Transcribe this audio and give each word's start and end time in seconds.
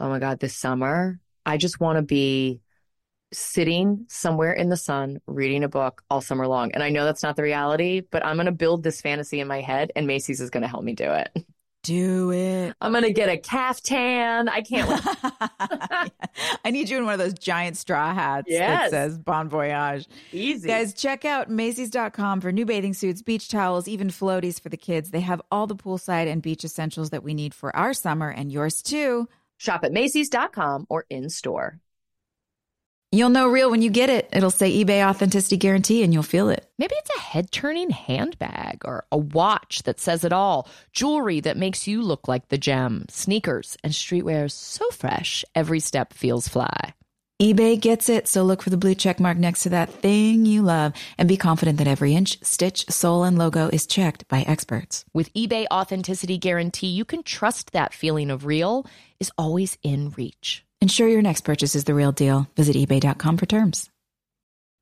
Oh 0.00 0.08
my 0.08 0.18
God, 0.18 0.40
this 0.40 0.56
summer, 0.56 1.18
I 1.44 1.56
just 1.56 1.80
want 1.80 1.96
to 1.96 2.02
be 2.02 2.60
sitting 3.32 4.06
somewhere 4.08 4.52
in 4.52 4.68
the 4.70 4.76
sun 4.76 5.20
reading 5.26 5.62
a 5.64 5.68
book 5.68 6.02
all 6.10 6.20
summer 6.20 6.46
long. 6.46 6.72
And 6.72 6.82
I 6.82 6.88
know 6.90 7.04
that's 7.04 7.22
not 7.22 7.36
the 7.36 7.42
reality, 7.42 8.00
but 8.00 8.24
I'm 8.24 8.36
going 8.36 8.46
to 8.46 8.52
build 8.52 8.82
this 8.82 9.00
fantasy 9.00 9.40
in 9.40 9.48
my 9.48 9.60
head 9.60 9.92
and 9.94 10.06
Macy's 10.06 10.40
is 10.40 10.50
going 10.50 10.62
to 10.62 10.68
help 10.68 10.84
me 10.84 10.94
do 10.94 11.10
it. 11.12 11.30
Do 11.84 12.32
it. 12.32 12.74
I'm 12.80 12.90
going 12.90 13.04
to 13.04 13.12
get 13.12 13.28
a 13.30 13.38
caftan. 13.38 14.48
I 14.48 14.62
can't 14.62 14.88
wait. 14.88 16.10
I 16.64 16.70
need 16.70 16.90
you 16.90 16.98
in 16.98 17.04
one 17.04 17.14
of 17.14 17.20
those 17.20 17.34
giant 17.34 17.76
straw 17.78 18.12
hats 18.12 18.48
Yes. 18.48 18.90
that 18.90 18.90
says 18.90 19.16
Bon 19.18 19.48
Voyage. 19.48 20.06
Easy. 20.32 20.68
Guys, 20.68 20.92
check 20.92 21.24
out 21.24 21.48
Macy's.com 21.48 22.40
for 22.40 22.50
new 22.50 22.66
bathing 22.66 22.94
suits, 22.94 23.22
beach 23.22 23.48
towels, 23.48 23.86
even 23.88 24.08
floaties 24.08 24.60
for 24.60 24.68
the 24.68 24.76
kids. 24.76 25.12
They 25.12 25.20
have 25.20 25.40
all 25.52 25.66
the 25.68 25.76
poolside 25.76 26.26
and 26.30 26.42
beach 26.42 26.64
essentials 26.64 27.10
that 27.10 27.22
we 27.22 27.32
need 27.32 27.54
for 27.54 27.74
our 27.74 27.94
summer 27.94 28.28
and 28.28 28.50
yours 28.52 28.82
too. 28.82 29.28
Shop 29.58 29.84
at 29.84 29.92
Macy's.com 29.92 30.86
or 30.88 31.04
in 31.10 31.28
store. 31.28 31.80
You'll 33.10 33.30
know 33.30 33.48
real 33.48 33.70
when 33.70 33.80
you 33.80 33.88
get 33.88 34.10
it. 34.10 34.28
It'll 34.32 34.50
say 34.50 34.70
eBay 34.70 35.06
Authenticity 35.08 35.56
Guarantee 35.56 36.02
and 36.02 36.12
you'll 36.12 36.22
feel 36.22 36.50
it. 36.50 36.70
Maybe 36.78 36.94
it's 36.98 37.16
a 37.16 37.20
head 37.20 37.50
turning 37.50 37.88
handbag 37.88 38.82
or 38.84 39.06
a 39.10 39.16
watch 39.16 39.82
that 39.84 39.98
says 39.98 40.24
it 40.24 40.32
all, 40.32 40.68
jewelry 40.92 41.40
that 41.40 41.56
makes 41.56 41.86
you 41.86 42.02
look 42.02 42.28
like 42.28 42.48
the 42.48 42.58
gem, 42.58 43.06
sneakers 43.08 43.78
and 43.82 43.94
streetwear 43.94 44.50
so 44.50 44.88
fresh, 44.90 45.42
every 45.54 45.80
step 45.80 46.12
feels 46.12 46.48
fly. 46.48 46.92
eBay 47.40 47.78
gets 47.78 48.08
it, 48.08 48.26
so 48.26 48.42
look 48.42 48.62
for 48.62 48.70
the 48.70 48.76
blue 48.76 48.96
check 48.96 49.20
mark 49.20 49.38
next 49.38 49.62
to 49.62 49.68
that 49.68 49.92
thing 49.92 50.44
you 50.44 50.60
love 50.60 50.92
and 51.16 51.28
be 51.28 51.36
confident 51.36 51.78
that 51.78 51.86
every 51.86 52.12
inch, 52.12 52.36
stitch, 52.42 52.90
sole, 52.90 53.22
and 53.22 53.38
logo 53.38 53.68
is 53.68 53.86
checked 53.86 54.26
by 54.26 54.40
experts. 54.42 55.04
With 55.14 55.32
eBay 55.34 55.64
Authenticity 55.72 56.36
Guarantee, 56.36 56.88
you 56.88 57.04
can 57.04 57.22
trust 57.22 57.70
that 57.70 57.94
feeling 57.94 58.32
of 58.32 58.44
real 58.44 58.84
is 59.20 59.30
always 59.38 59.78
in 59.84 60.10
reach. 60.16 60.64
Ensure 60.80 61.06
your 61.06 61.22
next 61.22 61.42
purchase 61.42 61.76
is 61.76 61.84
the 61.84 61.94
real 61.94 62.10
deal. 62.10 62.48
Visit 62.56 62.74
eBay.com 62.74 63.36
for 63.36 63.46
terms. 63.46 63.88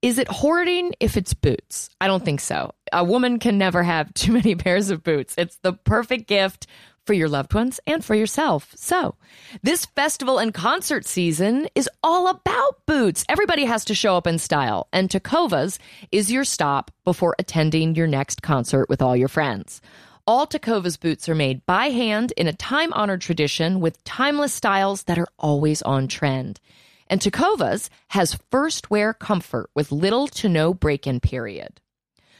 Is 0.00 0.18
it 0.18 0.28
hoarding 0.28 0.94
if 0.98 1.18
it's 1.18 1.34
boots? 1.34 1.90
I 2.00 2.06
don't 2.06 2.24
think 2.24 2.40
so. 2.40 2.72
A 2.90 3.04
woman 3.04 3.38
can 3.38 3.58
never 3.58 3.82
have 3.82 4.14
too 4.14 4.32
many 4.32 4.54
pairs 4.54 4.88
of 4.88 5.02
boots. 5.02 5.34
It's 5.36 5.58
the 5.58 5.74
perfect 5.74 6.26
gift 6.26 6.66
for 7.06 7.14
your 7.14 7.28
loved 7.28 7.54
ones 7.54 7.80
and 7.86 8.04
for 8.04 8.14
yourself. 8.14 8.72
So, 8.74 9.14
this 9.62 9.86
festival 9.86 10.38
and 10.38 10.52
concert 10.52 11.06
season 11.06 11.68
is 11.74 11.88
all 12.02 12.28
about 12.28 12.84
boots. 12.86 13.24
Everybody 13.28 13.64
has 13.64 13.84
to 13.86 13.94
show 13.94 14.16
up 14.16 14.26
in 14.26 14.38
style, 14.38 14.88
and 14.92 15.08
Tecovas 15.08 15.78
is 16.10 16.32
your 16.32 16.44
stop 16.44 16.90
before 17.04 17.36
attending 17.38 17.94
your 17.94 18.06
next 18.06 18.42
concert 18.42 18.88
with 18.88 19.00
all 19.00 19.16
your 19.16 19.28
friends. 19.28 19.80
All 20.26 20.46
Tecovas 20.46 20.98
boots 20.98 21.28
are 21.28 21.36
made 21.36 21.64
by 21.66 21.86
hand 21.86 22.32
in 22.36 22.48
a 22.48 22.52
time 22.52 22.92
honored 22.92 23.20
tradition 23.20 23.80
with 23.80 24.02
timeless 24.02 24.52
styles 24.52 25.04
that 25.04 25.18
are 25.18 25.28
always 25.38 25.82
on 25.82 26.08
trend. 26.08 26.58
And 27.08 27.20
Tecovas 27.20 27.88
has 28.08 28.38
first 28.50 28.90
wear 28.90 29.14
comfort 29.14 29.70
with 29.74 29.92
little 29.92 30.26
to 30.28 30.48
no 30.48 30.74
break 30.74 31.06
in 31.06 31.20
period. 31.20 31.80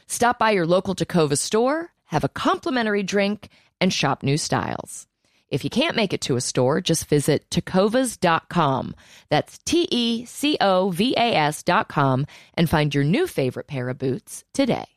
Stop 0.07 0.37
by 0.37 0.51
your 0.51 0.65
local 0.65 0.95
Takova 0.95 1.37
store, 1.37 1.93
have 2.05 2.23
a 2.23 2.29
complimentary 2.29 3.03
drink, 3.03 3.49
and 3.79 3.93
shop 3.93 4.23
new 4.23 4.37
styles. 4.37 5.07
If 5.49 5.63
you 5.63 5.69
can't 5.69 5.95
make 5.95 6.13
it 6.13 6.21
to 6.21 6.35
a 6.35 6.41
store, 6.41 6.81
just 6.81 7.07
visit 7.07 7.49
tecovas.com. 7.49 8.95
That's 9.29 9.57
T 9.59 9.87
E 9.89 10.25
C 10.25 10.57
O 10.59 10.89
V 10.89 11.13
A 11.15 11.35
S.com 11.35 12.25
and 12.55 12.69
find 12.69 12.93
your 12.93 13.05
new 13.05 13.27
favorite 13.27 13.67
pair 13.67 13.87
of 13.89 13.97
boots 13.97 14.43
today. 14.53 14.96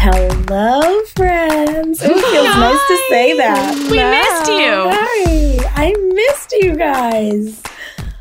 Hello, 0.00 1.02
friends. 1.16 2.00
It 2.00 2.06
feels 2.06 2.22
nice 2.46 2.86
to 2.86 2.96
say 3.08 3.36
that. 3.36 3.74
We 3.90 3.98
missed 3.98 4.48
you. 4.48 4.92
Hi. 4.94 5.58
I 5.74 5.92
missed 6.14 6.52
you 6.52 6.76
guys. 6.76 7.60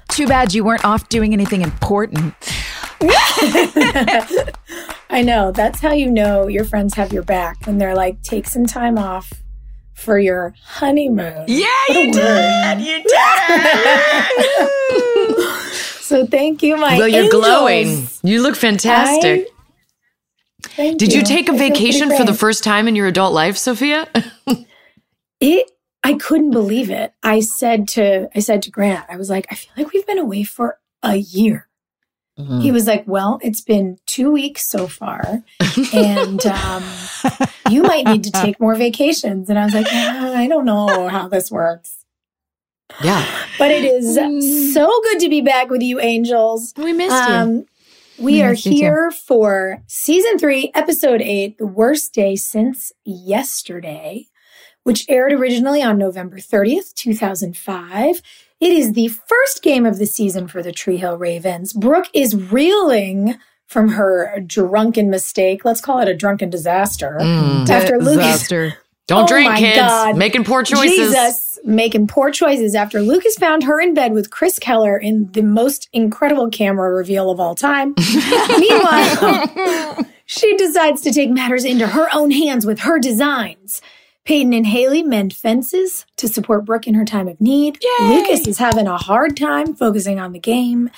Too 0.09 0.25
bad 0.25 0.56
you 0.56 0.63
weren't 0.63 0.83
off 0.83 1.07
doing 1.09 1.33
anything 1.33 1.62
important. 1.62 2.33
I 5.09 5.21
know. 5.24 5.51
That's 5.51 5.79
how 5.79 5.91
you 5.91 6.09
know 6.09 6.47
your 6.47 6.65
friends 6.65 6.95
have 6.95 7.13
your 7.13 7.21
back 7.21 7.57
when 7.68 7.77
they're 7.77 7.95
like, 7.95 8.23
take 8.23 8.47
some 8.47 8.65
time 8.65 8.97
off 8.97 9.31
for 9.94 10.18
your 10.18 10.56
honeymoon. 10.63 11.45
Yeah, 11.47 11.68
What 11.89 11.95
you 11.95 12.12
word. 12.12 12.77
did. 12.80 12.81
You 12.81 13.03
did. 14.57 14.69
So 16.07 16.25
thank 16.25 16.63
you, 16.63 16.77
my 16.77 16.97
well, 16.97 17.07
you're 17.09 17.23
angels. 17.25 17.44
glowing. 17.45 18.07
You 18.23 18.41
look 18.41 18.56
fantastic. 18.56 19.45
I- 19.45 19.51
Thank 20.63 20.98
Did 21.00 21.13
you 21.13 21.24
take 21.24 21.50
a 21.50 21.54
I 21.54 21.57
feel 21.57 21.68
pretty 21.68 21.74
vacation 21.74 22.18
for 22.18 22.24
the 22.24 22.33
first 22.33 22.63
time 22.63 22.88
in 22.88 22.95
your 22.95 23.07
adult 23.07 23.33
life, 23.33 23.57
Sophia? 23.57 24.07
It 25.39 25.69
I 26.04 26.13
couldn't 26.13 26.51
believe 26.51 26.89
it. 26.89 27.13
I 27.21 27.42
said 27.42 27.88
to 27.89 28.30
I 28.36 28.39
said 28.39 28.62
to 28.63 28.71
Grant, 28.71 29.06
I 29.09 29.18
was 29.18 29.30
like, 29.30 29.45
I 29.51 29.56
feel 29.56 29.71
like 29.77 29.94
we've 29.94 30.07
been 30.07 30.18
away 30.18 30.44
for 30.44 30.80
a 31.04 31.18
year. 31.18 31.68
Mm-hmm. 32.39 32.62
He 32.62 32.71
was 32.71 32.88
like, 32.88 33.04
Well, 33.07 33.39
it's 33.44 33.62
been 33.62 33.98
two 34.06 34.31
weeks 34.31 34.68
so 34.68 34.88
far, 34.88 35.44
and 35.94 36.45
um, 36.45 36.83
you 37.69 37.83
might 37.83 38.06
need 38.06 38.24
to 38.24 38.31
take 38.31 38.59
more 38.59 38.75
vacations. 38.75 39.50
And 39.50 39.57
I 39.57 39.65
was 39.65 39.74
like, 39.74 39.88
"Ah, 39.89 40.36
I 40.36 40.48
don't 40.48 40.65
know 40.65 41.07
how 41.07 41.27
this 41.27 41.51
works. 41.51 42.06
Yeah. 43.04 43.25
But 43.57 43.71
it 43.71 43.83
is 43.83 44.74
so 44.74 45.01
good 45.04 45.19
to 45.21 45.30
be 45.30 45.42
back 45.42 45.69
with 45.69 45.81
you, 45.81 46.00
angels. 46.00 46.74
We 46.77 46.94
missed 46.94 47.12
Um, 47.13 47.65
we 48.17 48.33
We 48.33 48.41
are 48.41 48.53
here 48.53 49.11
for 49.11 49.83
season 49.87 50.39
three, 50.39 50.71
episode 50.73 51.21
eight, 51.21 51.57
The 51.57 51.67
Worst 51.67 52.13
Day 52.13 52.35
Since 52.35 52.91
Yesterday, 53.05 54.27
which 54.83 55.05
aired 55.07 55.33
originally 55.33 55.83
on 55.83 55.97
November 55.97 56.37
30th, 56.37 56.93
2005. 56.95 58.21
It 58.59 58.71
is 58.71 58.93
the 58.93 59.09
first 59.09 59.61
game 59.61 59.85
of 59.85 59.99
the 59.99 60.07
season 60.07 60.47
for 60.47 60.63
the 60.63 60.71
Tree 60.71 60.97
Hill 60.97 61.17
Ravens. 61.17 61.73
Brooke 61.73 62.09
is 62.13 62.35
reeling 62.35 63.37
from 63.67 63.89
her 63.89 64.39
drunken 64.39 65.09
mistake. 65.09 65.63
Let's 65.63 65.81
call 65.81 65.99
it 65.99 66.07
a 66.07 66.15
drunken 66.15 66.49
disaster. 66.49 67.17
Mm. 67.19 67.69
After 67.69 67.99
Lucas 67.99 68.39
Disaster. 68.39 68.77
Don't 69.07 69.24
Oh 69.24 69.27
drink, 69.27 69.56
kids. 69.56 69.80
God. 69.80 70.18
Making 70.18 70.44
poor 70.44 70.63
choices. 70.63 70.98
Jesus 70.98 71.48
making 71.63 72.07
poor 72.07 72.31
choices 72.31 72.75
after 72.75 73.01
Lucas 73.01 73.36
found 73.36 73.63
her 73.63 73.80
in 73.80 73.94
bed 73.94 74.13
with 74.13 74.30
Chris 74.30 74.57
Keller 74.59 74.98
in 74.98 75.31
the 75.31 75.42
most 75.44 75.89
incredible 75.94 76.50
camera 76.50 76.94
reveal 76.94 77.30
of 77.30 77.39
all 77.39 77.56
time. 77.56 77.94
Meanwhile, 78.59 80.06
she 80.25 80.56
decides 80.57 81.01
to 81.01 81.12
take 81.12 81.30
matters 81.30 81.65
into 81.65 81.88
her 81.88 82.07
own 82.13 82.31
hands 82.31 82.65
with 82.65 82.80
her 82.80 83.00
designs. 83.00 83.81
Peyton 84.24 84.54
and 84.54 84.68
Haley 84.68 85.04
mend 85.04 85.33
fences 85.33 86.06
to 86.18 86.27
support 86.27 86.65
Brooke 86.65 86.86
in 86.88 86.95
her 86.95 87.06
time 87.06 87.30
of 87.30 87.39
need. 87.39 87.80
Lucas 88.01 88.45
is 88.45 88.57
having 88.57 88.88
a 88.88 88.98
hard 88.98 89.38
time 89.38 89.74
focusing 89.74 90.19
on 90.19 90.33
the 90.33 90.39
game. 90.39 90.89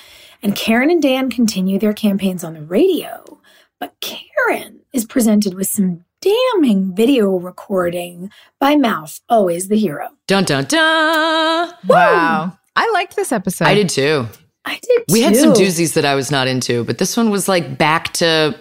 And 0.42 0.56
Karen 0.56 0.90
and 0.90 1.02
Dan 1.02 1.30
continue 1.30 1.78
their 1.78 1.92
campaigns 1.92 2.42
on 2.42 2.54
the 2.54 2.62
radio. 2.62 3.40
But 3.78 3.94
Karen 4.00 4.80
is 4.92 5.04
presented 5.04 5.54
with 5.54 5.68
some 5.68 6.04
damning 6.20 6.94
video 6.94 7.30
recording 7.36 8.30
by 8.58 8.76
Mouth, 8.76 9.20
always 9.28 9.68
the 9.68 9.78
hero. 9.78 10.08
Dun 10.26 10.44
dun 10.44 10.64
dun. 10.64 11.72
Wow. 11.86 12.58
I 12.76 12.90
liked 12.94 13.16
this 13.16 13.32
episode. 13.32 13.64
I 13.66 13.74
did 13.74 13.88
too. 13.88 14.26
I 14.64 14.78
did 14.82 15.04
We 15.10 15.22
had 15.22 15.34
some 15.36 15.52
doozies 15.54 15.94
that 15.94 16.04
I 16.04 16.14
was 16.14 16.30
not 16.30 16.46
into, 16.46 16.84
but 16.84 16.98
this 16.98 17.16
one 17.16 17.30
was 17.30 17.48
like 17.48 17.78
back 17.78 18.12
to 18.14 18.56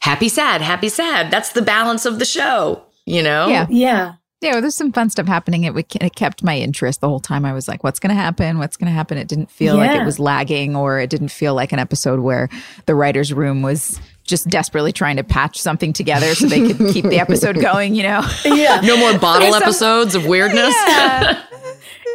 happy, 0.00 0.28
sad, 0.28 0.60
happy, 0.60 0.88
sad. 0.88 1.30
That's 1.30 1.52
the 1.52 1.62
balance 1.62 2.04
of 2.04 2.18
the 2.18 2.24
show, 2.24 2.82
you 3.06 3.22
know? 3.22 3.48
Yeah. 3.48 3.66
Yeah. 3.70 4.14
Yeah, 4.40 4.60
there's 4.60 4.76
some 4.76 4.92
fun 4.92 5.10
stuff 5.10 5.26
happening. 5.26 5.64
It, 5.64 5.74
would- 5.74 5.86
it 6.00 6.14
kept 6.14 6.44
my 6.44 6.56
interest 6.56 7.00
the 7.00 7.08
whole 7.08 7.18
time. 7.18 7.44
I 7.44 7.52
was 7.52 7.66
like, 7.66 7.82
what's 7.82 7.98
going 7.98 8.14
to 8.14 8.20
happen? 8.22 8.58
What's 8.58 8.76
going 8.76 8.86
to 8.86 8.92
happen? 8.94 9.18
It 9.18 9.26
didn't 9.26 9.50
feel 9.50 9.76
like 9.76 9.90
it 10.00 10.04
was 10.04 10.20
lagging 10.20 10.76
or 10.76 11.00
it 11.00 11.10
didn't 11.10 11.30
feel 11.30 11.54
like 11.54 11.72
an 11.72 11.80
episode 11.80 12.20
where 12.20 12.48
the 12.86 12.94
writer's 12.94 13.32
room 13.32 13.62
was 13.62 13.98
just 14.28 14.48
desperately 14.48 14.92
trying 14.92 15.16
to 15.16 15.24
patch 15.24 15.58
something 15.58 15.92
together 15.92 16.34
so 16.34 16.46
they 16.46 16.72
could 16.72 16.92
keep 16.92 17.04
the 17.04 17.18
episode 17.20 17.60
going, 17.60 17.94
you 17.94 18.04
know? 18.04 18.24
Yeah. 18.44 18.80
No 18.88 18.96
more 18.96 19.18
bottle 19.18 19.50
There's 19.50 19.54
some- 19.54 19.62
episodes 19.62 20.14
of 20.14 20.26
weirdness. 20.26 20.74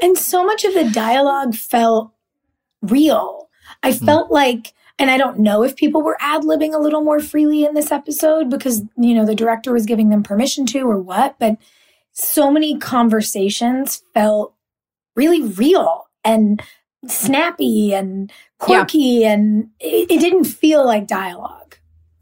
And 0.01 0.17
so 0.17 0.43
much 0.43 0.65
of 0.65 0.73
the 0.73 0.89
dialogue 0.89 1.55
felt 1.55 2.11
real. 2.81 3.49
I 3.81 3.91
mm-hmm. 3.91 4.05
felt 4.05 4.31
like, 4.31 4.73
and 4.99 5.09
I 5.09 5.17
don't 5.17 5.39
know 5.39 5.63
if 5.63 5.77
people 5.77 6.01
were 6.01 6.17
ad 6.19 6.41
libbing 6.41 6.73
a 6.73 6.77
little 6.77 7.01
more 7.01 7.21
freely 7.21 7.63
in 7.63 7.73
this 7.73 7.89
episode 7.89 8.49
because, 8.49 8.81
you 8.97 9.13
know, 9.13 9.25
the 9.25 9.33
director 9.33 9.71
was 9.71 9.85
giving 9.85 10.09
them 10.09 10.21
permission 10.21 10.65
to 10.67 10.81
or 10.81 10.99
what, 10.99 11.39
but 11.39 11.57
so 12.11 12.51
many 12.51 12.77
conversations 12.77 14.03
felt 14.13 14.53
really 15.15 15.41
real 15.41 16.07
and 16.25 16.61
snappy 17.07 17.93
and 17.93 18.29
quirky 18.59 19.23
and 19.23 19.69
it, 19.79 20.11
it 20.11 20.19
didn't 20.19 20.45
feel 20.45 20.85
like 20.85 21.07
dialogue. 21.07 21.62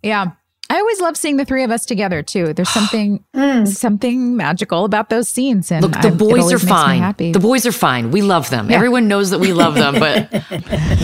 Yeah. 0.04 0.32
I 0.70 0.76
always 0.80 1.02
love 1.02 1.18
seeing 1.18 1.36
the 1.36 1.44
three 1.44 1.64
of 1.66 1.72
us 1.72 1.86
together 1.86 2.24
too. 2.24 2.54
There's 2.54 2.70
something 2.74 3.24
Mm. 3.36 3.68
something 3.68 4.38
magical 4.38 4.86
about 4.86 5.10
those 5.10 5.28
scenes. 5.28 5.72
And 5.72 5.82
Look, 5.84 5.92
the 6.02 6.08
I'm- 6.10 6.18
boys 6.18 6.52
are 6.54 6.60
fine. 6.60 7.02
Happy. 7.02 7.32
The 7.34 7.40
boys 7.40 7.66
are 7.66 7.72
fine. 7.74 8.12
We 8.12 8.22
love 8.22 8.50
them. 8.50 8.70
Yeah. 8.70 8.78
Everyone 8.78 9.08
knows 9.10 9.32
that 9.32 9.40
we 9.40 9.52
love 9.52 9.76
them, 9.76 9.96
but 10.00 10.32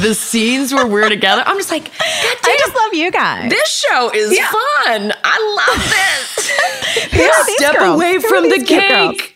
the 0.02 0.14
scenes 0.18 0.74
where 0.74 0.88
we're 0.88 1.10
together, 1.10 1.44
I'm 1.46 1.58
just 1.58 1.70
like, 1.72 1.86
God 1.86 1.98
I 2.44 2.56
just 2.60 2.76
love 2.76 2.94
you 2.94 3.12
guys. 3.12 3.50
this 3.50 3.70
show 3.70 4.10
is 4.14 4.38
fun. 4.40 5.14
I 5.24 5.66
love 5.68 5.90
this. 7.10 7.12
Who 7.14 7.24
are 7.24 7.44
Step 7.58 7.76
girls? 7.78 7.96
away 7.96 8.14
Who 8.14 8.22
from 8.22 8.44
the 8.50 8.58
these 8.58 8.68
cute 8.68 8.88
girls? 8.88 9.18
cake. 9.18 9.34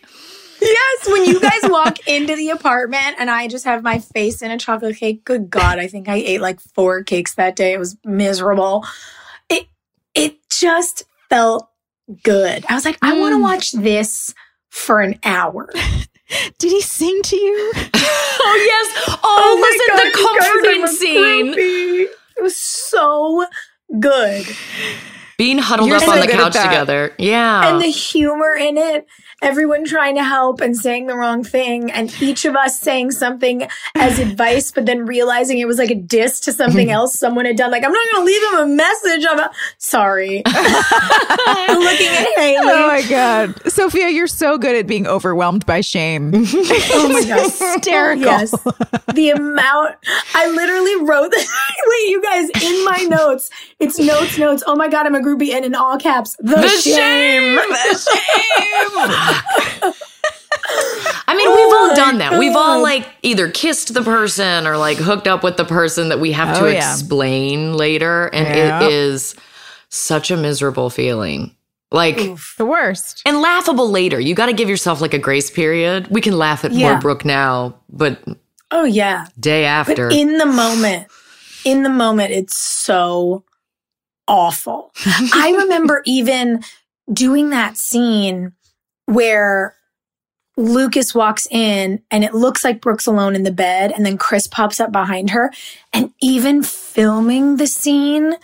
Yes, 0.62 1.08
when 1.08 1.24
you 1.26 1.40
guys 1.40 1.60
walk 1.64 1.98
into 2.08 2.36
the 2.36 2.50
apartment 2.50 3.16
and 3.18 3.28
I 3.28 3.48
just 3.48 3.64
have 3.64 3.82
my 3.82 3.98
face 3.98 4.40
in 4.42 4.50
a 4.50 4.58
chocolate 4.58 4.96
cake. 4.96 5.24
Good 5.24 5.50
God, 5.50 5.78
I 5.78 5.88
think 5.88 6.08
I 6.08 6.14
ate 6.16 6.40
like 6.40 6.60
four 6.60 7.02
cakes 7.02 7.34
that 7.34 7.56
day. 7.56 7.72
It 7.74 7.78
was 7.80 7.96
miserable. 8.04 8.86
It 10.14 10.32
it 10.32 10.36
just 10.50 11.04
felt 11.28 11.68
good. 12.22 12.64
I 12.68 12.74
was 12.74 12.84
like, 12.84 12.98
I 13.02 13.18
want 13.18 13.32
to 13.32 13.38
Mm. 13.38 13.42
watch 13.42 13.72
this 13.72 14.34
for 14.70 15.00
an 15.00 15.18
hour. 15.24 15.70
Did 16.58 16.70
he 16.70 16.80
sing 16.80 17.20
to 17.24 17.36
you? 17.36 17.72
Oh, 18.44 18.56
yes. 18.66 19.18
Oh, 19.22 19.56
my 19.60 19.68
listen, 19.68 19.96
God, 19.96 20.04
the 20.04 20.50
comforting 20.50 20.82
are 20.82 20.86
scene. 20.88 21.54
groupie. 21.54 22.06
It 22.36 22.42
was 22.42 22.56
so 22.56 23.46
good. 24.00 24.46
Being 25.38 25.58
huddled 25.58 25.88
You're 25.88 25.98
up 25.98 26.02
so 26.04 26.12
on 26.12 26.20
the 26.20 26.26
couch 26.26 26.54
together. 26.54 27.14
Yeah. 27.18 27.68
And 27.70 27.80
the 27.80 27.86
humor 27.86 28.54
in 28.54 28.76
it, 28.76 29.06
everyone 29.42 29.84
trying 29.84 30.14
to 30.14 30.24
help 30.24 30.60
and 30.60 30.76
saying 30.76 31.06
the 31.06 31.16
wrong 31.16 31.44
thing, 31.44 31.90
and 31.90 32.14
each 32.22 32.44
of 32.44 32.56
us 32.56 32.78
saying 32.80 33.10
something 33.10 33.68
as 33.94 34.18
advice, 34.18 34.70
but 34.70 34.86
then 34.86 35.04
realizing 35.04 35.58
it 35.58 35.66
was 35.66 35.78
like 35.78 35.90
a 35.90 35.94
diss 35.94 36.40
to 36.40 36.52
something 36.52 36.86
mm-hmm. 36.86 36.94
else 36.94 37.18
someone 37.18 37.44
had 37.44 37.56
done. 37.56 37.70
Like, 37.70 37.84
I'm 37.84 37.92
not 37.92 38.10
going 38.12 38.22
to 38.22 38.26
leave 38.26 38.52
him 38.52 38.58
a 38.58 38.76
message. 38.76 39.26
I'm 39.28 39.38
a- 39.40 39.50
sorry. 39.78 40.42
Looking 40.46 42.08
at 42.08 42.28
Haley. 42.36 42.56
Oh 42.60 42.86
my 42.88 43.04
god. 43.08 43.70
Sophia, 43.70 44.08
you're 44.08 44.26
so 44.26 44.56
good 44.56 44.76
at 44.76 44.86
being 44.86 45.06
overwhelmed 45.06 45.66
by 45.66 45.80
shame. 45.80 46.32
Oh 46.94 47.08
my 47.08 47.24
God. 47.24 47.42
Hysterical. 47.42 48.24
Yes. 48.24 48.50
The 49.14 49.30
amount 49.30 49.96
I 50.34 50.48
literally 50.48 51.04
wrote 51.04 51.30
this. 51.30 51.48
Wait, 51.86 52.08
you 52.08 52.22
guys, 52.22 52.48
in 52.62 52.84
my 52.84 53.06
notes, 53.08 53.50
it's 53.78 53.98
notes, 53.98 54.38
notes. 54.38 54.62
Oh 54.66 54.76
my 54.76 54.88
God, 54.88 55.06
I'm 55.06 55.14
a 55.14 55.20
groupie. 55.20 55.52
And 55.52 55.64
in 55.64 55.74
all 55.74 55.98
caps, 55.98 56.36
the, 56.38 56.56
the 56.56 56.68
shame. 56.68 57.58
shame. 57.58 57.70
The 57.70 57.98
shame. 57.98 59.31
I 61.26 61.34
mean, 61.34 61.48
we've 61.48 61.66
all 61.74 61.90
oh 61.90 61.94
done 61.94 62.18
that. 62.18 62.38
We've 62.38 62.54
all 62.56 62.82
like 62.82 63.08
either 63.22 63.50
kissed 63.50 63.94
the 63.94 64.02
person 64.02 64.66
or 64.66 64.76
like 64.76 64.98
hooked 64.98 65.26
up 65.26 65.42
with 65.42 65.56
the 65.56 65.64
person 65.64 66.08
that 66.10 66.20
we 66.20 66.32
have 66.32 66.56
Oh, 66.58 66.66
to 66.66 66.72
yeah. 66.72 66.92
explain 66.92 67.74
later. 67.74 68.26
And 68.32 68.46
it 68.48 68.92
is 68.92 69.34
such 69.88 70.30
a 70.30 70.36
miserable 70.36 70.90
feeling. 70.90 71.54
Like, 71.90 72.16
The 72.56 72.64
worst. 72.64 73.20
and 73.26 73.40
laughable 73.42 73.90
later. 73.90 74.18
You 74.18 74.34
got 74.34 74.46
to 74.46 74.54
give 74.54 74.68
yourself 74.70 75.00
like 75.02 75.12
a 75.14 75.18
grace 75.18 75.50
period. 75.50 76.08
We 76.08 76.20
can 76.22 76.38
laugh 76.38 76.64
at 76.64 76.72
Yeah. 76.72 76.92
poor 76.92 77.00
Brooke 77.00 77.24
now, 77.26 77.74
but 77.90 78.22
Oh, 78.70 78.84
yeah. 78.84 79.26
day 79.38 79.62
But 79.64 79.66
after. 79.90 80.08
in 80.08 80.38
the 80.38 80.46
moment, 80.46 81.08
in 81.66 81.82
the 81.82 81.90
moment, 81.90 82.32
it's 82.32 82.56
so 82.56 83.44
awful. 84.26 84.92
I 85.06 85.54
remember 85.58 86.02
even 86.06 86.62
doing 87.12 87.50
that 87.50 87.76
scene 87.76 88.52
where 89.06 89.76
Lucas 90.56 91.14
walks 91.14 91.46
in 91.50 92.02
and 92.10 92.24
it 92.24 92.34
looks 92.34 92.62
like 92.64 92.80
Brooke's 92.80 93.06
alone 93.06 93.34
in 93.34 93.42
the 93.42 93.52
bed, 93.52 93.92
and 93.92 94.04
then 94.04 94.18
Chris 94.18 94.46
pops 94.46 94.80
up 94.80 94.92
behind 94.92 95.30
her. 95.30 95.52
And 95.92 96.12
even 96.20 96.62
filming 96.62 97.56
the 97.56 97.66
scene 97.66 98.34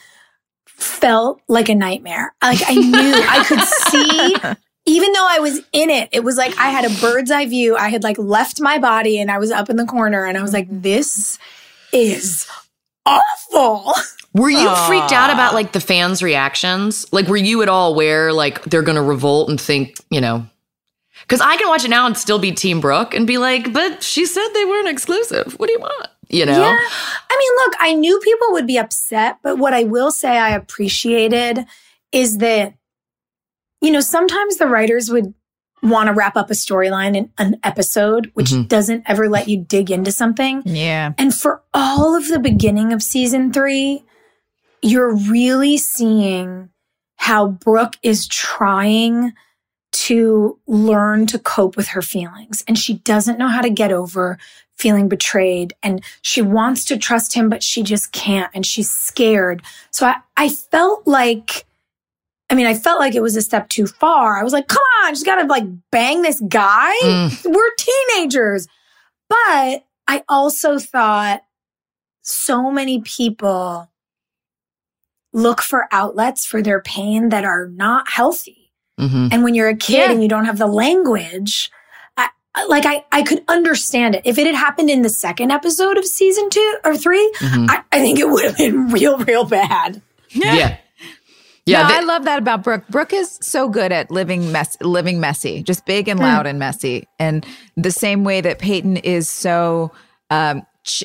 felt 0.66 1.40
like 1.48 1.68
a 1.68 1.74
nightmare. 1.74 2.34
Like 2.42 2.60
I 2.66 2.74
knew 2.74 3.12
I 3.14 3.44
could 3.44 3.60
see 3.60 4.56
even 4.88 5.12
though 5.12 5.26
I 5.28 5.38
was 5.40 5.60
in 5.72 5.90
it, 5.90 6.08
it 6.12 6.24
was 6.24 6.36
like 6.38 6.56
I 6.58 6.70
had 6.70 6.86
a 6.86 7.00
bird's 7.00 7.30
eye 7.30 7.44
view. 7.44 7.76
I 7.76 7.90
had 7.90 8.02
like 8.02 8.16
left 8.16 8.58
my 8.58 8.78
body 8.78 9.20
and 9.20 9.30
I 9.30 9.38
was 9.38 9.50
up 9.50 9.68
in 9.68 9.76
the 9.76 9.84
corner 9.84 10.24
and 10.24 10.38
I 10.38 10.42
was 10.42 10.54
like, 10.54 10.66
this 10.70 11.38
is 11.92 12.48
awful. 13.04 13.92
Were 14.34 14.50
you 14.50 14.68
freaked 14.86 15.12
out 15.12 15.30
about 15.30 15.54
like 15.54 15.72
the 15.72 15.80
fans' 15.80 16.22
reactions? 16.22 17.06
Like, 17.12 17.26
were 17.28 17.36
you 17.36 17.62
at 17.62 17.68
all 17.68 17.92
aware 17.92 18.32
like 18.32 18.62
they're 18.64 18.82
going 18.82 18.96
to 18.96 19.02
revolt 19.02 19.48
and 19.48 19.60
think, 19.60 19.96
you 20.10 20.20
know? 20.20 20.46
Because 21.22 21.40
I 21.40 21.56
can 21.56 21.68
watch 21.68 21.84
it 21.84 21.88
now 21.90 22.06
and 22.06 22.16
still 22.16 22.38
be 22.38 22.52
Team 22.52 22.80
Brooke 22.80 23.14
and 23.14 23.26
be 23.26 23.38
like, 23.38 23.72
but 23.72 24.02
she 24.02 24.24
said 24.26 24.48
they 24.54 24.64
weren't 24.64 24.88
exclusive. 24.88 25.54
What 25.58 25.66
do 25.66 25.72
you 25.72 25.80
want? 25.80 26.08
You 26.28 26.46
know? 26.46 26.52
Yeah. 26.60 26.78
I 26.78 27.36
mean, 27.38 27.52
look, 27.66 27.74
I 27.80 27.94
knew 27.94 28.18
people 28.20 28.48
would 28.52 28.66
be 28.66 28.78
upset, 28.78 29.38
but 29.42 29.58
what 29.58 29.74
I 29.74 29.84
will 29.84 30.10
say 30.10 30.38
I 30.38 30.50
appreciated 30.50 31.66
is 32.12 32.38
that, 32.38 32.74
you 33.80 33.90
know, 33.90 34.00
sometimes 34.00 34.56
the 34.58 34.66
writers 34.66 35.10
would 35.10 35.34
want 35.82 36.08
to 36.08 36.12
wrap 36.12 36.36
up 36.36 36.50
a 36.50 36.54
storyline 36.54 37.16
in 37.16 37.30
an 37.38 37.56
episode, 37.62 38.30
which 38.34 38.50
Mhm. 38.50 38.68
doesn't 38.68 39.04
ever 39.06 39.28
let 39.28 39.48
you 39.48 39.58
dig 39.58 39.90
into 39.90 40.10
something. 40.12 40.62
Yeah. 40.64 41.12
And 41.18 41.34
for 41.34 41.62
all 41.72 42.14
of 42.16 42.28
the 42.28 42.38
beginning 42.38 42.92
of 42.92 43.02
season 43.02 43.52
three, 43.52 44.04
you're 44.82 45.14
really 45.14 45.76
seeing 45.76 46.70
how 47.16 47.48
Brooke 47.48 47.96
is 48.02 48.26
trying 48.28 49.32
to 49.90 50.58
learn 50.66 51.26
to 51.26 51.38
cope 51.38 51.76
with 51.76 51.88
her 51.88 52.02
feelings. 52.02 52.62
And 52.68 52.78
she 52.78 52.94
doesn't 52.98 53.38
know 53.38 53.48
how 53.48 53.60
to 53.60 53.70
get 53.70 53.92
over 53.92 54.38
feeling 54.76 55.08
betrayed. 55.08 55.74
And 55.82 56.02
she 56.22 56.40
wants 56.40 56.84
to 56.86 56.96
trust 56.96 57.34
him, 57.34 57.48
but 57.48 57.62
she 57.62 57.82
just 57.82 58.12
can't. 58.12 58.50
And 58.54 58.64
she's 58.64 58.90
scared. 58.90 59.62
So 59.90 60.06
I, 60.06 60.16
I 60.36 60.48
felt 60.48 61.06
like, 61.06 61.66
I 62.48 62.54
mean, 62.54 62.66
I 62.66 62.74
felt 62.74 63.00
like 63.00 63.14
it 63.14 63.22
was 63.22 63.36
a 63.36 63.42
step 63.42 63.68
too 63.68 63.86
far. 63.86 64.38
I 64.38 64.44
was 64.44 64.52
like, 64.52 64.68
come 64.68 64.82
on, 65.02 65.14
she's 65.14 65.24
got 65.24 65.42
to 65.42 65.46
like 65.48 65.64
bang 65.90 66.22
this 66.22 66.40
guy. 66.48 66.94
Mm. 67.02 67.52
We're 67.52 67.74
teenagers. 67.74 68.68
But 69.28 69.84
I 70.06 70.22
also 70.28 70.78
thought 70.78 71.42
so 72.22 72.70
many 72.70 73.00
people 73.00 73.90
look 75.32 75.60
for 75.62 75.86
outlets 75.92 76.46
for 76.46 76.62
their 76.62 76.80
pain 76.80 77.28
that 77.30 77.44
are 77.44 77.68
not 77.68 78.08
healthy. 78.08 78.72
Mhm. 78.98 79.32
And 79.32 79.44
when 79.44 79.54
you're 79.54 79.68
a 79.68 79.76
kid 79.76 79.96
Yeah. 79.98 80.10
and 80.10 80.22
you 80.22 80.28
don't 80.28 80.46
have 80.46 80.58
the 80.58 80.66
language, 80.66 81.70
I, 82.16 82.28
I- 82.54 82.64
like 82.66 82.84
I, 82.86 83.04
I 83.12 83.22
could 83.22 83.44
understand 83.46 84.14
it. 84.16 84.22
If 84.24 84.38
it 84.38 84.46
had 84.46 84.56
happened 84.56 84.90
in 84.90 85.02
the 85.02 85.08
second 85.10 85.52
episode 85.52 85.98
of 85.98 86.04
season 86.06 86.50
two 86.50 86.78
or 86.84 86.96
3 86.96 87.32
Mhm. 87.38 87.70
I, 87.70 87.82
I 87.92 88.00
think 88.00 88.18
it 88.18 88.28
would 88.28 88.44
have 88.44 88.56
been 88.56 88.88
real, 88.90 89.18
real 89.18 89.44
bad. 89.44 90.00
Yeah. 90.30 90.76
Yeah. 91.66 91.82
no, 91.82 91.88
they- 91.88 91.94
I 91.96 92.00
love 92.00 92.24
that 92.24 92.38
about 92.38 92.64
Brooke. 92.64 92.88
Brooke 92.88 93.12
is 93.12 93.38
so 93.42 93.68
good 93.68 93.92
at 93.92 94.10
living 94.10 94.50
mess, 94.50 94.78
living 94.80 95.20
messy, 95.20 95.62
just 95.62 95.84
big 95.84 96.08
and 96.08 96.18
loud 96.18 96.46
and 96.46 96.58
messy, 96.58 97.06
and 97.18 97.46
the 97.76 97.90
same 97.92 98.24
way 98.24 98.40
that 98.40 98.58
Peyton 98.58 98.96
is 98.96 99.28
so 99.28 99.92
um, 100.30 100.64
ch- 100.84 101.04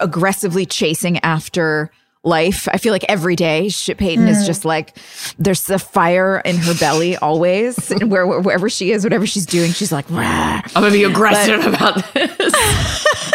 aggressively 0.00 0.64
chasing 0.64 1.18
after 1.24 1.90
life. 2.24 2.68
I 2.72 2.78
feel 2.78 2.92
like 2.92 3.04
every 3.08 3.36
day, 3.36 3.68
she, 3.68 3.94
Peyton 3.94 4.28
is 4.28 4.46
just 4.46 4.64
like 4.64 4.96
there's 5.38 5.68
a 5.70 5.78
fire 5.78 6.40
in 6.44 6.56
her 6.56 6.74
belly 6.74 7.16
always, 7.22 7.90
and 7.90 8.10
where 8.10 8.26
wherever 8.26 8.68
she 8.68 8.92
is, 8.92 9.04
whatever 9.04 9.26
she's 9.26 9.46
doing, 9.46 9.72
she's 9.72 9.92
like. 9.92 10.08
Rah. 10.10 10.60
I'm 10.64 10.82
gonna 10.82 10.90
be 10.90 11.04
aggressive 11.04 11.66
about 11.74 12.12
this. 12.14 13.04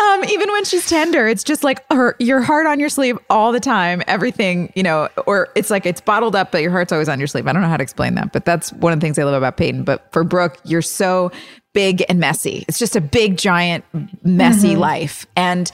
Um, 0.00 0.24
even 0.24 0.50
when 0.50 0.64
she's 0.64 0.88
tender, 0.88 1.26
it's 1.26 1.42
just 1.42 1.64
like 1.64 1.84
her 1.92 2.14
your 2.18 2.40
heart 2.40 2.66
on 2.66 2.78
your 2.78 2.88
sleeve 2.88 3.18
all 3.28 3.50
the 3.50 3.60
time. 3.60 4.02
Everything, 4.06 4.72
you 4.76 4.82
know, 4.82 5.08
or 5.26 5.48
it's 5.56 5.70
like 5.70 5.86
it's 5.86 6.00
bottled 6.00 6.36
up, 6.36 6.52
but 6.52 6.62
your 6.62 6.70
heart's 6.70 6.92
always 6.92 7.08
on 7.08 7.18
your 7.18 7.26
sleeve. 7.26 7.46
I 7.46 7.52
don't 7.52 7.62
know 7.62 7.68
how 7.68 7.76
to 7.76 7.82
explain 7.82 8.14
that, 8.14 8.32
but 8.32 8.44
that's 8.44 8.72
one 8.74 8.92
of 8.92 9.00
the 9.00 9.04
things 9.04 9.18
I 9.18 9.24
love 9.24 9.34
about 9.34 9.56
Peyton. 9.56 9.82
But 9.82 10.10
for 10.12 10.22
Brooke, 10.22 10.58
you're 10.64 10.82
so 10.82 11.32
big 11.74 12.04
and 12.08 12.20
messy. 12.20 12.64
It's 12.68 12.78
just 12.78 12.94
a 12.94 13.00
big, 13.00 13.36
giant, 13.38 13.84
messy 14.22 14.76
life, 14.76 15.26
and 15.36 15.70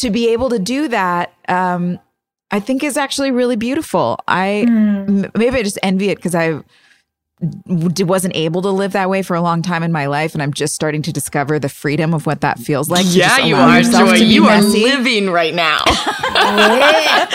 to 0.00 0.10
be 0.10 0.28
able 0.30 0.50
to 0.50 0.58
do 0.58 0.88
that, 0.88 1.32
um, 1.48 1.98
I 2.50 2.60
think 2.60 2.82
is 2.82 2.96
actually 2.96 3.30
really 3.30 3.56
beautiful. 3.56 4.18
I 4.26 4.64
m- 4.66 5.30
maybe 5.36 5.56
I 5.58 5.62
just 5.62 5.78
envy 5.82 6.10
it 6.10 6.16
because 6.16 6.34
I 6.34 6.60
wasn't 7.66 8.36
able 8.36 8.60
to 8.60 8.70
live 8.70 8.92
that 8.92 9.08
way 9.08 9.22
for 9.22 9.34
a 9.34 9.40
long 9.40 9.62
time 9.62 9.82
in 9.82 9.92
my 9.92 10.06
life, 10.06 10.34
and 10.34 10.42
I'm 10.42 10.52
just 10.52 10.74
starting 10.74 11.00
to 11.02 11.12
discover 11.12 11.58
the 11.58 11.70
freedom 11.70 12.12
of 12.12 12.26
what 12.26 12.42
that 12.42 12.58
feels 12.58 12.90
like. 12.90 13.06
yeah, 13.08 13.38
you 13.38 13.56
are, 13.56 13.78
yourself 13.78 14.10
Joy. 14.10 14.16
You 14.16 14.44
are 14.46 14.60
messy. 14.60 14.82
living 14.82 15.30
right 15.30 15.54
now. 15.54 15.82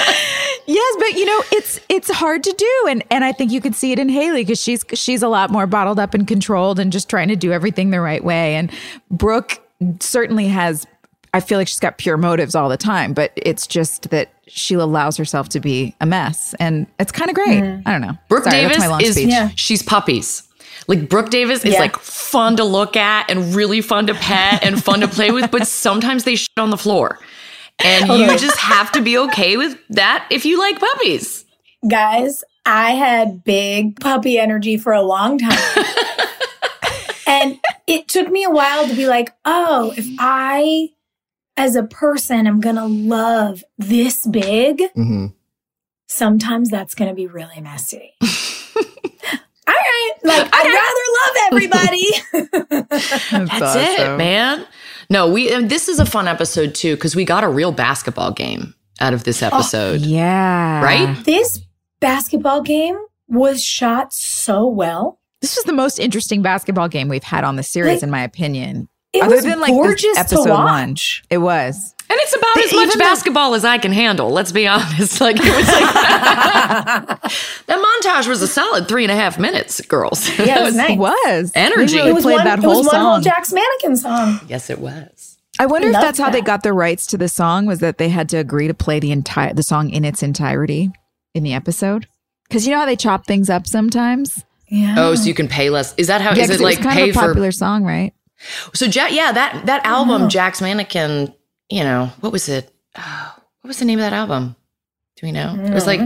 Yes, 0.68 0.96
but 0.98 1.14
you 1.14 1.26
know 1.26 1.44
it's 1.52 1.80
it's 1.90 2.10
hard 2.10 2.44
to 2.44 2.52
do, 2.52 2.86
and 2.90 3.04
and 3.12 3.24
I 3.24 3.32
think 3.32 3.52
you 3.52 3.62
can 3.62 3.72
see 3.72 3.92
it 3.92 4.00
in 4.00 4.10
Haley 4.10 4.42
because 4.42 4.60
she's 4.60 4.84
she's 4.96 5.22
a 5.22 5.28
lot 5.28 5.52
more 5.52 5.68
bottled 5.68 6.00
up 6.00 6.16
and 6.16 6.28
controlled, 6.28 6.80
and 6.80 6.92
just 6.92 7.08
trying 7.08 7.28
to 7.28 7.36
do 7.36 7.52
everything 7.52 7.92
the 7.92 8.02
right 8.02 8.24
way. 8.24 8.56
And 8.56 8.72
Brooke 9.12 9.62
certainly 10.00 10.48
has. 10.48 10.88
I 11.36 11.42
feel 11.42 11.58
like 11.58 11.68
she's 11.68 11.82
got 11.82 11.98
pure 11.98 12.16
motives 12.16 12.56
all 12.56 12.70
the 12.70 12.78
time, 12.78 13.12
but 13.12 13.34
it's 13.36 13.68
just 13.68 14.10
that 14.12 14.30
she 14.48 14.74
allows 14.76 15.18
herself 15.18 15.50
to 15.50 15.60
be 15.60 15.94
a 16.00 16.06
mess, 16.06 16.56
and 16.62 16.88
it's 16.98 17.12
kind 17.12 17.30
of 17.30 17.36
great. 17.36 17.62
Mm. 17.62 17.84
I 17.86 17.92
don't 17.92 18.00
know. 18.00 18.18
Brooke 18.30 18.46
Sorry, 18.46 18.56
Davis 18.62 18.78
that's 18.78 18.86
my 18.86 18.88
long 18.88 19.02
is 19.02 19.16
speech. 19.16 19.28
Yeah. 19.28 19.50
she's 19.56 19.84
puppies. 19.84 20.44
Like 20.88 21.10
Brooke 21.10 21.32
Davis 21.32 21.66
is 21.66 21.74
Yeah. 21.74 21.80
like 21.82 21.98
fun 21.98 22.56
to 22.56 22.64
look 22.64 22.96
at 22.96 23.30
and 23.30 23.54
really 23.54 23.82
fun 23.82 24.08
to 24.08 24.14
pet 24.14 24.64
and 24.64 24.82
fun 24.82 25.02
to 25.02 25.10
play 25.10 25.32
with, 25.32 25.52
but 25.52 25.68
sometimes 25.68 26.24
they 26.24 26.38
shit 26.38 26.48
on 26.58 26.70
the 26.70 26.78
floor. 26.78 27.20
And 27.84 28.10
oh, 28.10 28.16
you 28.16 28.38
just 28.38 28.58
have 28.58 28.94
to 28.94 29.02
be 29.02 29.18
okay 29.18 29.58
with 29.58 29.78
that 29.90 30.26
if 30.30 30.46
you 30.46 30.58
like 30.58 30.80
puppies. 30.80 31.44
Guys, 31.86 32.46
I 32.66 32.92
had 32.92 33.44
big 33.44 34.00
puppy 34.00 34.40
energy 34.40 34.78
for 34.78 34.94
a 34.94 35.02
long 35.02 35.38
time. 35.38 35.86
and 37.28 37.60
it 37.88 38.08
took 38.08 38.30
me 38.30 38.46
a 38.46 38.50
while 38.50 38.88
to 38.88 38.96
be 38.96 39.06
like, 39.06 39.34
oh, 39.44 39.94
if 39.98 40.06
I, 40.18 40.92
as 41.58 41.76
a 41.76 41.84
person, 41.84 42.48
I'm 42.48 42.60
going 42.60 42.76
to 42.76 42.86
love 42.86 43.64
this 43.78 44.26
big, 44.26 44.80
mm-hmm. 44.80 45.28
sometimes 46.08 46.70
that's 46.70 46.96
going 46.96 47.10
to 47.10 47.16
be 47.16 47.28
really 47.28 47.62
messy. 47.62 48.14
All 49.68 49.74
right. 49.74 50.14
Like, 50.24 50.50
I'd 50.54 50.74
rather 50.74 51.06
love 51.18 51.36
everybody. 51.52 52.06
That's, 53.48 53.60
That's 53.60 54.00
it, 54.00 54.18
man. 54.18 54.66
No, 55.10 55.32
we 55.32 55.52
and 55.52 55.70
this 55.70 55.88
is 55.88 56.00
a 56.00 56.06
fun 56.06 56.28
episode 56.28 56.76
too 56.76 56.96
because 56.96 57.16
we 57.16 57.26
got 57.26 57.44
a 57.44 57.50
real 57.50 57.72
basketball 57.72 58.32
game 58.32 58.76
out 59.00 59.14
of 59.14 59.24
this 59.24 59.42
oh, 59.44 59.48
episode, 59.48 60.02
Yeah, 60.02 60.84
right? 60.84 61.24
this 61.26 61.62
basketball 62.00 62.62
game 62.62 62.98
was 63.28 63.64
shot 63.64 64.14
so 64.14 64.68
well. 64.68 65.20
This 65.42 65.56
was 65.56 65.66
the 65.66 65.74
most 65.74 66.00
interesting 66.00 66.42
basketball 66.42 66.88
game 66.88 67.08
we've 67.08 67.24
had 67.24 67.44
on 67.44 67.56
the 67.56 67.64
series, 67.64 67.96
Like, 67.96 68.04
in 68.04 68.10
my 68.10 68.24
opinion. 68.24 68.88
It 69.16 69.24
Other 69.24 69.36
was 69.36 69.46
than 69.46 69.60
like 69.60 69.72
gorgeous 69.72 70.18
episode 70.18 70.46
to 70.46 70.52
one. 70.54 70.96
It 71.30 71.38
was. 71.40 71.94
And 72.08 72.20
it's 72.22 72.36
about 72.36 72.54
They- 72.56 72.64
as 72.66 72.74
much 72.74 72.88
even 72.88 73.00
though- 73.00 73.06
basketball 73.06 73.54
as 73.56 73.66
I 73.66 73.78
can 73.80 73.92
handle. 73.92 74.30
Let's 74.30 74.52
be 74.52 74.68
honest. 74.68 75.20
Like 75.26 75.38
it 75.40 75.56
was 75.56 75.68
like 75.68 75.94
that 77.68 77.70
montage 77.70 78.28
was 78.28 78.42
a 78.42 78.48
solid 78.48 78.88
three 78.88 79.04
and 79.04 79.12
a 79.12 79.16
half 79.16 79.40
minutes, 79.40 79.82
girls. 79.82 80.28
Yeah, 80.40 80.60
it 80.60 80.64
was 80.64 80.76
nice. 80.76 80.92
It 80.92 80.98
was. 81.00 81.52
Energy. 81.56 81.94
They 81.94 81.98
really 82.00 82.10
It 82.10 82.14
was 82.14 82.24
played 82.24 82.36
one, 82.36 82.46
that 82.46 82.60
it 82.60 82.66
whole 82.66 82.78
was 82.78 82.88
one 82.88 83.02
whole. 83.02 83.22
Jack's 83.22 83.52
Mannequin 83.52 83.98
song. 83.98 84.40
yes, 84.48 84.70
it 84.70 84.80
was. 84.80 85.38
I 85.58 85.66
wonder 85.66 85.88
I 85.88 85.90
if 85.90 85.94
love 85.94 86.02
that's 86.04 86.20
how 86.20 86.30
they 86.30 86.42
got 86.42 86.64
the 86.64 86.74
rights 86.74 87.08
to 87.08 87.18
the 87.18 87.30
song 87.30 87.66
was 87.66 87.80
that 87.80 87.98
they 87.98 88.10
had 88.10 88.28
to 88.30 88.38
agree 88.38 88.68
to 88.68 88.74
play 88.74 89.00
the 89.00 89.12
entire 89.12 89.54
the 89.54 89.64
song 89.64 89.90
in 89.90 90.04
its 90.04 90.22
entirety 90.22 90.92
in 91.34 91.44
the 91.44 91.54
episode. 91.54 92.08
Because 92.48 92.68
you 92.68 92.74
know 92.74 92.80
how 92.80 92.86
they 92.86 92.96
chop 92.98 93.26
things 93.26 93.50
up 93.50 93.66
sometimes. 93.66 94.44
Yeah. 94.68 94.96
Oh, 94.98 95.16
so 95.16 95.24
you 95.26 95.34
can 95.34 95.48
pay 95.48 95.70
less. 95.70 95.94
Is 95.98 96.08
that 96.08 96.22
how? 96.22 96.32
Is 96.32 96.38
Yeah, 96.38 96.48
'cause 96.48 96.60
it 96.60 96.64
like 96.64 96.82
kind 96.82 96.96
pay 96.98 97.10
of 97.10 97.16
a 97.16 97.20
for? 97.20 97.28
popular 97.28 97.52
song, 97.52 97.84
right? 97.84 98.14
So 98.74 98.88
Jack, 98.88 99.12
yeah, 99.14 99.32
that 99.32 99.66
that 99.66 99.86
album, 99.86 100.30
Jack's 100.30 100.62
Mannequin. 100.62 101.34
You 101.70 101.84
know 101.84 102.12
what 102.20 102.32
was 102.32 102.48
it? 102.50 102.72
Oh, 102.98 103.34
what 103.62 103.68
was 103.68 103.80
the 103.80 103.86
name 103.86 104.00
of 104.00 104.04
that 104.04 104.14
album? 104.14 104.56
Do 105.18 105.26
we 105.28 105.32
know? 105.32 105.56
It 105.58 105.74
was 105.74 105.88
like, 105.88 106.02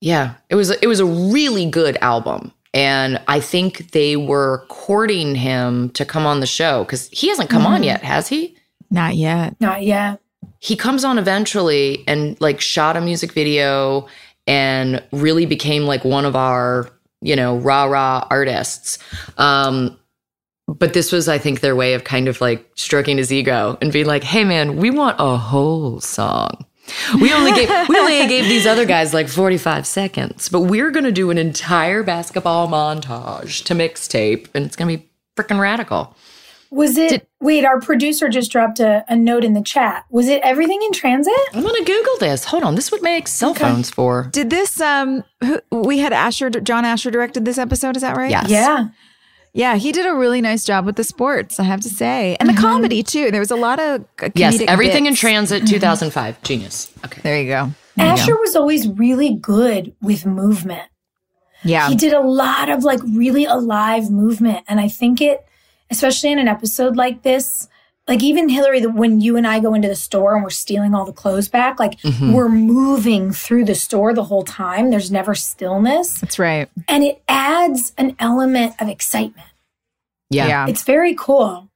yeah, 0.00 0.34
it 0.48 0.54
was. 0.54 0.70
It 0.70 0.86
was 0.86 1.00
a 1.00 1.06
really 1.06 1.66
good 1.66 1.96
album, 2.00 2.52
and 2.72 3.20
I 3.28 3.40
think 3.40 3.92
they 3.92 4.16
were 4.16 4.64
courting 4.68 5.34
him 5.34 5.90
to 5.90 6.04
come 6.04 6.26
on 6.26 6.40
the 6.40 6.46
show 6.46 6.84
because 6.84 7.08
he 7.10 7.28
hasn't 7.28 7.50
come 7.50 7.66
on 7.66 7.82
yet, 7.82 8.02
has 8.02 8.28
he? 8.28 8.56
Not 8.90 9.16
yet. 9.16 9.56
Not 9.60 9.82
yet. 9.82 10.20
he 10.60 10.76
comes 10.76 11.04
on 11.04 11.18
eventually 11.18 12.04
and 12.06 12.38
like 12.40 12.60
shot 12.60 12.96
a 12.96 13.00
music 13.00 13.32
video 13.32 14.06
and 14.46 15.02
really 15.10 15.46
became 15.46 15.84
like 15.84 16.04
one 16.04 16.24
of 16.24 16.36
our 16.36 16.90
you 17.22 17.34
know 17.34 17.56
rah 17.56 17.84
rah 17.84 18.26
artists 18.30 18.98
um 19.38 19.98
but 20.78 20.92
this 20.92 21.12
was 21.12 21.28
i 21.28 21.38
think 21.38 21.60
their 21.60 21.76
way 21.76 21.94
of 21.94 22.04
kind 22.04 22.28
of 22.28 22.40
like 22.40 22.68
stroking 22.74 23.18
his 23.18 23.32
ego 23.32 23.76
and 23.80 23.92
being 23.92 24.06
like 24.06 24.24
hey 24.24 24.44
man 24.44 24.76
we 24.76 24.90
want 24.90 25.16
a 25.18 25.36
whole 25.36 26.00
song 26.00 26.64
we 27.20 27.32
only 27.32 27.52
gave 27.52 27.68
we 27.88 27.98
only 27.98 28.26
gave 28.28 28.44
these 28.44 28.66
other 28.66 28.84
guys 28.84 29.14
like 29.14 29.28
45 29.28 29.86
seconds 29.86 30.48
but 30.48 30.62
we're 30.62 30.90
gonna 30.90 31.12
do 31.12 31.30
an 31.30 31.38
entire 31.38 32.02
basketball 32.02 32.68
montage 32.68 33.64
to 33.64 33.74
mixtape 33.74 34.48
and 34.54 34.64
it's 34.66 34.76
gonna 34.76 34.96
be 34.96 35.08
freaking 35.36 35.58
radical 35.58 36.14
Was 36.70 36.96
it? 36.96 37.26
wait, 37.40 37.64
our 37.64 37.80
producer 37.80 38.28
just 38.28 38.50
dropped 38.50 38.80
a, 38.80 39.04
a 39.08 39.16
note 39.16 39.44
in 39.44 39.52
the 39.54 39.62
chat. 39.62 40.04
Was 40.10 40.28
it 40.28 40.40
everything 40.42 40.80
in 40.82 40.92
transit? 40.92 41.32
i'm 41.52 41.62
gonna 41.62 41.84
google 41.84 42.18
this 42.20 42.44
hold 42.44 42.62
on 42.62 42.74
this 42.74 42.90
would 42.92 43.02
make 43.02 43.28
cell 43.28 43.54
phones 43.54 43.90
for 43.90 44.28
Did 44.32 44.50
this 44.50 44.80
um 44.80 45.24
who, 45.42 45.60
we 45.70 45.98
had 45.98 46.12
Asher 46.12 46.50
John 46.50 46.84
Asher 46.84 47.10
directed 47.10 47.44
this 47.44 47.58
episode, 47.58 47.96
is 47.96 48.02
that 48.02 48.16
right? 48.16 48.30
Yes. 48.30 48.48
Yeah. 48.50 48.88
Yeah, 49.54 49.76
he 49.76 49.92
did 49.92 50.04
a 50.04 50.12
really 50.12 50.40
nice 50.40 50.64
job 50.64 50.84
with 50.84 50.96
the 50.96 51.04
sports, 51.04 51.60
I 51.60 51.62
have 51.62 51.80
to 51.82 51.88
say. 51.88 52.36
And 52.40 52.48
the 52.48 52.52
mm-hmm. 52.52 52.62
comedy 52.62 53.02
too. 53.04 53.30
There 53.30 53.40
was 53.40 53.52
a 53.52 53.56
lot 53.56 53.78
of 53.78 54.04
Yes, 54.34 54.56
comedic 54.56 54.66
everything 54.66 55.06
in 55.06 55.14
transit 55.14 55.62
mm-hmm. 55.62 55.74
2005. 55.74 56.42
Genius. 56.42 56.92
Okay. 57.04 57.20
There 57.22 57.40
you 57.40 57.46
go. 57.46 57.70
There 57.96 58.06
you 58.06 58.12
Asher 58.12 58.32
go. 58.32 58.38
was 58.40 58.56
always 58.56 58.88
really 58.88 59.34
good 59.34 59.94
with 60.02 60.26
movement. 60.26 60.82
Yeah. 61.62 61.88
He 61.88 61.94
did 61.94 62.12
a 62.12 62.20
lot 62.20 62.68
of 62.68 62.82
like 62.82 63.00
really 63.04 63.44
alive 63.44 64.10
movement. 64.10 64.64
And 64.66 64.80
I 64.80 64.88
think 64.88 65.20
it, 65.20 65.46
especially 65.88 66.32
in 66.32 66.40
an 66.40 66.48
episode 66.48 66.96
like 66.96 67.22
this, 67.22 67.68
like 68.06 68.22
even 68.22 68.48
Hilarie, 68.48 68.82
the- 68.82 68.90
when 68.90 69.20
you 69.20 69.36
and 69.36 69.46
I 69.46 69.60
go 69.60 69.74
into 69.74 69.88
the 69.88 69.96
store 69.96 70.34
and 70.34 70.44
we're 70.44 70.50
stealing 70.50 70.94
all 70.94 71.04
the 71.04 71.12
clothes 71.12 71.48
back, 71.48 71.80
like 71.80 71.98
mm-hmm. 72.00 72.32
we're 72.32 72.48
moving 72.48 73.32
through 73.32 73.64
the 73.64 73.74
store 73.74 74.12
the 74.12 74.24
whole 74.24 74.44
time. 74.44 74.90
There's 74.90 75.10
never 75.10 75.34
stillness. 75.34 76.20
That's 76.20 76.38
right. 76.38 76.68
And 76.88 77.02
it 77.02 77.22
adds 77.28 77.92
an 77.96 78.16
element 78.18 78.74
of 78.80 78.88
excitement. 78.88 79.48
Yeah. 80.30 80.48
yeah. 80.48 80.66
It's 80.68 80.82
very 80.82 81.14
cool. 81.14 81.70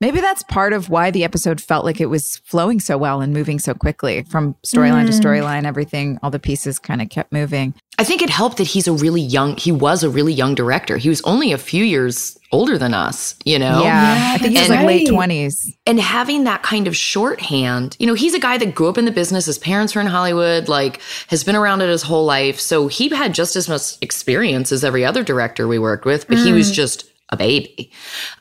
Maybe 0.00 0.20
that's 0.20 0.44
part 0.44 0.72
of 0.72 0.88
why 0.88 1.10
the 1.10 1.24
episode 1.24 1.60
felt 1.60 1.84
like 1.84 2.00
it 2.00 2.06
was 2.06 2.36
flowing 2.44 2.78
so 2.78 2.96
well 2.96 3.20
and 3.20 3.32
moving 3.32 3.58
so 3.58 3.74
quickly 3.74 4.22
from 4.22 4.54
storyline 4.64 5.06
to 5.06 5.12
storyline. 5.12 5.64
Everything, 5.64 6.20
all 6.22 6.30
the 6.30 6.38
pieces 6.38 6.78
kind 6.78 7.02
of 7.02 7.08
kept 7.10 7.32
moving. 7.32 7.74
I 7.98 8.04
think 8.04 8.22
it 8.22 8.30
helped 8.30 8.58
that 8.58 8.68
he's 8.68 8.86
a 8.86 8.92
really 8.92 9.20
young, 9.20 9.56
he 9.56 9.72
was 9.72 10.04
a 10.04 10.10
really 10.10 10.32
young 10.32 10.54
director. 10.54 10.98
He 10.98 11.08
was 11.08 11.20
only 11.22 11.50
a 11.50 11.58
few 11.58 11.82
years 11.82 12.38
older 12.52 12.78
than 12.78 12.94
us, 12.94 13.34
you 13.44 13.58
know? 13.58 13.82
Yeah. 13.82 14.34
I 14.34 14.38
think 14.38 14.52
he 14.52 14.58
was 14.60 14.68
that's 14.68 14.78
like 14.78 14.86
late 14.86 15.08
20s. 15.08 15.66
And 15.84 15.98
having 15.98 16.44
that 16.44 16.62
kind 16.62 16.86
of 16.86 16.96
shorthand, 16.96 17.96
you 17.98 18.06
know, 18.06 18.14
he's 18.14 18.34
a 18.34 18.38
guy 18.38 18.56
that 18.56 18.76
grew 18.76 18.88
up 18.88 18.98
in 18.98 19.04
the 19.04 19.10
business. 19.10 19.46
His 19.46 19.58
parents 19.58 19.96
were 19.96 20.00
in 20.00 20.06
Hollywood, 20.06 20.68
like, 20.68 21.00
has 21.26 21.42
been 21.42 21.56
around 21.56 21.80
it 21.80 21.88
his 21.88 22.02
whole 22.02 22.24
life. 22.24 22.60
So 22.60 22.86
he 22.86 23.08
had 23.08 23.34
just 23.34 23.56
as 23.56 23.68
much 23.68 23.98
experience 24.00 24.70
as 24.70 24.84
every 24.84 25.04
other 25.04 25.24
director 25.24 25.66
we 25.66 25.80
worked 25.80 26.04
with, 26.04 26.28
but 26.28 26.38
he 26.38 26.52
was 26.52 26.70
just 26.70 27.04
a 27.30 27.36
baby. 27.36 27.90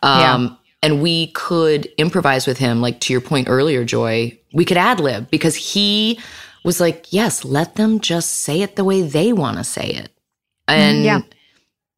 Um, 0.04 0.56
And 0.84 1.02
we 1.02 1.28
could 1.32 1.86
improvise 1.98 2.46
with 2.46 2.60
him, 2.60 2.82
like 2.82 3.00
to 3.02 3.14
your 3.14 3.22
point 3.22 3.48
earlier, 3.50 3.84
Joy. 3.84 4.38
We 4.54 4.64
could 4.64 4.78
ad 4.78 5.00
lib 5.00 5.30
because 5.32 5.56
he 5.56 6.20
was 6.64 6.80
like, 6.80 7.12
yes, 7.12 7.44
let 7.44 7.76
them 7.76 8.00
just 8.00 8.32
say 8.44 8.62
it 8.62 8.76
the 8.76 8.84
way 8.84 9.02
they 9.02 9.34
want 9.34 9.58
to 9.58 9.64
say 9.64 9.88
it. 9.90 10.12
And 10.68 11.04
Yeah. 11.04 11.22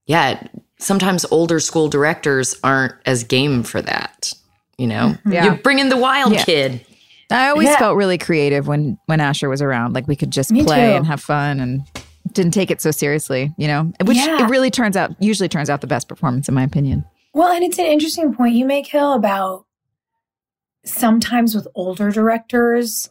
yeah, 0.06 0.48
sometimes 0.80 1.26
older 1.30 1.60
school 1.60 1.90
directors 1.90 2.56
aren't 2.64 2.94
as 3.06 3.24
game 3.24 3.64
for 3.64 3.82
that. 3.82 4.34
You 4.78 4.88
know, 4.88 5.10
mm-hmm. 5.10 5.32
Yeah. 5.34 5.46
you 5.46 5.52
bring 5.62 5.80
in 5.80 5.90
the 5.90 5.98
wild 5.98 6.32
Yeah. 6.34 6.44
kid. 6.44 6.86
I 7.32 7.50
always 7.50 7.68
Yeah. 7.68 7.78
felt 7.78 7.98
really 7.98 8.18
creative 8.18 8.66
when 8.68 8.98
when 9.08 9.20
Asher 9.20 9.50
was 9.50 9.62
around. 9.62 9.94
Like 9.94 10.08
we 10.08 10.16
could 10.16 10.32
just 10.32 10.52
Me 10.52 10.64
play 10.64 10.90
too. 10.92 10.96
and 10.96 11.06
have 11.06 11.22
fun 11.22 11.60
and 11.60 11.82
didn't 12.32 12.54
take 12.54 12.72
it 12.72 12.82
so 12.82 12.92
seriously, 12.92 13.52
you 13.58 13.68
know. 13.68 13.92
Which 14.04 14.18
it 14.18 14.50
really 14.50 14.72
turns 14.72 14.96
out 14.96 15.12
usually 15.20 15.50
turns 15.50 15.70
out 15.70 15.82
the 15.82 15.88
best 15.88 16.08
performance 16.08 16.48
in 16.48 16.56
my 16.56 16.64
opinion. 16.64 17.04
Well, 17.34 17.52
and 17.52 17.64
it's 17.64 17.78
an 17.80 17.86
interesting 17.86 18.34
point 18.34 18.56
you 18.56 18.66
make, 18.66 18.88
Hill, 18.88 19.14
about 19.14 19.66
sometimes 20.86 21.56
with 21.56 21.68
older 21.76 22.10
directors, 22.12 23.10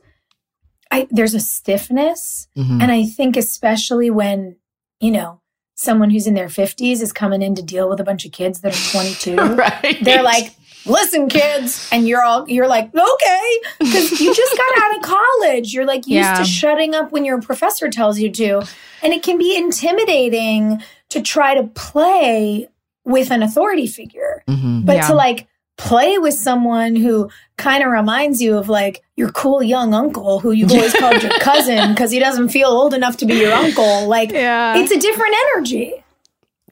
I 0.90 1.06
there's 1.10 1.34
a 1.34 1.40
stiffness. 1.40 2.48
Mhm. 2.56 2.82
And 2.82 2.90
I 2.90 3.04
think 3.04 3.37
especially 3.37 4.10
when, 4.10 4.56
you 5.00 5.10
know, 5.10 5.40
someone 5.75 6.10
who's 6.10 6.26
in 6.26 6.34
their 6.34 6.48
50s 6.48 7.02
is 7.02 7.12
coming 7.12 7.42
in 7.42 7.54
to 7.54 7.62
deal 7.62 7.88
with 7.88 8.00
a 8.00 8.04
bunch 8.04 8.25
of 8.25 8.32
kids 8.32 8.60
that 8.62 8.75
are 8.75 8.90
22. 8.92 9.37
right. 9.54 9.98
They're 10.02 10.22
like, 10.22 10.54
"Listen, 10.87 11.28
kids," 11.28 11.88
and 11.92 12.08
you're 12.08 12.22
all 12.22 12.48
you're 12.48 12.66
like, 12.66 12.90
"Okay," 12.94 13.60
because 13.78 14.20
you 14.20 14.34
just 14.34 14.56
got 14.56 14.78
out 14.82 14.96
of 14.96 15.02
college. 15.02 15.72
You're 15.75 15.84
like 15.87 16.06
used 16.06 16.10
Yeah. 16.26 16.38
to 16.38 16.44
shutting 16.44 16.94
up 16.94 17.12
when 17.12 17.25
your 17.25 17.40
professor 17.40 17.88
tells 17.90 18.18
you 18.18 18.30
to, 18.32 18.66
and 19.02 19.12
it 19.12 19.22
can 19.22 19.38
be 19.38 19.56
intimidating 19.56 20.82
to 21.10 21.20
try 21.22 21.54
to 21.54 21.64
play 21.64 22.68
with 23.09 23.31
an 23.33 23.43
authority 23.43 23.87
figure, 23.88 24.45
Mhm. 24.49 24.87
but 24.87 24.97
Yeah. 24.97 25.07
to 25.09 25.15
like 25.15 25.49
play 25.77 26.19
with 26.19 26.35
someone 26.35 26.95
who 26.97 27.31
kind 27.57 27.83
of 27.85 27.91
reminds 27.91 28.43
you 28.43 28.57
of 28.59 28.69
like 28.69 29.00
your 29.17 29.31
cool 29.31 29.62
young 29.62 29.95
uncle 29.95 30.41
who 30.41 30.50
you've 30.53 30.71
always 30.73 30.93
called 31.00 31.23
your 31.23 31.33
cousin 31.41 31.91
because 31.95 32.11
he 32.11 32.19
doesn't 32.19 32.49
feel 32.50 32.69
old 32.69 32.93
enough 32.95 33.17
to 33.17 33.27
be 33.27 33.35
your 33.35 33.53
uncle. 33.53 34.07
Like, 34.09 34.31
Yeah. 34.33 34.77
it's 34.77 34.91
a 34.93 34.99
different 34.99 35.35
energy. 35.55 36.05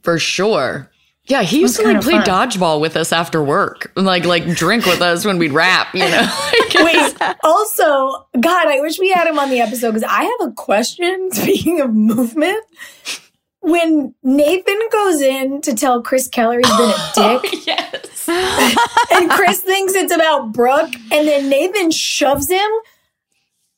for 0.02 0.18
sure. 0.20 0.88
Yeah, 1.28 1.42
he 1.42 1.58
used 1.58 1.74
to 1.80 1.82
like 1.82 2.00
play 2.02 2.12
fun. 2.12 2.24
dodgeball 2.24 2.80
with 2.80 2.96
us 2.96 3.12
after 3.12 3.42
work, 3.42 3.90
and 3.96 4.06
like 4.06 4.24
like 4.24 4.46
drink 4.54 4.86
with 4.86 5.02
us 5.02 5.24
when 5.24 5.38
we'd 5.38 5.50
rap. 5.50 5.88
You 5.92 6.08
know, 6.08 6.28
Wait, 6.84 7.14
also, 7.42 8.26
God, 8.38 8.68
I 8.68 8.78
wish 8.80 9.00
we 9.00 9.10
had 9.10 9.26
him 9.26 9.36
on 9.40 9.50
the 9.50 9.58
episode 9.60 9.94
because 9.94 10.08
I 10.08 10.22
have 10.22 10.48
a 10.48 10.52
question. 10.52 11.30
Speaking 11.32 11.80
of 11.80 11.92
movement, 11.92 12.62
when 13.66 14.14
Nathan 14.22 14.78
goes 14.92 15.20
in 15.20 15.60
to 15.62 15.74
tell 15.74 16.00
Chris 16.00 16.28
Keller 16.28 16.60
he's 16.64 16.76
been 16.76 16.90
a 16.90 17.12
dick, 17.42 17.66
yes. 17.66 18.28
and 19.12 19.28
Chris 19.30 19.60
thinks 19.60 19.94
it's 19.94 20.14
about 20.14 20.52
Brooke, 20.52 20.94
and 21.10 21.26
then 21.26 21.48
Nathan 21.48 21.90
shoves 21.90 22.48
him, 22.48 22.70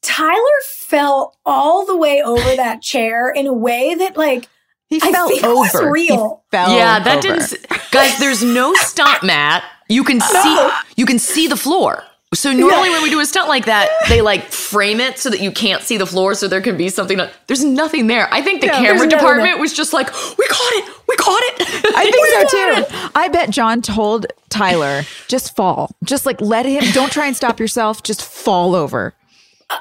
Tyler 0.02 0.38
fell 0.66 1.36
all 1.46 1.86
the 1.86 1.96
way 1.96 2.22
over 2.22 2.56
that 2.56 2.82
chair 2.82 3.30
in 3.30 3.46
a 3.46 3.52
way 3.52 3.94
that, 3.94 4.16
like, 4.16 4.48
he 4.88 5.00
I 5.02 5.10
fell 5.12 5.28
think 5.28 5.42
it 5.42 5.46
was 5.46 5.74
over. 5.74 5.90
real. 5.90 6.42
He 6.50 6.56
fell 6.56 6.76
yeah, 6.76 6.98
that 7.00 7.24
over. 7.24 7.38
didn't. 7.38 7.66
Guys, 7.90 8.18
there's 8.18 8.42
no 8.42 8.74
stunt 8.74 9.22
mat. 9.22 9.64
You 9.88 10.04
can 10.04 10.20
see 10.20 10.70
you 10.96 11.06
can 11.06 11.18
see 11.18 11.46
the 11.46 11.56
floor. 11.56 12.04
So 12.34 12.52
normally 12.52 12.90
when 12.90 13.02
we 13.02 13.08
do 13.10 13.20
a 13.20 13.26
stunt 13.26 13.48
like 13.48 13.64
that, 13.66 13.88
they 14.10 14.20
like 14.20 14.44
frame 14.44 15.00
it 15.00 15.18
so 15.18 15.30
that 15.30 15.40
you 15.40 15.50
can't 15.50 15.82
see 15.82 15.96
the 15.96 16.06
floor, 16.06 16.34
so 16.34 16.46
there 16.46 16.60
can 16.60 16.76
be 16.76 16.90
something. 16.90 17.18
There's 17.46 17.64
nothing 17.64 18.06
there. 18.06 18.28
I 18.32 18.42
think 18.42 18.60
the 18.60 18.66
Yeah, 18.66 18.72
camera 18.74 18.88
there's 18.88 19.00
nothing 19.04 19.18
department 19.18 19.52
there. 19.54 19.58
was 19.58 19.72
just 19.72 19.94
like, 19.94 20.08
"We 20.36 20.46
caught 20.46 20.72
it, 20.72 20.94
we 21.08 21.16
caught 21.16 21.42
it." 21.42 21.94
I 21.96 22.10
think 22.10 22.86
so 22.90 23.06
too. 23.08 23.10
I 23.14 23.28
bet 23.28 23.48
John 23.48 23.80
told 23.80 24.26
Tyler, 24.50 25.02
just 25.28 25.56
fall. 25.56 25.90
Just 26.04 26.26
like 26.26 26.38
let 26.42 26.66
him 26.66 26.84
don't 26.92 27.10
try 27.10 27.26
and 27.26 27.34
stop 27.36 27.58
yourself, 27.58 28.02
just 28.02 28.22
fall 28.22 28.74
over. 28.74 29.14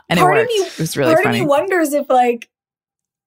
And 0.10 0.18
it 0.18 0.22
part 0.22 0.36
worked. 0.38 0.52
of 0.52 0.58
me, 0.58 0.64
it 0.66 0.80
was 0.80 0.96
really 0.98 1.14
part 1.14 1.26
funny. 1.26 1.40
of 1.40 1.44
me 1.46 1.48
wonders 1.50 1.94
if, 1.94 2.10
like, 2.10 2.50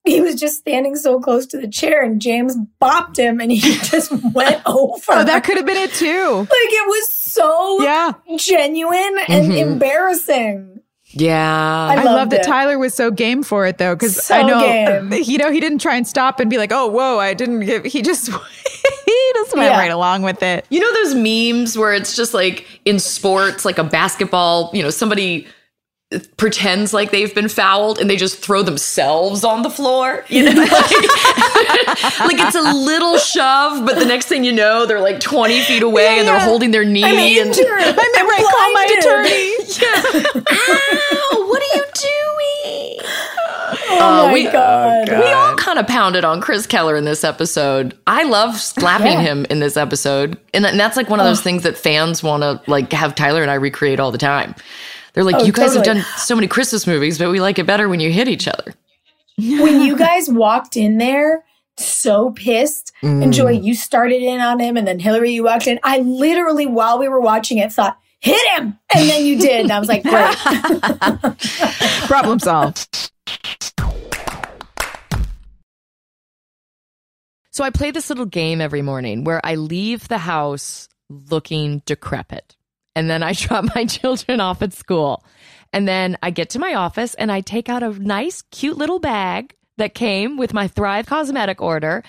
he 0.05 0.21
was 0.21 0.35
just 0.37 0.59
standing 0.59 0.97
so 0.97 1.21
close 1.21 1.47
to 1.47 1.59
the 1.61 1.69
chair 1.69 2.03
and 2.03 2.21
James 2.21 2.57
bopped 2.81 3.17
him 3.19 3.41
and 3.41 3.53
he 3.53 3.59
just 3.85 4.11
went 4.33 4.63
over. 4.67 5.03
oh, 5.11 5.25
that 5.25 5.45
could 5.45 5.57
have 5.57 5.67
been 5.67 5.77
it 5.77 5.93
too. 5.93 6.37
like 6.39 6.49
it 6.51 6.89
was 6.89 7.13
so 7.13 7.83
Yeah. 7.83 8.13
genuine 8.37 9.17
and 9.29 9.47
mm-hmm. 9.53 9.73
embarrassing. 9.73 10.81
yeah, 11.13 11.89
I, 11.91 12.01
I 12.01 12.05
love 12.05 12.31
that. 12.31 12.45
Tyler 12.45 12.79
was 12.79 12.95
so 12.95 13.11
game 13.11 13.43
for 13.43 13.67
it 13.67 13.79
though, 13.79 13.95
because 13.95 14.25
So 14.25 14.35
I 14.35 14.43
know 14.43 14.61
game. 14.61 15.13
you 15.25 15.39
know 15.39 15.51
he 15.51 15.61
didn't 15.61 15.81
try 15.81 15.97
and 15.97 16.07
stop 16.07 16.39
and 16.41 16.49
be 16.49 16.57
like, 16.57 16.71
"Oh, 16.73 16.87
whoa, 16.87 17.19
I 17.19 17.35
didn't 17.35 17.61
give." 17.61 17.85
He 17.85 18.01
just 18.01 18.29
he 19.07 19.31
just 19.35 19.55
went 19.57 19.71
Yeah. 19.71 19.79
right 19.79 19.91
along 19.91 20.23
with 20.23 20.43
it. 20.43 20.67
You 20.71 20.81
know 20.81 20.93
those 21.05 21.15
memes 21.15 21.77
where 21.77 21.93
it's 21.93 22.15
just 22.17 22.33
like 22.33 22.65
in 22.85 22.99
sports, 23.01 23.65
like 23.65 23.79
a 23.79 23.85
basketball, 23.85 24.71
you 24.73 24.83
know, 24.83 24.91
somebody 24.91 25.47
pretends 26.37 26.93
like 26.93 27.13
they've 27.13 27.33
been 27.35 27.49
fouled 27.49 27.99
and 27.99 28.11
they 28.11 28.17
just 28.17 28.39
throw 28.39 28.63
themselves 28.63 29.45
on 29.45 29.63
the 29.63 29.71
floor. 29.71 30.25
You 30.29 30.43
know, 30.45 30.51
like, 30.61 30.71
like 30.71 32.39
it's 32.39 32.57
a 32.57 32.75
little 32.75 33.17
shove, 33.19 33.87
but 33.87 33.97
the 33.99 34.05
next 34.05 34.27
thing 34.27 34.43
you 34.43 34.53
know, 34.53 34.87
they're 34.87 35.01
like 35.01 35.21
20 35.21 35.61
feet 35.63 35.83
away 35.83 36.19
and 36.19 36.27
they're 36.27 36.37
yeah. 36.37 36.45
holding 36.45 36.73
their 36.73 36.85
knee 36.85 37.05
I'm 37.05 37.17
and 37.17 37.49
injured. 37.49 37.67
I'm 37.69 37.97
right, 38.29 38.45
call 38.51 38.73
my 38.75 38.87
attorney. 38.99 39.55
Ow, 40.51 41.49
what 41.49 41.63
are 41.63 41.77
you 41.77 41.85
doing? 41.95 42.99
Oh, 43.93 43.99
oh 44.01 44.27
my 44.27 44.33
we- 44.33 44.49
oh, 44.49 44.53
god. 44.53 45.09
We 45.11 45.33
all 45.33 45.55
kind 45.57 45.79
of 45.79 45.87
pounded 45.87 46.25
on 46.25 46.41
Chris 46.41 46.67
Keller 46.67 46.97
in 46.97 47.05
this 47.05 47.23
episode. 47.23 47.97
I 48.09 48.25
love 48.25 48.57
slapping 48.57 49.07
Yeah. 49.13 49.21
him 49.21 49.47
in 49.49 49.61
this 49.61 49.77
episode, 49.77 50.39
and, 50.53 50.67
and 50.67 50.79
that's 50.79 50.97
like 50.97 51.09
one 51.09 51.21
of 51.21 51.27
those 51.27 51.41
things 51.41 51.63
that 51.63 51.77
fans 51.77 52.21
want 52.23 52.43
to 52.43 52.61
like 52.69 52.93
have 52.93 53.15
Tyler 53.15 53.43
and 53.43 53.51
I 53.51 53.55
recreate 53.55 54.01
all 54.01 54.11
the 54.11 54.19
time. 54.19 54.57
They're 55.13 55.25
like, 55.25 55.37
Oh, 55.37 55.45
"You 55.45 55.53
guys 55.53 55.75
totally. 55.75 55.89
have 55.89 55.97
done 55.97 56.19
so 56.19 56.35
many 56.35 56.47
Christmas 56.47 56.87
movies, 56.87 57.19
but 57.19 57.31
we 57.31 57.41
like 57.41 57.59
it 57.59 57.67
better 57.67 57.89
when 57.89 58.01
you 58.01 58.11
hit 58.11 58.29
each 58.29 58.49
other." 58.49 58.75
when 59.39 59.81
you 59.81 59.97
guys 59.99 60.29
walked 60.29 60.77
in 60.77 60.99
there 60.99 61.45
so 61.79 62.31
pissed 62.33 62.93
and 63.01 63.23
mm. 63.25 63.33
joy 63.33 63.51
you 63.51 63.75
started 63.75 64.21
in 64.21 64.39
on 64.39 64.61
him 64.61 64.77
and 64.77 64.87
then 64.87 64.99
hilarie 64.99 65.33
you 65.33 65.45
walked 65.45 65.67
in 65.67 65.81
i 65.83 65.97
literally 66.01 66.67
while 66.67 66.99
we 66.99 67.09
were 67.09 67.21
watching 67.21 67.57
it 67.57 67.73
thought 67.73 67.97
hit 68.19 68.39
him 68.59 68.79
and 68.95 69.09
then 69.09 69.25
you 69.25 69.39
did 69.39 69.63
and 69.63 69.73
i 69.73 69.79
was 69.79 69.89
like 69.89 70.03
great 70.03 70.37
Problem 72.11 72.41
solved. 72.41 73.13
So 77.53 77.63
I 77.63 77.71
play 77.71 77.93
this 77.93 78.09
little 78.09 78.27
game 78.27 78.61
every 78.61 78.83
morning 78.83 79.23
where 79.23 79.41
I 79.45 79.55
leave 79.55 80.09
the 80.09 80.19
house 80.19 80.89
looking 81.09 81.83
decrepit. 81.87 82.57
And 82.95 83.09
then 83.09 83.23
I 83.23 83.33
drop 83.35 83.67
my 83.75 83.85
children 83.85 84.41
off 84.41 84.63
at 84.63 84.73
school. 84.73 85.25
And 85.73 85.87
then 85.87 86.19
I 86.23 86.31
get 86.31 86.51
to 86.51 86.59
my 86.59 86.75
office 86.75 87.15
and 87.15 87.31
I 87.31 87.41
take 87.41 87.69
out 87.69 87.83
a 87.83 87.91
nice, 87.91 88.43
cute 88.51 88.77
little 88.77 88.99
bag 88.99 89.55
that 89.79 89.95
came 89.95 90.37
with 90.37 90.53
my 90.53 90.69
Thrive 90.69 91.07
causemetic 91.07 91.61
order. 91.61 92.03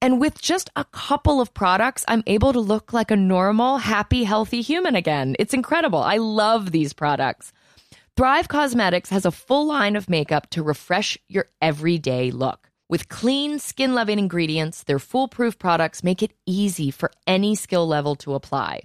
And 0.00 0.20
with 0.20 0.40
just 0.40 0.70
a 0.76 0.84
couple 0.84 1.40
of 1.40 1.52
products, 1.54 2.04
I'm 2.06 2.22
able 2.26 2.52
to 2.52 2.60
look 2.60 2.92
like 2.92 3.10
a 3.10 3.16
normal, 3.16 3.78
happy, 3.78 4.24
healthy 4.24 4.60
human 4.60 4.94
again. 4.94 5.34
It's 5.38 5.54
incredible. 5.54 5.98
I 5.98 6.18
love 6.18 6.70
these 6.70 6.92
products. 6.92 7.52
Thrive 8.16 8.48
Causemetics 8.48 9.08
has 9.08 9.24
a 9.24 9.30
full 9.30 9.66
line 9.66 9.96
of 9.96 10.08
makeup 10.08 10.50
to 10.50 10.62
refresh 10.62 11.18
your 11.28 11.46
everyday 11.62 12.30
look. 12.30 12.68
With 12.88 13.08
clean, 13.08 13.58
skin 13.58 13.94
loving 13.94 14.18
ingredients, 14.18 14.82
their 14.84 14.98
foolproof 14.98 15.58
products 15.58 16.02
make 16.02 16.22
it 16.22 16.32
easy 16.46 16.90
for 16.90 17.10
any 17.26 17.54
skill 17.54 17.86
level 17.86 18.16
to 18.16 18.34
apply. 18.34 18.80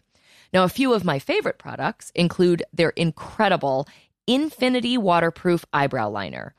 Now, 0.53 0.63
a 0.63 0.69
few 0.69 0.93
of 0.93 1.03
my 1.03 1.17
favorite 1.17 1.57
products 1.57 2.11
include 2.13 2.63
their 2.71 2.91
incredible 2.91 3.87
Infinity 4.27 4.99
Waterproof 4.99 5.65
Eyebrow 5.73 6.09
Liner. 6.09 6.53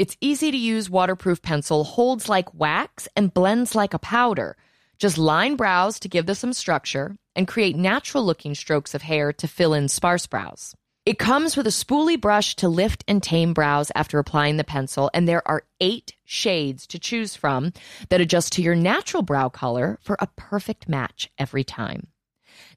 Its 0.00 0.16
easy 0.20 0.50
to 0.50 0.56
use 0.56 0.90
waterproof 0.90 1.40
pencil 1.40 1.84
holds 1.84 2.28
like 2.28 2.52
wax 2.52 3.08
and 3.16 3.32
blends 3.32 3.76
like 3.76 3.94
a 3.94 4.00
powder. 4.00 4.56
Just 4.98 5.16
line 5.16 5.54
brows 5.54 6.00
to 6.00 6.08
give 6.08 6.26
them 6.26 6.34
some 6.34 6.52
structure 6.52 7.16
and 7.36 7.46
create 7.46 7.76
natural 7.76 8.24
looking 8.24 8.54
strokes 8.54 8.94
of 8.94 9.02
hair 9.02 9.32
to 9.34 9.46
fill 9.46 9.74
in 9.74 9.88
sparse 9.88 10.26
brows. 10.26 10.74
It 11.06 11.20
comes 11.20 11.56
with 11.56 11.68
a 11.68 11.70
spoolie 11.70 12.20
brush 12.20 12.56
to 12.56 12.68
lift 12.68 13.04
and 13.06 13.22
tame 13.22 13.54
brows 13.54 13.92
after 13.94 14.18
applying 14.18 14.56
the 14.56 14.64
pencil, 14.64 15.08
and 15.14 15.28
there 15.28 15.46
are 15.46 15.62
eight 15.80 16.16
shades 16.24 16.84
to 16.88 16.98
choose 16.98 17.36
from 17.36 17.72
that 18.08 18.20
adjust 18.20 18.54
to 18.54 18.62
your 18.62 18.74
natural 18.74 19.22
brow 19.22 19.48
color 19.48 20.00
for 20.02 20.16
a 20.18 20.28
perfect 20.36 20.88
match 20.88 21.30
every 21.38 21.62
time. 21.62 22.08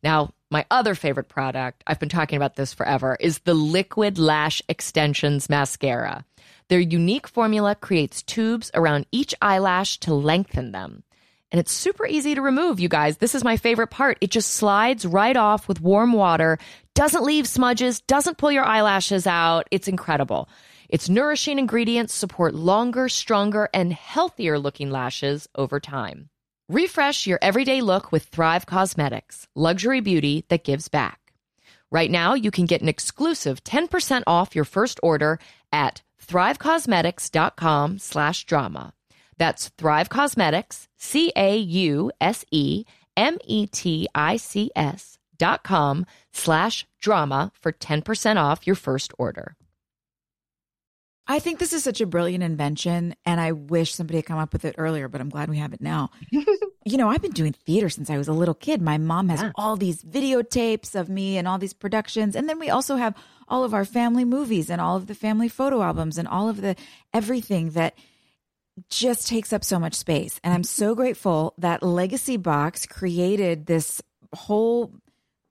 Now, 0.03 0.33
my 0.51 0.65
other 0.71 0.95
favorite 0.95 1.29
product, 1.29 1.83
I've 1.85 1.99
been 1.99 2.09
talking 2.09 2.37
about 2.37 2.55
this 2.55 2.73
forever, 2.73 3.17
is 3.19 3.39
the 3.39 3.53
Liquid 3.53 4.17
Lash 4.17 4.61
Extensions 4.67 5.49
Mascara. 5.49 6.25
Their 6.69 6.79
unique 6.79 7.27
formula 7.27 7.75
creates 7.75 8.23
tubes 8.23 8.71
around 8.73 9.05
each 9.11 9.35
eyelash 9.41 9.99
to 9.99 10.13
lengthen 10.13 10.71
them. 10.71 11.03
And 11.51 11.59
it's 11.59 11.71
super 11.71 12.05
easy 12.05 12.35
to 12.35 12.41
remove, 12.41 12.79
you 12.79 12.89
guys. 12.89 13.17
This 13.17 13.33
is 13.33 13.43
my 13.43 13.57
favorite 13.57 13.89
part. 13.89 14.19
It 14.21 14.29
just 14.29 14.51
slides 14.51 15.05
right 15.05 15.35
off 15.35 15.67
with 15.67 15.81
warm 15.81 16.13
water, 16.13 16.59
doesn't 16.93 17.23
leave 17.23 17.47
smudges, 17.47 18.01
doesn't 18.01 18.37
pull 18.37 18.51
your 18.51 18.65
eyelashes 18.65 19.25
out. 19.25 19.67
It's 19.71 19.87
incredible. 19.87 20.47
Its 20.89 21.09
nourishing 21.09 21.57
ingredients 21.57 22.13
support 22.13 22.53
longer, 22.53 23.09
stronger, 23.09 23.69
and 23.73 23.93
healthier 23.93 24.59
looking 24.59 24.91
lashes 24.91 25.47
over 25.55 25.79
time. 25.79 26.28
Refresh 26.69 27.25
your 27.25 27.39
everyday 27.41 27.81
look 27.81 28.11
with 28.11 28.25
Thrive 28.25 28.67
Causemetics, 28.67 29.47
luxury 29.55 30.01
beauty 30.01 30.45
that 30.49 30.63
gives 30.63 30.87
back. 30.87 31.33
Right 31.89 32.11
now, 32.11 32.35
you 32.35 32.51
can 32.51 32.67
get 32.67 32.83
an 32.83 32.87
exclusive 32.87 33.63
10% 33.63 34.21
off 34.27 34.53
your 34.53 34.65
first 34.65 34.99
order 35.01 35.39
at 35.71 36.03
thrivecausemetics.com 36.23 37.97
slash 37.97 38.45
drama. 38.45 38.93
That's 39.35 39.69
Thrive 39.79 40.09
Causemetics, 40.09 40.85
C-A-U-S-E-M-E-T-I-C-S 40.99 42.09
dot 45.39 45.63
com 45.63 46.05
slash 46.33 46.85
drama 47.01 47.51
for 47.59 47.71
10% 47.71 48.35
off 48.37 48.67
your 48.67 48.75
first 48.75 49.11
order. 49.17 49.55
I 51.29 51.37
think 51.39 51.59
this 51.59 51.73
is 51.73 51.83
such 51.83 52.01
a 52.01 52.07
brilliant 52.07 52.43
invention, 52.43 53.15
and 53.23 53.39
I 53.39 53.51
wish 53.51 53.93
somebody 53.93 54.17
had 54.17 54.25
come 54.25 54.39
up 54.39 54.51
with 54.51 54.65
it 54.65 54.75
earlier, 54.79 55.07
but 55.07 55.21
I'm 55.21 55.29
glad 55.29 55.47
we 55.47 55.59
have 55.59 55.73
it 55.73 55.79
now. 55.81 56.09
you 56.31 56.97
know, 56.97 57.07
I've 57.07 57.21
been 57.21 57.31
doing 57.31 57.53
theater 57.53 57.87
since 57.87 58.09
I 58.09 58.17
was 58.17 58.27
a 58.27 58.33
little 58.33 58.55
kid. 58.55 58.81
My 58.81 58.97
mom 58.97 59.29
has 59.29 59.39
Yeah. 59.41 59.51
all 59.55 59.75
these 59.77 60.03
videotapes 60.03 60.95
of 60.95 61.07
me 61.07 61.37
and 61.37 61.47
all 61.47 61.59
these 61.59 61.73
productions. 61.73 62.35
And 62.35 62.49
then 62.49 62.57
we 62.57 62.71
also 62.71 62.95
have 62.95 63.13
all 63.47 63.63
of 63.63 63.75
our 63.75 63.85
family 63.85 64.25
movies 64.25 64.71
and 64.71 64.81
all 64.81 64.95
of 64.97 65.05
the 65.05 65.13
family 65.13 65.49
photo 65.49 65.83
albums 65.83 66.17
and 66.17 66.27
all 66.27 66.49
of 66.49 66.61
the 66.61 66.75
everything 67.13 67.69
that 67.71 67.95
just 68.89 69.27
takes 69.27 69.53
up 69.53 69.63
so 69.63 69.77
much 69.77 69.93
space. 69.93 70.39
And 70.43 70.51
I'm 70.53 70.63
so 70.63 70.95
grateful 70.95 71.53
that 71.59 71.83
Legacy 71.83 72.37
Box 72.37 72.87
created 72.87 73.67
this 73.67 74.01
whole 74.33 74.91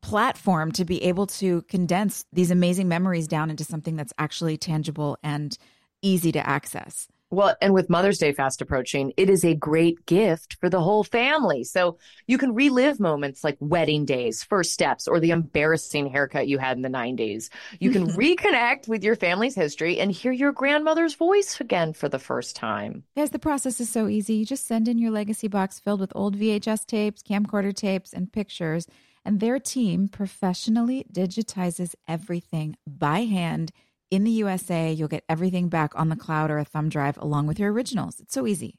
platform 0.02 0.72
to 0.72 0.84
be 0.84 1.02
able 1.04 1.26
to 1.26 1.62
condense 1.62 2.24
these 2.32 2.50
amazing 2.50 2.88
memories 2.88 3.26
down 3.26 3.50
into 3.50 3.64
something 3.64 3.96
that's 3.96 4.12
actually 4.18 4.56
tangible 4.56 5.18
and 5.22 5.56
easy 6.02 6.32
to 6.32 6.48
access. 6.48 7.08
Well, 7.30 7.54
and 7.60 7.74
with 7.74 7.90
Mother's 7.90 8.16
Day 8.16 8.32
fast 8.32 8.62
approaching, 8.62 9.12
it 9.18 9.28
is 9.28 9.44
a 9.44 9.54
great 9.54 10.06
gift 10.06 10.56
for 10.60 10.70
the 10.70 10.80
whole 10.80 11.04
family. 11.04 11.62
So 11.62 11.98
you 12.26 12.38
can 12.38 12.54
relive 12.54 12.98
moments 12.98 13.44
like 13.44 13.58
wedding 13.60 14.06
days, 14.06 14.42
first 14.42 14.72
steps, 14.72 15.06
or 15.06 15.20
the 15.20 15.32
embarrassing 15.32 16.08
haircut 16.08 16.48
you 16.48 16.56
had 16.56 16.78
in 16.78 16.82
the 16.82 16.88
90s. 16.88 17.50
You 17.80 17.90
can 17.90 18.06
reconnect 18.16 18.88
with 18.88 19.04
your 19.04 19.14
family's 19.14 19.54
history 19.54 20.00
and 20.00 20.10
hear 20.10 20.32
your 20.32 20.52
grandmother's 20.52 21.16
voice 21.16 21.60
again 21.60 21.92
for 21.92 22.08
the 22.08 22.18
first 22.18 22.56
time. 22.56 23.04
Guys, 23.14 23.30
the 23.30 23.38
process 23.38 23.78
is 23.78 23.90
so 23.90 24.08
easy. 24.08 24.34
You 24.34 24.46
just 24.46 24.66
send 24.66 24.88
in 24.88 24.96
your 24.96 25.10
legacy 25.10 25.48
box 25.48 25.80
filled 25.80 26.00
with 26.00 26.12
old 26.14 26.34
VHS 26.34 26.86
tapes, 26.86 27.22
camcorder 27.22 27.74
tapes, 27.74 28.14
and 28.14 28.32
pictures, 28.32 28.86
and 29.24 29.40
their 29.40 29.58
team 29.58 30.08
professionally 30.08 31.06
digitizes 31.12 31.94
everything 32.06 32.76
by 32.86 33.20
hand 33.20 33.70
in 34.10 34.24
the 34.24 34.30
USA. 34.32 34.92
You'll 34.92 35.08
get 35.08 35.24
everything 35.28 35.68
back 35.68 35.92
on 35.94 36.08
the 36.08 36.16
cloud 36.16 36.50
or 36.50 36.58
a 36.58 36.64
thumb 36.64 36.88
drive 36.88 37.18
along 37.18 37.46
with 37.46 37.58
your 37.58 37.72
originals. 37.72 38.20
It's 38.20 38.34
so 38.34 38.46
easy. 38.46 38.78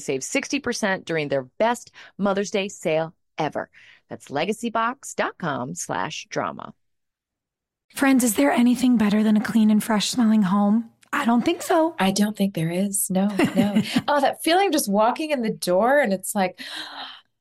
save 0.01 0.21
60% 0.21 1.05
during 1.05 1.27
their 1.29 1.43
best 1.43 1.91
Mother's 2.17 2.51
Day 2.51 2.67
sale 2.67 3.13
ever. 3.37 3.69
That's 4.09 4.27
legacybox.com 4.27 5.75
slash 5.75 6.27
drama. 6.29 6.73
Friends, 7.95 8.23
is 8.23 8.35
there 8.35 8.51
anything 8.51 8.97
better 8.97 9.23
than 9.23 9.37
a 9.37 9.43
clean 9.43 9.69
and 9.69 9.83
fresh 9.83 10.09
smelling 10.09 10.43
home? 10.43 10.89
I 11.13 11.25
don't 11.25 11.43
think 11.43 11.61
so. 11.61 11.95
I 11.99 12.11
don't 12.11 12.37
think 12.37 12.53
there 12.53 12.71
is. 12.71 13.09
No, 13.09 13.27
no. 13.55 13.81
oh, 14.07 14.21
that 14.21 14.43
feeling 14.43 14.67
of 14.67 14.73
just 14.73 14.89
walking 14.89 15.31
in 15.31 15.41
the 15.41 15.49
door 15.49 15.99
and 15.99 16.13
it's 16.13 16.33
like, 16.33 16.61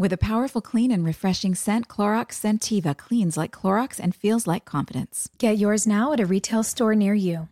With 0.00 0.14
a 0.14 0.16
powerful, 0.16 0.62
clean, 0.62 0.90
and 0.92 1.04
refreshing 1.04 1.54
scent, 1.54 1.86
Clorox 1.86 2.28
Scentiva 2.28 2.96
cleans 2.96 3.36
like 3.36 3.52
Clorox 3.52 4.00
and 4.00 4.14
feels 4.14 4.46
like 4.46 4.64
confidence. 4.64 5.28
Get 5.36 5.58
yours 5.58 5.86
now 5.86 6.14
at 6.14 6.20
a 6.20 6.24
retail 6.24 6.62
store 6.62 6.94
near 6.94 7.12
you. 7.12 7.48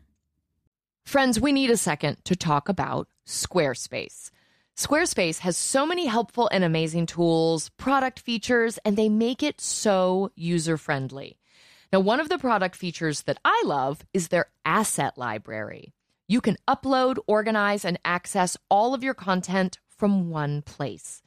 Friends, 1.04 1.38
we 1.38 1.52
need 1.52 1.68
a 1.68 1.76
second 1.76 2.24
to 2.24 2.34
talk 2.34 2.70
about 2.70 3.06
Squarespace. 3.26 4.30
Squarespace 4.74 5.40
has 5.40 5.58
so 5.58 5.84
many 5.84 6.06
helpful 6.06 6.48
and 6.50 6.64
amazing 6.64 7.04
tools, 7.04 7.68
product 7.76 8.18
features, 8.18 8.78
and 8.78 8.96
they 8.96 9.11
make 9.11 9.42
it 9.42 9.61
so 9.61 10.30
user 10.34 10.78
friendly. 10.78 11.37
Now, 11.92 12.00
one 12.00 12.18
of 12.18 12.30
the 12.30 12.38
product 12.38 12.76
features 12.76 13.24
that 13.24 13.38
I 13.44 13.62
love 13.66 14.00
is 14.14 14.28
their 14.28 14.46
asset 14.64 15.18
library. 15.18 15.92
You 16.28 16.40
can 16.40 16.56
upload, 16.66 17.18
organize, 17.26 17.84
and 17.84 17.98
access 18.06 18.56
all 18.70 18.94
of 18.94 19.04
your 19.04 19.12
content 19.12 19.76
from 19.87 20.30
one 20.30 20.62
place. 20.62 21.20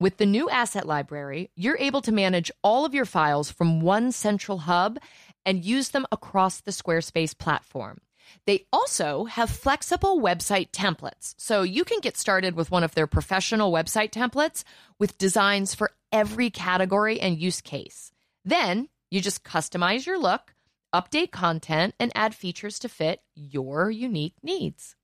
With 0.00 0.18
the 0.18 0.26
new 0.26 0.48
asset 0.48 0.86
library, 0.86 1.50
you're 1.56 1.76
able 1.78 2.02
to 2.02 2.12
manage 2.12 2.52
all 2.62 2.84
of 2.84 2.94
your 2.94 3.04
files 3.04 3.50
from 3.50 3.80
one 3.80 4.12
central 4.12 4.58
hub 4.58 5.00
and 5.44 5.64
use 5.64 5.88
them 5.88 6.06
across 6.12 6.60
the 6.60 6.70
Squarespace 6.70 7.36
platform. 7.36 7.98
They 8.46 8.66
also 8.72 9.24
have 9.24 9.50
flexible 9.50 10.20
website 10.20 10.70
templates, 10.70 11.34
so 11.36 11.62
you 11.62 11.84
can 11.84 11.98
get 11.98 12.16
started 12.16 12.54
with 12.54 12.70
one 12.70 12.84
of 12.84 12.94
their 12.94 13.08
professional 13.08 13.72
website 13.72 14.10
templates 14.10 14.62
with 15.00 15.18
designs 15.18 15.74
for 15.74 15.90
every 16.12 16.50
category 16.50 17.20
and 17.20 17.36
use 17.36 17.60
case. 17.60 18.12
Then 18.44 18.88
you 19.10 19.20
just 19.20 19.42
customize 19.42 20.06
your 20.06 20.18
look, 20.18 20.54
update 20.94 21.32
content, 21.32 21.94
and 21.98 22.12
add 22.14 22.36
features 22.36 22.78
to 22.80 22.88
fit 22.88 23.20
your 23.34 23.90
unique 23.90 24.36
needs. 24.44 24.94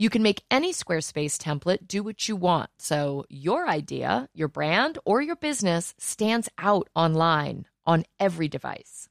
You 0.00 0.08
can 0.08 0.22
make 0.22 0.44
any 0.50 0.72
Squarespace 0.72 1.36
template 1.36 1.86
do 1.86 2.02
what 2.02 2.26
you 2.26 2.34
want, 2.34 2.70
so 2.78 3.26
your 3.28 3.68
idea, 3.68 4.30
your 4.32 4.48
brand, 4.48 4.98
or 5.04 5.20
your 5.20 5.36
business 5.36 5.94
stands 5.98 6.48
out 6.56 6.88
online 6.96 7.66
on 7.84 8.06
every 8.18 8.48
device. 8.48 9.10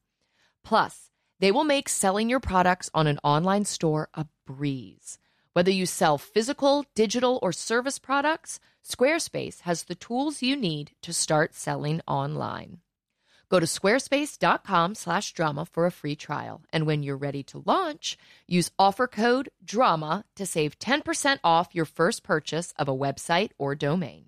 Plus, 0.63 1.11
they 1.39 1.51
will 1.51 1.63
make 1.63 1.89
selling 1.89 2.27
your 2.27 2.39
products 2.39 2.89
on 2.91 3.05
an 3.05 3.19
online 3.23 3.65
store 3.65 4.09
a 4.15 4.25
breeze. 4.47 5.19
Whether 5.53 5.69
you 5.69 5.85
sell 5.85 6.17
physical, 6.17 6.85
digital, 6.95 7.37
or 7.43 7.51
service 7.51 7.99
products, 7.99 8.59
Squarespace 8.83 9.61
has 9.61 9.83
the 9.83 9.93
tools 9.93 10.41
you 10.41 10.55
need 10.55 10.93
to 11.03 11.13
start 11.13 11.53
selling 11.53 12.01
online. 12.07 12.79
Go 13.49 13.59
to 13.59 13.65
squarespace.com 13.65 14.95
slash 14.95 15.33
drama 15.33 15.65
for 15.65 15.85
a 15.85 15.91
free 15.91 16.15
trial. 16.15 16.61
And 16.71 16.85
when 16.85 17.01
you're 17.03 17.17
ready 17.17 17.41
to 17.43 17.63
launch, 17.65 18.17
use 18.47 18.71
offer 18.77 19.07
code 19.07 19.49
DRAMA 19.65 20.23
to 20.35 20.45
save 20.45 20.77
10% 20.77 21.39
off 21.43 21.73
your 21.73 21.85
first 21.85 22.23
purchase 22.23 22.73
of 22.77 22.87
a 22.87 22.95
website 22.95 23.49
or 23.57 23.73
domain. 23.75 24.25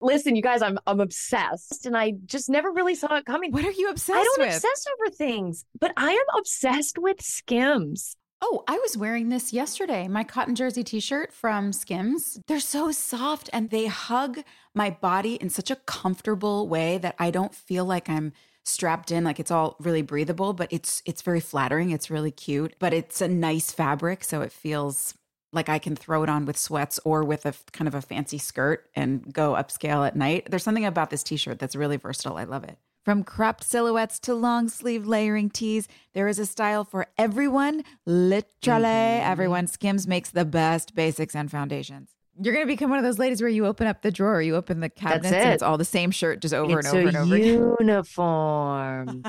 Listen, 0.00 0.36
you 0.36 0.42
guys, 0.42 0.60
I'm 0.60 0.78
I'm 0.86 1.00
obsessed, 1.00 1.86
and 1.86 1.96
I 1.96 2.12
just 2.26 2.50
never 2.50 2.70
really 2.70 2.94
saw 2.94 3.16
it 3.16 3.24
coming. 3.24 3.50
What 3.50 3.64
are 3.64 3.70
you 3.70 3.88
obsessed 3.88 4.18
I 4.18 4.22
don't 4.22 4.40
with? 4.40 4.54
obsess 4.54 4.84
over 4.92 5.10
things, 5.10 5.64
but 5.80 5.92
I 5.96 6.10
am 6.12 6.38
obsessed 6.38 6.98
with 6.98 7.22
Skims. 7.22 8.14
Oh, 8.42 8.64
I 8.68 8.78
was 8.78 8.96
wearing 8.96 9.30
this 9.30 9.52
yesterday. 9.52 10.08
My 10.08 10.22
cotton 10.22 10.54
jersey 10.54 10.84
t-shirt 10.84 11.32
from 11.32 11.72
Skims. 11.72 12.38
They're 12.46 12.60
so 12.60 12.92
soft 12.92 13.48
and 13.52 13.70
they 13.70 13.86
hug 13.86 14.40
my 14.74 14.90
body 14.90 15.36
in 15.36 15.48
such 15.48 15.70
a 15.70 15.76
comfortable 15.76 16.68
way 16.68 16.98
that 16.98 17.16
I 17.18 17.30
don't 17.30 17.54
feel 17.54 17.86
like 17.86 18.10
I'm 18.10 18.32
strapped 18.62 19.10
in 19.10 19.24
like 19.24 19.40
it's 19.40 19.50
all 19.50 19.76
really 19.80 20.02
breathable, 20.02 20.52
but 20.52 20.70
it's 20.70 21.02
it's 21.06 21.22
very 21.22 21.40
flattering. 21.40 21.90
It's 21.90 22.10
really 22.10 22.30
cute, 22.30 22.74
but 22.78 22.92
it's 22.92 23.20
a 23.20 23.28
nice 23.28 23.70
fabric 23.70 24.22
so 24.22 24.42
it 24.42 24.52
feels 24.52 25.14
like 25.52 25.68
I 25.68 25.78
can 25.78 25.96
throw 25.96 26.22
it 26.22 26.28
on 26.28 26.44
with 26.44 26.58
sweats 26.58 27.00
or 27.04 27.24
with 27.24 27.46
a 27.46 27.54
kind 27.72 27.88
of 27.88 27.94
a 27.94 28.02
fancy 28.02 28.38
skirt 28.38 28.90
and 28.94 29.32
go 29.32 29.54
upscale 29.54 30.06
at 30.06 30.16
night. 30.16 30.48
There's 30.50 30.64
something 30.64 30.84
about 30.84 31.08
this 31.08 31.22
t-shirt 31.22 31.58
that's 31.58 31.76
really 31.76 31.96
versatile. 31.96 32.36
I 32.36 32.44
love 32.44 32.64
it. 32.64 32.76
From 33.06 33.22
cropped 33.22 33.62
silhouettes 33.62 34.18
to 34.18 34.34
long 34.34 34.68
sleeve 34.68 35.06
layering 35.06 35.48
tees, 35.48 35.86
there 36.12 36.26
is 36.26 36.40
a 36.40 36.44
style 36.44 36.82
for 36.82 37.06
everyone. 37.16 37.84
Literally 38.04 38.82
mm-hmm. 38.82 39.30
everyone. 39.30 39.68
Skims 39.68 40.08
makes 40.08 40.30
the 40.30 40.44
best 40.44 40.92
basics 40.96 41.36
and 41.36 41.48
foundations. 41.48 42.10
You're 42.42 42.52
gonna 42.52 42.66
become 42.66 42.90
one 42.90 42.98
of 42.98 43.04
those 43.04 43.20
ladies 43.20 43.40
where 43.40 43.48
you 43.48 43.64
open 43.64 43.86
up 43.86 44.02
the 44.02 44.10
drawer, 44.10 44.42
you 44.42 44.56
open 44.56 44.80
the 44.80 44.88
cabinets, 44.88 45.30
and 45.32 45.52
it's 45.52 45.62
all 45.62 45.78
the 45.78 45.84
same 45.84 46.10
shirt 46.10 46.40
just 46.40 46.52
over 46.52 46.80
it's 46.80 46.88
and 46.88 46.98
over 46.98 47.08
and 47.08 47.16
over 47.16 47.34
again. 47.36 47.76
uniform. 47.78 49.22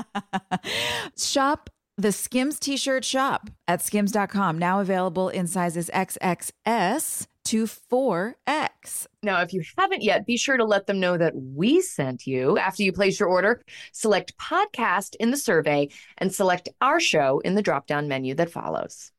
Shop 1.16 1.70
the 1.96 2.10
Skims 2.10 2.58
t-shirt 2.58 3.04
shop 3.04 3.48
at 3.68 3.80
skims.com. 3.80 4.58
Now 4.58 4.80
available 4.80 5.28
in 5.28 5.46
sizes 5.46 5.88
XXS 5.94 7.28
to 7.48 7.64
4X. 7.64 9.06
Now, 9.22 9.40
if 9.40 9.54
you 9.54 9.62
haven't 9.78 10.02
yet, 10.02 10.26
be 10.26 10.36
sure 10.36 10.58
to 10.58 10.66
let 10.66 10.86
them 10.86 11.00
know 11.00 11.16
that 11.16 11.32
we 11.34 11.80
sent 11.80 12.26
you. 12.26 12.58
After 12.58 12.82
you 12.82 12.92
place 12.92 13.18
your 13.18 13.30
order, 13.30 13.62
select 13.90 14.36
podcast 14.36 15.16
in 15.18 15.30
the 15.30 15.38
survey 15.38 15.88
and 16.18 16.30
select 16.30 16.68
our 16.82 17.00
show 17.00 17.38
in 17.38 17.54
the 17.54 17.62
drop 17.62 17.86
down 17.86 18.06
menu 18.06 18.34
that 18.34 18.50
follows. 18.50 19.12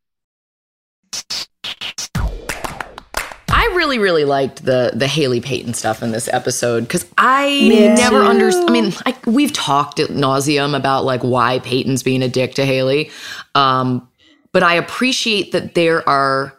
I 3.51 3.71
really, 3.73 3.97
really 3.97 4.25
liked 4.25 4.63
the 4.63 4.91
the 4.93 5.07
Haley 5.07 5.41
Peyton 5.41 5.73
stuff 5.73 6.03
in 6.03 6.11
this 6.11 6.29
episode 6.31 6.81
because 6.81 7.07
I 7.17 7.95
never 7.97 8.17
understood. 8.17 8.69
I 8.69 8.71
mean, 8.71 8.93
I, 9.07 9.15
we've 9.25 9.53
talked 9.53 9.99
at 9.99 10.09
nauseum 10.09 10.77
about 10.77 11.03
like 11.03 11.21
why 11.21 11.59
Peyton's 11.59 12.03
being 12.03 12.21
a 12.21 12.29
dick 12.29 12.53
to 12.55 12.65
Haley, 12.65 13.09
um, 13.55 14.07
but 14.51 14.61
I 14.61 14.75
appreciate 14.75 15.51
that 15.53 15.73
there 15.73 16.07
are 16.07 16.58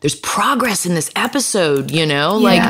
there's 0.00 0.14
progress 0.16 0.86
in 0.86 0.94
this 0.94 1.10
episode. 1.16 1.90
You 1.90 2.06
know, 2.06 2.36
like 2.36 2.62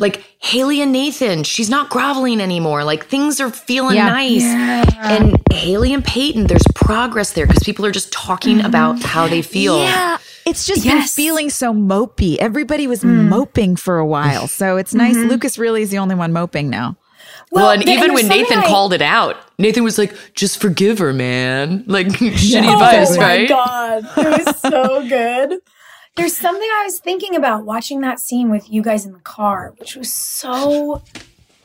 like 0.00 0.24
Haley 0.40 0.80
and 0.80 0.92
Nathan, 0.92 1.44
she's 1.44 1.70
not 1.70 1.90
groveling 1.90 2.40
anymore. 2.40 2.84
Like 2.84 3.06
things 3.06 3.40
are 3.40 3.50
feeling 3.50 3.96
Yeah. 3.96 4.08
nice, 4.08 4.44
and 4.44 5.36
Haley 5.52 5.92
and 5.92 6.04
Peyton, 6.04 6.46
there's 6.46 6.66
progress 6.74 7.32
there 7.32 7.46
because 7.46 7.62
people 7.62 7.84
are 7.86 7.92
just 7.92 8.12
talking 8.12 8.58
mm-hmm. 8.58 8.66
about 8.66 9.02
how 9.02 9.26
they 9.26 9.42
feel. 9.42 9.78
Yeah. 9.78 10.18
It's 10.46 10.64
just 10.64 10.84
Yes. 10.84 10.94
been 10.94 11.24
feeling 11.24 11.50
so 11.50 11.74
mopey. 11.74 12.36
Everybody 12.38 12.86
was 12.86 13.02
mm. 13.02 13.28
moping 13.28 13.76
for 13.76 13.98
a 13.98 14.06
while. 14.06 14.48
So 14.58 14.76
it's 14.76 14.94
nice. 14.94 15.16
Mm-hmm. 15.16 15.28
Lucas 15.28 15.58
really 15.58 15.82
is 15.82 15.90
the 15.90 15.98
only 15.98 16.14
one 16.14 16.32
moping 16.32 16.70
now. 16.70 16.96
Well, 17.52 17.70
and 17.70 17.82
there- 17.82 17.94
even 17.96 18.14
there's 18.14 18.22
when 18.22 18.28
Nathan 18.28 18.58
I- 18.58 18.66
called 18.66 18.92
it 18.92 19.02
out, 19.02 19.36
Nathan 19.58 19.84
was 19.84 19.98
like, 19.98 20.14
"Just 20.34 20.60
forgive 20.60 20.98
her, 20.98 21.12
man." 21.12 21.84
Like 21.86 22.06
shitty 22.08 22.72
advice, 22.72 23.16
right? 23.18 23.50
Oh 23.50 23.54
my 23.56 24.00
god, 24.04 24.18
it 24.18 24.46
was 24.46 24.60
so 24.60 25.08
good. 25.08 25.60
There's 26.18 26.36
something 26.36 26.68
I 26.80 26.84
was 26.84 26.98
thinking 27.00 27.34
about 27.34 27.64
watching 27.64 28.00
that 28.02 28.20
scene 28.20 28.50
with 28.50 28.70
you 28.70 28.82
guys 28.82 29.06
in 29.06 29.12
the 29.12 29.20
car, 29.20 29.72
which 29.78 29.96
was 29.96 30.12
so 30.12 31.02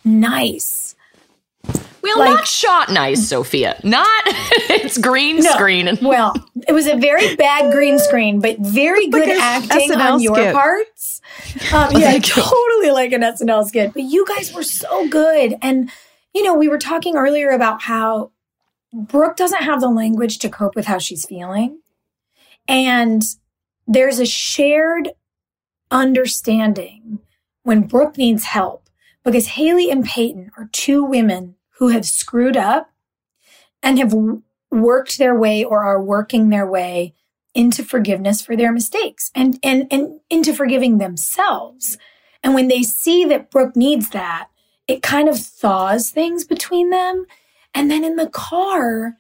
nice. 0.06 0.96
Well, 2.02 2.20
Like- 2.20 2.30
not 2.32 2.48
shot 2.48 2.92
nice, 2.92 3.28
Sophia. 3.30 3.80
Not 3.84 4.08
it's 4.26 4.98
green 4.98 5.38
No. 5.38 5.52
screen. 5.52 5.98
Well, 6.02 6.34
it 6.68 6.74
was 6.74 6.86
a 6.86 6.98
very 6.98 7.36
bad 7.36 7.72
green 7.72 7.98
screen, 7.98 8.40
but 8.42 8.60
very 8.60 9.08
good 9.10 9.28
an 9.28 9.38
acting 9.42 9.90
SNL 9.92 10.14
on 10.14 10.22
your 10.22 10.36
skit. 10.36 10.54
parts. 10.54 11.22
Um, 11.74 11.96
yeah, 12.00 12.20
totally 12.20 12.92
like 12.92 13.12
an 13.14 13.22
SNL 13.22 13.66
skit. 13.68 13.94
But 13.94 14.04
you 14.04 14.26
guys 14.28 14.54
were 14.54 14.64
so 14.64 15.08
good. 15.08 15.56
And, 15.62 15.90
you 16.36 16.44
know, 16.44 16.54
we 16.54 16.68
were 16.68 16.78
talking 16.78 17.16
earlier 17.16 17.50
about 17.52 17.82
how 17.84 18.32
Brooke 18.92 19.38
doesn't 19.38 19.64
have 19.64 19.80
the 19.82 19.90
language 19.90 20.40
to 20.40 20.50
cope 20.50 20.76
with 20.76 20.86
how 20.86 20.98
she's 21.00 21.26
feeling. 21.26 21.80
And 22.68 23.24
there's 23.88 24.20
a 24.20 24.26
shared 24.26 25.12
understanding 25.92 27.20
when 27.64 27.88
Brooke 27.88 28.18
needs 28.18 28.46
help 28.46 28.90
because 29.24 29.48
Haley 29.48 29.90
and 29.90 30.06
Peyton 30.06 30.52
are 30.58 30.70
two 30.72 31.04
women 31.04 31.56
who 31.78 31.90
have 31.90 32.06
screwed 32.06 32.58
up 32.58 32.90
and 33.82 33.98
have 34.00 34.14
worked 34.72 35.18
their 35.18 35.38
way 35.38 35.64
or 35.64 35.84
are 35.84 36.02
working 36.02 36.50
their 36.50 36.70
way 36.70 37.14
into 37.54 37.84
forgiveness 37.84 38.42
for 38.42 38.56
their 38.56 38.72
mistakes 38.72 39.32
and, 39.36 39.60
and, 39.64 39.88
and 39.92 40.20
into 40.30 40.54
forgiving 40.54 40.98
themselves. 40.98 41.98
And 42.44 42.54
when 42.54 42.68
they 42.68 42.84
see 42.84 43.26
that 43.26 43.52
Brooke 43.52 43.76
needs 43.76 44.10
that, 44.10 44.50
it 44.88 45.02
kind 45.02 45.30
of 45.30 45.40
thaws 45.40 46.10
things 46.10 46.44
between 46.44 46.90
them. 46.90 47.26
And 47.74 47.90
then 47.90 48.04
in 48.04 48.16
the 48.16 48.30
car, 48.30 49.18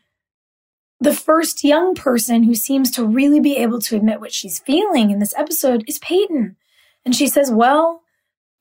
the 1.04 1.14
first 1.14 1.64
young 1.64 1.96
person 1.96 2.44
who 2.44 2.56
seems 2.56 2.90
to 2.92 3.06
really 3.06 3.40
be 3.40 3.58
able 3.58 3.80
to 3.82 3.96
admit 3.96 4.20
what 4.20 4.34
she's 4.34 4.60
feeling 4.60 5.12
in 5.12 5.20
this 5.20 5.34
episode 5.38 5.84
is 5.88 6.00
Peyton. 6.00 6.56
And 7.06 7.16
she 7.16 7.28
says, 7.28 7.52
Well, 7.52 8.02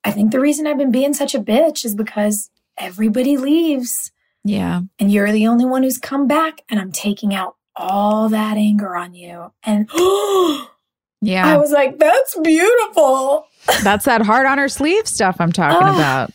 I 0.04 0.10
think 0.10 0.32
the 0.32 0.40
reason 0.40 0.66
I've 0.66 0.78
been 0.78 0.90
being 0.92 1.14
such 1.14 1.34
a 1.34 1.40
bitch 1.40 1.84
is 1.84 1.94
because 1.94 2.50
everybody 2.76 3.36
leaves 3.36 4.10
Yeah. 4.44 4.80
and 4.98 5.12
you're 5.12 5.30
the 5.32 5.46
only 5.46 5.64
one 5.64 5.82
who's 5.84 5.98
come 5.98 6.26
back 6.26 6.62
and 6.68 6.80
I'm 6.80 6.90
taking 6.92 7.34
out 7.34 7.56
all 7.76 8.28
that 8.30 8.56
anger 8.56 8.96
on 8.96 9.14
you. 9.14 9.52
And 9.62 9.88
yeah, 11.20 11.46
I 11.46 11.56
was 11.56 11.70
like, 11.70 11.98
that's 11.98 12.36
beautiful. 12.42 13.46
That's 13.84 14.04
that 14.06 14.22
heart 14.22 14.46
on 14.46 14.58
her 14.58 14.68
sleeve 14.68 15.06
stuff 15.06 15.36
I'm 15.38 15.52
talking 15.52 15.86
Ah, 15.86 15.94
about. 15.94 16.30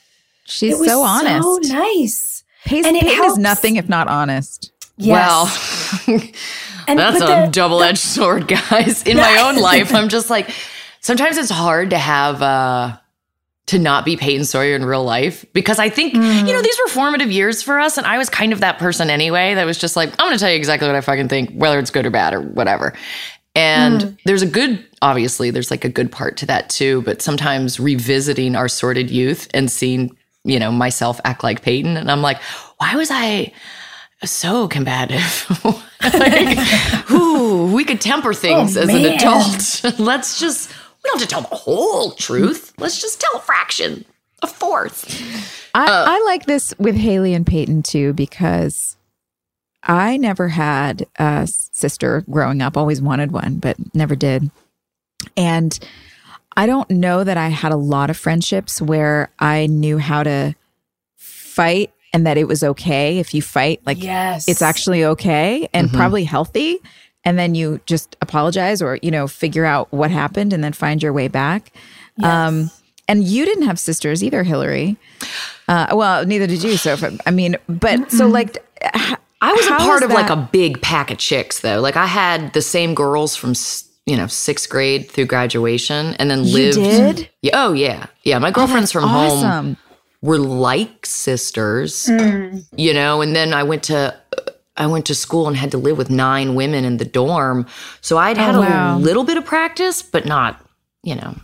She's 0.46 0.78
so 0.84 1.02
honest. 1.02 1.44
so 1.44 1.76
nice. 1.76 2.44
And 2.66 2.96
it 2.96 3.04
Peyton 3.04 3.26
is 3.26 3.38
nothing 3.38 3.76
if 3.76 3.90
not 3.90 4.08
honest. 4.08 4.72
Yes. 4.98 6.08
Well, 6.08 6.20
And- 6.88 7.00
that's 7.00 7.18
a 7.22 7.26
the- 7.26 7.50
double 7.52 7.82
edged 7.84 8.00
sword, 8.00 8.48
guys. 8.70 9.04
In 9.04 9.18
my 9.18 9.42
own 9.42 9.58
life, 9.58 9.94
I'm 9.94 10.10
just 10.10 10.30
like, 10.30 10.50
sometimes 11.02 11.38
it's 11.38 11.50
hard 11.50 11.90
to 11.92 11.98
have, 11.98 12.42
uh, 12.42 12.98
to 13.68 13.78
not 13.80 14.06
be 14.06 14.16
Peyton 14.16 14.46
Sawyer 14.46 14.76
in 14.78 14.86
real 14.86 15.04
life 15.04 15.46
because 15.52 15.78
I 15.78 15.90
think, 15.90 16.14
you 16.14 16.22
know, 16.22 16.62
these 16.62 16.80
were 16.86 16.90
formative 16.90 17.30
years 17.30 17.62
for 17.62 17.80
us. 17.80 17.98
And 17.98 18.08
I 18.08 18.18
was 18.18 18.30
kind 18.30 18.54
of 18.54 18.62
that 18.62 18.78
person 18.80 19.10
anyway 19.10 19.56
that 19.56 19.66
was 19.66 19.78
just 19.78 19.98
like, 19.98 20.10
I'm 20.12 20.28
going 20.28 20.32
to 20.32 20.40
tell 20.40 20.50
you 20.50 20.56
exactly 20.56 20.88
what 20.88 20.96
I 20.96 21.02
fucking 21.02 21.28
think, 21.28 21.52
whether 21.52 21.78
it's 21.78 21.92
good 21.92 22.06
or 22.06 22.10
bad 22.10 22.34
or 22.34 22.40
whatever. 22.40 22.94
And 23.56 24.18
there's 24.24 24.42
a 24.42 24.46
good, 24.48 24.86
obviously, 25.02 25.52
there's 25.52 25.70
like 25.70 25.84
a 25.84 25.90
good 25.90 26.12
part 26.14 26.38
to 26.38 26.46
that 26.46 26.70
too. 26.70 27.02
But 27.02 27.22
sometimes 27.22 27.78
revisiting 27.78 28.56
our 28.56 28.70
sordid 28.70 29.10
youth 29.12 29.50
and 29.54 29.70
seeing, 29.70 30.16
you 30.46 30.60
know, 30.60 30.72
myself 30.72 31.20
act 31.26 31.44
like 31.44 31.62
Peyton. 31.62 31.98
And 31.98 32.10
I'm 32.10 32.22
like, 32.22 32.42
why 32.78 32.96
was 32.96 33.10
I 33.12 33.52
so 34.24 34.68
combative? 34.68 35.46
like, 36.04 37.12
ooh, 37.12 37.72
we 37.74 37.84
could 37.86 38.02
temper 38.02 38.34
things 38.34 38.76
Oh, 38.78 38.82
as 38.82 38.90
an 38.90 39.06
adult. 39.06 40.00
Let's 40.00 40.40
just, 40.40 40.70
we 40.70 41.10
don't 41.10 41.20
have 41.20 41.28
to 41.28 41.34
tell 41.34 41.42
the 41.42 41.56
whole 41.56 42.12
truth. 42.14 42.74
Let's 42.78 43.00
just 43.02 43.22
tell 43.22 43.36
a 43.38 43.42
fraction, 43.42 44.06
a 44.42 44.48
fourth. 44.48 45.06
I, 45.76 45.86
Uh, 45.86 46.06
I 46.10 46.24
like 46.26 46.46
this 46.46 46.74
with 46.80 46.96
Haley 46.96 47.34
and 47.34 47.46
Peyton 47.46 47.84
too 47.84 48.14
because 48.14 48.98
I 49.84 50.18
never 50.18 50.48
had 50.50 51.06
a 51.18 51.48
sister 51.48 52.24
growing 52.30 52.62
up. 52.62 52.76
Always 52.76 53.02
wanted 53.02 53.32
one, 53.32 53.58
but 53.60 53.78
never 53.94 54.16
did. 54.16 54.50
And 55.36 55.78
I 56.56 56.66
don't 56.66 56.90
know 56.90 57.24
that 57.24 57.38
I 57.38 57.50
had 57.50 57.72
a 57.72 57.76
lot 57.78 58.10
of 58.10 58.18
friendships 58.18 58.82
where 58.82 59.30
I 59.40 59.68
knew 59.68 60.00
how 60.00 60.24
to 60.24 60.56
fight 61.16 61.92
and 62.18 62.26
that 62.26 62.36
it 62.36 62.48
was 62.48 62.64
okay 62.64 63.20
if 63.20 63.32
you 63.36 63.44
fight. 63.44 63.80
Like 63.86 64.02
yes. 64.02 64.48
it's 64.50 64.64
actually 64.64 65.06
okay 65.06 65.70
and 65.72 65.88
Mm-hmm. 65.88 65.98
probably 65.98 66.24
healthy. 66.24 66.80
And 67.24 67.38
then 67.38 67.54
you 67.54 67.80
just 67.86 68.16
apologize 68.22 68.82
or, 68.82 68.98
you 69.04 69.12
know, 69.12 69.28
figure 69.28 69.66
out 69.66 69.92
what 69.92 70.10
happened 70.10 70.52
and 70.52 70.64
then 70.64 70.74
find 70.74 71.04
your 71.04 71.14
way 71.14 71.28
back. 71.28 71.72
Um, 72.24 72.72
and 73.08 73.24
you 73.24 73.46
didn't 73.46 73.66
have 73.66 73.78
sisters 73.78 74.24
either, 74.24 74.44
Hilarie. 74.44 74.98
Uh, 75.68 75.88
well, 75.94 76.26
neither 76.26 76.48
did 76.48 76.64
you. 76.64 76.76
So, 76.78 76.94
if, 76.94 77.04
I 77.28 77.30
mean, 77.32 77.56
but 77.70 78.12
so 78.12 78.26
like, 78.28 78.58
h- 78.82 79.16
I 79.42 79.54
was 79.54 79.68
a 79.68 79.76
part 79.78 80.02
is 80.02 80.10
of 80.10 80.16
like 80.16 80.32
a 80.32 80.50
big 80.52 80.82
pack 80.82 81.12
of 81.12 81.20
chicks 81.20 81.60
though. 81.60 81.80
Like 81.82 81.96
I 81.98 82.08
had 82.08 82.54
the 82.54 82.62
same 82.64 82.96
girls 82.96 83.36
from 83.36 83.54
you 84.08 84.18
know 84.18 84.26
sixth 84.28 84.68
grade 84.70 85.12
through 85.12 85.26
graduation, 85.26 86.16
and 86.18 86.32
then 86.32 86.44
You 86.46 86.54
lived. 86.54 86.78
did? 86.78 87.30
Yeah. 87.44 87.52
Oh 87.54 87.74
yeah. 87.74 88.08
Yeah. 88.24 88.40
My 88.40 88.50
girlfriends 88.52 88.92
from 88.92 89.04
home 89.04 89.44
awesome. 89.44 89.78
Were 90.28 90.38
like 90.38 91.06
sisters, 91.06 92.06
mm. 92.06 92.64
you 92.76 92.94
know. 92.94 93.22
And 93.22 93.36
then 93.36 93.54
I 93.54 93.64
went 93.64 93.84
to 93.84 94.16
I 94.76 94.86
went 94.88 95.06
to 95.08 95.16
school 95.16 95.48
and 95.48 95.56
had 95.58 95.72
to 95.72 95.78
live 95.78 95.98
with 95.98 96.10
nine 96.10 96.54
women 96.54 96.84
in 96.86 96.98
the 96.98 97.06
dorm, 97.06 97.66
so 98.02 98.18
I'd 98.18 98.38
oh, 98.38 98.42
had 98.42 98.56
Oh, 98.56 98.62
wow. 98.62 98.98
a 98.98 99.00
little 99.00 99.24
bit 99.24 99.38
of 99.38 99.46
practice, 99.46 100.02
but 100.02 100.26
not 100.26 100.64
you 101.04 101.16
know. 101.16 101.36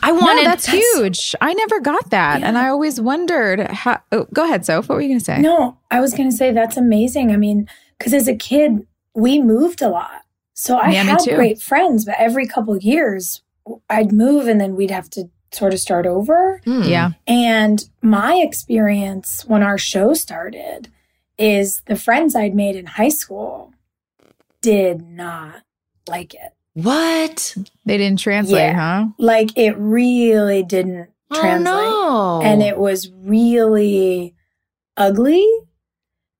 I 0.00 0.10
No, 0.12 0.20
wanted 0.20 0.46
that's, 0.46 0.66
huge. 0.66 1.34
I 1.40 1.52
never 1.52 1.80
got 1.80 2.10
that. 2.10 2.42
And 2.42 2.56
I 2.56 2.68
always 2.68 3.00
wondered 3.00 3.60
how. 3.70 4.00
Oh, 4.12 4.26
go 4.32 4.44
ahead, 4.44 4.64
Soph. 4.64 4.88
What 4.88 4.94
were 4.94 5.02
you 5.02 5.08
going 5.08 5.18
to 5.18 5.24
say? 5.24 5.38
No, 5.40 5.76
I 5.90 6.00
was 6.00 6.14
going 6.14 6.30
to 6.30 6.36
say 6.36 6.52
that's 6.52 6.76
amazing. 6.76 7.32
I 7.32 7.36
mean, 7.36 7.68
because 7.98 8.14
as 8.14 8.28
a 8.28 8.36
kid, 8.36 8.86
we 9.14 9.42
moved 9.42 9.82
a 9.82 9.88
lot. 9.88 10.22
So 10.54 10.78
I 10.78 10.90
Yeah, 10.92 11.02
had 11.02 11.18
great 11.34 11.60
friends, 11.60 12.04
but 12.04 12.14
every 12.16 12.46
couple 12.46 12.74
of 12.74 12.82
years, 12.82 13.42
I'd 13.90 14.12
move 14.12 14.46
and 14.46 14.60
then 14.60 14.76
we'd 14.76 14.92
have 14.92 15.10
to 15.10 15.28
sort 15.52 15.72
of 15.72 15.80
start 15.80 16.06
over. 16.06 16.60
Hmm. 16.64 16.82
Yeah. 16.82 17.10
And 17.26 17.82
my 18.02 18.36
experience 18.36 19.44
when 19.46 19.62
our 19.62 19.78
show 19.78 20.14
started 20.14 20.88
is 21.38 21.82
the 21.86 21.96
friends 21.96 22.34
I'd 22.34 22.54
made 22.54 22.76
in 22.76 22.86
high 22.86 23.08
school 23.10 23.72
did 24.62 25.02
not 25.02 25.62
like 26.08 26.34
it. 26.34 26.52
What? 26.74 27.56
They 27.84 27.96
didn't 27.96 28.18
translate, 28.18 28.60
Yeah. 28.60 28.74
huh? 29.04 29.06
Like 29.18 29.56
it 29.56 29.76
really 29.78 30.62
didn't 30.62 31.08
translate. 31.32 31.74
Oh, 31.74 32.40
no. 32.42 32.46
and 32.46 32.62
it 32.62 32.78
was 32.78 33.10
really 33.12 34.34
ugly 34.96 35.46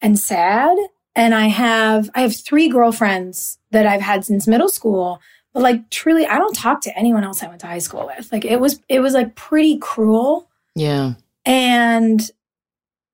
and 0.01 0.19
sad 0.19 0.77
and 1.15 1.35
i 1.35 1.47
have 1.49 2.09
i 2.15 2.21
have 2.23 2.35
three 2.37 2.69
girlfriends 2.69 3.59
that 3.71 3.85
i've 3.87 4.01
had 4.01 4.25
since 4.25 4.47
middle 4.47 4.69
school 4.69 5.21
But 5.57 5.63
like 5.63 5.89
truly, 5.89 6.27
I 6.27 6.37
don't 6.37 6.55
talk 6.55 6.83
to 6.83 6.99
anyone 6.99 7.25
else 7.25 7.43
I 7.43 7.49
went 7.49 7.63
to 7.63 7.67
high 7.67 7.79
school 7.79 8.05
with. 8.15 8.31
Like 8.31 8.45
it 8.45 8.61
was 8.61 8.83
it 8.91 9.01
was 9.01 9.15
like 9.15 9.37
pretty 9.37 9.79
cruel. 9.79 10.51
Yeah. 10.75 11.15
And 11.47 12.31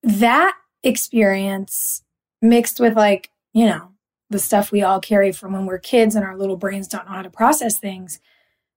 that 0.02 0.56
experience 0.82 2.02
mixed 2.40 2.80
with 2.80 2.96
like, 2.96 3.30
you 3.52 3.66
know, 3.66 3.92
the 4.28 4.40
stuff 4.40 4.72
we 4.72 4.82
all 4.82 4.98
carry 4.98 5.30
from 5.30 5.52
when 5.52 5.66
we're 5.66 5.78
kids 5.78 6.16
and 6.16 6.24
our 6.24 6.36
little 6.36 6.56
brains 6.56 6.88
don't 6.88 7.06
know 7.06 7.12
how 7.12 7.22
to 7.22 7.30
process 7.30 7.78
things. 7.78 8.18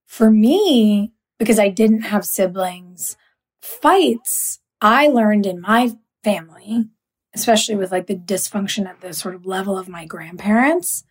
For 0.04 0.30
me, 0.30 1.10
because 1.40 1.58
I 1.58 1.68
didn't 1.68 2.02
have 2.02 2.24
siblings, 2.24 3.16
fights 3.60 4.60
I 4.80 5.08
learned 5.08 5.44
in 5.44 5.60
my 5.60 5.90
family, 6.22 6.84
especially 7.34 7.74
with 7.74 7.90
like 7.90 8.06
the 8.06 8.14
dysfunction 8.14 8.86
at 8.86 9.00
the 9.00 9.12
sort 9.12 9.34
of 9.34 9.44
level 9.44 9.76
of 9.76 9.88
my 9.88 10.04
grandparents, 10.06 11.02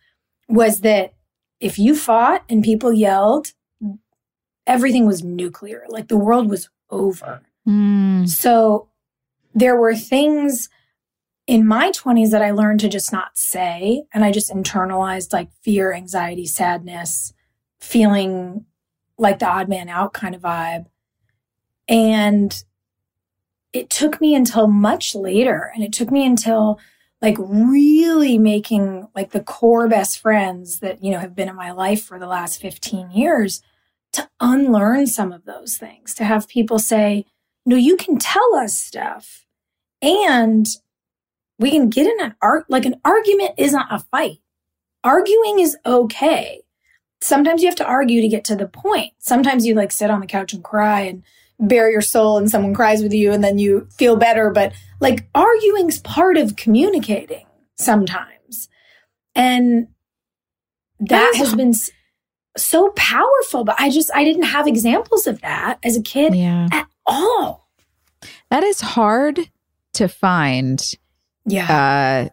was 0.48 0.80
that 0.80 1.12
if 1.60 1.78
you 1.78 1.94
fought 1.94 2.44
and 2.48 2.62
people 2.62 2.92
yelled, 2.92 3.52
everything 4.66 5.06
was 5.06 5.22
nuclear. 5.22 5.84
Like 5.88 6.08
the 6.08 6.16
world 6.16 6.50
was 6.50 6.68
over. 6.90 7.40
Mm. 7.66 8.28
So 8.28 8.88
there 9.54 9.76
were 9.76 9.94
things 9.94 10.68
in 11.46 11.66
my 11.66 11.90
20s 11.92 12.30
that 12.30 12.42
I 12.42 12.50
learned 12.50 12.80
to 12.80 12.88
just 12.88 13.12
not 13.12 13.38
say. 13.38 14.04
And 14.12 14.24
I 14.24 14.32
just 14.32 14.52
internalized 14.52 15.32
like 15.32 15.48
fear, 15.62 15.92
anxiety, 15.92 16.46
sadness, 16.46 17.32
feeling 17.80 18.66
like 19.18 19.38
the 19.38 19.48
odd 19.48 19.68
man 19.68 19.88
out 19.88 20.12
kind 20.12 20.34
of 20.34 20.42
vibe. 20.42 20.86
And 21.88 22.62
it 23.72 23.90
took 23.90 24.20
me 24.20 24.34
until 24.34 24.66
much 24.66 25.14
later. 25.14 25.70
And 25.74 25.84
it 25.84 25.92
took 25.92 26.10
me 26.10 26.26
until 26.26 26.80
like 27.22 27.36
really 27.38 28.38
making 28.38 29.08
like 29.14 29.30
the 29.30 29.42
core 29.42 29.88
best 29.88 30.18
friends 30.18 30.80
that, 30.80 31.02
you 31.02 31.10
know, 31.10 31.18
have 31.18 31.34
been 31.34 31.48
in 31.48 31.56
my 31.56 31.70
life 31.70 32.04
for 32.04 32.18
the 32.18 32.26
last 32.26 32.60
15 32.60 33.10
years 33.10 33.62
to 34.12 34.28
unlearn 34.40 35.06
some 35.06 35.32
of 35.32 35.44
those 35.44 35.76
things, 35.76 36.14
to 36.14 36.24
have 36.24 36.48
people 36.48 36.78
say, 36.78 37.24
no, 37.64 37.76
you 37.76 37.96
can 37.96 38.18
tell 38.18 38.54
us 38.54 38.78
stuff 38.78 39.46
and 40.02 40.66
we 41.58 41.70
can 41.70 41.88
get 41.88 42.06
in 42.06 42.24
an 42.24 42.34
art, 42.42 42.66
like 42.68 42.84
an 42.84 43.00
argument 43.04 43.52
isn't 43.56 43.86
a 43.90 43.98
fight. 43.98 44.38
Arguing 45.02 45.58
is 45.58 45.76
okay. 45.86 46.62
Sometimes 47.20 47.62
you 47.62 47.68
have 47.68 47.76
to 47.76 47.86
argue 47.86 48.20
to 48.20 48.28
get 48.28 48.44
to 48.44 48.56
the 48.56 48.68
point. 48.68 49.12
Sometimes 49.18 49.66
you 49.66 49.74
like 49.74 49.90
sit 49.90 50.10
on 50.10 50.20
the 50.20 50.26
couch 50.26 50.52
and 50.52 50.62
cry 50.62 51.00
and 51.02 51.22
bare 51.58 51.90
your 51.90 52.02
soul 52.02 52.36
and 52.36 52.50
someone 52.50 52.74
cries 52.74 53.02
with 53.02 53.14
you 53.14 53.32
and 53.32 53.42
then 53.42 53.58
you 53.58 53.88
feel 53.96 54.16
better. 54.16 54.50
But 54.50 54.74
like 55.00 55.28
arguing's 55.34 55.98
part 56.00 56.36
of 56.36 56.56
communicating 56.56 57.46
sometimes. 57.76 58.68
And 59.34 59.88
that 61.00 61.34
has 61.36 61.54
been 61.54 61.74
so 62.56 62.90
powerful. 62.96 63.64
But 63.64 63.76
I 63.78 63.90
just, 63.90 64.10
I 64.14 64.24
didn't 64.24 64.44
have 64.44 64.66
examples 64.66 65.26
of 65.26 65.40
that 65.42 65.78
as 65.82 65.96
a 65.96 66.02
kid 66.02 66.34
Yeah. 66.34 66.68
at 66.72 66.86
all. 67.04 67.68
That 68.50 68.62
is 68.64 68.80
hard 68.80 69.40
to 69.94 70.08
find 70.08 70.82
Yeah. 71.44 72.26
uh, 72.26 72.28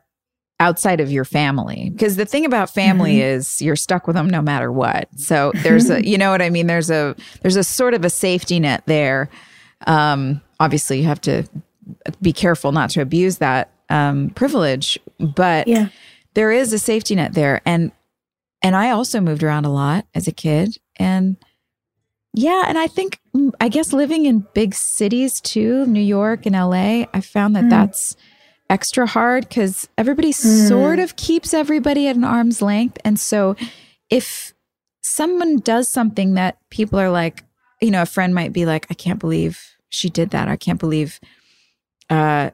outside 0.59 1.01
of 1.01 1.11
your 1.11 1.25
family 1.25 1.89
because 1.89 2.15
the 2.15 2.25
thing 2.25 2.45
about 2.45 2.69
family 2.69 3.15
Mm-hmm. 3.15 3.37
is 3.39 3.61
you're 3.61 3.75
stuck 3.75 4.07
with 4.07 4.15
them 4.15 4.29
no 4.29 4.41
matter 4.41 4.71
what. 4.71 5.09
So 5.17 5.51
there's 5.55 5.89
a, 5.89 6.05
you 6.07 6.17
know 6.17 6.31
what 6.31 6.41
I 6.41 6.49
mean. 6.49 6.67
There's 6.67 6.89
a 6.89 7.15
there's 7.41 7.57
a 7.57 7.63
sort 7.65 7.93
of 7.93 8.05
a 8.05 8.09
safety 8.09 8.59
net 8.61 8.83
there. 8.85 9.29
Um, 9.87 10.39
obviously, 10.61 10.99
you 10.99 11.05
have 11.05 11.19
to 11.21 11.43
be 12.21 12.33
careful 12.33 12.71
not 12.71 12.89
to 12.91 13.01
abuse 13.01 13.37
that 13.37 13.71
um, 13.89 14.29
privilege, 14.31 14.97
but 15.19 15.67
yeah. 15.67 15.89
there 16.33 16.51
is 16.51 16.73
a 16.73 16.79
safety 16.79 17.15
net 17.15 17.33
there, 17.33 17.61
and 17.65 17.91
and 18.61 18.75
I 18.75 18.91
also 18.91 19.19
moved 19.19 19.43
around 19.43 19.65
a 19.65 19.71
lot 19.71 20.05
as 20.15 20.27
a 20.27 20.31
kid, 20.31 20.77
and 20.97 21.37
yeah, 22.33 22.63
and 22.67 22.77
I 22.77 22.87
think 22.87 23.19
mm, 23.35 23.51
I 23.59 23.69
guess 23.69 23.93
living 23.93 24.25
in 24.25 24.47
big 24.53 24.73
cities 24.73 25.39
too, 25.41 25.85
New 25.85 26.01
York 26.01 26.45
and 26.45 26.55
LA, 26.55 27.05
I 27.13 27.21
found 27.21 27.55
that 27.55 27.65
Mm. 27.65 27.69
that's 27.69 28.15
extra 28.69 29.05
hard 29.05 29.47
because 29.47 29.87
everybody 29.97 30.31
sort 30.31 30.97
of 30.97 31.15
keeps 31.15 31.53
everybody 31.53 32.07
at 32.07 32.15
an 32.15 32.23
arm's 32.23 32.61
length. 32.61 32.97
And 33.05 33.19
so 33.19 33.55
if 34.09 34.53
someone 35.01 35.57
does 35.57 35.87
something 35.87 36.33
that 36.35 36.57
people 36.71 36.97
are 36.99 37.11
like, 37.11 37.43
you 37.81 37.91
know, 37.91 38.01
a 38.01 38.07
friend 38.07 38.33
might 38.33 38.53
be 38.53 38.65
like, 38.65 38.87
I 38.89 38.95
can't 38.95 39.19
believe 39.19 39.61
she 39.89 40.09
did 40.09 40.31
that. 40.31 40.47
I 40.47 40.55
can't 40.55 40.79
believe 40.79 41.19
uh 42.09 42.51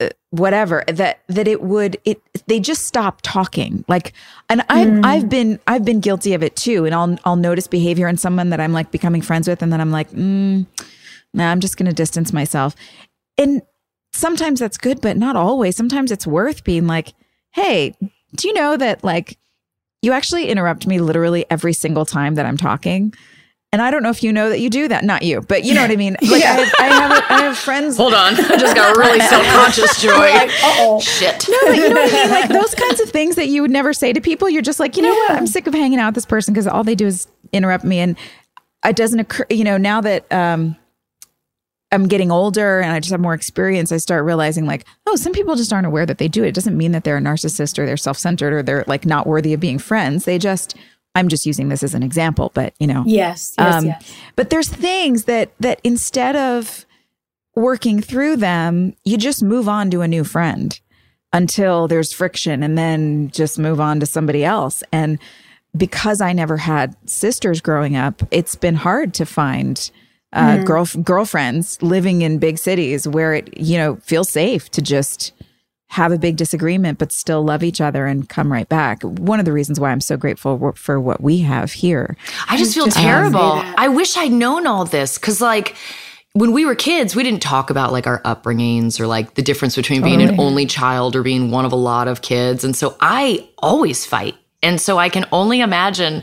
uh, 0.00 0.08
whatever 0.30 0.84
that 0.86 1.20
that 1.28 1.48
it 1.48 1.60
would 1.60 1.96
it 2.04 2.22
they 2.46 2.60
just 2.60 2.86
stop 2.86 3.20
talking. 3.22 3.84
Like 3.88 4.12
and 4.48 4.62
i've 4.68 5.04
i've 5.04 5.28
been 5.28 5.58
i've 5.66 5.84
been 5.84 5.98
guilty 6.00 6.34
of 6.34 6.42
it 6.42 6.54
too. 6.54 6.84
And 6.84 6.94
i'll 6.94 7.18
i'll 7.24 7.36
notice 7.36 7.66
behavior 7.66 8.06
in 8.06 8.16
someone 8.16 8.50
that 8.50 8.60
i'm 8.60 8.72
like 8.72 8.92
becoming 8.92 9.22
friends 9.22 9.48
with 9.48 9.60
and 9.60 9.72
then 9.72 9.80
i'm 9.80 9.90
like 9.90 10.10
mm, 10.10 10.66
nah, 11.34 11.50
i'm 11.50 11.58
just 11.58 11.76
gonna 11.76 11.92
distance 11.92 12.32
myself. 12.32 12.76
And 13.36 13.62
sometimes 14.12 14.60
that's 14.60 14.78
good 14.78 15.00
but 15.00 15.16
not 15.16 15.34
always. 15.34 15.74
Sometimes 15.76 16.12
it's 16.12 16.26
worth 16.26 16.62
being 16.62 16.86
like 16.86 17.14
hey 17.50 17.96
do 18.36 18.46
you 18.46 18.54
know 18.54 18.76
that 18.76 19.02
like 19.02 19.38
you 20.02 20.12
actually 20.12 20.48
interrupt 20.48 20.86
me 20.86 21.00
literally 21.00 21.44
every 21.50 21.72
single 21.72 22.04
time 22.04 22.34
that 22.34 22.46
i'm 22.46 22.56
talking 22.56 23.12
and 23.72 23.82
i 23.82 23.90
don't 23.90 24.02
know 24.02 24.10
if 24.10 24.22
you 24.22 24.32
know 24.32 24.48
that 24.48 24.60
you 24.60 24.70
do 24.70 24.88
that 24.88 25.04
not 25.04 25.22
you 25.22 25.40
but 25.42 25.64
you 25.64 25.74
know 25.74 25.82
what 25.82 25.90
i 25.90 25.96
mean 25.96 26.16
like 26.22 26.42
I, 26.42 26.46
have, 26.46 26.74
I 26.78 26.84
have 26.84 27.24
I 27.30 27.42
have 27.42 27.58
friends 27.58 27.96
Hold 27.96 28.14
on. 28.14 28.34
I 28.38 28.56
just 28.56 28.74
got 28.74 28.96
really 28.96 29.20
self 29.28 29.44
conscious, 29.46 30.00
Joy. 30.00 30.10
oh. 30.62 31.00
Shit. 31.00 31.46
no, 31.48 31.58
but 31.66 31.76
you 31.76 31.88
know 31.88 32.00
what 32.00 32.12
I 32.12 32.22
mean? 32.22 32.30
Like 32.30 32.48
those 32.60 32.74
kinds 32.74 33.00
of 33.00 33.10
things 33.10 33.36
that 33.36 33.48
you 33.48 33.62
would 33.62 33.70
never 33.70 33.92
say 33.92 34.12
to 34.12 34.20
people. 34.20 34.48
You're 34.48 34.62
just 34.62 34.80
like, 34.80 34.96
you 34.96 35.02
know 35.02 35.12
what? 35.12 35.32
I'm 35.32 35.46
sick 35.46 35.66
of 35.66 35.74
hanging 35.74 35.98
out 35.98 36.08
with 36.08 36.14
this 36.16 36.26
person 36.26 36.54
because 36.54 36.66
all 36.66 36.84
they 36.84 36.94
do 36.94 37.06
is 37.06 37.28
interrupt 37.52 37.84
me. 37.84 37.98
And 37.98 38.16
it 38.84 38.96
doesn't 38.96 39.20
occur, 39.20 39.46
you 39.50 39.64
know, 39.64 39.76
now 39.76 40.00
that 40.00 40.30
um, 40.32 40.76
I'm 41.92 42.06
getting 42.08 42.30
older 42.30 42.80
and 42.80 42.92
I 42.92 43.00
just 43.00 43.12
have 43.12 43.20
more 43.20 43.34
experience, 43.34 43.92
I 43.92 43.96
start 43.98 44.24
realizing 44.24 44.66
like, 44.66 44.84
oh, 45.06 45.16
some 45.16 45.32
people 45.32 45.56
just 45.56 45.72
aren't 45.72 45.86
aware 45.86 46.06
that 46.06 46.18
they 46.18 46.28
do 46.28 46.44
it. 46.44 46.48
It 46.48 46.54
doesn't 46.54 46.76
mean 46.76 46.92
that 46.92 47.04
they're 47.04 47.18
a 47.18 47.20
narcissist 47.20 47.78
or 47.78 47.86
they're 47.86 47.96
self 47.96 48.18
centered 48.18 48.52
or 48.52 48.62
they're 48.62 48.84
like 48.86 49.04
not 49.06 49.26
worthy 49.26 49.52
of 49.52 49.60
being 49.60 49.78
friends. 49.78 50.24
They 50.24 50.38
just, 50.38 50.76
I'm 51.18 51.28
just 51.28 51.44
using 51.46 51.68
this 51.68 51.82
as 51.82 51.94
an 51.94 52.02
example, 52.02 52.50
but 52.54 52.74
you 52.78 52.86
know, 52.86 53.02
Yes. 53.06 53.54
Yes. 53.58 53.74
um, 53.74 53.86
yes. 53.86 54.14
but 54.36 54.50
there's 54.50 54.68
things 54.68 55.24
that 55.24 55.50
that 55.60 55.80
instead 55.84 56.36
of 56.36 56.86
working 57.54 58.00
through 58.00 58.36
them, 58.36 58.94
you 59.04 59.18
just 59.18 59.42
move 59.42 59.68
on 59.68 59.90
to 59.90 60.00
a 60.00 60.08
new 60.08 60.22
friend 60.24 60.80
until 61.32 61.88
there's 61.88 62.12
friction 62.12 62.62
and 62.62 62.78
then 62.78 63.30
just 63.30 63.58
move 63.58 63.80
on 63.80 64.00
to 64.00 64.06
somebody 64.06 64.44
else. 64.44 64.82
And 64.92 65.18
because 65.76 66.20
I 66.20 66.32
never 66.32 66.56
had 66.56 66.96
sisters 67.08 67.60
growing 67.60 67.96
up, 67.96 68.22
it's 68.30 68.54
been 68.54 68.76
hard 68.76 69.12
to 69.14 69.26
find 69.26 69.90
uh, 70.32 70.58
girl 70.62 70.86
girlfriends 71.02 71.82
living 71.82 72.22
in 72.22 72.38
big 72.38 72.58
cities 72.58 73.08
where 73.08 73.34
it 73.34 73.56
you 73.58 73.78
know 73.78 73.96
feels 73.96 74.28
safe 74.28 74.70
to 74.70 74.82
just 74.82 75.32
have 75.90 76.12
a 76.12 76.18
big 76.18 76.36
disagreement 76.36 76.98
but 76.98 77.10
still 77.12 77.42
love 77.42 77.62
each 77.62 77.80
other 77.80 78.06
and 78.06 78.28
come 78.28 78.52
right 78.52 78.68
back. 78.68 79.02
One 79.02 79.38
of 79.38 79.46
the 79.46 79.52
reasons 79.52 79.80
why 79.80 79.90
I'm 79.90 80.00
so 80.02 80.16
grateful 80.16 80.72
for 80.74 81.00
what 81.00 81.20
we 81.22 81.38
have 81.38 81.72
here. 81.72 82.16
I 82.48 82.56
just 82.58 82.74
feel 82.74 82.84
just 82.86 82.98
terrible. 82.98 83.52
I 83.76 83.88
wish 83.88 84.16
I'd 84.16 84.32
known 84.32 84.66
all 84.66 84.84
this 84.84 85.16
because, 85.18 85.40
like, 85.40 85.74
when 86.34 86.52
we 86.52 86.66
were 86.66 86.74
kids, 86.74 87.16
we 87.16 87.22
didn't 87.22 87.40
talk 87.42 87.70
about 87.70 87.90
like 87.90 88.06
our 88.06 88.20
upbringings 88.22 89.00
or 89.00 89.06
like 89.06 89.34
the 89.34 89.42
difference 89.42 89.74
between 89.76 90.02
being 90.02 90.20
an 90.22 90.38
only 90.38 90.66
child 90.66 91.16
or 91.16 91.22
being 91.22 91.50
one 91.50 91.64
of 91.64 91.72
a 91.72 91.76
lot 91.76 92.06
of 92.06 92.20
kids. 92.22 92.62
And 92.64 92.76
so 92.76 92.96
I 93.00 93.48
always 93.58 94.04
fight. 94.04 94.36
And 94.62 94.80
so 94.80 94.98
I 94.98 95.08
can 95.08 95.24
only 95.32 95.60
imagine 95.60 96.22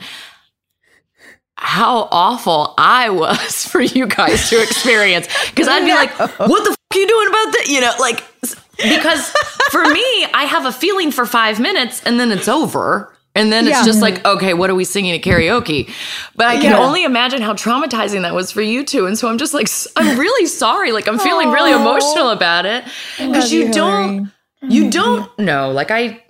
how 1.58 2.08
awful 2.12 2.74
I 2.78 3.10
was 3.22 3.66
for 3.66 3.82
you 3.82 4.08
guys 4.08 4.50
to 4.50 4.62
experience. 4.62 5.28
Because 5.50 5.68
I'd 5.68 5.86
be 5.86 5.94
like, 5.94 6.12
what 6.20 6.64
the 6.64 6.70
f- 6.72 6.78
are 6.94 7.00
you 7.00 7.08
doing 7.08 7.28
about 7.28 7.52
that? 7.54 7.66
You 7.68 7.82
know, 7.82 7.92
like, 8.00 8.24
s- 8.44 8.56
because 8.78 9.30
for 9.72 9.84
me, 9.84 10.26
I 10.34 10.46
have 10.48 10.66
a 10.66 10.72
feeling 10.72 11.12
for 11.12 11.26
five 11.26 11.60
minutes 11.60 12.02
and 12.04 12.20
then 12.20 12.32
it's 12.32 12.48
over. 12.48 13.12
And 13.38 13.52
then 13.52 13.68
it's 13.68 13.78
Yeah. 13.80 13.84
just 13.86 14.02
like, 14.02 14.26
okay, 14.26 14.54
what 14.54 14.70
are 14.70 14.76
we 14.76 14.86
singing 14.86 15.12
at 15.14 15.22
karaoke? 15.22 15.90
But 16.38 16.48
I 16.48 16.56
can 16.56 16.72
Yeah. 16.72 16.80
only 16.80 17.04
imagine 17.04 17.42
how 17.42 17.54
traumatizing 17.54 18.22
that 18.22 18.34
was 18.34 18.50
for 18.50 18.62
you 18.62 18.86
two. 18.86 19.08
And 19.08 19.18
so 19.18 19.28
I'm 19.28 19.38
just 19.38 19.54
like, 19.54 19.68
I'm 19.98 20.18
really 20.18 20.46
sorry. 20.46 20.94
Like, 20.94 21.08
I'm 21.10 21.20
feeling 21.20 21.52
really 21.52 21.72
emotional 21.74 22.30
about 22.30 22.66
it 22.66 22.86
because 23.18 23.52
you, 23.52 23.74
don't, 23.74 24.32
you 24.62 24.84
mm-hmm. 24.84 24.90
don't 24.90 25.40
know. 25.40 25.70
Like, 25.72 25.92
I, 25.92 26.24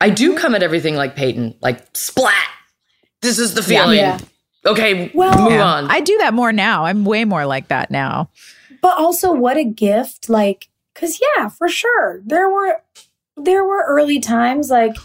I 0.00 0.08
do 0.08 0.34
come 0.34 0.54
at 0.54 0.62
everything 0.62 0.96
like 0.96 1.14
Peyton, 1.14 1.54
like 1.60 1.84
splat. 1.94 2.32
This 3.20 3.38
is 3.38 3.52
the 3.52 3.62
feeling. 3.62 3.98
Yeah. 3.98 4.18
Okay, 4.64 5.10
Well- 5.14 5.38
move 5.42 5.52
Yeah. 5.52 5.62
on. 5.64 5.90
I 5.90 6.00
do 6.00 6.16
that 6.18 6.32
more 6.32 6.52
now. 6.52 6.86
I'm 6.86 7.04
way 7.04 7.26
more 7.26 7.44
like 7.44 7.68
that 7.68 7.90
now. 7.90 8.30
but 8.80 8.96
also 8.98 9.30
what 9.32 9.56
a 9.58 9.64
gift 9.64 10.28
like 10.30 10.68
because 10.96 11.20
yeah 11.36 11.48
for 11.48 11.68
sure 11.68 12.20
there 12.24 12.48
were 12.50 12.76
there 13.36 13.64
were 13.64 13.84
early 13.86 14.18
times 14.18 14.70
like 14.70 14.96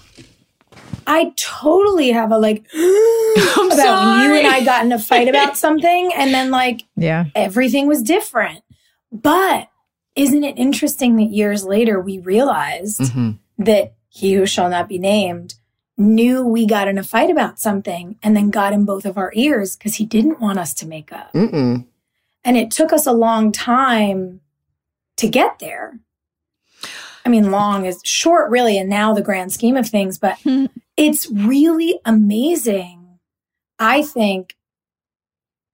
i 1.06 1.34
totally 1.36 2.12
have 2.12 2.32
a 2.32 2.38
like 2.38 2.66
about 2.74 3.70
when 3.70 4.32
you 4.32 4.36
and 4.38 4.48
i 4.48 4.62
got 4.64 4.86
in 4.86 4.92
a 4.92 5.00
fight 5.00 5.28
about 5.28 5.58
something 5.66 6.12
and 6.16 6.34
then 6.34 6.50
like 6.52 6.84
Yeah. 6.96 7.26
everything 7.36 7.88
was 7.88 8.02
different 8.02 8.64
but 9.12 9.70
isn't 10.16 10.44
it 10.44 10.58
interesting 10.58 11.16
that 11.18 11.32
years 11.32 11.64
later 11.66 12.00
we 12.00 12.20
realized 12.20 13.02
Mhm. 13.02 13.38
that 13.58 13.94
he 14.10 14.34
who 14.34 14.46
shall 14.46 14.70
not 14.70 14.88
be 14.90 14.98
named 14.98 15.56
knew 15.98 16.46
we 16.46 16.66
got 16.66 16.88
in 16.88 16.98
a 16.98 17.04
fight 17.04 17.30
about 17.30 17.60
something 17.60 18.18
and 18.24 18.36
then 18.36 18.50
got 18.50 18.74
in 18.74 18.86
both 18.86 19.06
of 19.06 19.18
our 19.18 19.32
ears 19.36 19.76
because 19.78 19.96
he 19.96 20.06
didn't 20.06 20.40
want 20.42 20.58
us 20.60 20.74
to 20.74 20.88
make 20.88 21.12
up. 21.14 21.32
Mm-mm. 21.34 21.86
And 22.44 22.58
it 22.58 22.72
took 22.72 22.92
us 22.92 23.06
a 23.06 23.12
long 23.14 23.52
time 23.52 24.41
to 25.22 25.30
get 25.30 25.60
there. 25.60 26.00
I 27.24 27.30
mean, 27.30 27.52
long 27.52 27.86
is 27.86 28.02
short, 28.04 28.50
really, 28.50 28.78
and 28.78 28.90
now 28.90 29.14
the 29.14 29.22
grand 29.22 29.54
scheme 29.54 29.78
of 29.78 29.88
things, 29.88 30.18
but 30.18 30.40
hmm. 30.44 30.66
it's 30.98 31.30
really 31.32 32.00
amazing, 32.04 33.20
I 33.80 34.02
think, 34.02 34.56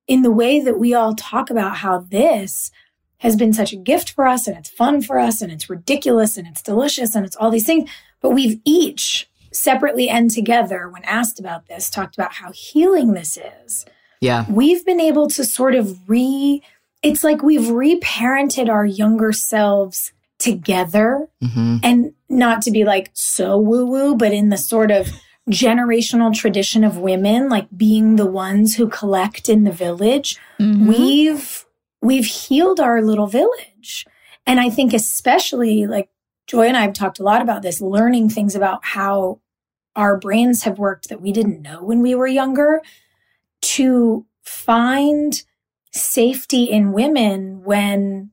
in 0.06 0.22
the 0.22 0.32
way 0.32 0.60
that 0.60 0.78
we 0.78 0.94
all 0.94 1.16
talk 1.16 1.50
about 1.50 1.78
how 1.78 2.00
this 2.00 2.72
has 3.20 3.36
been 3.36 3.54
such 3.54 3.74
a 3.74 3.78
gift 3.78 4.12
for 4.12 4.28
us 4.28 4.48
and 4.48 4.56
it's 4.58 4.70
fun 4.70 5.02
for 5.02 5.18
us 5.18 5.42
and 5.42 5.52
it's 5.52 5.70
ridiculous 5.70 6.38
and 6.38 6.46
it's 6.46 6.62
delicious 6.62 7.16
and 7.16 7.26
it's 7.26 7.36
all 7.36 7.50
these 7.50 7.66
things. 7.66 7.90
But 8.22 8.30
we've 8.30 8.60
each 8.64 9.30
separately 9.52 10.10
and 10.10 10.30
together, 10.30 10.90
when 10.90 11.04
asked 11.06 11.40
about 11.40 11.68
this, 11.68 11.90
talked 11.90 12.16
about 12.16 12.34
how 12.34 12.52
healing 12.52 13.14
this 13.14 13.38
is. 13.66 13.86
Yeah. 14.22 14.46
We've 14.50 14.86
been 14.86 15.00
able 15.00 15.30
to 15.30 15.44
sort 15.44 15.76
of 15.76 16.08
re, 16.08 16.62
it's 17.04 17.24
like 17.24 17.42
we've 17.44 17.70
reparented 17.72 18.70
our 18.70 18.86
younger 18.86 19.32
selves 19.32 20.12
together 20.40 21.28
Mm-hmm. 21.44 21.78
and 21.84 22.14
not 22.30 22.62
to 22.64 22.72
be 22.72 22.84
like 22.84 23.10
so 23.14 23.58
woo 23.58 23.86
woo, 23.86 24.16
but 24.16 24.34
in 24.34 24.50
the 24.50 24.58
sort 24.58 24.92
of 24.92 25.08
generational 25.50 26.34
tradition 26.34 26.84
of 26.84 26.98
women, 26.98 27.48
like 27.50 27.68
being 27.76 28.18
the 28.18 28.26
ones 28.26 28.76
who 28.76 28.88
collect 28.90 29.48
in 29.50 29.64
the 29.64 29.72
village, 29.72 30.38
Mhm. 30.60 30.88
we've 30.88 31.66
we've 32.02 32.26
healed 32.26 32.80
our 32.80 33.02
little 33.02 33.28
village. 33.28 34.06
And 34.46 34.60
I 34.60 34.70
think 34.70 34.94
especially 34.94 35.88
like 35.88 36.10
Joy 36.46 36.68
and 36.68 36.78
I 36.78 36.82
have 36.82 36.94
talked 36.94 37.20
a 37.20 37.24
lot 37.24 37.42
about 37.42 37.62
this, 37.64 37.82
learning 37.82 38.30
things 38.30 38.56
about 38.56 38.80
how 38.84 39.40
our 39.96 40.18
brains 40.18 40.64
have 40.64 40.78
worked 40.80 41.10
that 41.10 41.22
we 41.22 41.32
didn't 41.32 41.62
know 41.62 41.84
when 41.84 42.02
we 42.02 42.14
were 42.14 42.28
younger 42.28 42.82
to 43.62 44.26
find 44.44 45.44
safety 45.98 46.64
in 46.66 46.92
women 46.94 47.64
when 47.64 48.32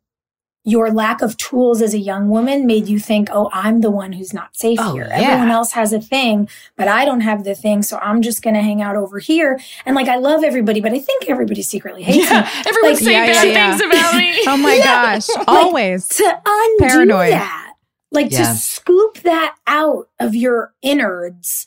your 0.67 0.91
lack 0.91 1.21
of 1.21 1.37
tools 1.37 1.83
as 1.83 1.93
a 1.93 1.99
young 1.99 2.31
woman 2.31 2.65
made 2.67 2.89
you 2.89 2.99
think, 2.99 3.29
oh, 3.31 3.51
I'm 3.53 3.83
the 3.83 3.91
one 3.91 4.13
who's 4.13 4.33
not 4.33 4.57
safe 4.57 4.79
Oh, 4.81 4.95
here. 4.95 5.05
yeah. 5.11 5.17
Everyone 5.21 5.51
else 5.51 5.73
has 5.73 5.93
a 5.93 6.01
thing, 6.01 6.49
but 6.77 6.89
I 6.89 7.05
don't 7.05 7.21
have 7.21 7.45
the 7.45 7.55
thing. 7.55 7.83
So 7.83 7.99
I'm 7.99 8.23
just 8.23 8.41
going 8.43 8.55
to 8.55 8.63
hang 8.63 8.81
out 8.81 8.97
over 8.97 9.19
here. 9.19 9.61
And 9.85 9.95
like, 9.95 10.09
I 10.09 10.17
love 10.17 10.43
everybody, 10.43 10.81
but 10.81 10.93
I 10.93 11.01
think 11.01 11.29
everybody 11.29 11.61
secretly 11.61 12.03
hates 12.03 12.31
me. 12.31 12.37
Everyone's 12.67 12.83
Like, 12.83 12.97
saying 12.99 13.27
yeah, 13.29 13.33
bad 13.35 13.47
yeah, 13.49 13.77
things 13.77 13.83
about 13.93 14.17
me. 14.17 14.41
Oh 14.47 14.57
my 14.57 14.79
gosh. 14.79 15.27
Always. 15.47 16.09
To 16.09 16.41
undo 16.47 16.79
Paranoid. 16.87 17.33
that, 17.33 17.75
like 18.11 18.31
Yeah. 18.33 18.39
to 18.39 18.55
scoop 18.55 19.19
that 19.19 19.57
out 19.67 20.09
of 20.19 20.35
your 20.35 20.73
innards 20.81 21.67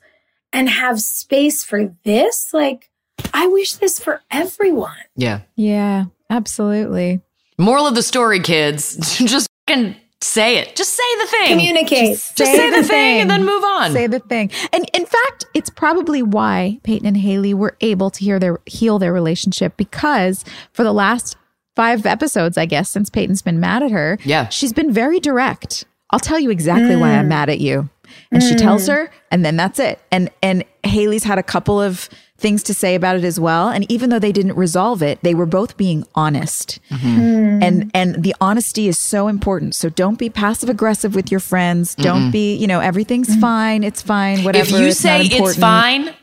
and 0.51 0.69
have 0.69 0.99
space 1.01 1.63
for 1.63 1.93
this. 2.03 2.51
Like, 2.51 2.89
I 3.33 3.47
wish 3.47 3.73
this 3.75 3.99
for 3.99 4.21
everyone. 4.31 4.95
Yeah. 5.15 5.41
Yeah, 5.55 6.05
absolutely. 6.29 7.21
Moral 7.57 7.87
of 7.87 7.95
the 7.95 8.03
story, 8.03 8.39
kids, 8.39 9.17
just 9.25 9.47
fucking 9.67 9.95
say 10.21 10.57
it. 10.57 10.75
Just 10.75 10.93
say 10.93 11.03
the 11.21 11.27
thing. 11.27 11.47
Communicate. 11.49 12.11
Just 12.11 12.35
say, 12.35 12.69
the 12.69 12.83
thing, 12.87 13.21
and 13.21 13.29
then 13.29 13.45
move 13.45 13.63
on. 13.63 13.91
Say 13.91 14.07
the 14.07 14.19
thing. 14.19 14.51
And 14.71 14.89
in 14.93 15.05
fact, 15.05 15.45
it's 15.53 15.69
probably 15.69 16.21
why 16.21 16.79
Peyton 16.83 17.07
and 17.07 17.17
Haley 17.17 17.53
were 17.53 17.75
able 17.81 18.09
to 18.11 18.23
hear 18.23 18.39
their 18.39 18.59
heal 18.65 18.99
their 18.99 19.13
relationship 19.13 19.75
because 19.77 20.43
for 20.73 20.83
the 20.83 20.93
last 20.93 21.35
five 21.75 22.05
episodes, 22.05 22.57
I 22.57 22.65
guess, 22.65 22.89
since 22.89 23.09
Peyton's 23.09 23.41
been 23.43 23.59
mad 23.59 23.83
at 23.83 23.91
her, 23.91 24.17
Yeah. 24.23 24.49
she's 24.49 24.73
been 24.73 24.91
very 24.91 25.19
direct. 25.19 25.85
I'll 26.11 26.19
tell 26.19 26.39
you 26.39 26.49
exactly 26.49 26.95
why 26.95 27.09
Mm. 27.09 27.19
I'm 27.19 27.27
mad 27.27 27.49
at 27.49 27.59
you. 27.59 27.89
And 28.31 28.41
she 28.41 28.55
tells 28.55 28.87
her, 28.87 29.11
and 29.31 29.43
then 29.43 29.57
that's 29.57 29.79
it. 29.79 29.99
And 30.11 30.29
and 30.41 30.63
Haley's 30.83 31.23
had 31.25 31.37
a 31.37 31.43
couple 31.43 31.79
of 31.81 32.09
things 32.37 32.61
to 32.63 32.73
say 32.73 32.93
about 32.95 33.15
it 33.15 33.23
as 33.23 33.39
well. 33.39 33.69
And 33.69 33.89
even 33.91 34.09
though 34.09 34.19
they 34.19 34.31
didn't 34.31 34.55
resolve 34.55 35.01
it, 35.01 35.19
they 35.23 35.33
were 35.33 35.45
both 35.47 35.75
being 35.77 36.05
honest. 36.15 36.79
Mm. 36.89 37.63
And 37.63 37.91
and 37.93 38.23
the 38.23 38.35
honesty 38.39 38.87
is 38.87 38.97
so 38.99 39.27
important. 39.27 39.73
So 39.75 39.89
don't 39.89 40.19
be 40.19 40.29
passive 40.29 40.69
aggressive 40.69 41.15
with 41.15 41.31
your 41.31 41.39
friends. 41.39 41.95
Don't 41.95 42.29
be, 42.31 42.55
you 42.55 42.67
know, 42.67 42.79
everything's 42.79 43.35
fine. 43.37 43.83
It's 43.83 44.01
fine. 44.01 44.43
Whatever. 44.43 44.75
if 44.75 44.79
you 44.81 44.87
it's 44.87 44.99
say 44.99 45.21
it's 45.23 45.57
fine, 45.57 46.13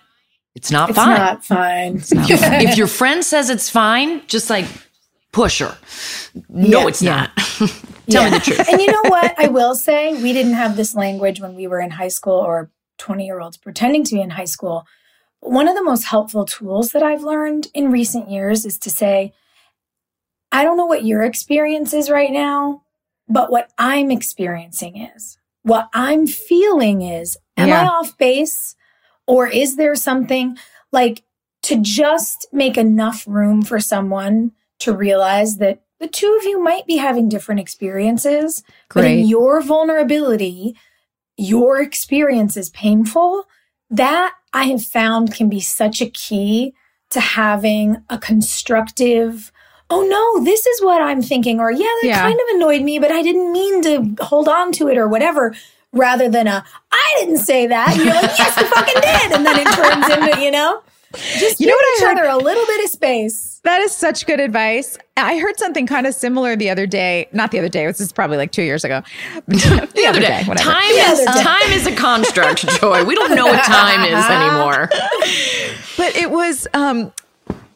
it's 0.55 0.71
not 0.71 0.95
fine. 0.95 1.37
It's 1.37 1.47
fine. 1.49 1.95
not 1.95 2.03
fine. 2.03 2.31
if, 2.31 2.43
if 2.71 2.77
your 2.77 2.87
friend 2.87 3.25
says 3.25 3.51
it's 3.51 3.69
fine, 3.69 4.23
just 4.29 4.49
like 4.51 4.67
push 5.33 5.59
her. 5.59 5.77
No, 6.49 6.81
Yeah. 6.83 6.87
it's 6.89 7.03
Yeah. 7.03 7.29
not. 7.37 7.71
Tell 8.11 8.25
me 8.25 8.31
the 8.31 8.41
truth. 8.41 8.69
and 8.69 8.81
you 8.81 8.87
know 8.93 9.03
what? 9.11 9.35
I 9.39 9.49
will 9.49 9.75
say 9.75 10.13
we 10.23 10.33
didn't 10.33 10.53
have 10.53 10.77
this 10.77 10.95
language 10.95 11.41
when 11.41 11.55
we 11.57 11.67
were 11.67 11.81
in 11.81 11.91
high 11.91 12.09
school 12.09 12.35
or 12.39 12.71
20 12.99 13.25
year 13.27 13.41
olds 13.41 13.57
pretending 13.57 14.05
to 14.05 14.15
be 14.15 14.21
in 14.21 14.31
high 14.31 14.45
school. 14.45 14.85
One 15.45 15.69
of 15.69 15.75
the 15.75 15.85
most 15.85 16.05
helpful 16.05 16.47
tools 16.47 16.93
that 16.93 17.03
I've 17.03 17.23
learned 17.23 17.69
in 17.75 17.91
recent 17.91 18.31
years 18.31 18.65
is 18.65 18.79
to 18.79 18.91
say, 18.91 19.35
I 20.51 20.65
don't 20.65 20.79
know 20.79 20.87
what 20.87 21.05
your 21.05 21.23
experience 21.23 21.93
is 21.93 22.09
right 22.09 22.33
now, 22.33 22.83
but 23.29 23.51
what 23.51 23.71
I'm 23.77 24.11
experiencing 24.11 24.97
is. 24.97 25.37
What 25.63 25.91
I'm 25.93 26.27
feeling 26.27 27.03
is, 27.03 27.37
am 27.59 27.71
I 27.71 27.87
off 27.87 28.17
base? 28.17 28.75
Or 29.27 29.47
is 29.47 29.77
there 29.77 29.95
something 29.95 30.57
like 30.93 31.25
to 31.63 31.81
just 31.81 32.47
make 32.51 32.79
enough 32.79 33.25
room 33.27 33.63
for 33.63 33.81
someone 33.81 34.53
to 34.81 34.93
realize 34.93 35.59
that 35.59 35.83
the 36.01 36.09
two 36.09 36.37
of 36.41 36.45
you 36.45 36.63
might 36.63 36.87
be 36.87 36.97
having 36.97 37.29
different 37.29 37.61
experiences, 37.61 38.63
but 38.93 39.05
in 39.05 39.27
your 39.27 39.61
vulnerability, 39.61 40.77
your 41.37 41.81
experience 41.81 42.57
is 42.57 42.71
painful. 42.71 43.45
That 43.91 44.35
I 44.55 44.65
have 44.67 44.83
found 44.85 45.35
can 45.35 45.49
be 45.49 45.61
such 45.61 46.01
a 46.01 46.09
key 46.09 46.73
to 47.11 47.21
having 47.21 47.99
a 48.09 48.17
constructive, 48.19 49.53
oh 49.91 50.03
no, 50.09 50.45
this 50.45 50.65
is 50.65 50.83
what 50.83 51.03
I'm 51.03 51.21
thinking, 51.21 51.61
or 51.61 51.71
yeah, 51.71 51.79
that 52.03 52.09
Yeah. 52.09 52.23
kind 52.23 52.35
of 52.41 52.47
annoyed 52.55 52.83
me, 52.83 52.99
but 52.99 53.13
I 53.13 53.21
didn't 53.23 53.53
mean 53.53 53.83
to 53.83 54.25
hold 54.25 54.49
on 54.49 54.73
to 54.73 54.89
it 54.89 54.97
or 54.97 55.09
whatever, 55.09 55.55
rather 55.93 56.29
than 56.29 56.47
a, 56.47 56.65
I 56.91 57.17
didn't 57.21 57.39
say 57.39 57.67
that. 57.67 57.89
And 57.91 58.05
you're 58.05 58.15
like, 58.15 58.39
yes, 58.39 58.57
you 58.57 58.67
fucking 58.67 59.01
did. 59.01 59.33
And 59.33 59.47
then 59.47 59.59
it 59.59 59.69
turns 59.75 60.09
into, 60.09 60.41
you 60.41 60.51
know, 60.51 60.83
just 61.15 61.61
You 61.61 61.67
give 61.67 61.69
know 61.69 61.75
what 61.75 61.85
I 61.85 61.95
each 61.97 62.03
heard? 62.19 62.19
other 62.19 62.29
a 62.29 62.37
little 62.37 62.67
bit 62.67 62.85
of 62.85 62.91
space. 62.91 63.61
That 63.65 63.81
is 63.81 63.93
such 63.93 64.27
good 64.27 64.41
advice. 64.41 64.99
I 65.17 65.39
heard 65.39 65.59
something 65.59 65.87
kind 65.87 66.07
of 66.07 66.15
similar 66.15 66.55
the 66.57 66.69
other 66.69 66.87
day. 66.87 67.29
Not 67.33 67.51
the 67.51 67.59
other 67.59 67.69
day. 67.71 67.87
This 67.87 68.01
is 68.01 68.13
probably 68.13 68.37
like 68.37 68.53
two 68.53 68.63
years 68.63 68.85
ago. 68.85 69.03
the, 69.47 69.89
The 69.95 70.07
other 70.07 70.21
day, 70.21 70.43
whatever. 70.45 70.71
time 70.71 70.83
The 70.93 71.01
is 71.01 71.27
other 71.27 71.39
day. 71.39 71.43
time 71.45 71.73
is 71.73 71.87
a 71.87 71.95
construct, 71.97 72.67
Joy. 72.81 73.05
We 73.05 73.15
don't 73.15 73.35
know 73.35 73.47
what 73.47 73.65
time 73.65 74.05
is 74.05 74.25
anymore. 74.27 74.89
but 75.97 76.15
it 76.17 76.31
was 76.31 76.67
um 76.75 77.13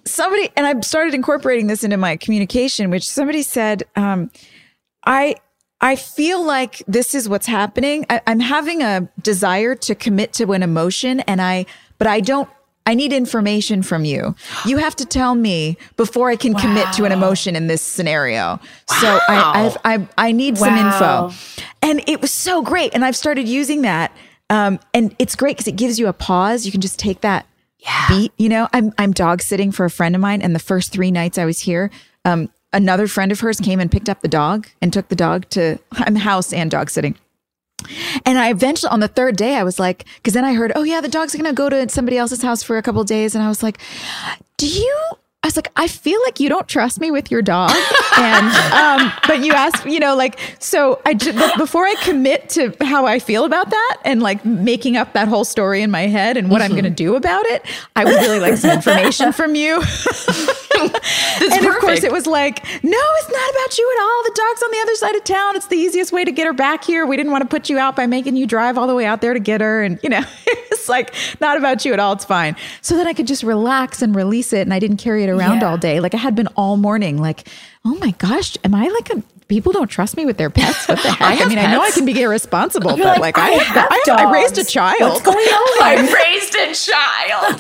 somebody 0.05 0.51
and 0.57 0.66
i 0.66 0.78
started 0.80 1.12
incorporating 1.14 1.66
this 1.66 1.84
into 1.84 1.97
my 1.99 2.16
communication 2.16 2.89
which 2.91 3.07
somebody 3.09 3.43
said 3.43 3.82
um 3.95 4.30
i 5.05 5.34
i 5.82 5.95
feel 5.97 6.43
like 6.43 6.82
this 6.89 7.14
is 7.14 7.28
what's 7.28 7.47
happening 7.47 8.07
I, 8.09 8.20
i'm 8.26 8.41
having 8.41 8.82
a 8.82 9.07
desire 9.20 9.74
to 9.74 9.95
commit 9.95 10.32
to 10.34 10.53
an 10.53 10.62
emotion 10.62 11.20
and 11.20 11.43
i 11.43 11.66
but 11.99 12.07
i 12.07 12.20
don't 12.20 12.49
I 12.89 12.95
need 12.95 13.12
information 13.12 13.82
from 13.82 14.07
you. 14.07 14.34
You 14.64 14.78
have 14.78 14.97
to 14.97 15.05
tell 15.05 15.34
me 15.34 15.76
before 15.99 16.30
I 16.30 16.36
can 16.36 16.55
commit 16.55 16.91
to 16.95 17.05
an 17.05 17.12
emotion 17.12 17.55
in 17.55 17.66
this 17.66 17.82
scenario. 17.82 18.59
So 19.01 19.20
I, 19.28 19.66
I've, 19.66 19.76
I, 19.84 20.09
I 20.16 20.32
need 20.32 20.57
some 20.57 20.74
info. 20.74 21.30
And 21.82 22.03
it 22.09 22.22
was 22.22 22.32
so 22.32 22.62
great. 22.62 22.95
And 22.95 23.05
I've 23.05 23.14
started 23.14 23.47
using 23.47 23.82
that. 23.82 24.11
Um, 24.49 24.80
and 24.95 25.14
it's 25.18 25.36
great 25.36 25.59
because 25.59 25.68
it 25.68 25.76
gives 25.76 25.99
you 25.99 26.09
a 26.09 26.14
pause. 26.14 26.64
You 26.64 26.72
can 26.72 26.80
just 26.80 26.99
take 26.99 27.20
that 27.20 27.47
beat. 28.09 28.32
You 28.39 28.49
know, 28.49 28.68
I'm 28.72 28.95
I'm 28.97 29.12
dog 29.12 29.43
sitting 29.43 29.70
for 29.70 29.84
a 29.84 29.91
friend 29.91 30.14
of 30.14 30.22
mine, 30.22 30.41
and 30.41 30.55
the 30.55 30.59
first 30.59 30.91
three 30.91 31.11
nights 31.11 31.36
I 31.36 31.45
was 31.45 31.61
here, 31.61 31.91
um, 32.24 32.49
another 32.72 33.07
friend 33.07 33.30
of 33.30 33.41
hers 33.41 33.61
came 33.61 33.80
and 33.80 33.93
picked 33.93 34.09
up 34.09 34.22
the 34.22 34.28
dog 34.28 34.66
and 34.80 34.95
took 34.95 35.09
the 35.09 35.16
dog 35.16 35.47
to 35.51 35.78
I'm 35.93 36.16
house 36.16 36.55
and 36.55 36.70
dog 36.70 36.89
sitting. 36.89 37.16
And 38.24 38.39
I 38.39 38.51
eventually, 38.51 38.91
on 38.91 39.01
the 39.01 39.09
third 39.09 39.37
day, 39.37 39.57
I 39.57 39.62
was 39.62 39.79
like, 39.79 40.05
because 40.16 40.35
then 40.35 40.45
I 40.45 40.55
heard, 40.55 40.72
oh 40.74 40.83
yeah, 40.83 41.01
the 41.01 41.09
dog's 41.09 41.35
gonna 41.35 41.53
go 41.53 41.68
to 41.68 41.89
somebody 41.89 42.18
else's 42.18 42.43
house 42.43 42.62
for 42.62 42.76
a 42.76 42.83
couple 42.83 43.03
days, 43.05 43.35
and 43.35 43.45
I 43.45 43.49
was 43.49 43.62
like, 43.62 43.79
do 44.57 44.66
you? 44.66 44.99
I 45.45 45.47
was 45.47 45.55
like, 45.55 45.70
I 45.76 45.86
feel 45.86 46.20
like 46.24 46.41
you 46.41 46.49
don't 46.49 46.66
trust 46.66 46.99
me 47.01 47.12
with 47.12 47.30
your 47.30 47.43
dog, 47.43 47.70
and 48.18 48.47
um, 48.72 49.12
but 49.28 49.45
you 49.45 49.53
asked, 49.53 49.86
you 49.86 50.01
know, 50.01 50.16
like, 50.16 50.39
so 50.59 51.01
I 51.07 51.14
ju- 51.14 51.32
but 51.32 51.57
before 51.57 51.84
I 51.84 51.95
commit 52.03 52.49
to 52.51 52.74
how 52.80 53.07
I 53.07 53.20
feel 53.20 53.45
about 53.45 53.70
that 53.70 53.99
and 54.05 54.20
like 54.20 54.45
making 54.45 54.97
up 54.97 55.12
that 55.12 55.28
whole 55.28 55.45
story 55.45 55.80
in 55.80 55.93
my 55.93 56.09
head 56.09 56.36
and 56.36 56.51
what 56.51 56.61
I'm 56.61 56.74
gonna 56.74 56.91
do 56.91 57.14
about 57.14 57.47
it, 57.47 57.64
I 57.95 58.05
would 58.05 58.16
really 58.16 58.41
like 58.41 58.57
some 58.57 58.72
information 58.72 59.32
from 59.32 59.55
you. 59.55 59.80
And 60.78 61.66
of 61.66 61.78
course, 61.78 62.05
it 62.05 62.12
was 62.12 62.26
like, 62.26 62.62
no, 62.84 62.99
it's 62.99 63.30
not 63.30 63.51
about 63.51 63.78
you 63.78 63.97
at 63.97 64.03
all. 64.03 64.22
The 64.24 64.32
dog's 64.34 64.62
on 64.62 64.70
the 64.70 64.78
other 64.82 64.95
side 64.95 65.16
of 65.16 65.24
town. 65.24 65.57
It's 65.57 65.66
the 65.66 65.76
easiest 65.76 66.12
way 66.12 66.24
to 66.24 66.30
get 66.32 66.47
her 66.47 66.53
back 66.53 66.84
here. 66.84 67.07
We 67.07 67.16
didn't 67.16 67.32
want 67.32 67.43
to 67.43 67.49
put 67.49 67.68
you 67.68 67.78
out 67.78 67.97
by 67.97 68.07
making 68.07 68.36
you 68.36 68.47
drive 68.47 68.78
all 68.78 68.86
the 68.86 68.95
way 68.95 69.05
out 69.07 69.20
there 69.20 69.34
to 69.34 69.41
get 69.41 69.61
her. 69.61 69.82
And, 69.82 69.99
you 70.03 70.09
know, 70.09 70.22
it's 70.47 70.89
like, 70.89 71.14
not 71.41 71.57
about 71.57 71.84
you 71.84 71.93
at 71.93 72.01
all. 72.01 72.12
It's 72.12 72.24
fine. 72.24 72.57
So 72.80 72.97
then 72.97 73.07
I 73.07 73.12
could 73.12 73.26
just 73.26 73.43
relax 73.43 74.03
and 74.03 74.14
release 74.14 74.53
it. 74.53 74.61
And 74.61 74.72
I 74.74 74.78
didn't 74.78 74.99
carry 74.99 75.24
it 75.24 75.28
around 75.29 75.61
Yeah. 75.61 75.70
all 75.70 75.76
day. 75.79 76.01
Like 76.01 76.14
I 76.14 76.18
had 76.18 76.35
been 76.35 76.49
all 76.57 76.76
morning, 76.76 77.18
like, 77.18 77.49
oh 77.85 77.97
my 78.01 78.12
gosh, 78.12 78.57
am 78.64 78.74
I 78.74 78.89
like 78.89 79.11
a 79.11 79.22
people 79.49 79.72
don't 79.72 79.89
trust 79.89 80.14
me 80.16 80.26
with 80.26 80.37
their 80.37 80.51
pets. 80.51 80.87
What 80.87 81.03
the 81.03 81.11
heck? 81.12 81.20
I, 81.22 81.33
have 81.33 81.49
mean, 81.49 81.59
I 81.59 81.72
know 81.72 81.81
I 81.81 81.91
can 81.91 82.05
be 82.05 82.20
irresponsible, 82.20 82.97
You're 82.97 83.07
but 83.07 83.18
like, 83.20 83.37
like, 83.37 83.51
I, 83.51 83.55
I 83.55 83.62
have 83.62 83.91
I, 84.18 84.24
I 84.26 84.33
raised 84.33 84.59
a 84.59 84.64
child. 84.64 85.01
What's 85.01 85.22
going 85.22 85.39
on? 85.39 85.83
I 85.83 85.95
raised 86.12 86.55
a 86.55 86.74
child. 86.74 87.59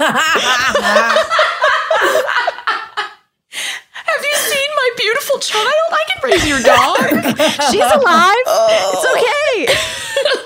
Have 3.50 4.24
you 4.24 4.36
seen 4.36 4.68
my 4.76 4.90
beautiful 4.96 5.38
child? 5.38 5.74
I 5.90 6.04
can 6.08 6.30
raise 6.30 6.46
your 6.48 6.60
dog. 6.60 6.96
She's 7.70 7.80
alive. 7.82 8.34
It's 8.46 9.04
oh. 9.04 9.16
okay. 9.16 9.74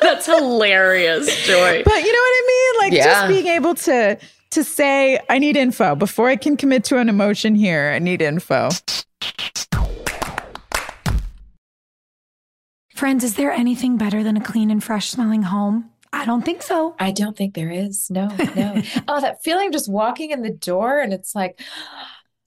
That's 0.01 0.27
hilarious, 0.27 1.27
Joy. 1.47 1.83
But 1.85 2.03
you 2.03 2.13
know 2.13 2.19
what 2.19 2.35
I 2.35 2.45
mean? 2.47 2.79
Like 2.85 2.93
Yeah. 2.93 3.05
just 3.05 3.29
being 3.29 3.47
able 3.49 3.75
to 3.75 4.19
to 4.53 4.65
say, 4.65 5.19
I 5.29 5.39
need 5.39 5.57
info 5.57 5.95
before 5.95 6.29
I 6.29 6.37
can 6.37 6.57
commit 6.57 6.85
to 6.85 6.99
an 6.99 7.09
emotion 7.09 7.55
here. 7.55 7.93
I 7.95 7.99
need 7.99 8.23
info. 8.23 8.69
Friends, 12.95 13.25
is 13.25 13.35
there 13.35 13.51
anything 13.51 13.97
better 13.97 14.23
than 14.23 14.37
a 14.37 14.41
clean 14.41 14.71
and 14.71 14.83
fresh 14.83 15.11
smelling 15.11 15.43
home? 15.43 15.91
I 16.13 16.27
don't 16.27 16.45
think 16.45 16.63
so. 16.63 16.95
I 16.99 17.11
don't 17.11 17.37
think 17.37 17.55
there 17.55 17.71
is. 17.71 18.11
No, 18.11 18.29
no. 18.55 18.83
oh, 19.09 19.21
that 19.21 19.43
feeling 19.43 19.69
of 19.69 19.73
just 19.73 19.91
walking 19.91 20.31
in 20.31 20.43
the 20.43 20.51
door 20.51 21.01
and 21.01 21.13
it's 21.13 21.35
like, 21.35 21.61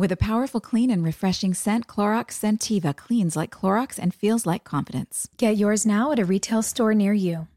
With 0.00 0.12
a 0.12 0.16
powerful, 0.16 0.62
clean, 0.62 0.90
and 0.90 1.04
refreshing 1.04 1.52
scent, 1.52 1.86
Clorox 1.86 2.28
Scentiva 2.28 2.96
cleans 2.96 3.36
like 3.36 3.50
Clorox 3.50 3.98
and 3.98 4.14
feels 4.14 4.46
like 4.46 4.64
confidence. 4.64 5.28
Get 5.36 5.58
yours 5.58 5.84
now 5.84 6.10
at 6.10 6.18
a 6.18 6.24
retail 6.24 6.62
store 6.62 6.94
near 6.94 7.12
you. 7.12 7.48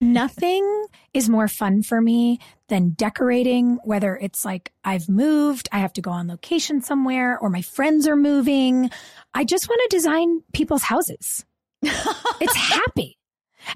Nothing 0.00 0.86
is 1.14 1.28
more 1.28 1.46
fun 1.46 1.84
for 1.84 2.00
me 2.00 2.40
than 2.66 2.96
decorating, 2.96 3.78
whether 3.84 4.16
it's 4.16 4.44
like 4.44 4.72
I've 4.84 5.08
moved, 5.08 5.68
I 5.70 5.78
have 5.78 5.92
to 5.92 6.00
go 6.00 6.10
on 6.10 6.26
location 6.26 6.82
somewhere, 6.82 7.38
or 7.38 7.48
my 7.48 7.62
friends 7.62 8.08
are 8.08 8.16
moving. 8.16 8.90
I 9.32 9.44
just 9.44 9.68
want 9.68 9.80
to 9.88 9.96
design 9.96 10.42
people's 10.52 10.82
houses. 10.82 11.44
it's 11.82 12.56
happy. 12.56 13.18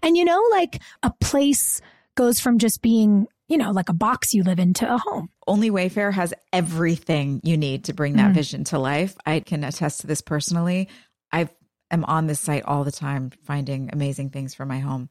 And 0.02 0.16
you 0.16 0.24
know, 0.24 0.42
like 0.50 0.82
a 1.04 1.12
place 1.20 1.80
goes 2.16 2.40
from 2.40 2.58
just 2.58 2.82
being, 2.82 3.28
you 3.52 3.58
know, 3.58 3.70
like 3.70 3.90
a 3.90 3.92
box 3.92 4.32
you 4.32 4.42
live 4.44 4.58
into 4.58 4.90
a 4.90 4.96
home. 4.96 5.28
Only 5.46 5.70
Wayfair 5.70 6.10
has 6.10 6.32
everything 6.54 7.42
you 7.44 7.58
need 7.58 7.84
to 7.84 7.92
bring 7.92 8.14
that 8.14 8.28
mm-hmm. 8.28 8.32
vision 8.32 8.64
to 8.64 8.78
life. 8.78 9.14
I 9.26 9.40
can 9.40 9.62
attest 9.62 10.00
to 10.00 10.06
this 10.06 10.22
personally. 10.22 10.88
I 11.30 11.50
am 11.90 12.02
on 12.06 12.28
this 12.28 12.40
site 12.40 12.62
all 12.62 12.82
the 12.82 12.90
time 12.90 13.30
finding 13.44 13.90
amazing 13.92 14.30
things 14.30 14.54
for 14.54 14.64
my 14.64 14.78
home. 14.78 15.10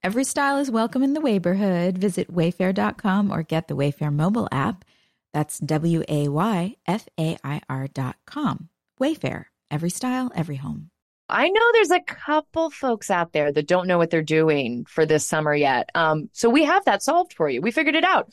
Every 0.00 0.22
style 0.22 0.58
is 0.58 0.70
welcome 0.70 1.02
in 1.02 1.14
the 1.14 1.20
Wayborhood. 1.20 1.98
Visit 1.98 2.32
wayfair.com 2.32 3.32
or 3.32 3.42
get 3.42 3.66
the 3.66 3.74
Wayfair 3.74 4.14
mobile 4.14 4.48
app. 4.52 4.84
That's 5.34 5.58
W 5.58 6.04
A 6.08 6.28
Y 6.28 6.76
F 6.86 7.08
A 7.18 7.36
I 7.42 7.60
R.com. 7.68 8.68
Wayfair. 9.00 9.46
Every 9.70 9.90
style, 9.90 10.30
every 10.36 10.56
home. 10.56 10.90
I 11.28 11.48
know 11.48 11.60
there's 11.72 11.90
a 11.90 12.00
couple 12.00 12.70
folks 12.70 13.10
out 13.10 13.32
there 13.32 13.52
that 13.52 13.66
don't 13.66 13.86
know 13.88 13.98
what 13.98 14.10
they're 14.10 14.22
doing 14.22 14.86
for 14.88 15.04
this 15.04 15.26
summer 15.26 15.54
yet. 15.54 15.90
Um, 15.94 16.30
so 16.32 16.48
we 16.48 16.64
have 16.64 16.84
that 16.86 17.02
solved 17.02 17.34
for 17.34 17.50
you. 17.50 17.60
We 17.60 17.70
figured 17.70 17.96
it 17.96 18.04
out. 18.04 18.32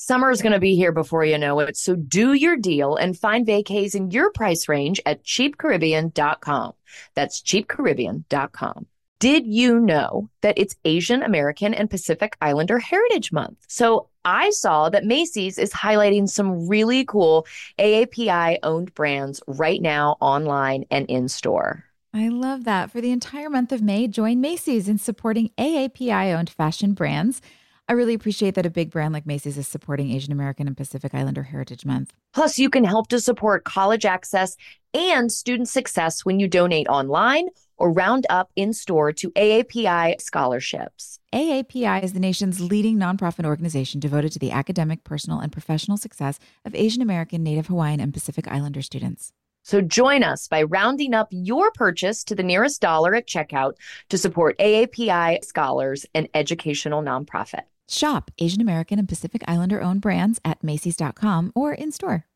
Summer 0.00 0.30
is 0.30 0.42
going 0.42 0.52
to 0.52 0.60
be 0.60 0.76
here 0.76 0.92
before 0.92 1.24
you 1.24 1.36
know 1.36 1.58
it. 1.58 1.76
So 1.76 1.96
do 1.96 2.32
your 2.32 2.56
deal 2.56 2.94
and 2.94 3.18
find 3.18 3.44
vacays 3.44 3.96
in 3.96 4.12
your 4.12 4.30
price 4.30 4.68
range 4.68 5.00
at 5.04 5.24
cheapcaribbean.com. 5.24 6.72
That's 7.16 7.42
cheapcaribbean.com. 7.42 8.86
Did 9.18 9.48
you 9.48 9.80
know 9.80 10.30
that 10.42 10.56
it's 10.56 10.76
Asian 10.84 11.24
American 11.24 11.74
and 11.74 11.90
Pacific 11.90 12.36
Islander 12.40 12.78
Heritage 12.78 13.32
Month? 13.32 13.58
So 13.66 14.08
I 14.24 14.50
saw 14.50 14.88
that 14.88 15.04
Macy's 15.04 15.58
is 15.58 15.72
highlighting 15.72 16.28
some 16.28 16.68
really 16.68 17.04
cool 17.04 17.44
AAPI 17.80 18.58
owned 18.62 18.94
brands 18.94 19.42
right 19.48 19.82
now 19.82 20.16
online 20.20 20.84
and 20.92 21.06
in 21.10 21.28
store. 21.28 21.82
I 22.14 22.28
love 22.28 22.62
that. 22.62 22.92
For 22.92 23.00
the 23.00 23.10
entire 23.10 23.50
month 23.50 23.72
of 23.72 23.82
May, 23.82 24.06
join 24.06 24.40
Macy's 24.40 24.88
in 24.88 24.98
supporting 24.98 25.50
AAPI 25.58 26.32
owned 26.38 26.50
fashion 26.50 26.92
brands. 26.92 27.42
I 27.90 27.94
really 27.94 28.12
appreciate 28.12 28.54
that 28.54 28.66
a 28.66 28.70
big 28.70 28.90
brand 28.90 29.14
like 29.14 29.24
Macy's 29.24 29.56
is 29.56 29.66
supporting 29.66 30.10
Asian 30.10 30.30
American 30.30 30.66
and 30.66 30.76
Pacific 30.76 31.14
Islander 31.14 31.44
Heritage 31.44 31.86
Month. 31.86 32.12
Plus, 32.34 32.58
you 32.58 32.68
can 32.68 32.84
help 32.84 33.08
to 33.08 33.18
support 33.18 33.64
college 33.64 34.04
access 34.04 34.58
and 34.92 35.32
student 35.32 35.70
success 35.70 36.22
when 36.22 36.38
you 36.38 36.48
donate 36.48 36.86
online 36.88 37.48
or 37.78 37.90
round 37.90 38.26
up 38.28 38.50
in 38.56 38.74
store 38.74 39.10
to 39.12 39.30
AAPI 39.30 40.20
scholarships. 40.20 41.18
AAPI 41.32 42.02
is 42.02 42.12
the 42.12 42.20
nation's 42.20 42.60
leading 42.60 42.98
nonprofit 42.98 43.46
organization 43.46 44.00
devoted 44.00 44.32
to 44.32 44.38
the 44.38 44.50
academic, 44.50 45.02
personal, 45.02 45.40
and 45.40 45.50
professional 45.50 45.96
success 45.96 46.38
of 46.66 46.74
Asian 46.74 47.00
American, 47.00 47.42
Native 47.42 47.68
Hawaiian, 47.68 48.00
and 48.00 48.12
Pacific 48.12 48.46
Islander 48.48 48.82
students. 48.82 49.32
So 49.62 49.80
join 49.80 50.22
us 50.22 50.46
by 50.46 50.62
rounding 50.62 51.14
up 51.14 51.28
your 51.30 51.70
purchase 51.70 52.22
to 52.24 52.34
the 52.34 52.42
nearest 52.42 52.82
dollar 52.82 53.14
at 53.14 53.26
checkout 53.26 53.74
to 54.10 54.18
support 54.18 54.58
AAPI 54.58 55.42
scholars 55.42 56.04
and 56.14 56.28
educational 56.34 57.02
nonprofit. 57.02 57.62
Shop 57.88 58.30
Asian 58.38 58.60
American 58.60 58.98
and 58.98 59.08
Pacific 59.08 59.42
Islander 59.48 59.80
owned 59.80 60.00
brands 60.00 60.40
at 60.44 60.62
Macy's.com 60.62 61.52
or 61.54 61.72
in 61.72 61.90
store. 61.90 62.26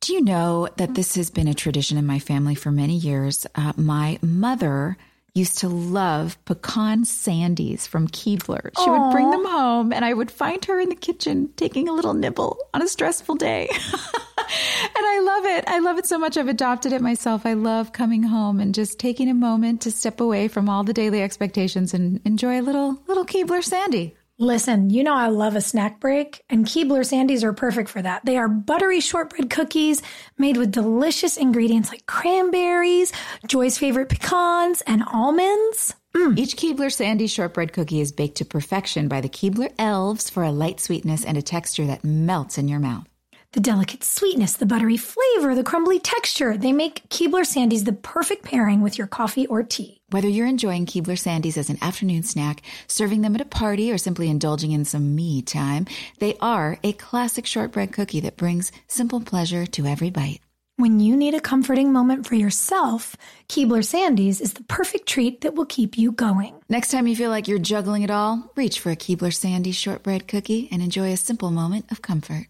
Do 0.00 0.14
you 0.14 0.22
know 0.22 0.68
that 0.76 0.94
this 0.94 1.16
has 1.16 1.28
been 1.28 1.48
a 1.48 1.54
tradition 1.54 1.98
in 1.98 2.06
my 2.06 2.18
family 2.18 2.54
for 2.54 2.70
many 2.70 2.96
years? 2.96 3.46
Uh, 3.54 3.72
my 3.76 4.18
mother 4.22 4.96
used 5.34 5.58
to 5.58 5.68
love 5.68 6.38
pecan 6.44 7.04
sandies 7.04 7.86
from 7.86 8.08
Keebler. 8.08 8.70
She 8.82 8.90
would 8.90 9.12
bring 9.12 9.30
them 9.30 9.44
home, 9.44 9.92
and 9.92 10.04
I 10.04 10.12
would 10.12 10.30
find 10.30 10.64
her 10.66 10.80
in 10.80 10.88
the 10.88 10.94
kitchen 10.94 11.50
taking 11.56 11.88
a 11.88 11.92
little 11.92 12.14
nibble 12.14 12.58
on 12.74 12.82
a 12.82 12.88
stressful 12.88 13.36
day. 13.36 13.68
and 13.72 15.04
I 15.04 15.20
love 15.22 15.44
it. 15.46 15.64
I 15.68 15.78
love 15.80 15.98
it 15.98 16.06
so 16.06 16.18
much. 16.18 16.36
I've 16.36 16.48
adopted 16.48 16.92
it 16.92 17.02
myself. 17.02 17.44
I 17.44 17.52
love 17.54 17.92
coming 17.92 18.22
home 18.22 18.60
and 18.60 18.74
just 18.74 18.98
taking 18.98 19.28
a 19.28 19.34
moment 19.34 19.82
to 19.82 19.90
step 19.90 20.20
away 20.20 20.48
from 20.48 20.68
all 20.68 20.84
the 20.84 20.92
daily 20.92 21.22
expectations 21.22 21.94
and 21.94 22.20
enjoy 22.24 22.60
a 22.60 22.62
little 22.62 23.02
little 23.06 23.24
Keebler 23.24 23.62
sandy. 23.62 24.14
Listen, 24.40 24.88
you 24.88 25.02
know 25.02 25.14
I 25.14 25.26
love 25.26 25.56
a 25.56 25.60
snack 25.60 25.98
break, 25.98 26.44
and 26.48 26.64
Keebler 26.64 27.00
Sandies 27.00 27.42
are 27.42 27.52
perfect 27.52 27.88
for 27.88 28.00
that. 28.00 28.24
They 28.24 28.36
are 28.36 28.46
buttery 28.48 29.00
shortbread 29.00 29.50
cookies 29.50 30.00
made 30.38 30.56
with 30.56 30.70
delicious 30.70 31.36
ingredients 31.36 31.90
like 31.90 32.06
cranberries, 32.06 33.12
Joy's 33.48 33.78
favorite 33.78 34.08
pecans, 34.08 34.80
and 34.82 35.02
almonds. 35.12 35.96
Mm. 36.14 36.38
Each 36.38 36.54
Keebler 36.54 36.92
Sandy 36.92 37.26
shortbread 37.26 37.72
cookie 37.72 38.00
is 38.00 38.12
baked 38.12 38.36
to 38.36 38.44
perfection 38.44 39.08
by 39.08 39.20
the 39.20 39.28
Keebler 39.28 39.72
elves 39.76 40.30
for 40.30 40.44
a 40.44 40.52
light 40.52 40.78
sweetness 40.78 41.24
and 41.24 41.36
a 41.36 41.42
texture 41.42 41.86
that 41.86 42.04
melts 42.04 42.58
in 42.58 42.68
your 42.68 42.78
mouth. 42.78 43.08
The 43.52 43.60
delicate 43.60 44.04
sweetness, 44.04 44.52
the 44.52 44.66
buttery 44.66 44.98
flavor, 44.98 45.54
the 45.54 45.64
crumbly 45.64 45.98
texture, 45.98 46.58
they 46.58 46.70
make 46.70 47.08
Keebler 47.08 47.46
Sandies 47.46 47.86
the 47.86 47.94
perfect 47.94 48.44
pairing 48.44 48.82
with 48.82 48.98
your 48.98 49.06
coffee 49.06 49.46
or 49.46 49.62
tea. 49.62 50.02
Whether 50.10 50.28
you're 50.28 50.46
enjoying 50.46 50.84
Keebler 50.84 51.16
Sandies 51.16 51.56
as 51.56 51.70
an 51.70 51.78
afternoon 51.80 52.24
snack, 52.24 52.60
serving 52.88 53.22
them 53.22 53.34
at 53.34 53.40
a 53.40 53.46
party, 53.46 53.90
or 53.90 53.96
simply 53.96 54.28
indulging 54.28 54.72
in 54.72 54.84
some 54.84 55.14
me 55.16 55.40
time, 55.40 55.86
they 56.18 56.36
are 56.42 56.78
a 56.84 56.92
classic 56.92 57.46
shortbread 57.46 57.90
cookie 57.90 58.20
that 58.20 58.36
brings 58.36 58.70
simple 58.86 59.22
pleasure 59.22 59.64
to 59.64 59.86
every 59.86 60.10
bite. 60.10 60.40
When 60.76 61.00
you 61.00 61.16
need 61.16 61.32
a 61.32 61.40
comforting 61.40 61.90
moment 61.90 62.26
for 62.26 62.34
yourself, 62.34 63.16
Keebler 63.48 63.82
Sandies 63.82 64.42
is 64.42 64.52
the 64.52 64.64
perfect 64.64 65.08
treat 65.08 65.40
that 65.40 65.54
will 65.54 65.64
keep 65.64 65.96
you 65.96 66.12
going. 66.12 66.60
Next 66.68 66.90
time 66.90 67.06
you 67.06 67.16
feel 67.16 67.30
like 67.30 67.48
you're 67.48 67.58
juggling 67.58 68.02
it 68.02 68.10
all, 68.10 68.52
reach 68.56 68.78
for 68.78 68.90
a 68.90 68.96
Keebler 68.96 69.32
Sandies 69.32 69.74
shortbread 69.74 70.28
cookie 70.28 70.68
and 70.70 70.82
enjoy 70.82 71.12
a 71.12 71.16
simple 71.16 71.50
moment 71.50 71.90
of 71.90 72.02
comfort. 72.02 72.48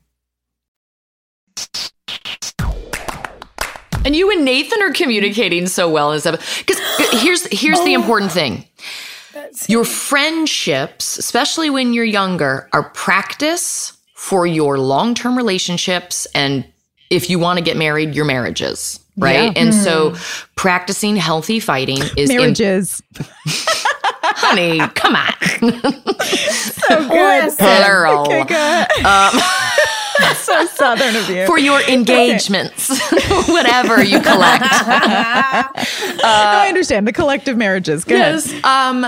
And 4.04 4.16
you 4.16 4.30
and 4.30 4.44
Nathan 4.44 4.82
are 4.82 4.92
communicating 4.92 5.66
so 5.66 5.90
well 5.90 6.12
this 6.12 6.24
Because 6.24 6.78
here's 7.20 7.46
here's 7.46 7.80
the 7.80 7.94
important 7.94 8.32
thing. 8.32 8.64
Your 9.66 9.84
friendships, 9.84 11.18
especially 11.18 11.70
when 11.70 11.92
you're 11.92 12.04
younger, 12.04 12.68
are 12.72 12.90
practice 12.90 13.96
for 14.14 14.46
your 14.46 14.78
long-term 14.78 15.36
relationships 15.36 16.26
and 16.34 16.64
if 17.11 17.30
you 17.30 17.38
want 17.38 17.59
to 17.59 17.64
get 17.64 17.76
married, 17.76 18.14
your 18.14 18.24
marriages, 18.24 19.00
right? 19.16 19.52
Yeah. 19.56 19.62
And 19.62 19.74
so 19.74 20.14
practicing 20.56 21.16
healthy 21.16 21.61
fighting 21.61 22.02
is 22.16 22.30
im- 22.30 22.36
Marriages. 22.36 23.02
honey, 24.40 24.78
come 24.94 25.16
on. 25.16 25.32
so 26.62 27.09
good. 27.09 27.59
Plural. 27.59 28.22
Okay, 28.22 28.44
good. 28.44 29.04
Um, 29.04 29.32
so 30.36 30.66
southern 30.66 31.16
of 31.16 31.28
you. 31.28 31.46
for 31.46 31.58
your 31.58 31.80
engagements, 31.82 32.88
whatever 33.48 34.02
you 34.02 34.20
collect. 34.20 34.64
I 36.24 36.66
understand 36.68 37.06
the 37.06 37.12
collective 37.12 37.56
marriages. 37.56 38.04
Good. 38.04 38.18
Yes. 38.18 38.64
Um, 38.64 39.06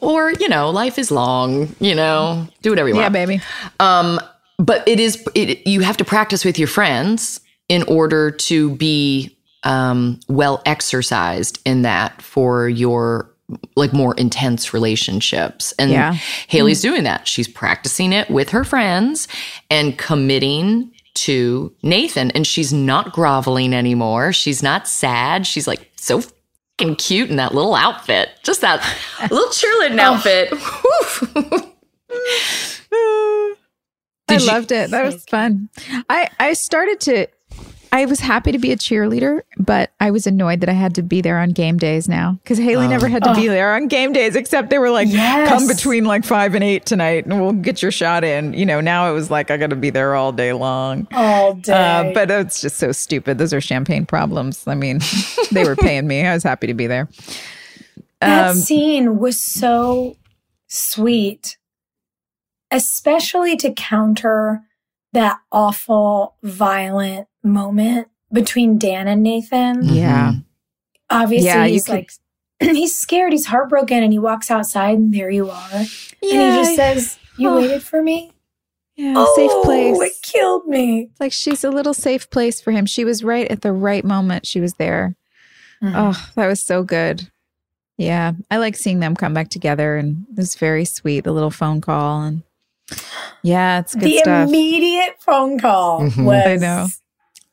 or, 0.00 0.32
you 0.32 0.48
know, 0.48 0.70
life 0.70 0.98
is 0.98 1.10
long, 1.10 1.74
you 1.80 1.94
know, 1.94 2.46
do 2.62 2.70
whatever 2.70 2.88
you 2.88 2.94
want. 2.94 3.04
Yeah, 3.04 3.26
baby. 3.26 3.40
Um, 3.80 4.20
but 4.58 4.86
it 4.88 5.00
is, 5.00 5.26
it, 5.34 5.66
you 5.66 5.80
have 5.80 5.96
to 5.98 6.04
practice 6.04 6.44
with 6.44 6.58
your 6.58 6.68
friends 6.68 7.40
in 7.68 7.82
order 7.84 8.30
to 8.30 8.74
be 8.76 9.36
um, 9.64 10.18
well 10.28 10.62
exercised 10.64 11.60
in 11.64 11.82
that 11.82 12.22
for 12.22 12.68
your 12.68 13.27
like 13.76 13.92
more 13.92 14.14
intense 14.14 14.74
relationships. 14.74 15.72
And 15.78 15.90
Yeah. 15.90 16.14
Haley's 16.48 16.80
mm. 16.80 16.82
doing 16.82 17.04
that. 17.04 17.26
She's 17.26 17.48
practicing 17.48 18.12
it 18.12 18.30
with 18.30 18.50
her 18.50 18.64
friends 18.64 19.28
and 19.70 19.96
committing 19.96 20.92
to 21.14 21.72
Nathan. 21.82 22.30
And 22.32 22.46
she's 22.46 22.72
not 22.72 23.12
groveling 23.12 23.72
anymore. 23.74 24.32
She's 24.32 24.62
not 24.62 24.86
sad. 24.86 25.46
She's 25.46 25.66
like 25.66 25.90
so 25.96 26.20
fucking 26.20 26.96
cute 26.96 27.30
in 27.30 27.36
that 27.36 27.54
little 27.54 27.74
outfit. 27.74 28.30
Just 28.42 28.60
that 28.60 28.80
little 29.30 29.48
cheerleading 29.48 29.98
oh. 29.98 30.14
outfit. 30.14 30.52
I 34.28 34.36
you- 34.36 34.46
loved 34.46 34.72
it. 34.72 34.90
That 34.90 35.04
was 35.04 35.24
fun. 35.24 35.70
I 36.08 36.28
I 36.38 36.52
started 36.52 37.00
to 37.00 37.26
I 37.90 38.04
was 38.04 38.20
happy 38.20 38.52
to 38.52 38.58
be 38.58 38.70
a 38.72 38.76
cheerleader, 38.76 39.42
but 39.58 39.90
I 39.98 40.10
was 40.10 40.26
annoyed 40.26 40.60
that 40.60 40.68
I 40.68 40.72
had 40.72 40.94
to 40.96 41.02
be 41.02 41.20
there 41.20 41.38
on 41.38 41.50
game 41.50 41.78
days 41.78 42.08
now 42.08 42.38
because 42.42 42.58
Haley 42.58 42.86
never 42.86 43.08
had 43.08 43.24
to 43.24 43.34
be 43.34 43.48
there 43.48 43.74
on 43.74 43.88
game 43.88 44.12
days, 44.12 44.36
except 44.36 44.70
they 44.70 44.78
were 44.78 44.90
like, 44.90 45.08
Yes. 45.08 45.48
come 45.48 45.66
between 45.66 46.04
like 46.04 46.24
five 46.24 46.54
and 46.54 46.62
eight 46.62 46.84
tonight 46.86 47.24
and 47.24 47.40
we'll 47.40 47.52
get 47.52 47.80
your 47.80 47.90
shot 47.90 48.24
in. 48.24 48.52
You 48.52 48.66
know, 48.66 48.80
now 48.80 49.10
it 49.10 49.14
was 49.14 49.30
like, 49.30 49.50
I 49.50 49.56
got 49.56 49.70
to 49.70 49.76
be 49.76 49.90
there 49.90 50.14
all 50.14 50.32
day 50.32 50.52
long. 50.52 51.08
All 51.12 51.54
day. 51.54 51.72
Uh, 51.72 52.12
but 52.12 52.30
it's 52.30 52.60
just 52.60 52.76
so 52.76 52.92
stupid. 52.92 53.38
Those 53.38 53.52
are 53.54 53.60
champagne 53.60 54.04
problems. 54.06 54.66
I 54.66 54.74
mean, 54.74 55.00
they 55.50 55.64
were 55.64 55.76
paying 55.76 56.06
me. 56.06 56.26
I 56.26 56.34
was 56.34 56.42
happy 56.42 56.66
to 56.66 56.74
be 56.74 56.86
there. 56.86 57.08
That 58.20 58.50
Um, 58.50 58.56
scene 58.56 59.18
was 59.18 59.42
so 59.42 60.16
sweet, 60.66 61.56
especially 62.70 63.56
to 63.56 63.72
counter 63.72 64.62
that 65.12 65.38
awful, 65.52 66.36
violent 66.42 67.28
moment 67.42 68.08
between 68.32 68.78
Dan 68.78 69.08
and 69.08 69.22
Nathan. 69.22 69.82
yeah. 69.84 70.32
Obviously, 71.10 71.46
Yeah, 71.46 71.66
he's 71.66 71.86
could- 71.86 71.92
like, 71.92 72.10
he's 72.60 72.94
scared, 72.98 73.32
he's 73.32 73.46
heartbroken, 73.46 74.02
and 74.02 74.12
he 74.12 74.18
walks 74.18 74.50
outside, 74.50 74.98
and 74.98 75.14
there 75.14 75.30
you 75.30 75.48
are. 75.50 75.70
and 75.72 75.86
he 76.20 76.30
just 76.32 76.76
says, 76.76 77.18
You 77.38 77.48
Oh. 77.50 77.56
waited 77.56 77.82
for 77.82 78.02
me? 78.02 78.32
yeah, 78.96 79.14
oh, 79.16 79.32
safe 79.36 79.64
place. 79.64 80.10
It 80.12 80.22
killed 80.22 80.66
me. 80.66 81.08
Like 81.20 81.32
she's 81.32 81.62
a 81.64 81.70
little 81.70 81.94
safe 81.94 82.28
place 82.30 82.60
for 82.60 82.72
him. 82.72 82.84
She 82.84 83.04
was 83.04 83.22
right 83.24 83.48
at 83.50 83.62
the 83.62 83.72
right 83.72 84.04
moment. 84.04 84.44
She 84.46 84.60
was 84.60 84.74
there. 84.74 85.14
Mhm. 85.82 85.92
Oh, 85.94 86.28
that 86.34 86.48
was 86.48 86.60
so 86.60 86.82
good. 86.82 87.30
Yeah, 87.96 88.32
I 88.50 88.56
like 88.58 88.76
seeing 88.76 88.98
them 89.00 89.14
come 89.16 89.32
back 89.34 89.48
together, 89.50 89.96
and 89.96 90.26
it 90.32 90.36
was 90.36 90.56
very 90.56 90.84
sweet. 90.84 91.20
The 91.24 91.32
little 91.32 91.50
phone 91.52 91.80
call, 91.80 92.22
and 92.22 92.42
yeah, 93.42 93.80
it's 93.80 93.94
good 93.94 94.04
the 94.04 94.18
stuff. 94.18 94.48
immediate 94.48 95.16
phone 95.20 95.58
call 95.58 96.00
Mhm. 96.02 96.24
was 96.24 96.46
I 96.46 96.56
know. 96.56 96.86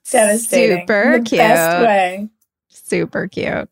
devastating. 0.09 0.79
Super 0.87 1.13
in 1.15 1.23
the 1.23 1.29
Best 1.37 1.71
cute. 1.77 1.87
way. 1.87 2.29
Super 2.69 3.27
cute. 3.27 3.69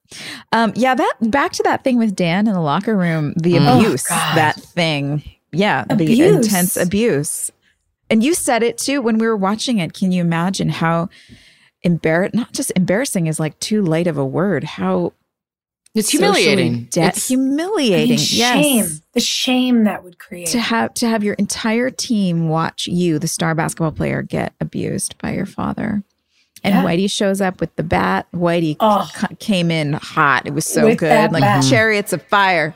Um, 0.51 0.73
yeah, 0.75 0.95
that 0.95 1.13
back 1.21 1.51
to 1.53 1.63
that 1.63 1.83
thing 1.83 1.97
with 1.97 2.15
Dan 2.15 2.47
in 2.47 2.53
the 2.53 2.59
locker 2.61 2.95
room, 2.97 3.33
the 3.37 3.53
Mm. 3.53 3.77
abuse, 3.77 4.07
God. 4.07 4.35
that 4.37 4.55
thing. 4.59 5.23
Yeah, 5.51 5.85
the 5.85 6.27
intense 6.27 6.75
abuse. 6.77 7.51
And 8.09 8.23
you 8.23 8.33
said 8.33 8.63
it 8.63 8.77
too 8.77 9.01
when 9.01 9.17
we 9.17 9.27
were 9.27 9.37
watching 9.37 9.77
it. 9.79 9.93
Can 9.93 10.11
you 10.11 10.21
imagine 10.21 10.69
how 10.69 11.09
embarrassed 11.83 12.33
not 12.33 12.53
just 12.53 12.71
embarrassing 12.75 13.27
is 13.27 13.39
like 13.39 13.59
too 13.59 13.81
light 13.83 14.07
of 14.07 14.17
a 14.17 14.25
word, 14.25 14.63
how 14.63 15.13
It's 15.95 16.09
humiliating. 16.09 16.87
de- 16.89 17.01
It's- 17.01 17.29
I 17.29 17.33
humiliating. 17.33 18.09
mean, 18.09 18.17
shame. 18.17 18.75
Yes. 18.77 19.01
The 19.13 19.19
shame 19.19 19.83
that 19.83 20.03
would 20.03 20.17
create. 20.17 20.47
To 20.47 20.59
have 20.59 20.93
to 20.95 21.07
have 21.07 21.23
your 21.23 21.35
entire 21.35 21.89
team 21.91 22.49
watch 22.49 22.87
you, 22.87 23.19
the 23.19 23.27
star 23.27 23.53
basketball 23.53 23.91
player, 23.91 24.23
get 24.23 24.53
abused 24.59 25.15
by 25.19 25.33
your 25.33 25.45
father. 25.45 26.01
And 26.63 26.73
Yeah. 26.75 26.83
Whitey 26.83 27.11
shows 27.11 27.41
up 27.41 27.59
with 27.59 27.75
the 27.75 27.83
bat. 27.83 28.25
Whitey 28.33 28.75
Oh. 28.79 29.07
c- 29.15 29.35
came 29.39 29.69
in 29.69 29.93
hot. 29.93 30.47
It 30.47 30.53
was 30.53 30.65
so 30.65 30.85
With 30.87 30.97
good. 30.99 31.31
Like 31.31 31.41
bat. 31.41 31.63
chariots 31.69 32.11
of 32.13 32.23
fire. 32.23 32.73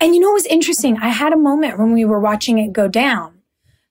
And 0.00 0.14
you 0.14 0.20
know 0.20 0.28
what 0.28 0.34
was 0.34 0.46
interesting? 0.46 0.98
I 0.98 1.08
had 1.08 1.32
a 1.32 1.36
moment 1.36 1.78
when 1.78 1.92
we 1.92 2.04
were 2.04 2.20
watching 2.20 2.58
it 2.58 2.72
go 2.72 2.86
down 2.88 3.32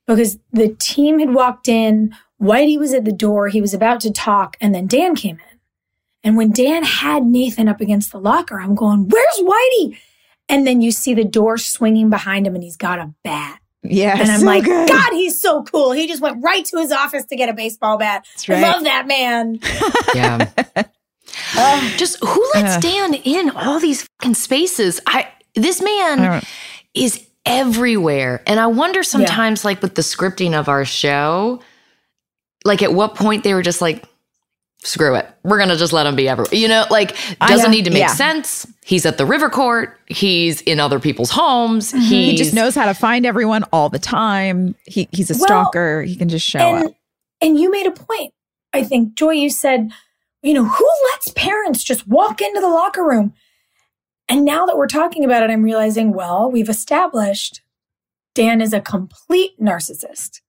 because 0.07 0.37
the 0.53 0.69
team 0.79 1.19
had 1.19 1.33
walked 1.33 1.67
in. 1.67 2.13
Whitey 2.41 2.77
was 2.77 2.93
at 2.93 3.03
the 3.05 3.11
door. 3.11 3.49
He 3.49 3.61
was 3.61 3.73
about 3.73 3.99
to 4.01 4.11
talk, 4.11 4.57
and 4.61 4.73
then 4.73 4.87
Dan 4.87 5.15
came 5.15 5.35
in. 5.37 5.50
And 6.23 6.37
when 6.37 6.51
Dan 6.51 6.83
had 6.83 7.23
Nathan 7.25 7.67
up 7.67 7.81
against 7.81 8.11
the 8.11 8.19
locker, 8.19 8.59
I'm 8.59 8.75
going, 8.75 9.07
Where's 9.09 9.39
Whitey? 9.39 9.97
And 10.49 10.67
then 10.67 10.81
you 10.81 10.91
see 10.91 11.13
the 11.13 11.23
door 11.23 11.57
swinging 11.57 12.09
behind 12.09 12.45
him, 12.45 12.55
and 12.55 12.63
he's 12.63 12.77
got 12.77 12.99
a 12.99 13.13
bat. 13.23 13.59
Yeah. 13.83 14.15
And 14.19 14.29
I'm 14.29 14.41
so 14.41 14.45
like, 14.45 14.63
good. 14.63 14.87
God, 14.89 15.13
he's 15.13 15.39
so 15.41 15.63
cool. 15.63 15.91
He 15.91 16.07
just 16.07 16.21
went 16.21 16.43
right 16.43 16.63
to 16.65 16.77
his 16.77 16.91
office 16.91 17.25
to 17.25 17.35
get 17.35 17.49
a 17.49 17.53
baseball 17.53 17.97
bat. 17.97 18.27
That's 18.35 18.49
I 18.49 18.61
love 18.61 18.83
that 18.83 19.07
man. 19.07 19.59
Yeah. 20.13 20.49
Just 21.97 22.17
who 22.23 22.45
lets 22.53 22.77
Dan 22.85 23.13
in 23.13 23.49
all 23.51 23.79
these 23.79 24.03
fucking 24.19 24.35
spaces? 24.35 24.99
I 25.07 25.27
this 25.55 25.81
man 25.81 26.17
don't- 26.17 26.43
is 26.93 27.25
everywhere. 27.45 28.43
And 28.45 28.59
I 28.59 28.67
wonder 28.67 29.03
sometimes 29.03 29.63
like 29.65 29.81
with 29.81 29.95
the 29.95 30.01
scripting 30.01 30.53
of 30.53 30.67
our 30.69 30.85
show, 30.85 31.61
like 32.65 32.81
at 32.83 32.93
what 32.93 33.15
point 33.15 33.43
they 33.43 33.53
were 33.53 33.61
just 33.63 33.81
like 33.81 34.05
screw 34.83 35.15
it. 35.15 35.27
We're 35.43 35.57
going 35.57 35.69
to 35.69 35.77
just 35.77 35.93
let 35.93 36.05
him 36.05 36.15
be 36.15 36.27
everywhere. 36.27 36.53
You 36.53 36.67
know, 36.67 36.85
like 36.89 37.15
doesn't 37.39 37.65
know. 37.65 37.69
need 37.69 37.85
to 37.85 37.91
make 37.91 37.99
Yeah. 38.01 38.13
sense. 38.13 38.65
He's 38.83 39.05
at 39.05 39.17
the 39.17 39.25
river 39.25 39.49
court, 39.49 39.99
he's 40.07 40.61
in 40.61 40.79
other 40.79 40.99
people's 40.99 41.29
homes. 41.29 41.91
Mm-hmm. 41.91 41.99
He 42.01 42.35
just 42.35 42.53
knows 42.53 42.75
how 42.75 42.85
to 42.85 42.93
find 42.93 43.25
everyone 43.25 43.63
all 43.71 43.89
the 43.89 43.99
time. 43.99 44.75
He 44.85 45.07
he's 45.11 45.29
a 45.29 45.33
Well, 45.35 45.43
stalker. 45.43 46.01
He 46.01 46.15
can 46.15 46.29
just 46.29 46.45
show 46.47 46.59
and, 46.59 46.87
up. 46.87 46.93
And 47.41 47.59
you 47.59 47.69
made 47.71 47.85
a 47.87 47.91
point. 47.91 48.33
I 48.73 48.83
think, 48.83 49.15
Joy, 49.15 49.31
you 49.31 49.49
said, 49.49 49.91
you 50.41 50.53
know, 50.53 50.65
who 50.65 50.89
lets 51.11 51.29
parents 51.31 51.83
just 51.83 52.07
walk 52.07 52.41
into 52.41 52.59
the 52.61 52.69
locker 52.69 53.05
room? 53.05 53.33
And 54.29 54.45
now 54.45 54.65
that 54.65 54.77
we're 54.77 54.87
talking 54.87 55.25
about 55.25 55.43
it, 55.43 55.49
I'm 55.51 55.61
realizing, 55.63 56.13
well, 56.13 56.49
we've 56.49 56.69
established 56.69 57.61
Dan 58.33 58.61
is 58.61 58.71
a 58.73 58.79
complete 58.79 59.59
narcissist. 59.59 60.39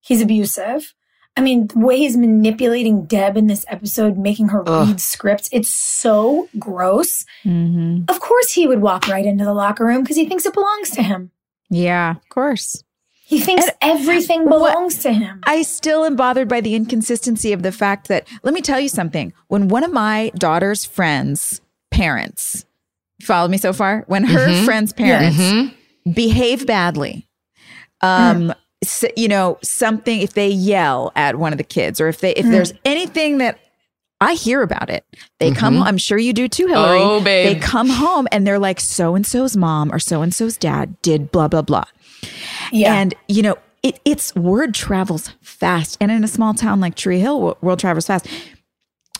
He's 0.00 0.20
abusive. 0.22 0.94
I 1.36 1.40
mean, 1.40 1.68
the 1.68 1.78
way 1.78 1.96
he's 1.98 2.16
manipulating 2.16 3.06
Deb 3.06 3.36
in 3.38 3.46
this 3.46 3.64
episode, 3.68 4.18
making 4.18 4.48
her 4.48 4.62
Ugh. 4.68 4.88
read 4.88 5.00
scripts, 5.00 5.48
it's 5.50 5.72
so 5.72 6.48
gross. 6.58 7.24
Mm-hmm. 7.44 8.04
Of 8.08 8.20
course, 8.20 8.52
he 8.52 8.66
would 8.66 8.82
walk 8.82 9.08
right 9.08 9.24
into 9.24 9.44
the 9.44 9.54
locker 9.54 9.84
room 9.86 10.02
because 10.02 10.16
he 10.16 10.26
thinks 10.28 10.44
it 10.44 10.52
belongs 10.52 10.90
to 10.90 11.02
him. 11.02 11.30
Yeah, 11.70 12.10
of 12.12 12.28
course. 12.28 12.84
He 13.24 13.40
thinks 13.40 13.64
And 13.66 13.98
everything 14.00 14.44
what- 14.44 14.50
belongs 14.74 14.98
to 15.04 15.12
him. 15.14 15.40
I 15.44 15.62
still 15.62 16.04
am 16.04 16.16
bothered 16.16 16.48
by 16.48 16.60
the 16.60 16.74
inconsistency 16.74 17.54
of 17.54 17.62
the 17.62 17.72
fact 17.72 18.08
that, 18.08 18.28
let 18.42 18.52
me 18.52 18.60
tell 18.60 18.78
you 18.78 18.90
something. 18.90 19.32
When 19.48 19.68
one 19.68 19.84
of 19.84 19.92
my 19.92 20.30
daughter's 20.34 20.84
friends' 20.84 21.62
parents, 21.90 22.66
follow 23.22 23.48
me 23.48 23.56
so 23.56 23.72
far, 23.72 24.04
when 24.06 24.24
her 24.24 24.48
Mhm. 24.48 24.64
friend's 24.66 24.92
parents 24.92 25.38
Mhm. 25.38 25.72
behave 26.14 26.66
badly, 26.66 27.26
um, 28.02 28.50
s- 28.50 28.56
you 29.16 29.28
know, 29.28 29.58
something 29.62 30.20
if 30.20 30.34
they 30.34 30.48
yell 30.48 31.12
at 31.16 31.36
one 31.36 31.52
of 31.52 31.58
the 31.58 31.64
kids 31.64 32.00
or 32.00 32.08
if 32.08 32.20
they 32.20 32.32
if 32.34 32.44
Mm. 32.46 32.50
there's 32.52 32.72
anything 32.84 33.38
that 33.38 33.58
I 34.20 34.34
hear 34.34 34.62
about 34.62 34.88
it. 34.88 35.04
They 35.40 35.50
come 35.50 35.78
Mhm. 35.78 35.82
I'm 35.86 35.98
sure 35.98 36.16
you 36.18 36.32
do 36.32 36.46
too, 36.48 36.66
Hilarie. 36.68 37.00
Oh, 37.00 37.20
babe. 37.20 37.46
They 37.54 37.60
come 37.60 37.88
home 37.88 38.28
and 38.30 38.46
they're 38.46 38.58
like 38.60 38.78
so 38.80 39.14
and 39.16 39.26
so's 39.26 39.56
mom 39.56 39.92
or 39.92 39.98
so 39.98 40.22
and 40.22 40.32
so's 40.34 40.56
dad 40.56 41.00
did 41.02 41.32
blah 41.32 41.48
blah 41.48 41.62
blah. 41.62 41.84
Yeah. 42.70 42.94
And 42.94 43.14
you 43.28 43.42
know, 43.42 43.56
it 43.82 43.98
it's 44.04 44.34
word 44.36 44.74
travels 44.74 45.30
fast. 45.42 45.96
And 46.00 46.10
in 46.12 46.22
a 46.22 46.28
small 46.28 46.54
town 46.54 46.80
like 46.80 46.94
Tree 46.94 47.18
Hill, 47.18 47.40
wo- 47.40 47.56
word 47.62 47.78
travels 47.80 48.06
fast. 48.06 48.26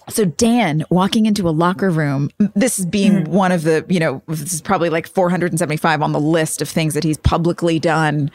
So 0.08 0.24
Dan 0.24 0.84
walking 0.90 1.26
into 1.26 1.48
a 1.48 1.50
locker 1.50 1.88
room, 1.90 2.30
this 2.54 2.78
is 2.78 2.86
being 2.86 3.24
one 3.30 3.52
of 3.52 3.62
the, 3.62 3.84
you 3.88 4.00
know, 4.00 4.20
this 4.28 4.52
is 4.52 4.60
probably 4.60 4.90
like 4.90 5.06
475 5.08 6.02
on 6.02 6.12
the 6.12 6.20
list 6.20 6.60
of 6.60 6.68
things 6.68 6.94
that 6.94 7.04
he's 7.04 7.18
publicly 7.18 7.78
done 7.78 8.30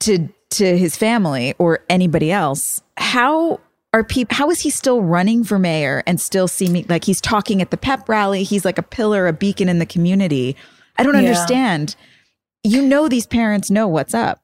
to 0.00 0.28
to 0.50 0.78
his 0.78 0.96
family 0.96 1.54
or 1.58 1.80
anybody 1.88 2.30
else. 2.30 2.80
How 2.96 3.60
are 3.92 4.04
people 4.04 4.36
how 4.36 4.50
is 4.50 4.60
he 4.60 4.70
still 4.70 5.00
running 5.02 5.42
for 5.44 5.58
mayor 5.58 6.02
and 6.06 6.20
still 6.20 6.48
seeming 6.48 6.86
like 6.88 7.04
he's 7.04 7.20
talking 7.20 7.60
at 7.62 7.70
the 7.70 7.76
pep 7.76 8.08
rally, 8.08 8.42
he's 8.42 8.64
like 8.64 8.78
a 8.78 8.82
pillar, 8.82 9.26
a 9.26 9.32
beacon 9.32 9.68
in 9.68 9.78
the 9.78 9.86
community. 9.86 10.56
I 10.98 11.02
don't 11.02 11.14
Yeah. 11.14 11.20
understand. 11.20 11.96
You 12.62 12.82
know 12.82 13.08
these 13.08 13.26
parents 13.26 13.70
know 13.70 13.86
what's 13.88 14.14
up. 14.14 14.40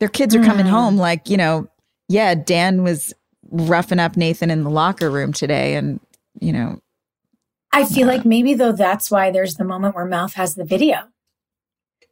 Their 0.00 0.08
kids 0.08 0.34
are 0.34 0.42
coming 0.42 0.66
Mm. 0.66 0.70
home 0.70 0.96
like, 0.96 1.28
you 1.28 1.36
know, 1.36 1.68
yeah, 2.08 2.34
Dan 2.34 2.82
was 2.82 3.14
roughing 3.50 3.98
up 3.98 4.16
Nathan 4.16 4.50
in 4.50 4.62
the 4.64 4.70
locker 4.70 5.10
room 5.10 5.32
today 5.32 5.74
and, 5.76 6.00
you 6.40 6.52
know, 6.52 6.80
I 7.72 7.84
feel 7.86 8.06
like 8.06 8.24
maybe 8.26 8.52
though 8.54 8.72
that's 8.72 9.10
why 9.10 9.30
there's 9.30 9.54
the 9.54 9.64
moment 9.64 9.94
where 9.94 10.04
Mouth 10.04 10.34
has 10.34 10.54
the 10.54 10.64
video. 10.64 11.08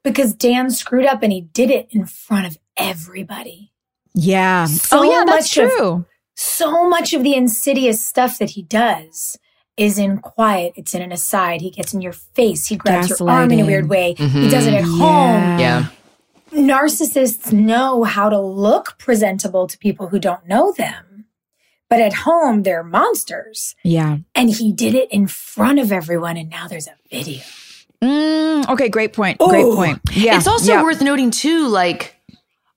Because 0.03 0.33
Dan 0.33 0.71
screwed 0.71 1.05
up 1.05 1.23
and 1.23 1.31
he 1.33 1.43
did 1.43 1.71
it 1.71 1.89
in 1.91 2.07
front 2.07 2.47
of 2.47 2.59
everybody. 2.81 3.73
yeah. 4.15 4.67
So 4.67 5.01
oh 5.01 5.03
yeah, 5.03 5.25
that's 5.27 5.57
much 5.57 5.65
of- 5.65 5.71
true. 5.71 6.07
So 6.37 6.89
much 6.89 7.13
of 7.13 7.23
the 7.23 7.35
insidious 7.35 8.05
stuff 8.05 8.39
that 8.39 8.51
he 8.51 8.63
does 8.63 9.37
is 9.77 9.99
in 9.99 10.19
quiet. 10.19 10.73
It's 10.75 10.95
in 10.95 11.03
an 11.03 11.13
aside. 11.13 11.61
He 11.61 11.71
gets 11.71 11.93
in 11.93 12.01
your 12.01 12.13
face. 12.15 12.67
He 12.69 12.77
grabs 12.77 13.11
your 13.11 13.29
arm 13.31 13.51
in 13.51 13.61
a 13.61 13.67
weird 13.67 13.89
way. 13.91 14.15
He 14.17 14.49
does 14.49 14.67
it 14.67 14.73
at 14.75 14.85
Yeah. 14.85 14.99
home. 14.99 15.59
Yeah. 15.59 15.87
narcissists 16.53 17.53
know 17.53 18.03
how 18.05 18.29
to 18.29 18.41
look 18.41 18.99
presentable 18.99 19.67
to 19.69 19.79
people 19.79 20.09
who 20.09 20.19
don't 20.19 20.47
know 20.49 20.73
them. 20.73 21.27
But 21.89 22.01
at 22.01 22.13
home, 22.13 22.63
they're 22.63 22.83
monsters. 22.85 23.75
Yeah. 23.85 24.19
And 24.35 24.51
he 24.51 24.73
did 24.73 24.95
it 24.95 25.11
in 25.13 25.27
front 25.27 25.79
of 25.79 25.91
everyone. 25.93 26.37
And 26.37 26.49
now 26.51 26.69
there's 26.69 26.87
a 26.87 26.95
video. 27.11 27.43
Mm, 28.03 28.69
okay, 28.71 28.89
great 28.89 29.13
point. 29.13 29.39
Great 29.39 29.65
point. 29.75 30.01
Yeah. 30.13 30.37
It's 30.37 30.47
also 30.47 30.73
yeah. 30.73 30.83
worth 30.83 31.03
noting 31.03 31.31
too, 31.31 31.67
like 31.69 32.17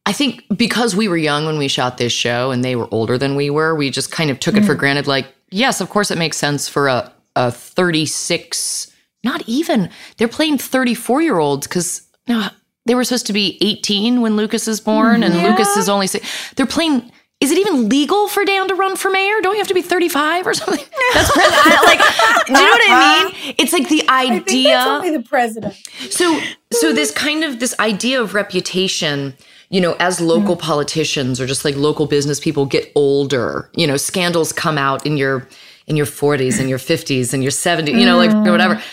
I 0.06 0.12
think 0.12 0.46
because 0.56 0.96
we 0.96 1.08
were 1.08 1.18
young 1.18 1.46
when 1.46 1.58
we 1.58 1.68
shot 1.68 1.98
this 1.98 2.12
show 2.12 2.52
and 2.52 2.64
they 2.64 2.76
were 2.76 2.88
older 2.92 3.18
than 3.18 3.36
we 3.36 3.50
were, 3.50 3.74
we 3.74 3.90
just 3.90 4.12
kind 4.12 4.30
of 4.30 4.40
took 4.40 4.56
it 4.56 4.66
for 4.66 4.76
mm. 4.76 4.80
granted. 4.80 5.08
Like, 5.08 5.28
yes, 5.50 5.80
of 5.80 5.90
course 5.90 6.12
it 6.12 6.18
makes 6.18 6.36
sense 6.36 6.68
for 6.68 6.88
a, 6.88 7.12
a 7.36 7.52
36, 7.52 8.92
not 9.24 9.44
even, 9.48 9.90
they're 10.18 10.28
playing 10.28 10.58
34 10.58 11.22
year 11.22 11.40
olds 11.40 11.68
because 11.68 12.06
no, 12.28 12.50
they 12.86 12.96
were 12.96 13.06
supposed 13.06 13.28
to 13.28 13.34
be 13.34 13.58
18 13.62 14.20
when 14.20 14.36
Lucas 14.36 14.68
is 14.68 14.82
born 14.82 15.24
and 15.24 15.34
mm-hmm. 15.34 15.46
Lucas 15.46 15.78
is 15.78 15.88
only, 15.88 16.08
si- 16.08 16.22
they're 16.56 16.66
playing. 16.66 17.10
Is 17.40 17.52
it 17.52 17.58
even 17.58 17.90
legal 17.90 18.30
for 18.30 18.46
Dan 18.46 18.70
to 18.70 18.76
run 18.76 18.96
for 18.96 19.12
mayor? 19.12 19.42
Don't 19.42 19.54
you 19.54 19.60
have 19.60 19.68
to 19.68 19.74
be 19.74 19.82
35 19.82 20.48
or 20.48 20.54
something? 20.54 20.86
That's 21.14 21.32
I- 21.34 21.84
like, 21.86 22.46
do 22.48 22.54
you 22.54 22.60
know 22.60 22.70
what 22.70 22.90
I 22.90 22.94
uh-huh. 22.94 23.30
mean? 23.30 23.56
It's 23.58 23.74
like 23.74 23.90
the 23.90 24.04
I 24.08 24.28
think 24.30 24.44
idea. 24.44 24.74
that's 24.74 24.88
only 24.88 25.12
the 25.12 25.24
president. 25.24 25.76
So 26.10 26.40
so 26.72 26.94
this 26.94 27.12
kind 27.12 27.44
of 27.44 27.60
this 27.60 27.78
idea 27.80 28.22
of 28.22 28.34
reputation, 28.34 29.36
you 29.74 29.82
know, 29.82 29.96
as 30.00 30.22
local 30.22 30.56
mm. 30.56 30.62
politicians 30.62 31.42
or 31.42 31.48
just 31.48 31.66
like 31.66 31.76
local 31.76 32.06
business 32.06 32.40
people 32.40 32.68
get 32.68 32.92
older, 32.94 33.72
you 33.76 33.88
know, 33.88 33.98
scandals 33.98 34.54
come 34.54 34.78
out 34.78 35.04
in 35.04 35.18
your 35.18 35.48
in 35.88 35.98
your 35.98 36.06
40s 36.06 36.60
and 36.60 36.70
your 36.70 36.78
50s 36.92 37.34
and 37.34 37.42
your 37.42 37.52
70s, 37.52 38.00
you 38.00 38.06
know, 38.06 38.18
like 38.18 38.32
whatever. 38.46 38.76
Mm. 38.76 38.84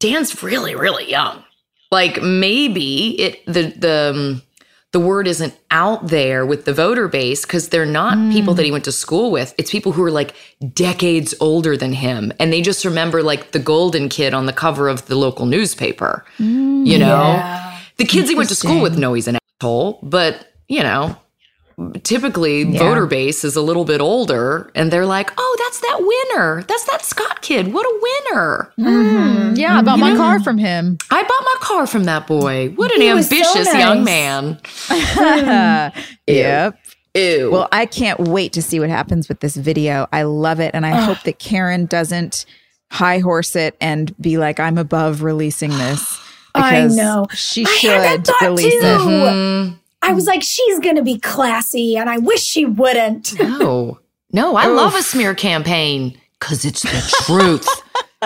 Dan's 0.00 0.42
really 0.42 0.74
really 0.74 1.08
young. 1.08 1.44
Like 1.92 2.20
maybe 2.20 3.20
it 3.20 3.46
the 3.46 3.72
the 3.78 4.12
um, 4.14 4.42
the 4.90 4.98
word 4.98 5.28
isn't 5.28 5.56
out 5.70 6.08
there 6.08 6.44
with 6.44 6.64
the 6.64 6.74
voter 6.74 7.06
base 7.06 7.42
because 7.42 7.68
they're 7.68 7.86
not 7.86 8.32
people 8.32 8.54
that 8.54 8.64
he 8.64 8.70
mm. 8.70 8.72
went 8.72 8.84
to 8.86 8.92
school 8.92 9.30
with. 9.30 9.54
It's 9.58 9.70
people 9.70 9.92
who 9.92 10.02
are 10.02 10.10
like 10.10 10.34
decades 10.72 11.34
older 11.40 11.76
than 11.76 11.92
him. 11.92 12.32
And 12.40 12.52
they 12.52 12.62
just 12.62 12.84
remember 12.84 13.22
like 13.22 13.52
the 13.52 13.58
golden 13.60 14.08
kid 14.08 14.34
on 14.34 14.46
the 14.46 14.52
cover 14.52 14.88
of 14.88 15.06
the 15.06 15.16
local 15.16 15.46
newspaper. 15.46 16.24
you 16.86 16.98
know? 16.98 17.60
The 17.96 18.04
kids 18.04 18.28
he 18.28 18.34
went 18.34 18.48
to 18.48 18.56
school 18.56 18.80
with 18.80 18.98
know 18.98 19.14
he's 19.14 19.28
an 19.28 19.38
asshole, 19.60 19.98
but 20.02 20.52
you 20.68 20.82
know, 20.82 21.16
typically 22.02 22.64
voter 22.64 23.06
base 23.06 23.44
is 23.44 23.56
a 23.56 23.62
little 23.62 23.84
bit 23.84 24.00
older 24.00 24.70
and 24.74 24.92
they're 24.92 25.06
like, 25.06 25.30
oh, 25.36 25.56
that's 25.58 25.80
that 25.80 25.98
winner. 26.00 26.62
That's 26.62 26.84
that 26.84 27.04
Scott 27.04 27.42
kid. 27.42 27.72
What 27.72 27.84
a 27.84 28.00
winner. 28.02 28.72
Mm-hmm. 28.78 29.56
yeah, 29.56 29.78
I 29.78 29.82
bought 29.82 29.98
my 29.98 30.16
car 30.16 30.40
from 30.40 30.58
him. 30.58 30.98
I 31.10 31.22
bought 31.22 31.28
my 31.28 31.54
car 31.60 31.86
from 31.86 32.04
that 32.04 32.26
boy. 32.26 32.70
What 32.70 32.94
an 32.94 33.00
He 33.00 33.12
was 33.12 33.28
so 33.28 33.36
ambitious 33.36 33.74
young 33.74 34.04
man. 34.04 34.60
yep. 36.26 36.78
Ew. 37.14 37.50
Well, 37.50 37.68
I 37.70 37.86
can't 37.86 38.20
wait 38.20 38.52
to 38.54 38.62
see 38.62 38.80
what 38.80 38.88
happens 38.88 39.28
with 39.28 39.40
this 39.40 39.56
video. 39.56 40.08
I 40.12 40.22
love 40.22 40.60
it. 40.60 40.72
And 40.74 40.84
I 40.84 41.00
hope 41.02 41.22
that 41.22 41.38
Karen 41.38 41.86
doesn't 41.86 42.44
high 42.90 43.18
horse 43.18 43.54
it 43.54 43.76
and 43.80 44.16
be 44.20 44.38
like, 44.38 44.58
I'm 44.58 44.78
above 44.78 45.22
releasing 45.22 45.70
this. 45.70 46.20
I 46.54 46.86
know. 46.86 47.26
She 47.34 47.64
should 47.64 47.90
had 47.90 48.28
release 48.40 48.72
too. 48.72 48.80
it. 48.80 49.00
Mm, 49.00 49.78
I 50.02 50.12
was 50.12 50.26
like, 50.26 50.42
she's 50.42 50.78
going 50.80 50.96
to 50.96 51.02
be 51.02 51.18
classy. 51.18 51.96
And 51.96 52.08
I 52.08 52.18
wish 52.18 52.42
she 52.42 52.64
wouldn't. 52.64 53.38
no, 53.38 53.98
no, 54.32 54.56
I 54.56 54.66
love 54.66 54.94
a 54.94 55.02
smear 55.02 55.34
campaign 55.34 56.18
because 56.38 56.64
it's 56.64 56.82
the 56.82 57.24
truth. 57.24 57.68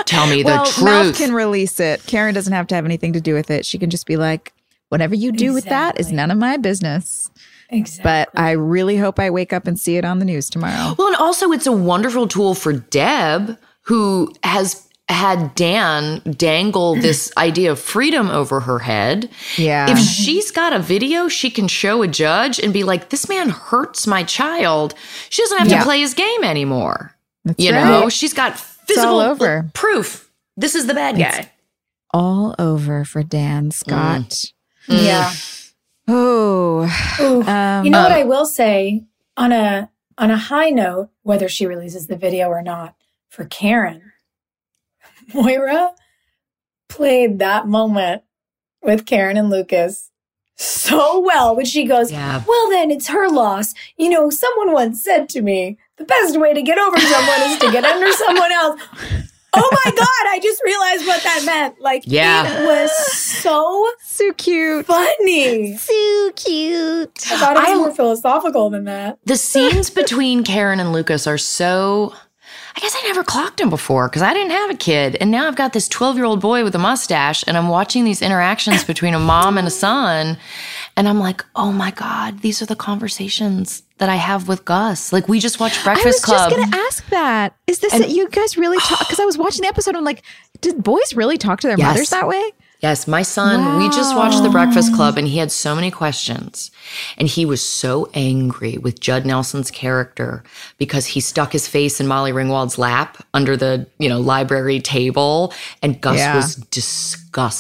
Tell 0.07 0.27
me 0.27 0.45
well, 0.45 0.65
the 0.65 0.85
Mouth 0.85 1.17
can 1.17 1.33
release 1.33 1.81
it. 1.81 2.05
Karen 2.07 2.35
doesn't 2.35 2.53
have 2.53 2.67
to 2.69 2.75
have 2.75 2.85
anything 2.85 3.13
to 3.15 3.21
do 3.21 3.35
with 3.35 3.51
it. 3.51 3.67
She 3.67 3.79
can 3.79 3.91
just 3.91 4.07
be 4.07 4.17
like, 4.17 4.53
whatever 4.89 5.15
you 5.15 5.33
do 5.33 5.53
with 5.53 5.65
that 5.67 5.99
is 5.99 6.13
none 6.13 6.31
of 6.31 6.39
my 6.39 6.57
business. 6.57 7.31
Exactly. 7.71 8.03
But 8.03 8.31
I 8.41 8.53
really 8.53 8.97
hope 8.97 9.19
I 9.19 9.31
wake 9.31 9.53
up 9.53 9.67
and 9.67 9.79
see 9.79 9.97
it 9.97 10.05
on 10.05 10.19
the 10.19 10.25
news 10.25 10.49
tomorrow. 10.49 10.95
Well, 10.99 11.09
and 11.09 11.17
also 11.17 11.53
it's 11.53 11.67
a 11.67 11.73
wonderful 11.73 12.27
tool 12.27 12.55
for 12.55 12.73
Deb, 12.73 13.59
who 13.83 14.33
has 14.43 14.88
had 15.09 15.55
Dan 15.55 16.21
dangle 16.37 16.95
this 17.01 17.33
idea 17.37 17.73
of 17.73 17.79
freedom 17.79 18.31
over 18.31 18.61
her 18.61 18.79
head. 18.79 19.31
Yeah. 19.57 19.91
If 19.91 19.99
she's 19.99 20.51
got 20.51 20.73
a 20.73 20.79
video, 20.79 21.29
she 21.29 21.51
can 21.51 21.69
show 21.69 22.03
a 22.03 22.09
judge 22.09 22.59
and 22.59 22.73
be 22.73 22.85
like, 22.85 23.09
this 23.11 23.29
man 23.29 23.49
hurts 23.49 24.07
my 24.07 24.23
child. 24.23 24.95
She 25.31 25.43
doesn't 25.43 25.59
have 25.59 25.69
Yeah. 25.69 25.79
to 25.79 25.85
play 25.85 26.01
his 26.01 26.15
game 26.15 26.45
anymore. 26.45 27.15
That's 27.45 27.63
you 27.63 27.73
right. 27.73 27.85
know, 27.85 28.09
she's 28.09 28.35
got 28.35 28.59
physical 28.59 29.21
over. 29.21 29.71
proof. 29.73 30.31
This 30.57 30.75
is 30.75 30.87
the 30.87 30.95
bad 30.95 31.15
It's- 31.19 31.37
guy. 31.47 31.53
All 32.15 32.55
over 32.59 33.05
for 33.05 33.23
Dan 33.23 33.71
Scott. 33.71 34.45
yeah. 34.89 35.31
Oh, 36.11 36.83
um, 37.47 37.85
you 37.85 37.91
know 37.91 38.03
what 38.03 38.13
um, 38.13 38.19
I 38.19 38.25
will 38.25 38.47
say 38.47 39.05
on 39.37 39.53
a 39.53 39.91
on 40.17 40.31
a 40.31 40.37
high 40.39 40.71
note, 40.71 41.11
whether 41.23 41.49
she 41.49 41.67
releases 41.67 42.07
the 42.07 42.17
video 42.17 42.49
or 42.49 42.63
not, 42.63 42.95
for 43.29 43.45
Karen, 43.45 44.13
Moira 45.35 45.93
played 46.89 47.39
that 47.39 47.67
moment 47.67 48.23
with 48.83 49.07
Karen 49.07 49.37
and 49.37 49.51
Lucas 49.51 50.11
so 50.57 51.21
well 51.21 51.55
when 51.55 51.65
she 51.67 51.85
goes, 51.85 52.11
Yeah. 52.11 52.43
Well, 52.47 52.71
then 52.71 52.91
it's 52.91 53.09
her 53.09 53.29
loss. 53.29 53.75
You 53.97 54.11
know, 54.11 54.31
someone 54.31 54.73
once 54.73 55.03
said 55.05 55.29
to 55.31 55.43
me, 55.43 55.79
the 55.99 56.05
best 56.05 56.39
way 56.39 56.53
to 56.55 56.63
get 56.63 56.79
over 56.79 56.99
someone 56.99 57.41
is 57.51 57.59
to 57.59 57.71
get 57.71 57.85
under 57.85 58.11
someone 58.13 58.51
else. 58.53 58.81
Oh 59.55 59.71
my 59.85 59.91
God, 59.97 60.27
I 60.29 60.41
just 60.43 60.61
realized 60.65 61.07
what 61.07 61.23
that 61.23 61.43
meant. 61.47 61.81
Like, 61.81 62.03
Yeah. 62.07 62.61
it 62.63 62.67
was 62.67 62.91
so 63.15 63.87
so 64.03 64.33
cute. 64.33 64.87
funny. 64.87 65.77
So 65.77 66.31
cute. 66.37 67.27
I 67.31 67.37
thought 67.39 67.57
it 67.57 67.61
was 67.61 67.69
I- 67.69 67.75
more 67.77 67.95
philosophical 67.95 68.71
than 68.71 68.85
that. 68.85 69.19
The 69.27 69.37
scenes 69.37 69.91
between 69.91 70.43
Karen 70.43 70.81
and 70.81 70.93
Lucas 70.93 71.27
are 71.27 71.39
so. 71.39 72.15
I 72.79 72.81
guess 72.81 72.95
I 72.97 73.05
never 73.09 73.25
clocked 73.25 73.61
him 73.61 73.71
before 73.71 74.09
because 74.09 74.23
I 74.23 74.33
didn't 74.33 74.53
have 74.53 74.71
a 74.71 74.75
kid. 74.77 75.17
And 75.21 75.33
now 75.33 75.49
I've 75.49 75.57
got 75.57 75.73
this 75.73 75.89
12 75.89 76.15
year 76.15 76.25
old 76.25 76.41
boy 76.41 76.63
with 76.63 76.77
a 76.77 76.79
mustache, 76.79 77.43
and 77.49 77.57
I'm 77.57 77.67
watching 77.67 78.05
these 78.05 78.23
interactions 78.23 78.85
between 78.85 79.15
a 79.15 79.19
mom 79.19 79.59
and 79.59 79.67
a 79.67 79.71
son. 79.71 80.39
And 80.97 81.09
I'm 81.09 81.19
like, 81.19 81.45
oh 81.57 81.73
my 81.73 81.91
God, 81.91 82.39
these 82.39 82.63
are 82.63 82.67
the 82.67 82.77
conversations 82.77 83.83
that 83.99 84.09
I 84.09 84.15
have 84.15 84.47
with 84.47 84.65
Gus. 84.65 85.13
Like, 85.13 85.27
we 85.27 85.41
just 85.41 85.59
watched 85.59 85.83
Breakfast 85.83 86.23
Club. 86.23 86.39
I 86.41 86.45
was 86.45 86.55
Club. 86.55 86.61
just 86.61 86.71
going 86.71 86.71
to 86.71 86.87
ask 86.87 87.09
that. 87.09 87.57
Is 87.67 87.81
this 87.81 87.93
And- 87.93 88.09
you 88.13 88.29
guys 88.29 88.57
really 88.57 88.79
talk? 88.79 89.01
Because 89.01 89.19
I 89.21 89.25
was 89.25 89.37
watching 89.37 89.63
the 89.63 89.69
episode. 89.69 89.97
I'm 89.97 90.05
like, 90.05 90.23
did 90.61 90.81
boys 90.85 91.15
really 91.15 91.37
talk 91.37 91.59
to 91.63 91.67
their 91.67 91.79
Yes. 91.79 91.87
mothers 91.89 92.11
that 92.11 92.29
way? 92.29 92.53
Yes, 92.81 93.09
my 93.09 93.23
son, 93.23 93.79
we 93.79 93.89
just 93.89 94.15
watched 94.15 94.41
The 94.45 94.51
Breakfast 94.51 94.95
Club 94.95 95.19
and 95.19 95.27
he 95.27 95.39
had 95.39 95.51
so 95.51 95.75
many 95.75 95.91
questions. 95.91 96.71
And 97.17 97.27
he 97.27 97.45
was 97.45 97.61
so 97.61 98.09
angry 98.15 98.79
with 98.79 99.01
Judd 99.01 99.27
Nelson's 99.27 99.73
character 99.73 100.45
because 100.79 101.07
he 101.07 101.21
stuck 101.21 101.53
his 101.53 101.67
face 101.67 101.99
in 102.01 102.07
Molly 102.07 102.31
Ringwald's 102.31 102.79
lap 102.79 103.19
under 103.35 103.57
the, 103.57 103.89
you 103.99 104.09
know, 104.09 104.21
library 104.21 104.79
table 104.79 105.53
and 105.83 106.01
Gus 106.01 106.19
Yeah. 106.19 106.37
was 106.37 106.55
Gus 106.55 107.17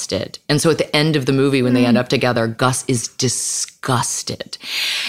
did. 0.06 0.38
And 0.48 0.60
so 0.60 0.70
at 0.70 0.78
the 0.78 0.94
end 0.96 1.14
of 1.14 1.26
the 1.26 1.32
movie, 1.32 1.62
when 1.62 1.74
they 1.74 1.86
end 1.86 1.96
hmm. 1.96 2.00
up 2.00 2.08
together, 2.08 2.46
Gus 2.48 2.84
is 2.88 3.08
disgusted. 3.08 4.58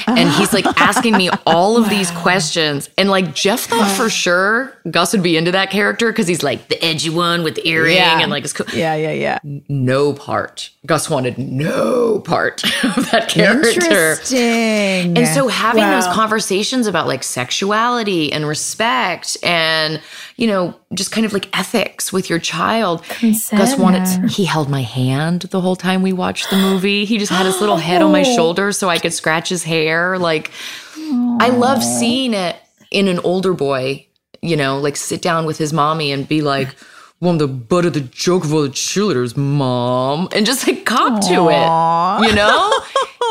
And 0.05 0.29
he's 0.29 0.53
like 0.53 0.65
asking 0.79 1.17
me 1.17 1.29
all 1.45 1.77
of 1.77 1.89
these 1.89 2.11
questions. 2.11 2.89
And 2.97 3.09
like 3.09 3.33
Jeff 3.33 3.61
thought 3.61 3.89
for 3.97 4.09
sure 4.09 4.73
Gus 4.91 5.13
would 5.13 5.23
be 5.23 5.37
into 5.37 5.51
that 5.51 5.71
character 5.71 6.11
because 6.11 6.27
he's 6.27 6.43
like 6.43 6.67
the 6.67 6.83
edgy 6.83 7.09
one 7.09 7.43
with 7.43 7.55
the 7.55 7.67
earring 7.67 7.95
Yeah. 7.95 8.21
and 8.21 8.31
like 8.31 8.43
his 8.43 8.53
co- 8.53 8.65
Yeah, 8.73 8.95
yeah, 8.95 9.11
yeah. 9.11 9.39
no 9.43 10.13
part. 10.13 10.69
Gus 10.85 11.09
wanted 11.09 11.37
no 11.37 12.19
part 12.19 12.63
of 12.83 13.09
that 13.11 13.29
character. 13.29 13.69
Interesting. 13.69 15.17
And 15.17 15.27
so 15.27 15.47
having 15.47 15.83
those 15.83 16.07
conversations 16.07 16.85
about 16.87 17.07
like 17.07 17.23
sexuality 17.23 18.31
and 18.31 18.47
respect 18.47 19.37
and, 19.43 20.01
you 20.39 20.47
know, 20.47 20.73
just 20.93 21.11
kind 21.11 21.25
of 21.25 21.33
like 21.33 21.49
ethics 21.57 22.13
with 22.13 22.29
your 22.29 22.39
child. 22.39 23.03
Gus 23.51 23.77
wanted, 23.77 24.29
he 24.31 24.45
held 24.45 24.69
my 24.69 24.83
hand 24.83 25.41
the 25.41 25.59
whole 25.59 25.75
time 25.75 26.01
we 26.01 26.13
watched 26.13 26.49
the 26.49 26.55
movie. 26.55 27.03
He 27.03 27.17
just 27.17 27.29
had 27.29 27.45
his 27.45 27.59
little 27.59 27.75
head 27.75 28.01
on 28.01 28.13
my 28.13 28.23
shoulder 28.35 28.71
so 28.71 28.87
I 28.87 28.99
could 28.99 29.11
scratch 29.13 29.49
his 29.49 29.65
hair. 29.65 30.17
Like, 30.17 30.51
I 30.95 31.49
love 31.49 31.83
seeing 31.83 32.33
it 32.33 32.55
in 32.89 33.09
an 33.09 33.19
older 33.19 33.53
boy, 33.53 34.07
you 34.41 34.55
know, 34.55 34.77
like 34.79 34.95
sit 34.95 35.21
down 35.21 35.45
with 35.45 35.57
his 35.57 35.73
mommy 35.73 36.09
and 36.13 36.25
be 36.25 36.41
like, 36.41 36.73
well, 37.19 37.31
I'm 37.31 37.37
the 37.37 37.49
butt 37.49 37.83
of 37.83 37.91
the 37.91 37.99
joke 37.99 38.45
of 38.45 38.53
all 38.53 38.61
the 38.61 38.69
cheerleaders, 38.69 39.35
mom. 39.35 40.29
And 40.33 40.45
just 40.45 40.65
like 40.65 40.85
cop 40.85 41.19
to 41.27 41.49
it, 41.49 42.29
you 42.29 42.33
know? 42.33 42.81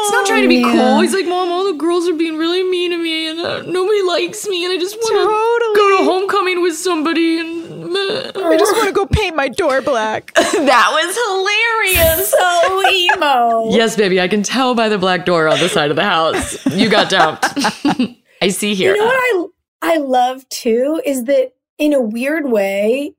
He's 0.08 0.12
not 0.12 0.26
trying 0.26 0.42
to 0.42 0.48
be 0.48 0.62
cool. 0.62 1.00
He's 1.02 1.12
like, 1.12 1.26
Mom, 1.26 1.50
girls 1.78 2.08
are 2.08 2.14
being 2.14 2.36
really 2.36 2.62
mean 2.62 2.90
to 2.90 2.98
me 2.98 3.28
and 3.28 3.40
uh, 3.40 3.62
nobody 3.62 4.02
likes 4.02 4.46
me 4.46 4.64
and 4.64 4.72
I 4.72 4.78
just 4.78 4.96
want 4.96 5.14
to 5.14 5.80
go 5.80 5.98
to 5.98 6.04
homecoming 6.04 6.62
with 6.62 6.76
somebody 6.76 7.38
and 7.38 7.92
meh." 7.92 8.32
I 8.34 8.56
just 8.56 8.74
want 8.74 8.88
to 8.88 8.92
go 8.92 9.06
paint 9.06 9.36
my 9.36 9.48
door 9.48 9.80
black. 9.80 10.34
that 10.34 10.88
was 10.92 11.16
hilarious. 11.26 12.30
So 12.30 12.90
emo. 12.90 13.70
yes, 13.76 13.96
baby, 13.96 14.20
I 14.20 14.28
can 14.28 14.42
tell 14.42 14.74
by 14.74 14.88
the 14.88 14.98
black 14.98 15.24
door 15.24 15.48
on 15.48 15.58
the 15.58 15.68
side 15.68 15.90
of 15.90 15.96
the 15.96 16.04
house. 16.04 16.64
You 16.66 16.88
got 16.88 17.10
dumped. 17.10 17.46
I 18.42 18.48
see 18.48 18.74
here. 18.74 18.94
You 18.94 19.00
know 19.00 19.06
what 19.06 19.52
I 19.82 19.94
I 19.94 19.96
love 19.98 20.48
too 20.48 21.00
is 21.04 21.24
that 21.24 21.52
in 21.78 21.92
a 21.92 22.00
weird 22.00 22.50
way, 22.50 23.14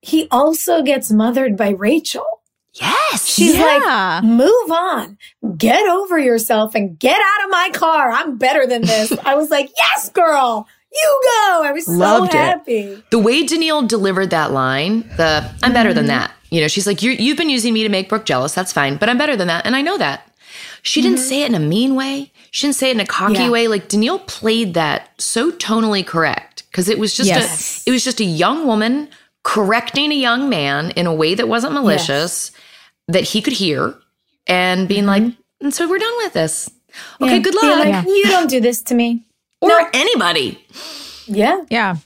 he 0.00 0.26
also 0.30 0.82
gets 0.82 1.10
mothered 1.10 1.56
by 1.56 1.70
Rachel. 1.70 2.26
Yes. 2.74 3.26
She's 3.26 3.54
Yeah. 3.54 4.20
like, 4.22 4.24
move 4.24 4.70
on, 4.70 5.18
get 5.56 5.86
over 5.88 6.18
yourself, 6.18 6.74
and 6.74 6.98
get 6.98 7.16
out 7.16 7.44
of 7.44 7.50
my 7.50 7.70
car. 7.72 8.10
I'm 8.10 8.38
better 8.38 8.66
than 8.66 8.82
this. 8.82 9.12
I 9.24 9.34
was 9.34 9.50
like, 9.50 9.70
yes, 9.76 10.08
girl, 10.10 10.66
you 10.92 11.20
go. 11.24 11.62
I 11.64 11.72
was 11.72 11.84
so 11.86 11.92
Loved 11.92 12.34
it. 12.34 12.38
happy. 12.38 13.02
the 13.10 13.18
way 13.18 13.44
Danneel 13.44 13.86
delivered 13.86 14.30
that 14.30 14.52
line, 14.52 15.00
the 15.16 15.48
I'm 15.62 15.72
better 15.72 15.92
than 15.92 16.04
mm-hmm. 16.04 16.18
that. 16.18 16.32
You 16.50 16.60
know, 16.60 16.68
she's 16.68 16.86
like, 16.86 17.02
you 17.02 17.12
you've 17.12 17.38
been 17.38 17.50
using 17.50 17.72
me 17.72 17.82
to 17.82 17.88
make 17.88 18.08
Brooke 18.08 18.24
jealous. 18.26 18.54
That's 18.54 18.72
fine, 18.72 18.96
but 18.96 19.08
I'm 19.08 19.18
better 19.18 19.36
than 19.36 19.48
that, 19.48 19.64
and 19.66 19.74
I 19.76 19.82
know 19.82 19.98
that. 19.98 20.28
She 20.82 21.00
didn't 21.00 21.18
mm-hmm. 21.18 21.28
say 21.28 21.42
it 21.42 21.48
in 21.48 21.54
a 21.54 21.60
mean 21.60 21.94
way. 21.94 22.32
She 22.50 22.66
didn't 22.66 22.76
say 22.76 22.88
it 22.90 22.94
in 22.94 23.00
a 23.00 23.06
cocky 23.06 23.34
Yeah. 23.34 23.50
way. 23.50 23.68
Like 23.68 23.88
Danneel 23.88 24.26
played 24.26 24.74
that 24.74 25.10
so 25.18 25.50
tonally 25.52 26.04
correct 26.04 26.64
because 26.70 26.88
it 26.88 26.98
was 26.98 27.14
just 27.16 27.28
Yes. 27.28 27.84
a 27.86 27.90
it 27.90 27.92
was 27.92 28.04
just 28.04 28.20
a 28.20 28.24
young 28.24 28.66
woman 28.66 29.08
correcting 29.44 30.12
a 30.12 30.14
young 30.16 30.48
man 30.48 30.90
in 30.92 31.06
a 31.06 31.14
way 31.14 31.34
that 31.34 31.48
wasn't 31.48 31.72
malicious 31.72 32.52
that 33.08 33.24
he 33.24 33.42
could 33.42 33.52
hear 33.54 33.94
and 34.46 34.88
being 34.88 35.06
like, 35.06 35.22
mm-hmm. 35.22 35.40
and 35.64 35.74
so 35.74 35.88
we're 35.88 35.98
done 35.98 36.16
with 36.18 36.32
this. 36.32 36.70
Okay, 37.20 37.40
good 37.40 37.54
Being 37.60 37.78
luck. 37.78 37.88
like, 37.88 38.06
you 38.06 38.24
don't 38.24 38.50
do 38.50 38.60
this 38.60 38.82
to 38.82 38.94
me. 38.94 39.24
or 39.60 39.70
anybody. 39.94 40.64
Yeah. 41.26 41.64
Yeah. 41.70 41.96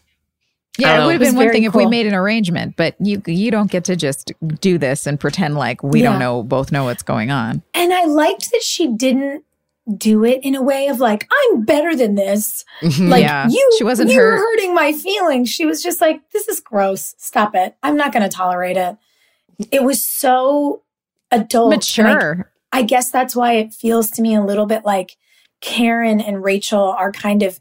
Yeah, 0.79 1.03
it 1.03 1.07
would 1.07 1.13
have 1.13 1.21
been 1.21 1.37
one 1.37 1.47
very 1.47 1.55
thing 1.55 1.65
if 1.65 1.75
we 1.75 1.87
made 1.87 2.07
an 2.07 2.13
arrangement, 2.15 2.77
but 2.77 2.95
you 3.01 3.23
you 3.27 3.51
don't 3.51 3.71
get 3.71 3.85
to 3.85 3.97
just 3.97 4.31
do 4.61 4.77
this 4.77 5.07
and 5.07 5.19
pretend 5.19 5.55
like 5.57 5.83
we 5.83 6.03
Yeah. 6.03 6.11
don't 6.11 6.19
know 6.19 6.43
both 6.43 6.71
know 6.71 6.85
what's 6.85 7.03
going 7.03 7.31
on. 7.31 7.63
And 7.73 7.95
I 7.95 8.05
liked 8.05 8.51
that 8.53 8.63
she 8.63 8.89
didn't 8.89 9.43
do 9.97 10.25
it 10.25 10.41
in 10.43 10.55
a 10.57 10.63
way 10.63 10.89
of 10.89 10.99
like, 10.99 11.29
I'm 11.31 11.65
better 11.65 11.95
than 11.95 12.15
this. 12.17 12.65
Mm-hmm. 12.83 13.09
Like 13.09 13.23
Yeah. 13.23 13.47
you, 13.49 13.75
She 13.79 13.85
wasn't 13.85 14.11
you 14.11 14.21
were 14.21 14.37
hurting 14.37 14.75
my 14.75 14.93
feelings. 14.93 15.49
She 15.49 15.65
was 15.67 15.83
just 15.83 16.01
like, 16.01 16.29
this 16.33 16.49
is 16.49 16.61
gross. 16.61 17.15
Stop 17.19 17.55
it. 17.55 17.77
I'm 17.83 17.97
not 17.97 18.13
going 18.13 18.25
to 18.25 18.29
tolerate 18.29 18.77
it. 18.77 18.97
It 19.71 19.85
was 19.85 20.03
so 20.03 20.83
adult. 21.31 21.73
and 21.99 22.07
I- 22.09 22.13
Mature. 22.15 22.53
I 22.73 22.83
guess 22.83 23.11
that's 23.11 23.35
why 23.37 23.53
it 23.55 23.73
feels 23.73 24.11
to 24.13 24.23
me 24.23 24.35
a 24.35 24.43
little 24.43 24.67
bit 24.67 24.85
like 24.85 25.17
Karen 25.61 26.21
and 26.21 26.43
Rachel 26.45 26.83
are 26.83 27.13
kind 27.13 27.43
of 27.43 27.61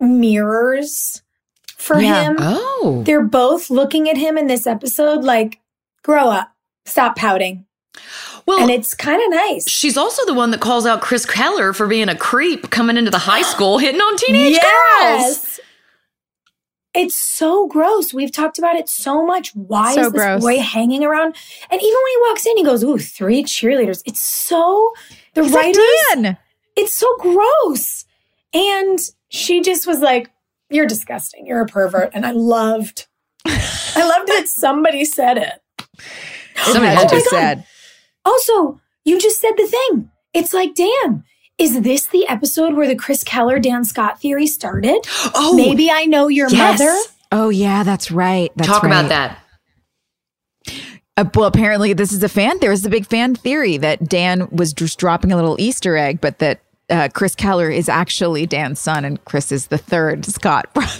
mirrors 0.00 1.22
for 1.76 2.00
Yeah. 2.00 2.24
him. 2.24 2.36
Oh. 2.38 3.02
They're 3.04 3.24
both 3.24 3.70
looking 3.70 4.08
at 4.08 4.16
him 4.16 4.38
in 4.38 4.46
this 4.46 4.66
episode 4.66 5.24
like, 5.24 5.60
grow 6.02 6.28
up, 6.28 6.52
stop 6.84 7.16
pouting. 7.16 7.66
Well, 8.46 8.60
And 8.60 8.70
it's 8.70 8.94
kind 8.94 9.22
of 9.22 9.30
nice. 9.30 9.68
She's 9.68 9.96
also 9.96 10.24
the 10.26 10.34
one 10.34 10.50
that 10.50 10.60
calls 10.60 10.84
out 10.86 11.00
Chris 11.00 11.24
Keller 11.24 11.72
for 11.72 11.86
being 11.86 12.08
a 12.08 12.16
creep 12.16 12.70
coming 12.70 12.96
into 12.96 13.10
the 13.10 13.18
high 13.18 13.42
school 13.52 13.78
hitting 13.78 14.00
on 14.00 14.16
teenage 14.16 14.54
girls. 14.60 14.62
Yes. 15.00 15.60
It's 16.96 17.16
so 17.16 17.66
gross. 17.66 18.14
We've 18.14 18.30
talked 18.30 18.56
about 18.58 18.76
it 18.76 18.88
so 18.88 19.26
much. 19.26 19.52
Why 19.56 19.94
So 19.94 20.00
is 20.02 20.12
this 20.12 20.22
gross. 20.22 20.40
boy 20.42 20.60
hanging 20.60 21.04
around? 21.04 21.34
And 21.70 21.80
even 21.82 21.82
when 21.82 22.10
he 22.12 22.18
walks 22.28 22.46
in, 22.46 22.56
he 22.56 22.62
goes, 22.62 22.84
Ooh, 22.84 22.98
three 22.98 23.42
cheerleaders. 23.42 24.00
It's 24.06 24.20
so 24.22 24.92
the 25.34 25.42
He's 25.42 25.52
like, 25.52 25.64
writers. 25.74 25.84
Dan. 26.14 26.38
it's 26.76 26.94
so 26.94 27.08
gross. 27.18 28.04
And 28.52 28.98
she 29.28 29.60
just 29.60 29.88
was 29.88 29.98
like, 30.00 30.30
You're 30.70 30.86
disgusting. 30.86 31.46
You're 31.46 31.62
a 31.62 31.66
pervert. 31.66 32.10
And 32.14 32.24
I 32.24 32.30
loved 32.30 33.06
I 33.44 34.06
loved 34.06 34.28
that 34.28 34.44
somebody 34.48 35.04
said 35.04 35.36
it. 35.38 35.60
Somebody 36.56 36.86
Had 36.86 36.98
had 36.98 37.08
to 37.08 37.14
to. 37.16 37.20
be 37.22 37.28
said. 37.28 37.66
Also, 38.24 38.80
you 39.04 39.20
just 39.20 39.40
said 39.40 39.52
the 39.56 39.66
thing. 39.66 40.10
It's 40.32 40.52
like, 40.52 40.74
Dan, 40.74 41.24
is 41.58 41.82
this 41.82 42.06
the 42.06 42.26
episode 42.26 42.74
where 42.74 42.88
the 42.88 42.96
Chris 42.96 43.22
Keller 43.22 43.58
Dan 43.58 43.84
Scott 43.84 44.20
theory 44.20 44.46
started? 44.46 44.98
Oh, 45.34 45.54
Maybe 45.56 45.90
I 45.90 46.04
know 46.04 46.28
your 46.28 46.48
yes. 46.48 46.80
mother. 46.80 46.98
Oh 47.30 47.48
yeah, 47.48 47.82
that's 47.82 48.10
right. 48.10 48.50
That's 48.56 48.68
Talk 48.68 48.82
right. 48.82 48.88
about 48.88 49.08
that. 49.08 49.38
Uh, 51.16 51.24
well, 51.34 51.46
apparently 51.46 51.92
this 51.92 52.12
is 52.12 52.22
a 52.24 52.28
fan. 52.28 52.58
There 52.58 52.72
is 52.72 52.84
a 52.84 52.90
big 52.90 53.06
fan 53.06 53.36
theory 53.36 53.76
that 53.76 54.08
Dan 54.08 54.48
was 54.50 54.72
just 54.72 54.98
dropping 54.98 55.30
a 55.30 55.36
little 55.36 55.60
Easter 55.60 55.96
egg, 55.96 56.20
but 56.20 56.40
that 56.40 56.60
uh, 56.90 57.08
Chris 57.14 57.34
Keller 57.34 57.70
is 57.70 57.88
actually 57.88 58.46
Dan's 58.46 58.78
son, 58.80 59.04
and 59.04 59.22
Chris 59.24 59.50
is 59.52 59.68
the 59.68 59.78
third 59.78 60.24
Scott 60.26 60.72
brother. 60.74 60.90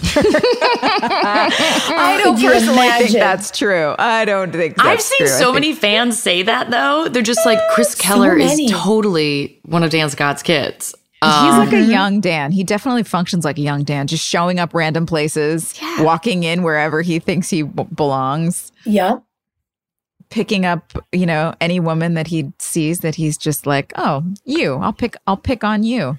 I 0.97 2.21
don't 2.23 2.37
Could 2.39 2.45
personally 2.51 2.89
think 2.89 3.11
that's 3.11 3.55
true. 3.57 3.95
I 3.99 4.25
don't 4.25 4.51
think 4.51 4.75
that's 4.77 4.87
I've 4.87 5.01
seen 5.01 5.17
true. 5.19 5.27
So 5.27 5.45
think- 5.45 5.53
many 5.55 5.73
fans 5.73 6.19
say 6.19 6.43
that 6.43 6.71
though. 6.71 7.07
They're 7.09 7.21
just 7.21 7.45
like 7.45 7.59
Chris 7.71 7.95
Keller 7.99 8.37
is 8.37 8.59
totally 8.71 9.59
one 9.63 9.83
of 9.83 9.91
Dan 9.91 10.09
Scott's 10.09 10.43
kids. 10.43 10.93
He's 11.23 11.31
Um, 11.33 11.59
like 11.59 11.73
a 11.73 11.81
young 11.81 12.19
Dan. 12.21 12.51
He 12.51 12.63
definitely 12.63 13.01
functions 13.03 13.45
like 13.45 13.57
a 13.57 13.61
young 13.61 13.83
Dan, 13.83 14.05
just 14.05 14.23
showing 14.23 14.59
up 14.59 14.73
random 14.75 15.05
places, 15.07 15.73
walking 15.99 16.43
in 16.43 16.61
wherever 16.61 17.01
he 17.01 17.17
thinks 17.19 17.49
he 17.49 17.63
b- 17.63 17.83
belongs, 17.95 18.71
Yep. 18.85 19.23
Picking 20.35 20.65
up, 20.65 20.91
you 21.13 21.25
know, 21.25 21.55
any 21.61 21.79
woman 21.79 22.13
that 22.15 22.27
he 22.27 22.51
sees 22.59 22.99
that 22.99 23.15
he's 23.15 23.37
just 23.37 23.65
like, 23.65 23.93
"Oh, 23.95 24.21
you. 24.43 24.75
I'll 24.75 24.91
pick 24.93 25.15
I'll 25.25 25.37
pick 25.37 25.63
on 25.63 25.83
you." 25.83 26.17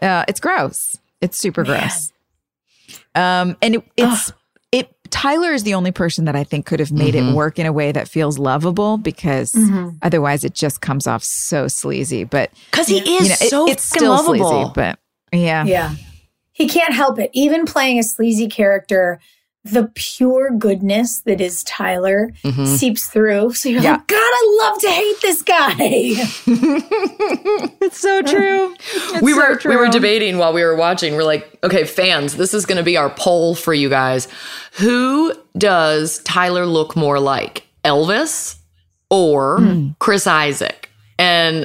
Uh 0.00 0.24
it's 0.28 0.38
gross. 0.40 0.96
It's 1.20 1.36
super 1.36 1.64
gross. 1.64 2.12
Um 3.14 3.56
and 3.60 3.76
it, 3.76 3.84
it's 3.96 4.32
it 4.70 4.92
Tyler 5.10 5.52
is 5.52 5.62
the 5.64 5.74
only 5.74 5.90
person 5.92 6.24
that 6.26 6.36
I 6.36 6.44
think 6.44 6.66
could 6.66 6.78
have 6.80 6.92
made 6.92 7.14
Mhm. 7.14 7.30
it 7.30 7.34
work 7.34 7.58
in 7.58 7.66
a 7.66 7.72
way 7.72 7.90
that 7.92 8.06
feels 8.08 8.38
lovable 8.38 8.96
because 8.98 9.52
Mm-hmm. 9.52 9.88
otherwise 10.02 10.44
it 10.44 10.54
just 10.54 10.80
comes 10.80 11.06
off 11.06 11.22
so 11.24 11.66
sleazy, 11.68 12.22
but 12.24 12.50
Cause 12.70 12.86
he 12.88 12.98
is 12.98 13.22
you 13.22 13.28
know, 13.28 13.34
it- 13.40 13.50
so 13.50 13.68
it's 13.68 13.84
still 13.84 14.12
lovable. 14.12 14.48
sleazy, 14.50 14.70
but 14.74 14.98
yeah. 15.32 15.64
Yeah. 15.64 15.94
He 16.52 16.68
can't 16.68 16.94
help 16.94 17.18
it. 17.18 17.30
Even 17.34 17.66
playing 17.66 17.98
a 17.98 18.02
sleazy 18.02 18.48
character, 18.48 19.20
the 19.72 19.90
pure 19.94 20.50
goodness 20.50 21.20
that 21.26 21.40
is 21.40 21.62
Tyler 21.64 22.30
Mhm. 22.44 22.66
seeps 22.66 23.06
through. 23.06 23.52
So 23.54 23.68
you're 23.68 23.82
Yeah. 23.82 23.92
like, 23.92 24.06
God, 24.06 24.16
I 24.18 24.58
love 24.62 24.80
to 24.80 24.88
hate 24.90 25.20
this 25.22 25.42
guy. 25.42 25.74
It's 27.80 27.98
so 28.00 28.22
true. 28.22 28.74
we 29.22 29.32
so 29.32 29.36
were 29.38 29.60
we 29.64 29.76
were 29.76 29.88
debating 29.88 30.38
while 30.38 30.52
we 30.52 30.62
were 30.62 30.76
watching. 30.76 31.14
We're 31.14 31.24
like, 31.24 31.58
okay, 31.64 31.84
fans, 31.84 32.36
this 32.36 32.54
is 32.54 32.66
going 32.66 32.78
to 32.78 32.82
be 32.84 32.96
our 32.96 33.10
poll 33.10 33.54
for 33.54 33.74
you 33.74 33.88
guys. 33.88 34.28
Who 34.78 35.32
does 35.56 36.18
Tyler 36.20 36.66
look 36.66 36.96
more 36.96 37.18
like, 37.20 37.64
Elvis 37.84 38.56
or 39.10 39.58
Hmm. 39.58 39.88
Chris 39.98 40.26
Isaak? 40.26 40.85
And 41.18 41.64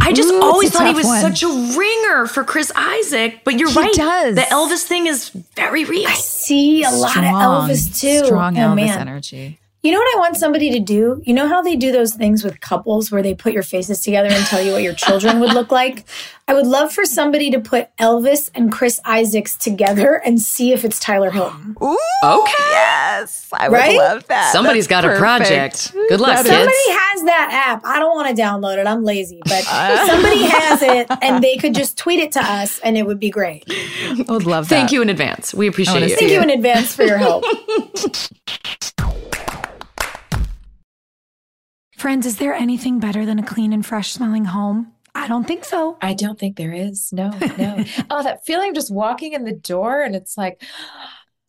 I 0.00 0.12
just 0.14 0.32
Ooh, 0.32 0.40
always 0.42 0.70
thought 0.72 0.86
he 0.88 0.94
was 0.94 1.04
one. 1.04 1.20
such 1.20 1.42
a 1.42 1.48
ringer 1.48 2.26
for 2.26 2.42
Chris 2.42 2.72
Isaak. 2.74 3.44
But 3.44 3.58
you're 3.58 3.70
He 3.70 3.78
right, 3.78 3.92
does. 3.92 4.34
the 4.36 4.40
Elvis 4.42 4.84
thing 4.84 5.06
is 5.06 5.28
very 5.28 5.84
real. 5.84 6.08
I 6.08 6.14
see 6.14 6.84
a 6.84 6.90
lot 6.90 7.16
of 7.18 7.22
Elvis 7.24 8.00
too. 8.00 8.24
Strong 8.24 8.56
oh, 8.58 8.60
Elvis 8.60 8.76
man. 8.76 8.98
energy. 8.98 9.58
You 9.80 9.92
know 9.92 9.98
what 10.00 10.16
I 10.16 10.18
want 10.18 10.36
somebody 10.36 10.70
to 10.72 10.80
do? 10.80 11.22
You 11.24 11.32
know 11.34 11.46
how 11.46 11.62
they 11.62 11.76
do 11.76 11.92
those 11.92 12.12
things 12.12 12.42
with 12.42 12.60
couples 12.60 13.12
where 13.12 13.22
they 13.22 13.32
put 13.32 13.52
your 13.52 13.62
faces 13.62 14.00
together 14.00 14.28
and 14.28 14.44
tell 14.46 14.60
you 14.60 14.72
what 14.72 14.82
your 14.82 14.92
children 14.92 15.38
would 15.38 15.52
look 15.52 15.70
like? 15.70 16.04
I 16.48 16.54
would 16.54 16.66
love 16.66 16.92
for 16.92 17.04
somebody 17.04 17.48
to 17.52 17.60
put 17.60 17.94
Elvis 17.96 18.50
and 18.56 18.72
Chris 18.72 18.98
Isaaks 19.04 19.56
together 19.56 20.14
and 20.24 20.40
see 20.42 20.72
if 20.72 20.84
it's 20.84 20.98
Tyler 20.98 21.30
Hilton. 21.30 21.76
Ooh, 21.80 21.96
Okay. 22.24 22.52
Yes, 22.70 23.48
I 23.52 23.68
Right? 23.68 23.90
would 23.96 23.98
love 23.98 24.26
that. 24.26 24.52
Somebody's 24.52 24.88
That's 24.88 25.04
got 25.04 25.14
a 25.14 25.16
project. 25.16 25.92
Good 25.92 26.20
luck, 26.20 26.30
That 26.38 26.46
is- 26.46 26.50
kids. 26.50 26.58
Somebody 26.58 26.98
has 26.98 27.22
that 27.26 27.48
app. 27.68 27.82
I 27.84 28.00
don't 28.00 28.16
want 28.16 28.36
to 28.36 28.42
download 28.42 28.78
it. 28.78 28.86
I'm 28.88 29.04
lazy, 29.04 29.40
but 29.44 29.64
uh. 29.70 30.06
somebody 30.08 30.42
has 30.42 30.82
it 30.82 31.06
and 31.22 31.42
they 31.44 31.56
could 31.56 31.74
just 31.76 31.96
tweet 31.96 32.18
it 32.18 32.32
to 32.32 32.40
us 32.40 32.80
and 32.80 32.98
it 32.98 33.06
would 33.06 33.20
be 33.20 33.30
great. 33.30 33.64
I 33.70 34.24
would 34.28 34.44
love 34.44 34.68
that. 34.68 34.74
Thank 34.74 34.90
you 34.90 35.02
in 35.02 35.08
advance. 35.08 35.54
We 35.54 35.68
appreciate 35.68 35.94
wanna 35.94 36.06
you. 36.06 36.16
Thank 36.16 36.32
you 36.32 36.42
in 36.42 36.50
advance 36.50 36.96
for 36.96 37.04
your 37.04 37.18
help. 37.18 37.44
Friends, 41.98 42.26
is 42.26 42.36
there 42.36 42.54
anything 42.54 43.00
better 43.00 43.26
than 43.26 43.40
a 43.40 43.42
clean 43.42 43.72
and 43.72 43.84
fresh 43.84 44.12
smelling 44.12 44.44
home? 44.44 44.92
I 45.16 45.26
don't 45.26 45.48
think 45.48 45.64
so. 45.64 45.98
I 46.00 46.14
don't 46.14 46.38
think 46.38 46.56
there 46.56 46.72
is. 46.72 47.12
No, 47.12 47.30
no. 47.58 47.84
oh, 48.10 48.22
that 48.22 48.46
feeling 48.46 48.68
of 48.68 48.76
just 48.76 48.92
walking 48.92 49.32
in 49.32 49.42
the 49.42 49.52
door 49.52 50.02
and 50.02 50.14
it's 50.14 50.38
like, 50.38 50.62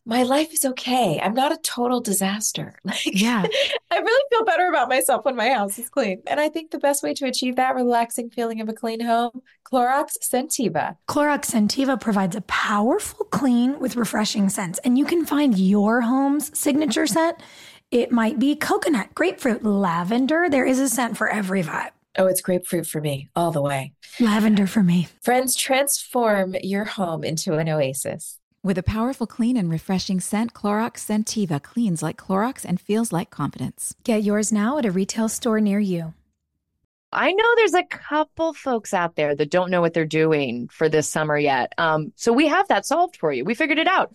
my 0.04 0.24
life 0.24 0.52
is 0.52 0.64
okay. 0.64 1.20
I'm 1.22 1.34
not 1.34 1.52
a 1.52 1.58
total 1.58 2.00
disaster. 2.00 2.74
Like, 2.84 2.98
Yeah. 3.04 3.46
I 3.92 3.98
really 3.98 4.24
feel 4.30 4.44
better 4.44 4.68
about 4.68 4.88
myself 4.88 5.24
when 5.24 5.36
my 5.36 5.50
house 5.50 5.78
is 5.78 5.88
clean. 5.88 6.20
And 6.26 6.40
I 6.40 6.48
think 6.48 6.72
the 6.72 6.78
best 6.78 7.04
way 7.04 7.14
to 7.14 7.26
achieve 7.26 7.54
that 7.56 7.76
relaxing 7.76 8.30
feeling 8.30 8.60
of 8.60 8.68
a 8.68 8.72
clean 8.72 9.00
home, 9.00 9.42
Clorox 9.64 10.16
Scentiva. 10.20 10.96
Clorox 11.06 11.52
Scentiva 11.52 12.00
provides 12.00 12.34
a 12.34 12.40
powerful 12.42 13.24
clean 13.26 13.78
with 13.78 13.94
refreshing 13.94 14.48
scents, 14.48 14.80
and 14.80 14.98
you 14.98 15.04
can 15.04 15.24
find 15.24 15.56
your 15.56 16.00
home's 16.00 16.56
signature 16.58 17.06
scent. 17.06 17.38
It 17.90 18.12
might 18.12 18.38
be 18.38 18.54
coconut, 18.54 19.14
grapefruit, 19.16 19.64
lavender. 19.64 20.48
There 20.48 20.64
is 20.64 20.78
a 20.78 20.88
scent 20.88 21.16
for 21.16 21.28
every 21.28 21.62
vibe. 21.64 21.90
Oh, 22.16 22.28
it's 22.28 22.40
grapefruit 22.40 22.86
for 22.86 23.00
me 23.00 23.28
all 23.34 23.50
the 23.50 23.60
way. 23.60 23.94
Lavender 24.20 24.68
for 24.68 24.82
me. 24.82 25.08
Friends, 25.22 25.56
transform 25.56 26.54
your 26.62 26.84
home 26.84 27.24
into 27.24 27.54
an 27.54 27.68
oasis. 27.68 28.38
With 28.62 28.78
a 28.78 28.84
powerful, 28.84 29.26
clean, 29.26 29.56
and 29.56 29.68
refreshing 29.68 30.20
scent, 30.20 30.54
Clorox 30.54 30.98
Scentiva 30.98 31.60
cleans 31.60 32.00
like 32.00 32.16
Clorox 32.16 32.64
and 32.64 32.80
feels 32.80 33.10
like 33.10 33.30
confidence. 33.30 33.94
Get 34.04 34.22
yours 34.22 34.52
now 34.52 34.78
at 34.78 34.86
a 34.86 34.92
retail 34.92 35.28
store 35.28 35.60
near 35.60 35.80
you. 35.80 36.14
I 37.12 37.32
know 37.32 37.54
there's 37.56 37.74
a 37.74 37.82
couple 37.82 38.52
folks 38.52 38.94
out 38.94 39.16
there 39.16 39.34
that 39.34 39.50
don't 39.50 39.70
know 39.70 39.80
what 39.80 39.94
they're 39.94 40.04
doing 40.04 40.68
for 40.68 40.88
this 40.88 41.08
summer 41.08 41.36
yet. 41.36 41.72
Um, 41.76 42.12
so 42.14 42.32
we 42.32 42.46
have 42.46 42.68
that 42.68 42.86
solved 42.86 43.16
for 43.16 43.32
you. 43.32 43.44
We 43.44 43.54
figured 43.54 43.78
it 43.78 43.88
out. 43.88 44.14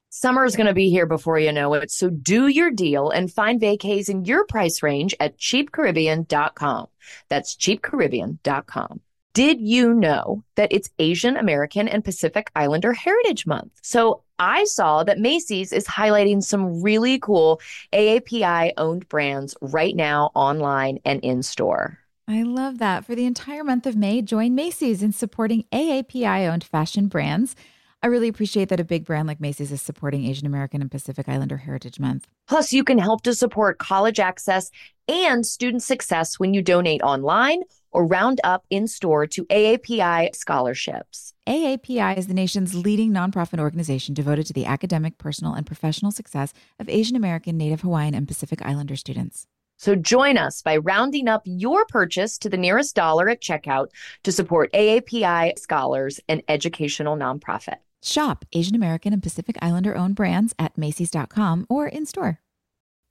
Summer 0.13 0.43
is 0.43 0.57
going 0.57 0.67
to 0.67 0.73
be 0.73 0.89
here 0.89 1.05
before 1.05 1.39
you 1.39 1.53
know 1.53 1.73
it. 1.73 1.89
So 1.89 2.09
do 2.09 2.47
your 2.47 2.69
deal 2.69 3.11
and 3.11 3.31
find 3.31 3.61
vacays 3.61 4.09
in 4.09 4.25
your 4.25 4.45
price 4.45 4.83
range 4.83 5.15
at 5.21 5.37
cheapcaribbean.com. 5.37 6.87
That's 7.29 7.55
cheapcaribbean.com. 7.55 8.99
Did 9.33 9.61
you 9.61 9.93
know 9.93 10.43
that 10.55 10.73
it's 10.73 10.89
Asian 10.99 11.37
American 11.37 11.87
and 11.87 12.03
Pacific 12.03 12.51
Islander 12.57 12.91
Heritage 12.91 13.47
Month? 13.47 13.71
So 13.83 14.23
I 14.37 14.65
saw 14.65 15.05
that 15.05 15.17
Macy's 15.17 15.71
is 15.71 15.87
highlighting 15.87 16.43
some 16.43 16.81
really 16.81 17.17
cool 17.17 17.61
AAPI 17.93 18.73
owned 18.75 19.07
brands 19.07 19.55
right 19.61 19.95
now 19.95 20.31
online 20.35 20.99
and 21.05 21.21
in 21.21 21.41
store. 21.41 21.99
I 22.27 22.43
love 22.43 22.79
that. 22.79 23.05
For 23.05 23.15
the 23.15 23.25
entire 23.25 23.63
month 23.63 23.87
of 23.87 23.95
May, 23.95 24.21
join 24.21 24.55
Macy's 24.55 25.01
in 25.01 25.13
supporting 25.13 25.63
AAPI 25.71 26.51
owned 26.51 26.65
fashion 26.65 27.07
brands. 27.07 27.55
I 28.03 28.07
really 28.07 28.29
appreciate 28.29 28.69
that 28.69 28.79
a 28.79 28.83
big 28.83 29.05
brand 29.05 29.27
like 29.27 29.39
Macy's 29.39 29.71
is 29.71 29.79
supporting 29.79 30.25
Asian 30.25 30.47
American 30.47 30.81
and 30.81 30.89
Pacific 30.89 31.29
Islander 31.29 31.57
Heritage 31.57 31.99
Month. 31.99 32.27
Plus, 32.47 32.73
you 32.73 32.83
can 32.83 32.97
help 32.97 33.21
to 33.23 33.35
support 33.35 33.77
college 33.77 34.19
access 34.19 34.71
and 35.07 35.45
student 35.45 35.83
success 35.83 36.39
when 36.39 36.55
you 36.55 36.63
donate 36.63 37.03
online 37.03 37.61
or 37.91 38.07
round 38.07 38.41
up 38.43 38.65
in 38.71 38.87
store 38.87 39.27
to 39.27 39.45
AAPI 39.45 40.35
scholarships. 40.35 41.35
AAPI 41.47 42.17
is 42.17 42.25
the 42.25 42.33
nation's 42.33 42.73
leading 42.73 43.11
nonprofit 43.11 43.59
organization 43.59 44.15
devoted 44.15 44.47
to 44.47 44.53
the 44.53 44.65
academic, 44.65 45.19
personal, 45.19 45.53
and 45.53 45.67
professional 45.67 46.09
success 46.09 46.53
of 46.79 46.89
Asian 46.89 47.15
American, 47.15 47.55
Native 47.55 47.81
Hawaiian, 47.81 48.15
and 48.15 48.27
Pacific 48.27 48.63
Islander 48.63 48.95
students. 48.95 49.45
So 49.77 49.95
join 49.95 50.37
us 50.39 50.63
by 50.63 50.77
rounding 50.77 51.27
up 51.27 51.43
your 51.45 51.85
purchase 51.85 52.39
to 52.39 52.49
the 52.49 52.57
nearest 52.57 52.95
dollar 52.95 53.29
at 53.29 53.41
checkout 53.41 53.89
to 54.23 54.31
support 54.31 54.73
AAPI 54.73 55.59
scholars 55.59 56.19
and 56.27 56.41
educational 56.47 57.15
nonprofit. 57.15 57.77
Shop 58.01 58.45
Asian 58.53 58.75
American 58.75 59.13
and 59.13 59.23
Pacific 59.23 59.57
Islander 59.61 59.95
owned 59.95 60.15
brands 60.15 60.53
at 60.57 60.77
Macy's.com 60.77 61.67
or 61.69 61.87
in 61.87 62.05
store. 62.05 62.39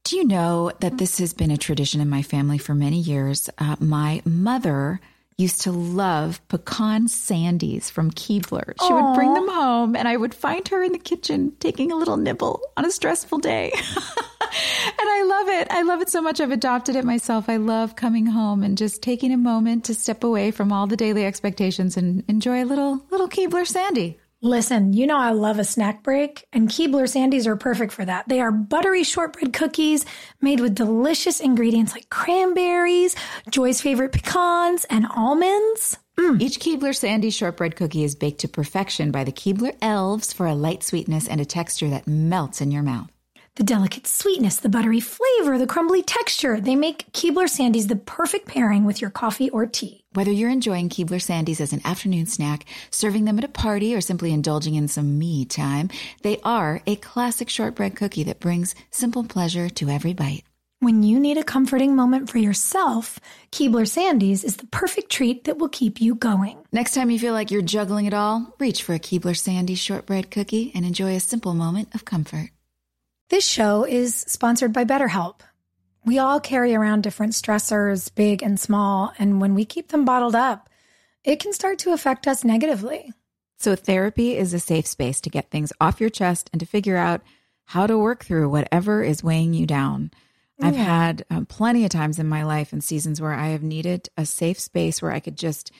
Do 0.04 0.16
you 0.16 0.26
know 0.26 0.72
that 0.80 0.98
this 0.98 1.18
has 1.18 1.34
been 1.34 1.50
a 1.50 1.56
tradition 1.56 2.00
in 2.00 2.08
my 2.08 2.22
family 2.22 2.58
for 2.58 2.74
many 2.74 2.98
years? 2.98 3.50
Uh, 3.58 3.76
my 3.78 4.22
mother 4.24 5.00
used 5.40 5.62
to 5.62 5.72
love 5.72 6.40
pecan 6.48 7.06
sandies 7.06 7.90
from 7.90 8.10
Keebler. 8.10 8.74
She 8.86 8.92
would 8.92 9.14
bring 9.14 9.32
them 9.32 9.48
home, 9.48 9.96
and 9.96 10.06
I 10.06 10.16
would 10.16 10.34
find 10.34 10.66
her 10.68 10.82
in 10.82 10.92
the 10.92 10.98
kitchen 10.98 11.52
taking 11.60 11.90
a 11.90 11.96
little 11.96 12.18
nibble 12.18 12.60
on 12.76 12.84
a 12.84 12.90
stressful 12.90 13.38
day. 13.38 13.72
and 13.74 15.08
I 15.08 15.24
love 15.26 15.48
it. 15.48 15.68
I 15.70 15.82
love 15.82 16.02
it 16.02 16.10
so 16.10 16.20
much. 16.20 16.40
I've 16.40 16.50
adopted 16.50 16.96
it 16.96 17.04
myself. 17.04 17.48
I 17.48 17.56
love 17.56 17.96
coming 17.96 18.26
home 18.26 18.62
and 18.62 18.76
just 18.76 19.02
taking 19.02 19.32
a 19.32 19.38
moment 19.38 19.84
to 19.86 19.94
step 19.94 20.22
away 20.24 20.50
from 20.50 20.72
all 20.72 20.86
the 20.86 20.96
daily 20.96 21.24
expectations 21.24 21.96
and 21.96 22.22
enjoy 22.28 22.62
a 22.62 22.66
little 22.66 23.04
little 23.10 23.28
Keebler 23.28 23.66
sandy. 23.66 24.19
Listen, 24.42 24.94
you 24.94 25.06
know 25.06 25.18
I 25.18 25.32
love 25.32 25.58
a 25.58 25.64
snack 25.64 26.02
break, 26.02 26.46
and 26.50 26.66
Keebler 26.66 27.04
Sandies 27.04 27.46
are 27.46 27.56
perfect 27.56 27.92
for 27.92 28.06
that. 28.06 28.26
They 28.26 28.40
are 28.40 28.50
buttery 28.50 29.04
shortbread 29.04 29.52
cookies 29.52 30.06
made 30.40 30.60
with 30.60 30.74
delicious 30.74 31.40
ingredients 31.40 31.92
like 31.92 32.08
cranberries, 32.08 33.14
Joy's 33.50 33.82
favorite 33.82 34.12
pecans, 34.12 34.86
and 34.88 35.06
almonds. 35.14 35.98
Mm. 36.18 36.40
Each 36.40 36.58
Keebler 36.58 36.96
Sandy 36.96 37.28
shortbread 37.28 37.76
cookie 37.76 38.02
is 38.02 38.14
baked 38.14 38.40
to 38.40 38.48
perfection 38.48 39.10
by 39.10 39.24
the 39.24 39.32
Keebler 39.32 39.76
elves 39.82 40.32
for 40.32 40.46
a 40.46 40.54
light 40.54 40.82
sweetness 40.82 41.28
and 41.28 41.42
a 41.42 41.44
texture 41.44 41.90
that 41.90 42.08
melts 42.08 42.62
in 42.62 42.70
your 42.70 42.82
mouth. 42.82 43.10
The 43.56 43.64
delicate 43.64 44.06
sweetness, 44.06 44.58
the 44.58 44.68
buttery 44.68 45.00
flavor, 45.00 45.58
the 45.58 45.66
crumbly 45.66 46.02
texture, 46.02 46.60
they 46.60 46.76
make 46.76 47.12
Keebler 47.12 47.48
Sandies 47.48 47.88
the 47.88 47.96
perfect 47.96 48.46
pairing 48.46 48.84
with 48.84 49.00
your 49.00 49.10
coffee 49.10 49.50
or 49.50 49.66
tea. 49.66 50.04
Whether 50.12 50.30
you're 50.30 50.50
enjoying 50.50 50.88
Keebler 50.88 51.20
Sandies 51.20 51.60
as 51.60 51.72
an 51.72 51.82
afternoon 51.84 52.26
snack, 52.26 52.64
serving 52.90 53.24
them 53.24 53.38
at 53.38 53.44
a 53.44 53.48
party, 53.48 53.94
or 53.94 54.00
simply 54.00 54.32
indulging 54.32 54.76
in 54.76 54.86
some 54.86 55.18
me 55.18 55.44
time, 55.44 55.90
they 56.22 56.38
are 56.44 56.80
a 56.86 56.96
classic 56.96 57.50
shortbread 57.50 57.96
cookie 57.96 58.22
that 58.24 58.38
brings 58.38 58.74
simple 58.90 59.24
pleasure 59.24 59.68
to 59.68 59.88
every 59.88 60.14
bite. 60.14 60.44
When 60.78 61.02
you 61.02 61.18
need 61.20 61.36
a 61.36 61.44
comforting 61.44 61.94
moment 61.94 62.30
for 62.30 62.38
yourself, 62.38 63.18
Keebler 63.50 63.84
Sandies 63.84 64.44
is 64.44 64.56
the 64.56 64.66
perfect 64.68 65.10
treat 65.10 65.44
that 65.44 65.58
will 65.58 65.68
keep 65.68 66.00
you 66.00 66.14
going. 66.14 66.56
Next 66.72 66.94
time 66.94 67.10
you 67.10 67.18
feel 67.18 67.34
like 67.34 67.50
you're 67.50 67.62
juggling 67.62 68.06
it 68.06 68.14
all, 68.14 68.54
reach 68.60 68.84
for 68.84 68.94
a 68.94 69.00
Keebler 69.00 69.36
Sandy 69.36 69.74
shortbread 69.74 70.30
cookie 70.30 70.70
and 70.74 70.86
enjoy 70.86 71.16
a 71.16 71.20
simple 71.20 71.52
moment 71.52 71.94
of 71.94 72.04
comfort. 72.04 72.50
This 73.30 73.46
show 73.46 73.84
is 73.84 74.24
sponsored 74.26 74.72
by 74.72 74.84
BetterHelp. 74.84 75.42
We 76.04 76.18
all 76.18 76.40
carry 76.40 76.74
around 76.74 77.04
different 77.04 77.32
stressors, 77.32 78.12
big 78.12 78.42
and 78.42 78.58
small, 78.58 79.12
and 79.20 79.40
when 79.40 79.54
we 79.54 79.64
keep 79.64 79.88
them 79.88 80.04
bottled 80.04 80.34
up, 80.34 80.68
it 81.22 81.38
can 81.38 81.52
start 81.52 81.78
to 81.80 81.92
affect 81.92 82.26
us 82.26 82.42
negatively. 82.42 83.12
So, 83.56 83.76
therapy 83.76 84.36
is 84.36 84.52
a 84.52 84.58
safe 84.58 84.84
space 84.84 85.20
to 85.20 85.30
get 85.30 85.48
things 85.48 85.72
off 85.80 86.00
your 86.00 86.10
chest 86.10 86.50
and 86.52 86.58
to 86.58 86.66
figure 86.66 86.96
out 86.96 87.20
how 87.66 87.86
to 87.86 87.96
work 87.96 88.24
through 88.24 88.48
whatever 88.48 89.04
is 89.04 89.22
weighing 89.22 89.54
you 89.54 89.64
down. 89.64 90.10
I've 90.60 90.74
had 90.74 91.24
um, 91.30 91.46
plenty 91.46 91.84
of 91.84 91.90
times 91.90 92.18
in 92.18 92.26
my 92.26 92.42
life 92.42 92.72
and 92.72 92.82
seasons 92.82 93.20
where 93.20 93.32
I 93.32 93.48
have 93.50 93.62
needed 93.62 94.08
a 94.16 94.26
safe 94.26 94.58
space 94.58 95.00
where 95.00 95.12
I 95.12 95.20
could 95.20 95.38
just 95.38 95.70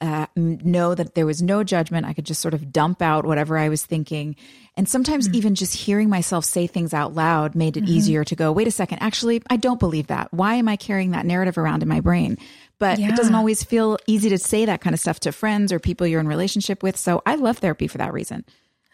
uh, 0.00 0.26
know 0.36 0.94
that 0.94 1.14
there 1.14 1.26
was 1.26 1.42
no 1.42 1.62
judgment. 1.64 2.06
I 2.06 2.12
could 2.12 2.26
just 2.26 2.40
sort 2.40 2.54
of 2.54 2.72
dump 2.72 3.00
out 3.02 3.24
whatever 3.24 3.56
I 3.58 3.68
was 3.68 3.84
thinking. 3.84 4.36
And 4.76 4.88
sometimes 4.88 5.28
even 5.32 5.54
just 5.54 5.74
hearing 5.74 6.08
myself 6.08 6.44
say 6.44 6.66
things 6.66 6.92
out 6.92 7.14
loud 7.14 7.54
made 7.54 7.76
it 7.76 7.84
Mhm. 7.84 7.88
easier 7.88 8.24
to 8.24 8.34
go, 8.34 8.50
wait 8.50 8.66
a 8.66 8.72
second, 8.72 8.98
actually, 9.00 9.42
I 9.48 9.56
don't 9.56 9.78
believe 9.78 10.08
that. 10.08 10.32
Why 10.32 10.54
am 10.56 10.68
I 10.68 10.76
carrying 10.76 11.12
that 11.12 11.26
narrative 11.26 11.56
around 11.58 11.82
in 11.82 11.88
my 11.88 12.00
brain? 12.00 12.38
But 12.78 12.98
it 12.98 13.14
doesn't 13.16 13.34
always 13.36 13.62
feel 13.62 13.98
easy 14.06 14.28
to 14.30 14.38
say 14.38 14.64
that 14.64 14.80
kind 14.80 14.92
of 14.94 15.00
stuff 15.00 15.20
to 15.20 15.32
friends 15.32 15.72
or 15.72 15.78
people 15.78 16.06
you're 16.06 16.20
in 16.20 16.26
relationship 16.28 16.82
with. 16.82 16.96
So 16.96 17.22
I 17.24 17.36
love 17.36 17.58
therapy 17.58 17.86
for 17.86 17.98
that 17.98 18.12
reason 18.12 18.44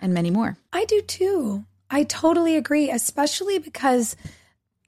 and 0.00 0.12
many 0.12 0.30
more. 0.30 0.58
I 0.72 0.84
do 0.84 1.00
too. 1.00 1.64
I 1.90 2.04
totally 2.04 2.56
agree, 2.56 2.90
especially 2.90 3.58
because 3.58 4.16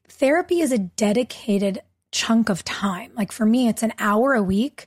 therapy 0.08 0.60
is 0.60 0.72
a 0.72 0.78
dedicated 0.78 1.80
chunk 2.10 2.48
of 2.50 2.64
time. 2.64 3.10
Like 3.16 3.32
for 3.32 3.46
me, 3.46 3.68
it's 3.68 3.82
an 3.82 3.94
hour 3.98 4.34
a 4.34 4.42
week 4.42 4.86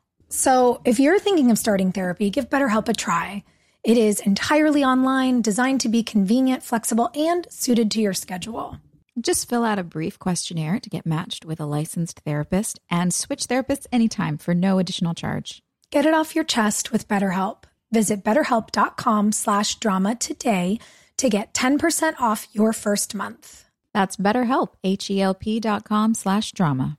So 0.31 0.79
if 0.85 0.97
you're 0.97 1.19
thinking 1.19 1.51
of 1.51 1.59
starting 1.59 1.91
therapy, 1.91 2.29
give 2.29 2.49
BetterHelp 2.49 2.87
a 2.87 2.93
try. 2.93 3.43
It 3.83 3.97
is 3.97 4.21
entirely 4.21 4.81
online, 4.81 5.41
designed 5.41 5.81
to 5.81 5.89
be 5.89 6.03
convenient, 6.03 6.63
flexible, 6.63 7.09
and 7.13 7.45
suited 7.51 7.91
to 7.91 8.01
your 8.01 8.13
schedule. 8.13 8.77
Just 9.19 9.49
fill 9.49 9.65
out 9.65 9.77
a 9.77 9.83
brief 9.83 10.17
questionnaire 10.19 10.79
to 10.79 10.89
get 10.89 11.05
matched 11.05 11.43
with 11.43 11.59
a 11.59 11.65
licensed 11.65 12.21
therapist 12.21 12.79
and 12.89 13.13
switch 13.13 13.47
therapists 13.47 13.87
anytime 13.91 14.37
for 14.37 14.53
no 14.55 14.79
additional 14.79 15.13
charge. 15.13 15.61
Get 15.89 16.05
it 16.05 16.13
off 16.13 16.33
your 16.33 16.45
chest 16.45 16.93
with 16.93 17.09
BetterHelp. 17.09 17.65
Visit 17.91 18.23
betterhelp.com 18.23 19.33
slash 19.33 19.75
drama 19.75 20.15
today 20.15 20.79
to 21.17 21.27
get 21.27 21.53
10% 21.53 22.13
off 22.21 22.47
your 22.53 22.71
first 22.71 23.13
month. 23.13 23.65
That's 23.93 24.15
BetterHelp, 24.15 24.69
H-E-L-P 24.85 25.59
dot 25.59 25.83
com 25.83 26.13
slash 26.13 26.53
drama. 26.53 26.97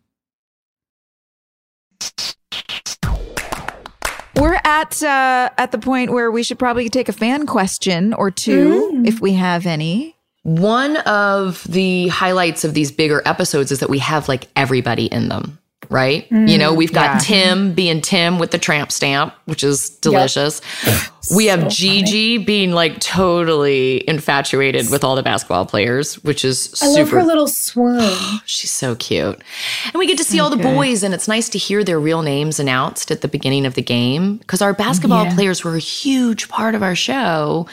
We're 4.37 4.59
at 4.64 5.03
uh, 5.03 5.51
at 5.59 5.72
the 5.72 5.78
point 5.78 6.12
where 6.12 6.30
we 6.30 6.43
should 6.43 6.59
probably 6.59 6.89
take 6.89 7.09
a 7.09 7.12
fan 7.12 7.47
question 7.47 8.14
or 8.14 8.30
two 8.30 9.03
if 9.05 9.20
we 9.20 9.35
have 9.35 9.66
any. 9.66 10.16
One 10.43 10.97
of 10.99 11.62
the 11.64 12.09
highlights 12.09 12.64
of 12.64 12.74
these 12.74 12.91
bigger 12.91 13.22
episodes 13.24 13.70
is 13.70 13.80
that 13.80 13.91
we 13.91 14.01
have 14.01 14.28
like 14.28 14.49
everybody 14.57 15.07
in 15.07 15.28
them, 15.28 15.59
right? 15.93 16.26
you 16.30 16.59
know, 16.59 16.72
mm, 16.72 16.76
we've 16.76 16.93
got 16.93 17.14
yeah. 17.14 17.18
Tim 17.18 17.74
being 17.74 18.01
Tim 18.01 18.38
with 18.38 18.51
the 18.51 18.59
tramp 18.59 18.90
stamp, 18.90 19.34
which 19.45 19.62
is 19.62 19.90
delicious. 19.90 20.61
We 21.32 21.47
have 21.47 21.68
Gigi 21.68 22.36
being 22.38 22.72
like 22.72 22.99
totally 22.99 24.07
infatuated 24.09 24.90
with 24.90 25.05
all 25.05 25.14
the 25.14 25.22
basketball 25.22 25.64
players, 25.66 26.16
which 26.24 26.45
is 26.45 26.74
I 26.82 26.86
super 26.88 26.99
love 26.99 27.11
her 27.11 27.22
little 27.22 27.47
swoon. 27.47 28.12
She's 28.45 28.72
so 28.72 28.97
cute. 28.97 29.40
And 29.84 29.95
we 29.95 30.09
get 30.09 30.18
to 30.18 30.24
see 30.24 30.40
all 30.40 30.51
the 30.51 30.57
boys, 30.57 31.05
and 31.05 31.14
it's 31.14 31.28
nice 31.28 31.49
to 31.51 31.59
hear 31.59 31.84
their 31.84 32.01
real 32.01 32.22
names 32.22 32.59
announced 32.59 33.12
at 33.12 33.20
the 33.20 33.28
beginning 33.28 33.66
of 33.66 33.74
the 33.74 33.82
game 33.82 34.38
because 34.38 34.61
our 34.61 34.72
basketball 34.72 35.24
Yeah. 35.26 35.34
players 35.34 35.62
were 35.62 35.76
a 35.76 35.78
huge 35.80 36.49
part 36.49 36.74
of 36.74 36.82
our 36.82 36.97
show. 36.97 37.68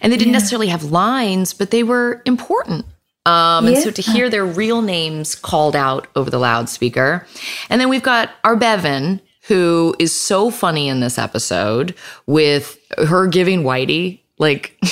And 0.00 0.12
they 0.12 0.16
didn't 0.16 0.32
necessarily 0.32 0.68
have 0.68 0.84
lines, 0.84 1.52
but 1.52 1.72
they 1.72 1.82
were 1.82 2.22
important. 2.24 2.84
Um, 3.26 3.66
and 3.66 3.78
so 3.78 3.90
to 3.90 4.02
hear 4.02 4.28
their 4.28 4.44
real 4.44 4.82
names 4.82 5.34
called 5.34 5.74
out 5.74 6.06
over 6.14 6.30
the 6.30 6.38
loudspeaker. 6.38 7.26
And 7.70 7.80
then 7.80 7.88
we've 7.88 8.02
got 8.02 8.30
our 8.44 8.54
Bevan, 8.54 9.20
who 9.48 9.94
is 9.98 10.12
so 10.12 10.50
funny 10.50 10.88
in 10.88 11.00
this 11.00 11.18
episode 11.18 11.94
with 12.26 12.78
her 12.98 13.26
giving 13.26 13.62
Whitey. 13.62 14.20
Like, 14.38 14.76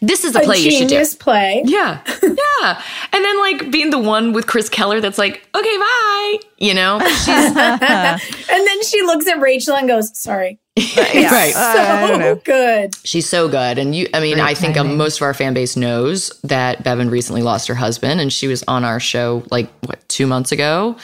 this 0.00 0.24
is 0.24 0.34
a 0.34 0.40
A 0.40 0.42
play 0.42 0.58
you 0.58 0.72
should 0.72 0.88
do. 0.88 1.04
play. 1.18 1.62
Yeah. 1.64 2.02
Yeah. 2.60 2.82
And 3.12 3.24
then 3.24 3.38
like 3.38 3.70
being 3.70 3.90
the 3.90 4.00
one 4.00 4.32
with 4.32 4.48
Chris 4.48 4.68
Keller 4.68 5.00
that's 5.00 5.16
like, 5.16 5.46
okay, 5.54 5.76
bye. 5.78 6.38
You 6.58 6.74
know? 6.74 6.98
She's 6.98 7.28
and 7.28 8.20
then 8.50 8.82
she 8.82 9.00
looks 9.02 9.28
at 9.28 9.40
Rachel 9.40 9.76
and 9.76 9.86
goes, 9.88 10.18
sorry. 10.20 10.58
Right. 10.96 11.52
So 11.54 12.40
good. 12.44 12.94
She's 13.04 13.28
so 13.28 13.48
good. 13.48 13.78
And 13.78 13.94
you 13.94 14.08
I 14.14 14.20
mean, 14.20 14.40
I 14.40 14.54
think 14.54 14.76
um, 14.76 14.96
most 14.96 15.16
of 15.18 15.22
our 15.22 15.34
fan 15.34 15.54
base 15.54 15.76
knows 15.76 16.30
that 16.44 16.82
Bevan 16.84 17.10
recently 17.10 17.42
lost 17.42 17.68
her 17.68 17.74
husband 17.74 18.20
and 18.20 18.32
she 18.32 18.46
was 18.48 18.62
on 18.68 18.84
our 18.84 19.00
show 19.00 19.42
like 19.50 19.70
what, 19.86 20.06
two 20.08 20.26
months 20.26 20.52
ago, 20.52 20.96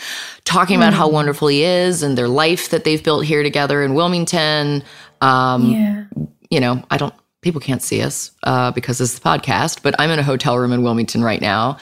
talking 0.45 0.77
about 0.77 0.93
how 0.93 1.09
wonderful 1.09 1.49
he 1.49 1.63
is 1.63 2.03
and 2.03 2.17
their 2.17 2.29
life 2.29 2.71
that 2.71 2.85
they've 2.85 3.03
built 3.03 3.25
here 3.25 3.43
together 3.43 3.83
in 3.83 3.95
Wilmington. 3.95 4.83
Um, 5.21 5.71
Yeah. 5.71 6.05
you 6.51 6.61
know, 6.61 6.83
I 6.91 6.97
don't, 6.97 7.15
people 7.41 7.61
can't 7.61 7.83
see 7.83 8.01
us 8.03 8.31
uh, 8.45 8.71
because 8.71 8.99
this 8.99 9.13
is 9.13 9.19
the 9.19 9.29
podcast, 9.29 9.83
but 9.83 9.95
I'm 9.99 10.11
in 10.11 10.19
a 10.19 10.23
hotel 10.23 10.59
room 10.59 10.73
in 10.73 10.83
Wilmington 10.83 11.23
right 11.23 11.41
now. 11.41 11.79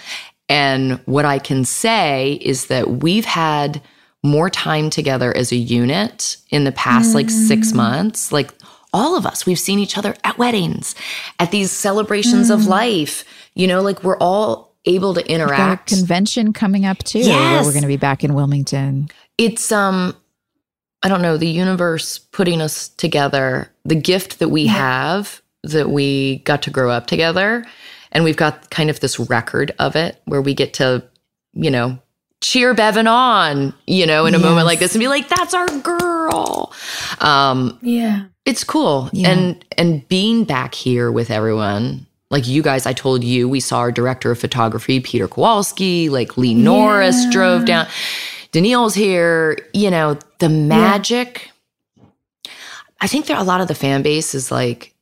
And 0.49 1.01
what 1.07 1.25
I 1.25 1.39
can 1.39 1.65
say 1.65 2.35
is 2.43 2.67
that 2.67 2.89
we've 3.03 3.25
had 3.25 3.81
more 4.23 4.49
time 4.51 4.89
together 4.91 5.37
as 5.37 5.51
a 5.53 5.57
unit 5.57 6.37
in 6.51 6.65
the 6.65 6.73
past 6.73 7.15
like 7.15 7.29
six 7.31 7.73
months. 7.73 8.31
Like 8.33 8.53
all 8.93 9.17
of 9.17 9.27
us, 9.27 9.47
we've 9.47 9.59
seen 9.59 9.79
each 9.79 9.99
other 9.99 10.15
at 10.25 10.39
weddings, 10.39 10.95
at 11.39 11.51
these 11.51 11.71
celebrations 11.71 12.51
of 12.51 12.67
life. 12.67 13.25
You 13.55 13.67
know, 13.67 13.83
like 13.83 14.05
we're 14.05 14.19
all 14.19 14.75
able 14.85 15.15
to 15.15 15.27
interact. 15.31 15.89
convention 15.89 16.53
coming 16.53 16.85
up 16.87 16.99
too. 16.99 17.21
Where 17.21 17.29
Yes. 17.29 17.65
we're 17.67 17.73
going 17.73 17.83
to 17.83 17.89
be 17.89 17.97
back 17.97 18.25
in 18.25 18.35
Wilmington. 18.35 19.09
it's 19.39 19.71
um 19.73 20.15
i 21.05 21.09
don't 21.09 21.23
know 21.23 21.37
the 21.37 21.49
universe 21.49 22.19
putting 22.19 22.61
us 22.61 22.89
together 22.91 23.73
the 23.85 23.95
gift 23.95 24.39
that 24.41 24.51
we 24.51 24.67
have 24.67 25.41
that 25.65 25.89
we 25.91 26.39
got 26.45 26.63
to 26.63 26.71
grow 26.71 26.91
up 26.91 27.07
together 27.07 27.65
and 28.13 28.25
we've 28.25 28.37
got 28.37 28.69
kind 28.71 28.91
of 28.91 29.01
this 29.01 29.19
record 29.19 29.73
of 29.79 29.97
it 29.97 30.21
where 30.27 30.43
we 30.43 30.53
get 30.55 30.75
to 30.75 31.03
you 31.55 31.71
know 31.71 31.99
cheer 32.43 32.75
bevan 32.75 33.07
on 33.07 33.73
you 33.87 34.05
know 34.05 34.27
in 34.27 34.35
a 34.35 34.39
moment 34.39 34.67
like 34.67 34.79
this 34.81 34.95
and 34.95 35.01
be 35.01 35.09
like 35.09 35.29
that's 35.29 35.55
our 35.55 35.69
girl. 35.81 36.73
Um 37.21 37.79
Yeah. 37.81 38.25
it's 38.45 38.65
cool. 38.65 39.09
Yeah. 39.13 39.31
and 39.31 39.65
and 39.79 40.07
being 40.09 40.45
back 40.45 40.75
here 40.75 41.11
with 41.11 41.31
everyone 41.31 42.07
like 42.31 42.47
you 42.49 42.63
guys 42.63 42.85
i 42.87 42.93
told 42.93 43.23
you 43.25 43.49
we 43.49 43.61
saw 43.61 43.79
our 43.79 43.93
director 43.93 44.31
of 44.33 44.39
photography 44.39 45.01
peter 45.01 45.29
kowalski 45.29 46.09
like 46.09 46.37
lee 46.37 46.53
norris 46.55 47.25
drove 47.31 47.65
down. 47.65 47.87
Danneel's 48.53 48.95
here 48.95 49.57
you 49.73 49.91
know 49.91 50.19
the 50.41 50.49
magic. 50.51 51.51
I 53.01 53.07
think 53.07 53.27
there 53.27 53.37
a 53.39 53.43
lot 53.45 53.61
of 53.61 53.69
the 53.69 53.75
fan 53.75 54.03
base 54.03 54.35
is 54.35 54.51
like 54.51 54.95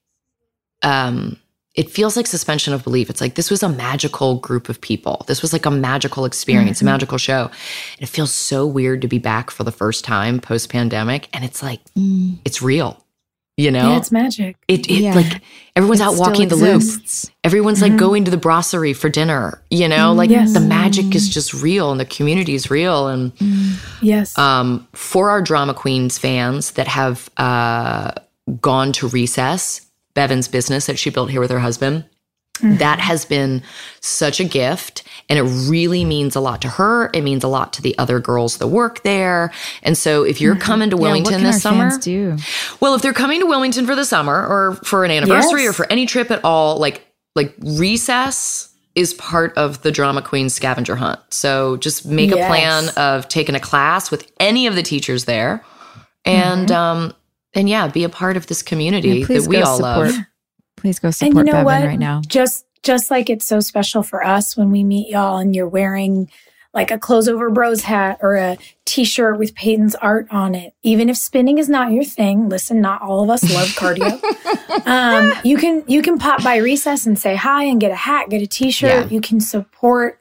um 0.82 1.36
it 1.74 1.88
feels 1.88 2.16
like 2.16 2.26
suspension 2.26 2.74
of 2.74 2.82
belief. 2.82 3.10
It's 3.10 3.20
like 3.20 3.36
this 3.36 3.50
was 3.50 3.62
a 3.62 3.68
magical 3.68 4.36
group 4.36 4.68
of 4.68 4.80
people. 4.80 5.24
This 5.28 5.40
was 5.40 5.52
like 5.52 5.66
a 5.66 5.70
magical 5.70 6.24
experience 6.24 6.80
a 6.80 6.84
mm-hmm. 6.84 6.92
magical 6.92 7.18
show. 7.18 7.44
And 7.44 8.02
it 8.02 8.08
feels 8.08 8.32
so 8.32 8.66
weird 8.66 9.02
to 9.02 9.08
be 9.08 9.18
back 9.18 9.50
for 9.50 9.62
the 9.62 9.72
first 9.72 10.04
time 10.04 10.40
post 10.40 10.68
pandemic 10.70 11.28
and 11.32 11.44
it's 11.44 11.62
like 11.62 11.80
mm. 11.96 12.38
it's 12.44 12.60
real 12.60 13.04
you 13.56 13.70
know? 13.70 13.90
Yeah, 13.90 13.98
it's 13.98 14.10
magic. 14.10 14.56
it, 14.68 14.88
it 14.88 15.02
Yeah. 15.02 15.14
like 15.14 15.42
everyone's 15.76 16.00
It 16.00 16.04
out 16.04 16.16
walking 16.16 16.48
the 16.48 16.56
loop. 16.56 16.82
everyone's 17.44 17.82
like 17.82 17.92
mm-hmm. 17.92 17.98
going 17.98 18.24
to 18.24 18.30
the 18.30 18.38
brasserie 18.38 18.94
for 18.94 19.08
dinner 19.08 19.62
you 19.70 19.86
know? 19.86 20.14
Mm, 20.14 20.16
like 20.16 20.30
Yes. 20.30 20.54
the 20.54 20.60
magic 20.60 21.14
is 21.14 21.28
just 21.28 21.52
real 21.54 21.90
and 21.90 22.00
the 22.00 22.06
community 22.06 22.54
is 22.54 22.70
real 22.70 23.06
and 23.08 23.36
mm, 23.36 23.74
Yes. 24.00 24.36
um, 24.38 24.88
for 24.92 25.30
our 25.30 25.42
drama 25.42 25.74
queens 25.74 26.16
fans 26.16 26.72
that 26.72 26.88
have 26.88 27.28
uh, 27.36 28.12
gone 28.60 28.92
to 28.92 29.08
recess 29.08 29.82
bevan's 30.14 30.48
business 30.48 30.86
that 30.86 30.98
she 30.98 31.10
built 31.10 31.30
here 31.30 31.40
with 31.40 31.50
her 31.50 31.60
husband. 31.60 32.04
That 32.62 32.98
has 33.00 33.24
been 33.24 33.62
such 34.02 34.38
a 34.38 34.44
gift 34.44 35.02
and 35.30 35.38
it 35.38 35.44
really 35.70 36.04
means 36.04 36.36
a 36.36 36.40
lot 36.40 36.60
to 36.60 36.68
her. 36.68 37.08
It 37.14 37.22
means 37.22 37.42
a 37.42 37.48
lot 37.48 37.72
to 37.74 37.82
the 37.82 37.96
other 37.96 38.20
girls 38.20 38.58
that 38.58 38.66
work 38.66 39.02
there. 39.02 39.50
And 39.82 39.96
so 39.96 40.24
if 40.24 40.42
you're 40.42 40.56
coming 40.56 40.90
to 40.90 40.96
Yeah, 40.96 41.02
wilmington 41.02 41.34
can 41.36 41.42
this 41.44 41.62
summer 41.62 41.90
well, 42.80 42.94
if 42.94 43.00
they're 43.00 43.14
coming 43.14 43.40
to 43.40 43.46
Wilmington 43.46 43.86
for 43.86 43.94
the 43.94 44.04
summer 44.04 44.46
or 44.46 44.74
for 44.84 45.06
an 45.06 45.10
anniversary 45.10 45.62
Yes. 45.62 45.70
or 45.70 45.72
for 45.72 45.90
any 45.90 46.04
trip 46.04 46.30
at 46.30 46.44
all, 46.44 46.76
like 46.76 47.06
like 47.34 47.54
recess 47.62 48.68
is 48.94 49.14
part 49.14 49.56
of 49.56 49.80
the 49.82 49.90
drama 49.92 50.20
queen 50.20 50.50
scavenger 50.50 50.96
hunt. 50.96 51.20
So 51.30 51.78
just 51.78 52.04
make 52.04 52.30
a 52.32 52.36
plan 52.36 52.90
of 52.90 53.26
taking 53.28 53.54
a 53.54 53.60
class 53.60 54.10
with 54.10 54.30
any 54.38 54.66
of 54.66 54.74
the 54.74 54.82
teachers 54.82 55.24
there. 55.24 55.64
And 56.26 56.70
um 56.70 57.14
and 57.54 57.68
yeah, 57.68 57.88
be 57.88 58.04
a 58.04 58.08
part 58.08 58.36
of 58.36 58.46
this 58.46 58.62
community 58.62 59.20
Yeah, 59.20 59.26
that 59.26 59.46
we 59.48 59.60
all 59.62 59.76
support. 59.76 60.10
love. 60.10 60.14
Please 60.76 60.98
go 60.98 61.08
and 61.08 61.14
support 61.14 61.46
you 61.46 61.52
know 61.52 61.52
Bevan 61.52 61.64
what? 61.64 61.84
right 61.86 61.98
now. 61.98 62.22
Just 62.26 62.64
just 62.82 63.10
like 63.10 63.28
it's 63.28 63.44
so 63.44 63.60
special 63.60 64.02
for 64.02 64.24
us 64.24 64.56
when 64.56 64.70
we 64.70 64.82
meet 64.84 65.10
y'all 65.10 65.36
and 65.36 65.54
you're 65.54 65.68
wearing 65.68 66.30
like 66.72 66.90
a 66.90 66.98
clothes 66.98 67.28
over 67.28 67.50
bros 67.50 67.82
hat 67.82 68.18
or 68.22 68.36
a 68.36 68.56
t-shirt 68.86 69.38
with 69.38 69.54
Peyton's 69.54 69.96
art 69.96 70.28
on 70.30 70.54
it. 70.54 70.72
Even 70.82 71.08
if 71.08 71.16
spinning 71.16 71.58
is 71.58 71.68
not 71.68 71.92
your 71.92 72.04
thing, 72.04 72.48
listen, 72.48 72.80
not 72.80 73.02
all 73.02 73.22
of 73.24 73.28
us 73.28 73.42
love 73.52 73.68
cardio. 73.70 74.22
um, 74.86 75.32
you 75.44 75.58
can 75.58 75.84
you 75.88 76.00
can 76.00 76.18
pop 76.18 76.42
by 76.42 76.56
recess 76.56 77.06
and 77.06 77.18
say 77.18 77.34
hi 77.34 77.64
and 77.64 77.80
get 77.80 77.90
a 77.90 77.96
hat, 77.96 78.30
get 78.30 78.40
a 78.40 78.46
t-shirt. 78.46 79.06
Yeah. 79.06 79.10
You 79.10 79.20
can 79.20 79.40
support 79.40 80.20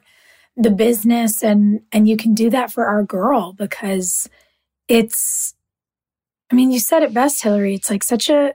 the 0.56 0.70
business 0.70 1.42
and 1.42 1.80
and 1.92 2.08
you 2.08 2.16
can 2.16 2.34
do 2.34 2.50
that 2.50 2.70
for 2.72 2.84
our 2.86 3.04
girl 3.04 3.52
because 3.54 4.28
it's 4.88 5.54
I 6.50 6.54
mean, 6.54 6.70
you 6.70 6.80
said 6.80 7.02
it 7.02 7.14
best, 7.14 7.42
Hilarie. 7.42 7.76
It's 7.76 7.90
like 7.90 8.02
such 8.02 8.28
a 8.28 8.54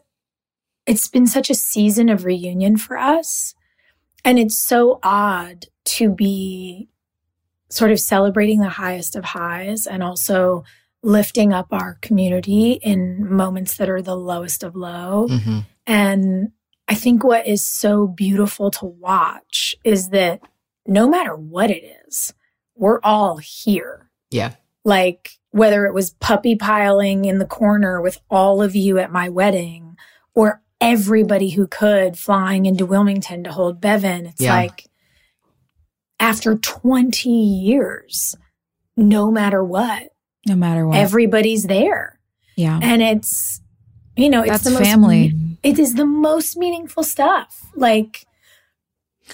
it's 0.85 1.07
been 1.07 1.27
such 1.27 1.49
a 1.49 1.55
season 1.55 2.09
of 2.09 2.25
reunion 2.25 2.77
for 2.77 2.97
us. 2.97 3.55
And 4.23 4.37
it's 4.39 4.57
so 4.57 4.99
odd 5.03 5.65
to 5.85 6.09
be 6.09 6.89
sort 7.69 7.91
of 7.91 7.99
celebrating 7.99 8.59
the 8.59 8.69
highest 8.69 9.15
of 9.15 9.25
highs 9.25 9.87
and 9.87 10.03
also 10.03 10.63
lifting 11.03 11.53
up 11.53 11.67
our 11.71 11.97
community 12.01 12.73
in 12.73 13.31
moments 13.31 13.77
that 13.77 13.89
are 13.89 14.01
the 14.01 14.15
lowest 14.15 14.63
of 14.63 14.75
low. 14.75 15.27
Mm-hmm. 15.29 15.59
And 15.85 16.51
I 16.87 16.95
think 16.95 17.23
what 17.23 17.47
is 17.47 17.63
so 17.63 18.07
beautiful 18.07 18.71
to 18.71 18.85
watch 18.85 19.75
is 19.83 20.09
that 20.09 20.41
no 20.87 21.07
matter 21.07 21.35
what 21.35 21.71
it 21.71 21.83
is, 22.07 22.33
we're 22.75 22.99
all 23.03 23.37
here. 23.37 24.09
Yeah. 24.31 24.53
Like 24.83 25.39
whether 25.55 25.85
it 25.85 25.93
was 25.93 26.11
puppy 26.19 26.55
piling 26.55 27.23
in 27.23 27.37
the 27.39 27.45
corner 27.45 28.01
with 28.01 28.19
all 28.29 28.61
of 28.61 28.75
you 28.75 28.97
at 28.99 29.09
my 29.11 29.29
wedding 29.29 29.95
or 30.33 30.61
everybody 30.81 31.51
who 31.51 31.65
could 31.65 32.17
flying 32.19 32.65
into 32.65 32.85
Wilmington 32.85 33.41
to 33.45 33.51
hold 33.53 33.79
Bevan, 33.79 34.25
it's 34.25 34.41
Yeah. 34.41 34.53
like 34.55 34.87
after 36.19 36.55
20 36.57 37.29
years, 37.29 38.35
no 38.97 39.31
matter 39.31 39.63
what, 39.63 40.09
No 40.45 40.55
matter 40.55 40.85
what. 40.87 40.97
everybody's 40.97 41.63
there. 41.63 42.19
yeah. 42.57 42.79
And 42.81 43.01
it's, 43.01 43.61
you 44.17 44.29
know, 44.29 44.41
it's 44.41 44.49
That's 44.51 44.63
the 44.65 44.71
most 44.71 44.83
family. 44.83 45.33
it 45.63 45.79
is 45.79 45.95
the 45.95 46.05
most 46.05 46.57
meaningful 46.57 47.03
stuff. 47.03 47.65
Like, 47.75 48.25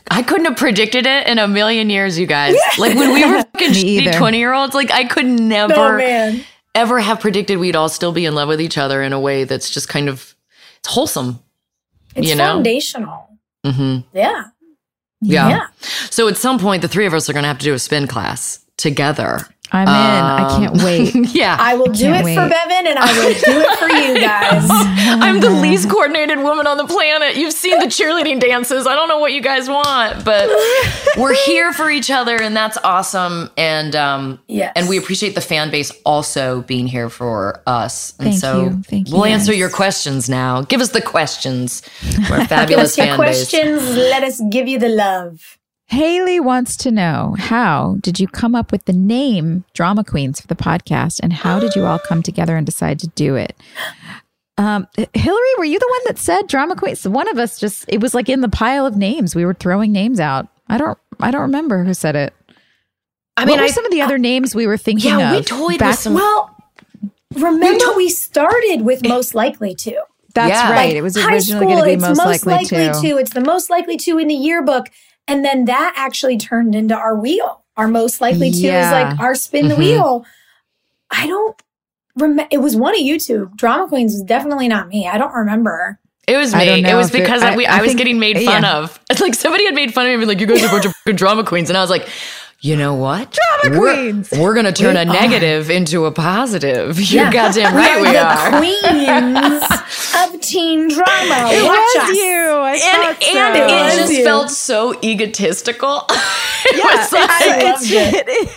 I 0.09 0.23
couldn't 0.23 0.45
have 0.45 0.57
predicted 0.57 1.05
it 1.05 1.27
in 1.27 1.39
a 1.39 1.47
million 1.47 1.89
years, 1.89 2.17
you 2.17 2.25
guys. 2.27 2.55
Like 2.77 2.95
when 2.95 3.13
we 3.13 3.25
were 3.25 3.43
fucking 3.53 3.71
Me 3.71 4.11
20 4.11 4.37
year 4.37 4.53
olds, 4.53 4.73
like 4.73 4.91
I 4.91 5.05
could 5.05 5.25
never, 5.25 6.01
oh 6.01 6.39
ever 6.73 6.99
have 6.99 7.19
predicted 7.19 7.57
we'd 7.59 7.75
all 7.75 7.89
still 7.89 8.11
be 8.13 8.25
in 8.25 8.33
love 8.35 8.47
with 8.47 8.61
each 8.61 8.77
other 8.77 9.01
in 9.03 9.11
a 9.13 9.19
way 9.19 9.43
that's 9.43 9.69
just 9.69 9.89
kind 9.89 10.07
of 10.09 10.35
it's 10.79 10.89
wholesome. 10.89 11.39
it's 12.15 12.27
You 12.27 12.35
know? 12.35 12.45
foundational. 12.53 13.29
hmm 13.65 13.99
Yeah. 14.13 14.45
Yeah. 15.21 15.49
Yeah. 15.49 15.67
So 16.09 16.27
at 16.27 16.37
some 16.37 16.57
point, 16.57 16.81
the 16.81 16.87
three 16.87 17.05
of 17.05 17.13
us 17.13 17.29
are 17.29 17.33
going 17.33 17.43
to 17.43 17.47
have 17.47 17.59
to 17.59 17.65
do 17.65 17.73
a 17.73 17.79
spin 17.79 18.07
class 18.07 18.65
together. 18.77 19.47
I'm 19.73 19.87
in. 19.87 19.93
I 19.93 20.57
can't 20.59 20.77
Um, 20.79 20.85
wait. 20.85 21.15
yeah. 21.33 21.55
I 21.59 21.75
will 21.75 21.85
do 21.87 22.03
can't 22.03 22.27
it 22.27 22.35
for 22.35 22.41
wait. 22.41 22.49
Bevan 22.49 22.87
and 22.87 22.99
I 22.99 23.11
will 23.17 23.33
do 23.33 23.61
it 23.69 23.79
for 23.79 23.87
you 23.89 24.19
guys. 24.19 24.67
I'm 25.23 25.39
the 25.39 25.49
least 25.49 25.89
coordinated 25.89 26.39
woman 26.39 26.67
on 26.67 26.77
the 26.77 26.85
planet. 26.87 27.37
You've 27.37 27.53
seen 27.53 27.79
the 27.79 27.85
cheerleading 27.85 28.39
dances. 28.41 28.85
I 28.85 28.95
don't 28.95 29.07
know 29.07 29.19
what 29.19 29.31
you 29.31 29.41
guys 29.41 29.69
want, 29.69 30.25
but 30.25 30.49
we're 31.17 31.35
here 31.45 31.71
for 31.73 31.89
each 31.89 32.11
other, 32.11 32.35
and 32.35 32.55
that's 32.55 32.77
awesome. 32.83 33.49
And 33.57 33.95
um, 33.95 34.39
Yes. 34.47 34.73
and 34.75 34.89
we 34.89 34.97
appreciate 34.97 35.35
the 35.35 35.41
fan 35.41 35.71
base 35.71 35.91
also 36.05 36.61
being 36.63 36.87
here 36.87 37.09
for 37.09 37.61
us. 37.65 38.13
And 38.19 38.29
Thank 38.29 38.39
so 38.41 38.63
you. 38.63 38.83
Thank 38.83 39.07
you, 39.09 39.15
we'll 39.15 39.25
answer 39.25 39.51
guys. 39.53 39.59
your 39.59 39.69
questions 39.69 40.27
now. 40.29 40.63
Give 40.63 40.81
us 40.81 40.89
the 40.89 41.01
questions. 41.01 41.81
We're 42.29 42.35
a 42.35 42.39
Give 42.39 42.47
fabulous 42.49 42.91
us 42.91 42.97
your 42.97 43.07
fan 43.07 43.19
base. 43.19 43.49
questions. 43.49 43.95
Let 43.95 44.23
us 44.23 44.41
give 44.49 44.67
you 44.67 44.79
the 44.79 44.89
love. 44.89 45.57
Haley 45.91 46.39
wants 46.39 46.77
to 46.77 46.91
know 46.91 47.35
how 47.37 47.97
did 47.99 48.17
you 48.17 48.25
come 48.27 48.55
up 48.55 48.71
with 48.71 48.85
the 48.85 48.93
name 48.93 49.65
Drama 49.73 50.05
Queens 50.05 50.39
for 50.39 50.47
the 50.47 50.55
podcast 50.55 51.19
and 51.21 51.33
how 51.33 51.59
did 51.59 51.75
you 51.75 51.85
all 51.85 51.99
come 51.99 52.23
together 52.23 52.55
and 52.55 52.65
decide 52.65 52.97
to 52.99 53.07
do 53.09 53.35
it? 53.35 53.55
Um, 54.57 54.87
Hilarie, 54.97 55.57
were 55.57 55.65
you 55.65 55.79
the 55.79 55.87
one 55.89 56.01
that 56.05 56.17
said 56.17 56.47
Drama 56.47 56.77
Queens? 56.77 57.05
One 57.05 57.27
of 57.27 57.37
us 57.37 57.59
just 57.59 57.83
it 57.89 57.99
was 57.99 58.13
like 58.13 58.29
in 58.29 58.39
the 58.39 58.47
pile 58.47 58.85
of 58.85 58.95
names. 58.95 59.35
We 59.35 59.45
were 59.45 59.53
throwing 59.53 59.91
names 59.91 60.21
out. 60.21 60.47
I 60.69 60.77
don't 60.77 60.97
I 61.19 61.29
don't 61.29 61.41
remember 61.41 61.83
who 61.83 61.93
said 61.93 62.15
it. 62.15 62.33
I 63.35 63.41
what 63.41 63.47
mean, 63.47 63.57
were 63.59 63.65
I, 63.65 63.67
some 63.67 63.85
of 63.85 63.91
the 63.91 64.01
other 64.01 64.17
names 64.17 64.55
we 64.55 64.67
were 64.67 64.77
thinking 64.77 65.19
Yeah, 65.19 65.33
of? 65.33 65.39
we 65.39 65.43
toyed 65.43 65.81
with 65.81 65.99
some- 65.99 66.13
well, 66.13 66.55
remember 67.33 67.93
we 67.97 68.07
started 68.07 68.81
with 68.83 69.05
most 69.05 69.35
likely 69.35 69.75
to. 69.75 70.01
That's 70.33 70.51
Yeah. 70.51 70.71
right. 70.71 70.85
Like, 70.87 70.95
it 70.95 71.01
was 71.01 71.17
high 71.17 71.33
originally 71.33 71.65
going 71.65 71.77
to 71.79 71.83
be 71.83 71.91
it's 71.93 72.01
most, 72.17 72.45
likely, 72.45 72.65
to. 72.65 73.17
It's 73.17 73.33
the 73.33 73.41
most 73.41 73.69
likely 73.69 73.97
to 73.97 74.17
in 74.17 74.29
the 74.29 74.33
yearbook. 74.35 74.87
And 75.27 75.45
then 75.45 75.65
that 75.65 75.93
actually 75.95 76.37
turned 76.37 76.75
into 76.75 76.95
our 76.95 77.15
wheel. 77.15 77.63
Our 77.77 77.87
most 77.87 78.21
likely 78.21 78.51
to 78.51 78.57
Yeah. 78.57 78.85
is 78.87 78.91
like 78.91 79.19
our 79.19 79.33
spin 79.35 79.67
the 79.69 79.75
Mhm. 79.75 79.79
wheel. 79.79 80.25
I 81.09 81.25
don't 81.27 81.55
remember. 82.15 82.47
It 82.51 82.57
was 82.59 82.75
one 82.75 82.93
of 82.93 82.99
you 83.01 83.19
two. 83.19 83.49
Drama 83.55 83.87
Queens 83.87 84.13
was 84.13 84.23
definitely 84.23 84.67
not 84.67 84.87
me. 84.89 85.07
I 85.07 85.17
don't 85.17 85.33
remember. 85.33 85.99
It 86.27 86.37
was 86.37 86.53
me. 86.55 86.83
It 86.87 86.95
was 86.95 87.09
if 87.09 87.15
it- 87.15 87.19
because 87.19 87.41
I, 87.41 87.53
I- 87.53 87.55
we, 87.55 87.65
I 87.65 87.77
I, 87.77 87.81
was 87.81 87.89
think- 87.89 87.97
getting 87.99 88.19
made 88.19 88.37
fun 88.43 88.63
yeah. 88.63 88.77
of. 88.77 88.99
It's 89.09 89.21
like 89.21 89.33
somebody 89.35 89.65
had 89.65 89.73
made 89.75 89.93
fun 89.93 90.05
of 90.05 90.09
me, 90.09 90.13
and 90.15 90.21
been 90.21 90.29
like, 90.29 90.39
"You 90.39 90.47
guys 90.47 90.63
are 90.63 90.67
a 90.67 90.69
bunch 90.69 90.85
of 90.85 90.93
drama 91.15 91.43
queens," 91.43 91.69
and 91.69 91.77
I 91.77 91.81
was 91.81 91.89
like, 91.89 92.07
"You 92.61 92.75
know 92.75 92.93
what? 92.93 93.37
Drama 93.63 93.79
we're, 93.79 93.93
queens. 93.93 94.31
We're 94.31 94.53
gonna 94.53 94.71
turn 94.71 94.95
a 94.95 95.03
We 95.03 95.09
are. 95.17 95.21
negative 95.21 95.69
into 95.71 96.05
a 96.05 96.11
positive. 96.11 96.99
You're 97.11 97.23
Yeah. 97.25 97.31
goddamn 97.33 97.75
right. 97.75 98.01
we 98.01 98.09
We 98.11 98.17
are 98.17 98.25
are." 98.25 98.51
the 98.51 98.57
queens 98.57 100.33
of 100.35 100.41
teen 100.41 100.87
drama. 100.89 101.49
It 101.51 101.63
Watch 101.63 101.77
was 101.95 102.09
us. 102.09 102.15
you. 102.17 102.39
I 102.39 102.71
and 102.73 103.17
so. 103.21 103.37
and 103.39 103.57
It 103.57 103.93
it 103.95 103.99
just 103.99 104.13
you. 104.13 104.23
felt 104.23 104.49
so 104.51 104.99
egotistical. 105.03 106.05
it 106.09 106.77
Yeah, 106.77 106.83
was 107.01 107.11
like, 107.11 107.29
I 107.29 107.63
loved 107.71 107.83
it. 107.87 108.49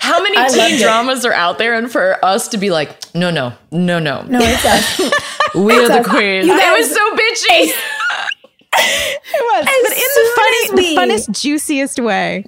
how 0.00 0.22
many 0.22 0.36
I 0.38 0.48
teen 0.48 0.74
it. 0.76 0.80
dramas 0.82 1.24
are 1.24 1.32
out 1.32 1.58
there, 1.58 1.74
and 1.74 1.90
for 1.90 2.24
us 2.24 2.48
to 2.48 2.58
be 2.58 2.70
like, 2.70 2.96
no, 3.14 3.30
no, 3.30 3.52
no, 3.72 3.98
no, 3.98 4.22
No, 4.22 4.38
it's 4.40 4.64
us. 4.64 5.54
we 5.54 5.76
are 5.78 5.88
the 5.88 6.00
us. 6.00 6.06
queens. 6.08 6.46
You 6.46 6.54
it 6.56 6.78
was 6.78 6.90
so 6.94 7.14
bitchy. 7.14 7.72
It 8.74 9.20
was, 9.34 9.66
As 9.66 9.82
but 9.82 9.92
in 9.92 9.98
the 10.00 10.12
soon 10.14 10.26
as 10.26 10.32
funny, 10.34 10.70
we- 10.74 10.94
the 10.94 11.00
funnest, 11.32 11.40
juiciest 11.42 11.98
way. 12.00 12.44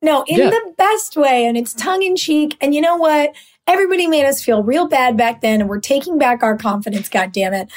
No, 0.00 0.24
in 0.28 0.38
Yeah. 0.38 0.50
the 0.50 0.74
best 0.76 1.16
way, 1.16 1.44
and 1.46 1.56
it's 1.56 1.74
tongue 1.74 2.02
in 2.02 2.14
cheek. 2.16 2.56
And 2.60 2.74
you 2.74 2.80
know 2.80 2.96
what? 2.96 3.32
Everybody 3.66 4.06
made 4.06 4.24
us 4.24 4.42
feel 4.42 4.62
real 4.62 4.86
bad 4.86 5.16
back 5.16 5.40
then, 5.40 5.60
and 5.60 5.68
we're 5.68 5.80
taking 5.80 6.18
back 6.18 6.42
our 6.42 6.56
confidence. 6.56 7.08
God 7.08 7.32
damn 7.32 7.52
it! 7.52 7.68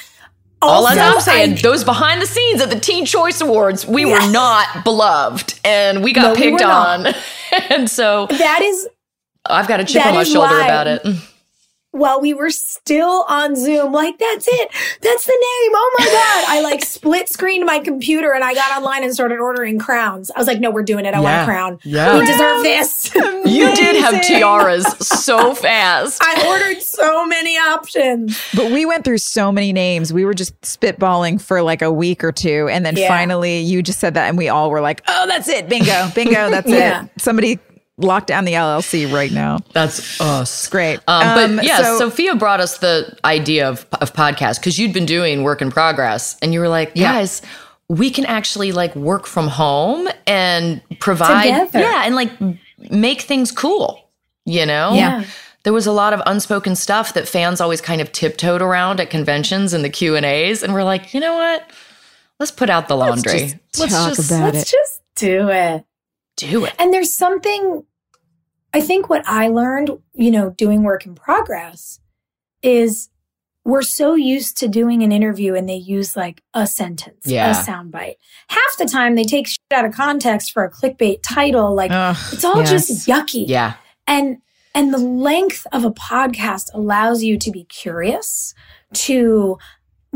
All 0.61 0.85
I'm 0.85 1.19
saying, 1.19 1.53
I- 1.53 1.61
those 1.61 1.84
behind 1.84 2.22
the 2.22 2.27
scenes 2.27 2.61
at 2.61 2.69
the 2.69 2.80
Teen 2.80 3.06
Choice 3.06 3.41
Awards, 3.41 3.88
we 3.88 4.06
were 4.06 4.26
not 4.31 4.84
beloved, 4.84 5.60
and 5.65 6.03
we 6.03 6.14
got 6.14 6.30
No, 6.30 6.35
picked 6.35 6.53
were 6.53 6.68
not. 6.68 7.07
on, 7.07 7.14
and 7.69 7.89
so 7.89 8.27
that 8.27 8.61
is 8.61 8.88
I've 9.45 9.68
got 9.68 9.80
a 9.80 9.84
chip 9.84 10.06
on 10.06 10.14
my 10.14 10.23
shoulder 10.23 10.60
why- 10.60 10.65
about 10.65 10.88
it. 10.88 11.03
Mm. 11.03 11.27
While 11.91 12.22
we 12.22 12.34
were 12.34 12.49
still 12.49 13.26
on 13.27 13.55
Zoom. 13.55 13.91
Like 13.91 14.18
that's 14.18 14.47
it. 14.47 14.69
That's 15.01 15.26
the 15.26 15.31
name. 15.31 15.72
Oh 15.76 15.95
my 15.99 16.05
god! 16.05 16.45
I 16.47 16.61
like 16.63 16.84
split 16.84 17.30
screened 17.30 17.65
my 17.65 17.80
computer 17.80 18.34
and 18.34 18.43
I 18.43 18.53
got 18.53 18.77
online 18.77 19.03
and 19.03 19.13
started 19.13 19.39
ordering 19.39 19.80
crowns. 19.80 20.31
I 20.31 20.39
was 20.39 20.47
like, 20.47 20.59
no, 20.59 20.72
we're 20.72 20.84
doing 20.84 21.05
it. 21.05 21.13
I 21.13 21.19
want 21.19 21.41
a 21.41 21.45
crown. 21.45 21.80
Yeah. 21.84 22.18
we 22.19 22.26
deserve 22.26 22.63
this. 22.63 23.13
You 23.15 23.73
did 23.76 23.95
have 23.97 24.22
tiaras 24.23 24.85
so 25.05 25.53
fast. 25.55 26.22
I 26.23 26.47
ordered 26.47 26.81
so 26.81 27.26
many 27.26 27.57
options. 27.57 28.39
But 28.55 28.72
we 28.72 28.85
went 28.85 29.03
through 29.03 29.18
so 29.19 29.51
many 29.51 29.73
names. 29.73 30.13
We 30.13 30.26
were 30.26 30.34
just 30.34 30.59
spitballing 30.61 31.41
for 31.41 31.61
like 31.61 31.81
a 31.81 31.91
week 31.91 32.23
or 32.23 32.31
two. 32.31 32.69
And 32.72 32.85
then 32.85 32.95
Yeah. 32.95 33.07
finally 33.07 33.59
you 33.59 33.81
just 33.84 33.99
said 33.99 34.13
that 34.13 34.30
and 34.30 34.38
we 34.38 34.47
all 34.49 34.69
were 34.72 34.81
like, 34.81 35.01
oh, 35.07 35.27
that's 35.27 35.47
it. 35.49 35.68
Bingo. 35.69 36.09
Bingo. 36.15 36.49
That's 36.49 36.69
Yeah. 36.72 37.03
it. 37.05 37.09
Somebody 37.22 37.59
lock 37.97 38.26
down 38.26 38.45
the 38.45 38.53
LLC 38.53 39.11
right 39.11 39.31
now. 39.31 39.59
That's 39.73 40.19
us. 40.22 40.68
Great. 40.69 40.99
Um, 41.07 41.35
but 41.35 41.49
Um, 41.49 41.59
yeah, 41.63 41.81
so- 41.81 41.97
Sophia 41.99 42.35
brought 42.35 42.59
us 42.59 42.77
the 42.80 43.15
idea 43.26 43.68
of, 43.69 43.85
of 44.01 44.13
podcast 44.13 44.55
because 44.59 44.80
you'd 44.80 44.93
been 44.93 45.05
doing 45.05 45.43
work 45.43 45.61
in 45.61 45.69
progress, 45.72 46.35
and 46.41 46.53
you 46.53 46.59
were 46.59 46.69
like, 46.69 46.91
Yeah. 46.95 47.11
guys, 47.13 47.41
we 47.89 48.09
can 48.09 48.26
actually 48.26 48.72
like 48.72 48.95
work 48.95 49.27
from 49.27 49.47
home 49.49 50.07
and 50.26 50.81
provide, 50.99 51.43
Together. 51.43 51.80
yeah, 51.80 52.03
and 52.05 52.15
like 52.15 52.31
make 52.89 53.22
things 53.22 53.51
cool. 53.51 54.07
You 54.45 54.65
know, 54.65 54.93
Yeah. 54.93 55.23
There 55.63 55.73
was 55.73 55.85
a 55.85 55.91
lot 55.91 56.13
of 56.13 56.23
unspoken 56.26 56.76
stuff 56.76 57.13
that 57.13 57.27
fans 57.27 57.61
always 57.61 57.81
kind 57.81 58.01
of 58.01 58.11
tiptoed 58.11 58.63
around 58.63 58.99
at 58.99 59.11
conventions 59.11 59.73
and 59.73 59.85
the 59.85 59.89
Q 59.89 60.15
and 60.15 60.26
A's, 60.26 60.63
and 60.63 60.73
we're 60.73 60.84
like, 60.84 61.13
you 61.13 61.19
know 61.19 61.35
what? 61.35 61.69
Let's 62.39 62.49
put 62.51 62.68
out 62.72 62.88
the 62.88 62.97
laundry. 62.97 63.53
just 63.72 63.91
talk 63.91 64.13
about 64.18 64.53
Let's 64.55 64.63
it. 64.63 64.76
just 64.76 65.01
do 65.18 65.49
it. 65.49 65.85
Do 66.47 66.65
it. 66.65 66.73
And 66.80 66.93
there's 66.93 67.13
something, 67.13 67.84
I 68.73 68.81
think 68.81 69.09
what 69.09 69.23
I 69.27 69.47
learned, 69.47 69.91
you 70.13 70.31
know, 70.31 70.49
doing 70.51 70.84
work 70.84 71.05
in 71.05 71.15
progress 71.15 71.99
is 72.61 73.09
we're 73.63 73.81
so 73.84 74.15
used 74.15 74.57
to 74.57 74.68
doing 74.68 75.03
an 75.03 75.11
interview 75.11 75.53
and 75.53 75.69
they 75.69 75.76
use 75.76 76.15
like 76.15 76.41
a 76.53 76.65
sentence, 76.65 77.26
Yeah. 77.27 77.51
a 77.51 77.63
soundbite. 77.63 78.15
Half 78.47 78.77
the 78.80 78.85
time 78.85 79.15
they 79.15 79.23
take 79.23 79.47
shit 79.47 79.59
out 79.72 79.85
of 79.85 79.93
context 79.93 80.51
for 80.51 80.63
a 80.63 80.72
clickbait 80.72 81.19
title. 81.22 81.76
Like 81.76 81.91
Ugh, 81.91 82.15
it's 82.31 82.43
all 82.43 82.57
yes. 82.57 82.69
just 82.72 83.07
yucky. 83.07 83.45
Yeah. 83.47 83.73
And 84.07 84.38
and 84.73 84.93
the 84.93 84.97
length 84.99 85.68
of 85.73 85.84
a 85.85 85.91
podcast 85.91 86.73
allows 86.73 87.23
you 87.23 87.38
to 87.38 87.51
be 87.51 87.65
curious, 87.65 88.53
to 88.93 89.57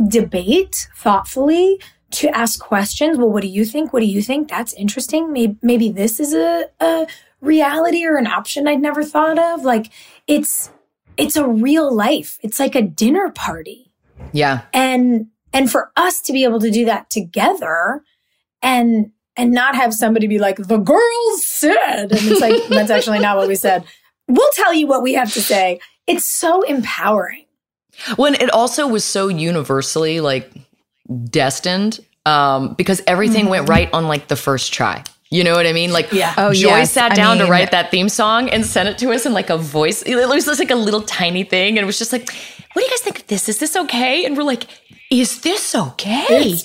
debate 0.08 0.88
thoughtfully, 0.96 1.80
to 2.12 2.30
ask 2.30 2.60
questions. 2.60 3.18
Well, 3.18 3.30
what 3.30 3.42
do 3.42 3.48
you 3.48 3.66
think? 3.66 3.94
What 3.94 4.02
do 4.02 4.06
you 4.06 4.22
think? 4.22 4.50
That's 4.50 4.74
interesting. 4.74 5.34
Maybe 5.34 5.58
maybe 5.62 5.90
this 5.90 6.20
is 6.20 6.34
a, 6.34 6.66
a 6.80 7.08
reality 7.42 8.06
or 8.06 8.18
an 8.18 8.28
option 8.28 8.68
I'd 8.68 8.82
never 8.82 9.04
thought 9.04 9.40
of. 9.40 9.64
Like 9.64 9.92
it's 10.28 10.72
it's 11.18 11.36
a 11.36 11.48
real 11.48 11.94
life. 11.94 12.40
It's 12.42 12.60
like 12.60 12.76
a 12.76 12.82
dinner 12.82 13.32
party. 13.32 13.92
Yeah. 14.32 14.62
And 14.74 15.28
and 15.54 15.72
for 15.72 15.92
us 15.96 16.22
to 16.22 16.34
be 16.34 16.44
able 16.44 16.60
to 16.60 16.72
do 16.72 16.86
that 16.86 17.10
together 17.10 18.04
and 18.62 19.12
and 19.38 19.52
not 19.52 19.76
have 19.76 19.94
somebody 19.94 20.28
be 20.28 20.40
like, 20.40 20.58
the 20.58 20.78
girls 20.78 21.46
said, 21.46 22.06
and 22.06 22.12
it's 22.14 22.40
like, 22.40 22.68
that's 22.70 22.90
actually 22.92 23.20
not 23.20 23.38
what 23.38 23.48
we 23.48 23.56
said. 23.56 23.84
We'll 24.28 24.50
tell 24.56 24.74
you 24.74 24.88
what 24.88 25.04
we 25.04 25.14
have 25.14 25.34
to 25.34 25.42
say. 25.42 25.80
It's 26.08 26.26
so 26.26 26.62
empowering. 26.62 27.46
When 28.16 28.36
it 28.36 28.50
also 28.50 28.88
was 28.88 29.04
so 29.06 29.28
universally 29.28 30.20
like 30.20 30.52
destined, 31.30 32.00
um, 32.26 32.74
because 32.74 33.02
everything 33.08 33.48
went 33.50 33.70
right 33.70 33.92
on 33.94 34.08
like 34.08 34.28
the 34.28 34.36
first 34.36 34.74
try. 34.74 35.04
You 35.32 35.44
know 35.44 35.54
what 35.54 35.66
I 35.66 35.74
mean? 35.74 35.92
Like, 35.92 36.12
Yeah. 36.12 36.34
Oh, 36.38 36.54
Joy 36.54 36.70
yes. 36.70 36.92
sat 36.92 37.12
I 37.12 37.16
down 37.16 37.40
to 37.40 37.46
write 37.46 37.72
that 37.72 37.92
theme 37.92 38.10
song 38.10 38.50
and 38.50 38.66
sent 38.66 38.90
it 38.90 38.98
to 39.00 39.12
us 39.12 39.26
in 39.26 39.34
like 39.34 39.50
a 39.50 39.58
voice. 39.58 40.02
It 40.04 40.16
was 40.16 40.46
just 40.46 40.60
like 40.60 40.72
a 40.72 40.76
little 40.76 41.02
tiny 41.02 41.44
thing, 41.44 41.78
and 41.78 41.84
it 41.84 41.86
was 41.86 41.98
just 41.98 42.14
like, 42.14 42.30
"What 42.74 42.82
do 42.82 42.84
you 42.84 42.90
guys 42.90 43.02
think 43.02 43.20
of 43.20 43.28
this? 43.28 43.50
Is 43.50 43.58
this 43.58 43.76
okay?" 43.76 44.26
And 44.26 44.38
we're 44.38 44.44
like, 44.44 44.66
"Is 45.12 45.42
this 45.42 45.74
okay? 45.76 46.58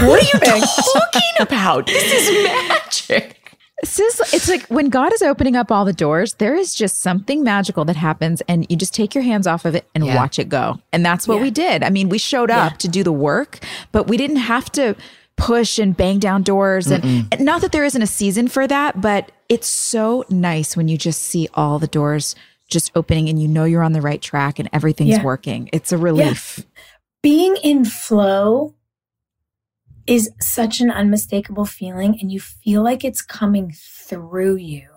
what 0.00 0.22
are 0.22 0.26
you 0.26 0.40
talking 0.40 1.32
about? 1.40 1.86
This 1.86 2.28
is 2.28 2.44
magic." 2.44 3.40
This 3.82 3.98
is, 3.98 4.20
it's 4.32 4.48
like 4.48 4.64
when 4.68 4.88
God 4.88 5.12
is 5.12 5.20
opening 5.20 5.56
up 5.56 5.72
all 5.72 5.84
the 5.84 5.92
doors, 5.92 6.34
there 6.34 6.54
is 6.54 6.74
just 6.74 7.00
something 7.00 7.42
magical 7.42 7.84
that 7.86 7.96
happens, 7.96 8.40
and 8.48 8.66
you 8.70 8.76
just 8.76 8.94
take 8.94 9.14
your 9.14 9.24
hands 9.24 9.46
off 9.46 9.64
of 9.64 9.74
it 9.74 9.84
and 9.94 10.06
Yeah. 10.06 10.14
watch 10.16 10.38
it 10.38 10.48
go. 10.48 10.78
And 10.92 11.04
that's 11.04 11.26
what 11.26 11.40
we 11.40 11.50
did. 11.50 11.82
I 11.82 11.90
mean, 11.90 12.08
we 12.08 12.18
showed 12.18 12.50
up 12.50 12.78
to 12.78 12.88
do 12.88 13.02
the 13.02 13.12
work, 13.12 13.58
but 13.90 14.06
we 14.06 14.16
didn't 14.16 14.36
have 14.36 14.70
to 14.72 14.94
push 15.36 15.80
and 15.80 15.96
bang 15.96 16.20
down 16.20 16.44
doors. 16.44 16.86
And, 16.90 17.26
and 17.32 17.40
not 17.40 17.60
that 17.62 17.72
there 17.72 17.84
isn't 17.84 18.00
a 18.00 18.06
season 18.06 18.46
for 18.46 18.66
that, 18.68 19.00
but 19.00 19.32
it's 19.48 19.68
so 19.68 20.24
nice 20.30 20.76
when 20.76 20.86
you 20.86 20.96
just 20.96 21.20
see 21.22 21.48
all 21.54 21.80
the 21.80 21.88
doors 21.88 22.36
just 22.70 22.92
opening 22.94 23.28
and 23.28 23.42
you 23.42 23.48
know 23.48 23.64
you're 23.64 23.82
on 23.82 23.92
the 23.92 24.00
right 24.00 24.22
track 24.22 24.60
and 24.60 24.68
everything's 24.72 25.10
Yeah. 25.16 25.24
working. 25.24 25.68
It's 25.72 25.90
a 25.90 25.98
relief. 25.98 26.64
Being 27.22 27.56
in 27.64 27.84
flow 27.84 28.74
is 30.06 30.30
such 30.40 30.80
an 30.80 30.90
unmistakable 30.90 31.64
feeling, 31.64 32.18
and 32.20 32.30
you 32.30 32.40
feel 32.40 32.82
like 32.82 33.04
it's 33.04 33.22
coming 33.22 33.72
through 33.74 34.56
you. 34.56 34.88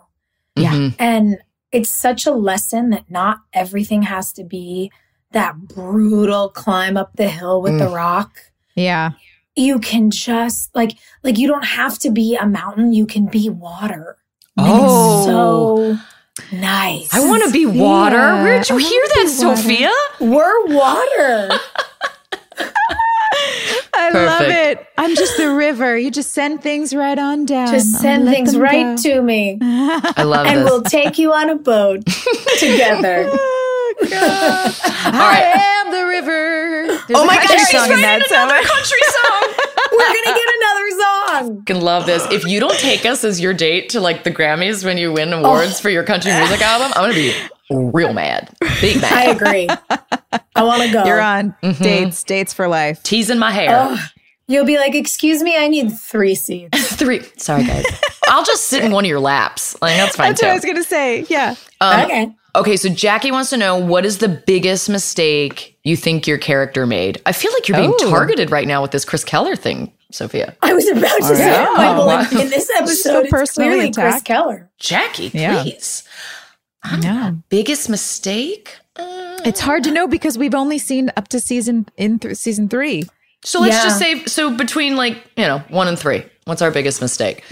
Yeah. 0.56 0.72
Mhm. 0.74 0.96
And 1.00 1.38
it's 1.72 1.90
such 1.90 2.26
a 2.26 2.32
lesson 2.32 2.90
that 2.92 3.10
not 3.10 3.40
everything 3.54 4.04
has 4.04 4.32
to 4.34 4.44
be 4.44 4.92
that 5.32 5.58
brutal 5.68 6.50
climb 6.50 6.98
up 6.98 7.12
the 7.16 7.28
hill 7.30 7.62
with 7.62 7.78
the 7.80 7.90
rock. 7.90 8.38
Yeah. 8.76 9.12
You 9.56 9.80
can 9.80 10.10
just 10.12 10.74
like 10.76 10.98
like 11.24 11.38
you 11.38 11.48
don't 11.48 11.66
have 11.66 12.00
to 12.00 12.12
be 12.12 12.36
a 12.36 12.46
mountain, 12.48 12.94
you 12.94 13.06
can 13.06 13.26
be 13.28 13.50
water. 13.50 14.18
Oh. 14.58 15.18
it's 15.18 15.26
so 15.26 16.56
nice. 16.58 17.14
I 17.14 17.20
want 17.28 17.44
to 17.44 17.52
be 17.52 17.66
water. 17.66 18.16
Yeah, 18.18 18.44
Where'd 18.44 18.70
you 18.70 18.76
I 18.78 18.80
hear 18.80 19.02
wanna 19.02 19.30
that, 19.30 19.38
be 19.40 19.46
water. 19.46 19.58
Sophia? 19.62 19.92
We're 20.20 20.66
water. 20.68 21.60
I 24.18 24.26
love 24.26 24.50
it. 24.50 24.88
I'm 24.98 25.16
just 25.16 25.38
the 25.38 25.52
river. 25.52 25.98
You 25.98 26.12
just 26.12 26.32
send 26.34 26.62
things 26.62 26.94
right 26.94 27.18
on 27.18 27.46
down. 27.46 27.74
Just 27.74 28.00
send 28.00 28.28
things 28.28 28.58
right 28.58 28.96
go. 28.96 29.04
to 29.04 29.22
me. 29.22 29.58
I 29.62 30.24
love 30.24 30.48
and 30.48 30.60
this. 30.60 30.66
we'll 30.66 30.84
take 30.84 31.18
you 31.18 31.34
on 31.34 31.50
a 31.50 31.56
boat 31.56 32.06
together. 32.60 33.30
I 34.00 35.84
am 35.86 35.92
the 35.92 36.06
river. 36.06 36.88
There's 37.08 37.20
oh 37.20 37.26
my 37.26 37.36
God, 37.36 37.48
country 37.48 37.58
she's 37.60 37.70
song 37.70 37.86
in 37.86 38.02
writing 38.02 38.02
that 38.04 38.22
another 38.30 38.64
song. 38.64 38.76
country 38.76 39.00
song. 39.08 39.68
We're 39.92 40.00
gonna 40.00 40.38
get 40.38 40.50
another 40.56 40.90
song. 41.02 41.64
Can 41.66 41.82
love 41.82 42.06
this. 42.06 42.28
If 42.32 42.46
you 42.46 42.60
don't 42.60 42.78
take 42.78 43.06
us 43.06 43.24
as 43.24 43.42
your 43.42 43.54
date 43.54 43.90
to 43.90 44.02
like 44.02 44.24
the 44.24 44.32
Grammys 44.32 44.86
when 44.86 44.98
you 44.98 45.14
win 45.14 45.34
awards 45.34 45.80
oh. 45.80 45.82
for 45.82 45.90
your 45.90 46.04
country 46.04 46.32
music 46.34 46.62
album, 46.62 46.92
I'm 46.96 47.04
gonna 47.04 47.14
be 47.14 47.34
real 47.70 48.14
mad, 48.14 48.50
big 48.82 49.02
mad, 49.02 49.14
I 49.14 49.32
agree. 49.32 49.68
I 50.56 50.64
want 50.64 50.84
to 50.84 50.92
go. 50.92 51.06
You're 51.06 51.22
on 51.22 51.56
dates, 51.80 52.24
dates 52.24 52.54
for 52.54 52.68
life. 52.68 53.02
teasing 53.04 53.40
my 53.40 53.52
hair. 53.52 53.70
Ugh. 53.72 54.00
You'll 54.50 54.66
be 54.66 54.78
like, 54.78 54.96
"Excuse 54.96 55.44
me, 55.44 55.58
I 55.58 55.68
need 55.68 55.90
three 55.90 56.34
seats." 56.36 56.96
Three. 56.96 57.22
Sorry, 57.38 57.66
guys. 57.66 57.86
I'll 58.30 58.46
just 58.46 58.68
sit 58.70 58.84
in 58.84 58.92
one 58.94 59.04
of 59.04 59.10
your 59.10 59.20
laps. 59.20 59.76
Like 59.82 59.98
that's 59.98 60.16
fine 60.16 60.30
That's 60.30 60.40
too. 60.42 60.46
what 60.48 60.52
I 60.52 60.56
was 60.56 60.66
gonna 60.66 60.84
say. 60.84 61.26
Yeah. 61.30 61.56
Um, 61.82 62.06
okay. 62.06 62.32
Okay, 62.56 62.78
so 62.78 62.90
Jackie 62.90 63.30
wants 63.32 63.50
to 63.52 63.58
know 63.58 63.78
what 63.78 64.04
is 64.06 64.18
the 64.20 64.30
biggest 64.30 64.90
mistake 64.90 65.78
you 65.84 65.96
think 65.96 66.26
your 66.26 66.38
character 66.40 66.88
made? 66.88 67.22
I 67.26 67.32
feel 67.34 67.52
like 67.54 67.68
you're 67.68 67.78
being 67.78 67.94
Oh. 68.02 68.10
targeted 68.10 68.50
right 68.50 68.68
now 68.68 68.82
with 68.82 68.92
this 68.92 69.06
Chris 69.06 69.24
Keller 69.24 69.56
thing, 69.56 69.92
Sophia. 70.12 70.56
I 70.64 70.74
was 70.74 70.88
about 70.88 71.18
to 71.18 71.36
say, 71.36 71.52
right. 71.52 71.74
Michael, 71.78 72.08
Wow. 72.08 72.22
in, 72.32 72.40
in 72.40 72.50
this 72.50 72.68
So 72.68 72.74
episode, 72.78 73.20
it's 73.26 73.30
personally 73.30 73.70
clearly 73.70 73.92
Chris 73.94 73.98
attacked. 74.16 74.26
Keller. 74.26 74.70
Jackie, 74.80 75.30
Yeah. 75.36 75.66
I 76.84 76.98
know. 76.98 77.38
Biggest 77.50 77.90
mistake? 77.90 78.78
Uh, 78.96 79.38
It's 79.46 79.60
hard 79.60 79.84
to 79.86 79.92
know 79.92 80.08
because 80.08 80.38
we've 80.38 80.56
only 80.56 80.78
seen 80.78 81.12
up 81.18 81.28
to 81.30 81.40
season 81.40 81.88
in 81.98 82.20
th- 82.20 82.36
season 82.38 82.70
three. 82.70 83.04
so 83.44 83.60
let's 83.62 83.76
Yeah. 83.76 83.84
just 83.84 84.00
say 84.00 84.26
so 84.26 84.56
between 84.56 84.96
like, 84.96 85.16
you 85.38 85.46
know, 85.46 85.60
one 85.70 85.88
and 85.88 85.98
three. 86.00 86.24
What's 86.46 86.62
our 86.62 86.72
biggest 86.72 87.02
mistake? 87.02 87.44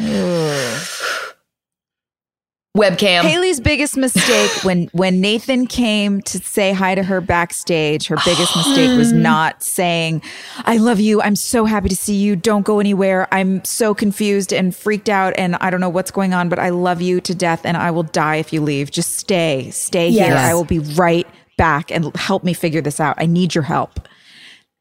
Webcam. 2.76 3.22
Haley's 3.22 3.62
biggest 3.62 3.96
mistake 3.96 4.52
when 4.64 4.90
when 4.92 5.22
Nathan 5.22 5.66
came 5.66 6.22
to 6.24 6.40
say 6.40 6.74
hi 6.74 6.94
to 6.94 7.04
her 7.04 7.22
backstage, 7.22 8.08
her 8.08 8.18
biggest 8.26 8.54
mistake 8.58 8.98
was 8.98 9.14
not 9.14 9.64
saying, 9.64 10.22
"I 10.66 10.78
love 10.78 11.00
you. 11.00 11.22
I'm 11.22 11.36
so 11.38 11.64
happy 11.66 11.88
to 11.90 11.96
see 11.96 12.16
you. 12.16 12.36
Don't 12.36 12.64
go 12.66 12.80
anywhere. 12.80 13.28
I'm 13.32 13.64
so 13.64 13.94
confused 13.96 14.52
and 14.52 14.76
freaked 14.76 15.08
out 15.08 15.34
and 15.38 15.56
I 15.62 15.70
don't 15.70 15.80
know 15.80 15.90
what's 15.90 16.12
going 16.12 16.34
on, 16.34 16.50
but 16.50 16.60
I 16.60 16.70
love 16.70 17.02
you 17.02 17.22
to 17.22 17.34
death 17.34 17.62
and 17.64 17.78
I 17.78 17.92
will 17.92 18.04
die 18.04 18.36
if 18.36 18.52
you 18.52 18.60
leave. 18.62 18.92
Just 18.92 19.18
stay. 19.18 19.70
Stay 19.72 20.12
here. 20.12 20.36
I 20.36 20.54
will 20.54 20.66
be 20.66 20.80
right 20.80 21.28
back 21.58 21.92
and 21.92 22.14
help 22.18 22.44
me 22.44 22.54
figure 22.54 22.82
this 22.82 23.00
out. 23.00 23.16
I 23.18 23.26
need 23.26 23.56
your 23.56 23.64
help." 23.64 24.00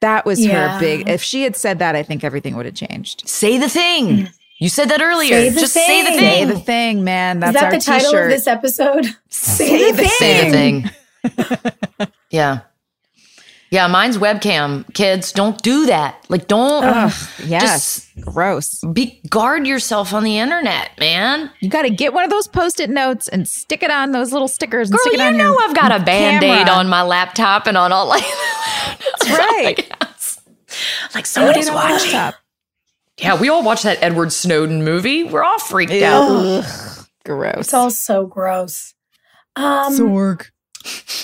That 0.01 0.27
was 0.27 0.45
Yeah. 0.45 0.75
her 0.75 0.81
big. 0.81 1.09
If 1.09 1.23
she 1.23 1.45
had 1.45 1.57
said 1.57 1.79
that, 1.79 1.97
I 1.97 2.03
think 2.03 2.25
everything 2.25 2.57
would 2.57 2.67
have 2.67 2.75
changed. 2.75 3.27
Say 3.27 3.57
the 3.57 3.69
thing. 3.71 4.29
You 4.59 4.69
said 4.69 4.89
that 4.91 5.03
earlier. 5.03 5.35
Say 5.35 5.49
the 5.51 5.61
just 5.61 5.73
say 5.75 6.03
the 6.03 6.11
thing. 6.11 6.19
thing. 6.19 6.49
Say 6.49 6.55
the 6.55 6.61
thing, 6.61 7.05
man. 7.05 7.41
That's 7.41 7.55
Is 7.57 7.61
that 7.61 7.65
our 7.65 7.79
the 7.79 7.85
title 7.85 8.11
t-shirt. 8.13 8.25
of 8.27 8.31
this 8.31 8.47
episode? 8.47 9.07
Say 9.29 9.91
the 9.93 9.97
thing. 9.99 10.09
Say 10.09 10.45
the 11.31 11.99
thing. 11.99 12.09
yeah. 12.31 12.61
Yeah, 13.71 13.89
mine's 13.89 14.17
webcam. 14.19 14.85
Kids, 14.95 15.33
don't 15.33 15.61
do 15.61 15.87
that. 15.87 16.25
Like, 16.29 16.47
don't 16.47 16.85
Yes. 17.45 18.09
Gross. 18.21 18.81
be 18.93 19.21
guard 19.29 19.67
yourself 19.67 20.15
on 20.15 20.23
the 20.23 20.39
internet, 20.39 20.91
man. 21.01 21.51
You 21.59 21.69
got 21.69 21.83
to 21.83 21.91
get 21.91 22.13
one 22.15 22.23
of 22.23 22.31
those 22.31 22.47
post-it 22.47 22.89
notes 22.89 23.27
and 23.27 23.49
stick 23.49 23.83
it 23.83 23.91
on 23.91 24.13
those 24.13 24.33
little 24.33 24.47
stickers. 24.47 24.91
And 24.91 24.97
Girl, 24.99 25.03
stick 25.07 25.15
it 25.15 25.19
you 25.21 25.27
on 25.27 25.37
know 25.37 25.59
I've 25.61 25.75
got 25.75 25.91
a 25.91 26.05
band 26.05 26.45
aid 26.45 26.51
camera. 26.67 26.75
on 26.75 26.89
my 26.89 27.03
laptop 27.03 27.67
and 27.67 27.77
on 27.77 27.91
all 27.91 28.07
like 28.07 28.23
That's 29.21 29.31
right. 29.31 29.91
like 31.13 31.27
somebody's 31.27 31.69
Put 31.69 31.73
it 31.73 31.75
watching. 31.75 32.13
laptop. 32.13 32.35
Yeah, 33.19 33.39
we 33.41 33.49
all 33.49 33.63
watched 33.63 33.85
that 33.85 33.99
Edward 34.03 34.33
Snowden 34.33 34.83
movie. 34.85 35.25
We're 35.25 35.45
all 35.45 35.59
freaked 35.59 35.93
out. 35.93 36.29
Ugh, 36.31 37.07
gross. 37.25 37.55
It's 37.59 37.75
all 37.75 37.91
so 37.91 38.27
gross. 38.27 38.95
Um, 39.57 39.97
Sorg. 39.97 40.47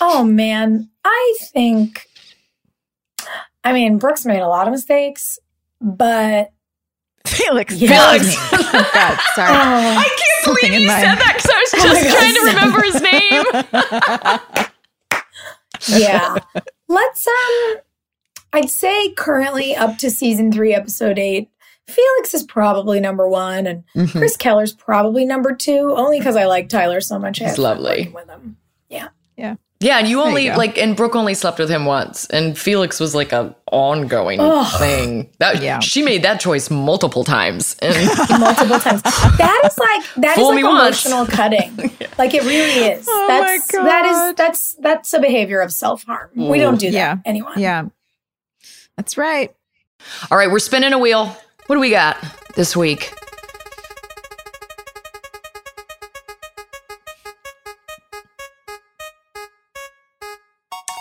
oh 0.01 0.23
man, 0.25 0.89
I 1.05 1.37
think. 1.53 2.07
I 3.65 3.73
mean, 3.73 3.99
Brooks 3.99 4.25
made 4.25 4.41
a 4.41 4.47
lot 4.49 4.67
of 4.69 4.73
mistakes, 4.73 5.39
but 5.81 6.53
Felix. 7.27 7.75
Yeah. 7.75 8.13
Felix. 8.19 8.37
oh, 8.53 8.91
God, 8.95 9.19
sorry. 9.35 9.51
oh, 9.51 9.99
I 9.99 10.05
can't 10.05 10.45
Something 10.45 10.71
believe 10.71 10.81
you 10.83 10.87
my- 10.87 11.01
said 11.01 11.17
that 11.17 11.35
because 11.37 11.51
I 11.51 11.59
was 11.61 11.75
Oh 11.75 11.83
just 11.89 12.05
God, 12.05 12.15
trying 12.17 12.35
to 12.35 12.43
remember 12.47 12.81
his 12.83 13.01
name. 15.91 16.01
yeah. 16.01 16.37
Let's 16.89 17.27
um 17.27 17.77
I'd 18.53 18.71
say 18.71 19.13
currently 19.13 19.75
up 19.77 19.99
to 19.99 20.11
season 20.11 20.51
3 20.53 20.73
episode 20.75 21.19
8 21.19 21.50
Felix 21.91 22.35
is 22.35 22.43
probably 22.43 23.01
number 23.01 23.29
1 23.29 23.67
and 23.67 23.85
Mm-hmm. 23.97 24.19
Chris 24.19 24.37
Keller's 24.37 24.73
probably 24.73 25.25
number 25.25 25.55
2 25.55 25.95
only 25.97 26.21
cuz 26.21 26.37
I 26.37 26.45
like 26.47 26.69
Tyler 26.69 27.01
so 27.01 27.19
much. 27.19 27.41
I 27.43 27.47
He's 27.49 27.59
lovely. 27.59 28.11
with 28.15 28.29
him. 28.29 28.57
Yeah. 28.89 29.09
Yeah, 29.37 29.55
yeah. 29.81 29.99
and 29.99 30.07
you 30.09 30.17
There 30.19 30.25
you 30.27 30.29
only 30.29 30.51
like, 30.51 30.77
and 30.77 30.95
Brooke 30.95 31.17
only 31.17 31.33
slept 31.35 31.59
with 31.59 31.71
him 31.71 31.87
once, 31.87 32.27
and 32.27 32.59
Felix 32.59 33.01
was 33.01 33.15
like 33.15 33.33
a 33.33 33.55
ongoing 33.73 34.39
Ugh. 34.41 34.79
thing. 34.79 35.31
That 35.39 35.63
Yeah. 35.63 35.79
she 35.81 36.03
made 36.03 36.23
that 36.25 36.41
choice 36.41 36.69
multiple 36.71 37.25
times, 37.25 37.75
and 37.81 37.95
multiple 38.39 38.79
times. 38.79 39.01
That 39.03 39.63
is 39.65 39.79
like 39.79 40.05
that 40.19 40.33
is 40.33 40.35
Fool 40.37 40.49
like 40.49 40.57
me 40.57 40.65
once. 40.65 41.07
emotional 41.07 41.27
cutting. 41.27 41.91
Like 42.19 42.35
it 42.35 42.43
really 42.43 42.91
is. 42.93 43.07
Oh 43.09 43.29
my 43.29 43.35
that's 43.57 43.73
that 43.73 44.05
is 44.05 44.35
that's 44.37 44.75
that's 44.81 45.13
a 45.15 45.21
behavior 45.21 45.61
of 45.63 45.73
self-harm. 45.73 46.29
We 46.35 46.59
don't 46.61 46.79
do 46.79 46.91
that 46.91 46.97
Yeah. 46.99 47.17
anyone. 47.25 47.59
Yeah. 47.59 47.85
That's 48.99 49.17
right. 49.17 49.55
all 50.31 50.37
right, 50.37 50.51
we're 50.51 50.59
spinning 50.59 50.93
a 50.93 50.99
wheel. 50.99 51.35
What 51.71 51.77
do 51.77 51.81
we 51.83 51.91
got 51.91 52.17
this 52.57 52.77
week? 52.77 53.13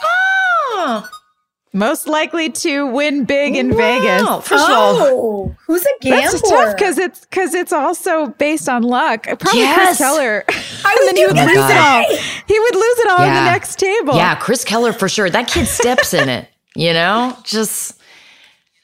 Ah, 0.04 1.10
Most 1.74 2.08
likely 2.08 2.50
to 2.50 2.88
win 2.88 3.26
big 3.26 3.56
in 3.56 3.70
wow. 3.72 3.78
Vegas. 3.78 4.48
First 4.48 4.64
of 4.70 4.70
all, 4.76 4.96
Oh, 5.00 5.56
who's 5.68 5.84
a 5.84 5.86
gambler? 6.02 6.22
That's 6.32 6.50
tough 6.50 6.76
because 6.76 6.98
it's 6.98 7.20
because 7.22 7.54
it's 7.54 7.72
also 7.74 8.28
based 8.28 8.68
on 8.68 8.84
luck. 8.84 9.24
Probably 9.24 9.60
Yes. 9.60 9.76
Chris 9.86 9.98
Keller. 10.00 10.46
I 10.48 10.98
and 11.00 11.08
then 11.08 11.16
he 11.18 11.26
would 11.28 11.36
gonna 11.36 11.48
lose 11.48 11.58
it 11.70 11.78
all. 11.78 12.04
say. 12.10 12.44
He 12.48 12.60
would 12.60 12.76
lose 12.76 13.00
it 13.00 13.10
all 13.12 13.22
in 13.22 13.28
Yeah. 13.28 13.44
the 13.46 13.52
next 13.52 13.78
table. 13.78 14.16
yeah, 14.16 14.36
Chris 14.36 14.64
Keller 14.64 14.94
for 14.94 15.08
sure. 15.08 15.30
That 15.30 15.48
kid 15.48 15.68
steps 15.68 16.14
in 16.14 16.28
it. 16.30 16.48
You 16.76 16.94
know, 16.94 17.38
just 17.44 17.99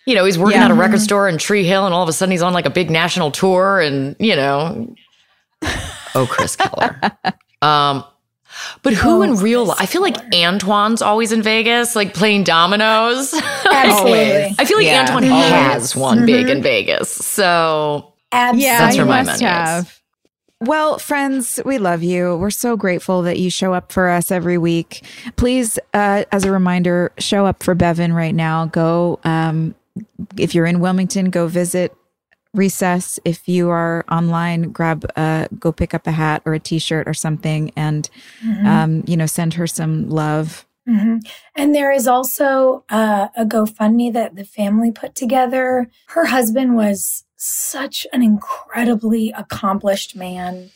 you 0.06 0.16
know, 0.16 0.26
he's 0.26 0.38
working 0.38 0.60
Yeah. 0.60 0.66
at 0.66 0.72
a 0.72 0.76
record 0.76 1.02
store 1.02 1.28
in 1.28 1.38
Tree 1.38 1.64
Hill, 1.66 1.86
and 1.86 1.94
all 1.94 2.04
of 2.04 2.10
a 2.10 2.14
sudden 2.14 2.32
he's 2.32 2.42
on 2.42 2.54
like 2.54 2.66
a 2.66 2.70
big 2.70 2.90
national 2.90 3.32
tour, 3.32 3.80
and 3.80 4.16
you 4.20 4.36
know, 4.36 4.96
oh, 6.16 6.28
Chris 6.30 6.56
Keller. 6.56 7.00
Um, 7.62 8.04
but 8.84 8.94
who 8.94 9.22
in 9.22 9.36
real 9.36 9.66
life? 9.66 9.78
I 9.82 9.86
feel 9.86 10.02
like 10.02 10.16
Antwon's 10.32 11.02
always 11.02 11.32
in 11.32 11.42
Vegas, 11.42 11.96
like 11.96 12.14
playing 12.14 12.44
dominoes. 12.46 13.34
Absolutely. 13.72 14.56
I 14.58 14.66
feel 14.66 14.78
like 14.78 14.86
Yeah, 14.86 15.06
Antwon 15.08 15.30
always. 15.30 15.50
has 15.52 15.96
won 15.96 16.26
big 16.26 16.48
in 16.50 16.62
Vegas. 16.62 17.10
So 17.10 18.14
Absolutely. 18.32 18.66
Yeah, 18.66 18.78
That's 18.80 18.96
you 18.96 19.02
where 19.06 19.08
my 19.10 19.24
must 19.24 19.42
money 19.42 19.52
is. 19.54 19.58
have. 19.58 20.02
Well, 20.62 21.00
friends, 21.00 21.60
we 21.66 21.78
love 21.80 22.02
you. 22.02 22.38
We're 22.38 22.50
so 22.50 22.78
grateful 22.78 23.24
that 23.24 23.38
you 23.40 23.50
show 23.50 23.74
up 23.74 23.92
for 23.92 24.08
us 24.10 24.32
every 24.32 24.58
week. 24.58 25.04
Please, 25.36 25.78
uh, 25.94 26.24
as 26.32 26.46
a 26.46 26.52
reminder, 26.52 27.12
show 27.20 27.46
up 27.46 27.62
for 27.62 27.76
Bevan 27.76 28.14
right 28.14 28.34
now. 28.34 28.68
Go, 28.68 29.20
um, 29.26 29.76
if 30.38 30.56
you're 30.56 30.66
in 30.66 30.80
Wilmington, 30.80 31.30
go 31.30 31.48
visit 31.48 31.96
Recess. 32.54 33.20
If 33.26 33.48
you 33.48 33.70
are 33.70 34.06
online, 34.10 34.72
grab, 34.72 35.06
uh, 35.16 35.48
go 35.60 35.72
pick 35.72 35.94
up 35.94 36.08
a 36.08 36.12
hat 36.12 36.42
or 36.46 36.54
a 36.54 36.60
T-shirt 36.60 37.08
or 37.08 37.14
something, 37.14 37.72
and 37.76 38.10
um, 38.66 39.04
you 39.08 39.18
know, 39.18 39.26
send 39.26 39.56
her 39.56 39.68
some 39.68 40.10
love. 40.10 40.66
hmm 40.88 41.18
And 41.56 41.76
there 41.76 41.92
is 41.92 42.08
also 42.08 42.86
uh, 42.90 43.28
a 43.36 43.46
GoFundMe 43.46 44.14
that 44.14 44.36
the 44.36 44.46
family 44.46 44.92
put 44.92 45.16
together. 45.16 45.90
Her 46.08 46.26
husband 46.26 46.76
was 46.76 47.26
such 47.36 48.08
an 48.14 48.24
incredibly 48.24 49.32
accomplished 49.32 50.16
man 50.16 50.72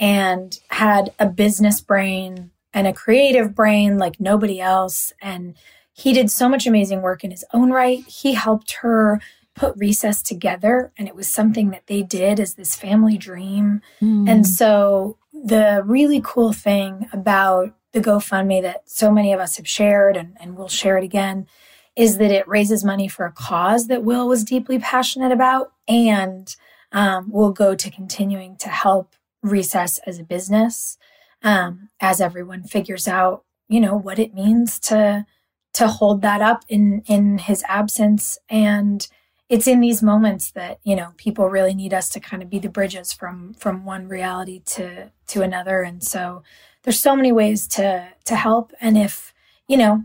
and 0.00 0.58
had 0.70 1.14
a 1.18 1.26
business 1.26 1.80
brain 1.80 2.50
and 2.74 2.86
a 2.86 2.92
creative 2.92 3.54
brain 3.54 3.98
like 3.98 4.18
nobody 4.18 4.60
else. 4.60 5.12
And 5.22 5.54
he 5.92 6.12
did 6.12 6.30
so 6.30 6.48
much 6.48 6.66
amazing 6.66 7.02
work 7.02 7.22
in 7.24 7.30
his 7.30 7.44
own 7.52 7.70
right. 7.70 8.04
He 8.06 8.34
helped 8.34 8.72
her 8.80 9.20
put 9.54 9.76
Recess 9.76 10.22
together, 10.22 10.92
and 10.96 11.06
it 11.06 11.14
was 11.14 11.28
something 11.28 11.70
that 11.70 11.86
they 11.86 12.02
did 12.02 12.40
as 12.40 12.54
this 12.54 12.74
family 12.74 13.18
dream. 13.18 13.82
And 14.28 14.46
so 14.46 15.18
the 15.32 15.82
really 15.84 16.20
cool 16.24 16.52
thing 16.52 17.08
about 17.12 17.74
the 17.92 18.00
GoFundMe 18.00 18.62
that 18.62 18.88
so 18.88 19.10
many 19.12 19.32
of 19.32 19.40
us 19.40 19.56
have 19.56 19.68
shared 19.68 20.16
and, 20.16 20.36
and 20.40 20.56
we'll 20.56 20.68
share 20.68 20.96
it 20.96 21.04
again 21.04 21.46
is 21.94 22.16
that 22.16 22.30
it 22.30 22.48
raises 22.48 22.82
money 22.84 23.06
for 23.06 23.26
a 23.26 23.32
cause 23.32 23.88
that 23.88 24.02
Will 24.02 24.26
was 24.26 24.44
deeply 24.44 24.78
passionate 24.78 25.30
about 25.30 25.72
and 25.86 26.56
um, 26.90 27.30
will 27.30 27.52
go 27.52 27.74
to 27.74 27.90
continuing 27.90 28.56
to 28.56 28.68
help 28.68 29.14
Recess 29.42 29.98
as 30.06 30.18
a 30.18 30.24
business 30.24 30.96
um, 31.42 31.90
as 32.00 32.20
everyone 32.20 32.62
figures 32.62 33.08
out, 33.08 33.44
you 33.68 33.80
know, 33.80 33.96
what 33.96 34.18
it 34.18 34.32
means 34.32 34.78
to 34.78 35.26
to 35.74 35.88
hold 35.88 36.22
that 36.22 36.40
up 36.40 36.64
in 36.68 37.02
in 37.06 37.38
his 37.38 37.64
absence 37.68 38.38
and 38.48 39.08
it's 39.48 39.66
in 39.66 39.80
these 39.80 40.02
moments 40.02 40.50
that 40.52 40.78
you 40.82 40.96
know 40.96 41.12
people 41.16 41.48
really 41.48 41.74
need 41.74 41.92
us 41.92 42.08
to 42.08 42.20
kind 42.20 42.42
of 42.42 42.50
be 42.50 42.58
the 42.58 42.68
bridges 42.68 43.12
from 43.12 43.54
from 43.54 43.84
one 43.84 44.08
reality 44.08 44.60
to 44.64 45.10
to 45.26 45.42
another 45.42 45.82
and 45.82 46.02
so 46.02 46.42
there's 46.82 47.00
so 47.00 47.16
many 47.16 47.32
ways 47.32 47.66
to 47.66 48.08
to 48.24 48.36
help 48.36 48.72
and 48.80 48.98
if 48.98 49.32
you 49.68 49.76
know 49.76 50.02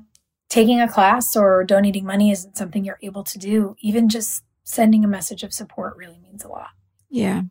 taking 0.50 0.80
a 0.80 0.88
class 0.88 1.36
or 1.36 1.64
donating 1.64 2.06
money 2.06 2.32
isn't 2.32 2.58
something 2.58 2.86
you're 2.86 3.00
able 3.02 3.24
to 3.24 3.38
do 3.38 3.76
even 3.80 4.10
just 4.10 4.44
sending 4.64 5.04
a 5.04 5.08
message 5.08 5.44
of 5.44 5.54
support 5.54 5.96
really 5.98 6.20
means 6.20 6.44
a 6.44 6.48
lot 6.48 6.70
Yeah. 7.10 7.44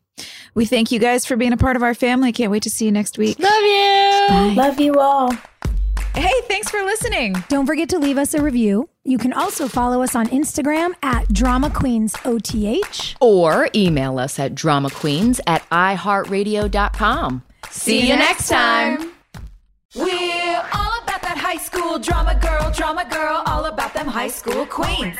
We 0.53 0.65
thank 0.65 0.91
you 0.91 0.99
guys 0.99 1.25
for 1.25 1.35
being 1.35 1.53
a 1.53 1.57
part 1.57 1.75
of 1.75 1.83
our 1.83 1.93
family. 1.93 2.31
Can't 2.31 2.51
wait 2.51 2.63
to 2.63 2.69
see 2.69 2.85
you 2.85 2.91
next 2.91 3.17
week. 3.17 3.39
Love 3.39 3.61
you. 3.61 4.55
love 4.55 4.79
you 4.79 4.93
all 4.95 5.31
Hey, 6.17 6.33
thanks 6.47 6.67
for 6.71 6.81
listening. 6.81 7.35
Don't 7.47 7.67
forget 7.67 7.89
to 7.89 7.99
leave 7.99 8.17
us 8.17 8.33
a 8.33 8.41
review. 8.41 8.89
You 9.03 9.19
can 9.19 9.33
also 9.33 9.67
follow 9.67 10.01
us 10.01 10.15
on 10.15 10.25
Instagram 10.29 10.95
at 11.03 11.31
Drama 11.31 11.69
Queens 11.69 12.15
OTH. 12.25 13.15
Or 13.21 13.69
email 13.75 14.17
us 14.17 14.39
at 14.39 14.55
drama 14.55 14.89
queens 14.89 15.39
at 15.45 15.61
iheartradio.com. 15.69 17.43
See 17.69 18.09
you 18.09 18.15
next 18.15 18.49
time. 18.49 19.11
We're 19.95 20.63
all 20.73 21.01
about 21.03 21.21
that 21.21 21.37
high 21.37 21.57
school 21.57 21.99
drama 21.99 22.33
girl, 22.41 22.71
drama 22.71 23.05
girl, 23.09 23.43
all 23.45 23.65
about 23.65 23.93
them 23.93 24.07
high 24.07 24.27
school 24.27 24.65
queens. 24.65 25.17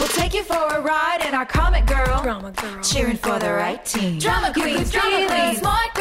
We'll 0.00 0.08
take 0.08 0.34
you 0.34 0.42
for 0.44 0.54
a 0.54 0.80
ride 0.80 1.24
in 1.26 1.34
our 1.34 1.46
comic 1.46 1.86
girl, 1.86 2.22
drama 2.22 2.52
girl 2.52 2.82
cheering 2.82 3.16
for 3.16 3.38
the 3.38 3.52
right 3.52 3.84
team. 3.84 4.18
Drama 4.18 4.52
queens, 4.52 4.90
drama 4.90 5.26
queens, 5.26 5.58
smart 5.58 5.94
girl, 5.94 5.94
rough 5.94 5.94
girl, 5.94 5.95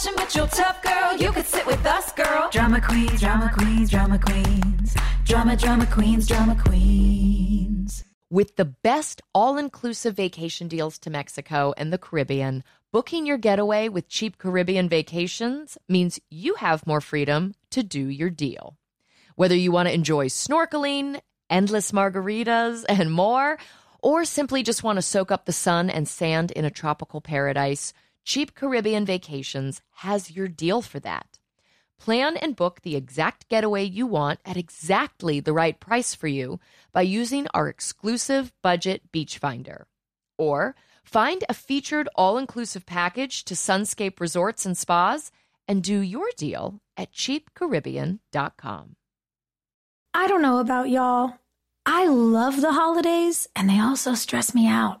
fashion 0.00 0.14
but 0.16 0.34
you're 0.34 0.46
tough 0.46 0.82
girl. 0.82 1.16
You 1.16 1.32
could 1.32 1.46
sit 1.46 1.66
with 1.66 1.84
us, 1.84 2.12
girl. 2.12 2.48
Drama 2.50 2.80
queens, 2.80 3.20
drama 3.20 3.50
queens, 3.54 3.90
drama 3.90 4.18
queens, 4.18 4.96
drama, 5.24 5.56
drama 5.56 5.86
queens, 5.86 6.26
drama 6.26 6.56
queens. 6.62 8.04
With 8.30 8.56
the 8.56 8.64
best 8.64 9.22
all 9.34 9.58
inclusive 9.58 10.14
vacation 10.14 10.68
deals 10.68 10.98
to 11.00 11.10
Mexico 11.10 11.74
and 11.76 11.92
the 11.92 11.98
Caribbean, 11.98 12.62
booking 12.92 13.26
your 13.26 13.38
getaway 13.38 13.88
with 13.88 14.08
cheap 14.08 14.38
Caribbean 14.38 14.88
vacations 14.88 15.76
means 15.88 16.20
you 16.30 16.54
have 16.54 16.86
more 16.86 17.00
freedom 17.00 17.54
to 17.70 17.82
do 17.82 18.06
your 18.06 18.30
deal. 18.30 18.76
Whether 19.36 19.56
you 19.56 19.72
want 19.72 19.88
to 19.88 19.94
enjoy 19.94 20.28
snorkeling, 20.28 21.20
endless 21.48 21.92
margaritas, 21.92 22.84
and 22.88 23.10
more, 23.10 23.58
or 24.02 24.24
simply 24.24 24.62
just 24.62 24.82
want 24.84 24.96
to 24.96 25.02
soak 25.02 25.30
up 25.30 25.44
the 25.44 25.52
sun 25.52 25.90
and 25.90 26.08
sand 26.08 26.52
in 26.52 26.64
a 26.64 26.70
tropical 26.70 27.20
paradise, 27.20 27.92
Cheap 28.30 28.54
Caribbean 28.54 29.04
Vacations 29.04 29.82
has 30.06 30.30
your 30.30 30.46
deal 30.46 30.82
for 30.82 31.00
that. 31.00 31.40
Plan 31.98 32.36
and 32.36 32.54
book 32.54 32.82
the 32.82 32.94
exact 32.94 33.48
getaway 33.48 33.82
you 33.82 34.06
want 34.06 34.38
at 34.46 34.56
exactly 34.56 35.40
the 35.40 35.52
right 35.52 35.80
price 35.80 36.14
for 36.14 36.28
you 36.28 36.60
by 36.92 37.02
using 37.02 37.48
our 37.52 37.66
exclusive 37.66 38.52
budget 38.62 39.10
beach 39.10 39.38
finder. 39.38 39.88
Or 40.38 40.76
find 41.02 41.42
a 41.48 41.54
featured 41.54 42.08
all 42.14 42.38
inclusive 42.38 42.86
package 42.86 43.44
to 43.46 43.54
Sunscape 43.54 44.20
Resorts 44.20 44.64
and 44.64 44.78
Spas 44.78 45.32
and 45.66 45.82
do 45.82 45.98
your 45.98 46.28
deal 46.36 46.80
at 46.96 47.12
cheapcaribbean.com. 47.12 48.94
I 50.14 50.28
don't 50.28 50.42
know 50.42 50.60
about 50.60 50.88
y'all. 50.88 51.32
I 51.84 52.06
love 52.06 52.60
the 52.60 52.74
holidays 52.74 53.48
and 53.56 53.68
they 53.68 53.80
also 53.80 54.14
stress 54.14 54.54
me 54.54 54.68
out. 54.68 55.00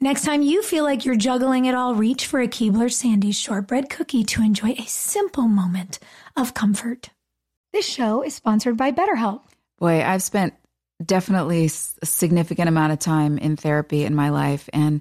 Next 0.00 0.24
time 0.24 0.42
you 0.42 0.62
feel 0.62 0.84
like 0.84 1.04
you're 1.04 1.16
juggling 1.16 1.64
it 1.64 1.74
all, 1.74 1.96
reach 1.96 2.26
for 2.26 2.40
a 2.40 2.46
Keebler 2.46 2.90
Sandy's 2.90 3.36
shortbread 3.36 3.90
cookie 3.90 4.22
to 4.24 4.42
enjoy 4.42 4.70
a 4.78 4.86
simple 4.86 5.48
moment 5.48 5.98
of 6.36 6.54
comfort. 6.54 7.10
This 7.72 7.84
show 7.84 8.22
is 8.22 8.32
sponsored 8.32 8.76
by 8.76 8.92
BetterHelp. 8.92 9.40
Boy, 9.76 10.04
I've 10.04 10.22
spent 10.22 10.54
definitely 11.04 11.64
a 11.64 12.06
significant 12.06 12.68
amount 12.68 12.92
of 12.92 13.00
time 13.00 13.38
in 13.38 13.56
therapy 13.56 14.04
in 14.04 14.14
my 14.14 14.28
life. 14.28 14.68
And 14.72 15.00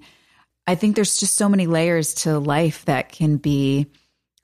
I 0.65 0.74
think 0.74 0.95
there's 0.95 1.19
just 1.19 1.36
so 1.36 1.48
many 1.48 1.68
layers 1.68 2.15
to 2.15 2.40
life 2.40 2.84
that 2.86 3.11
can 3.11 3.38
be 3.38 3.86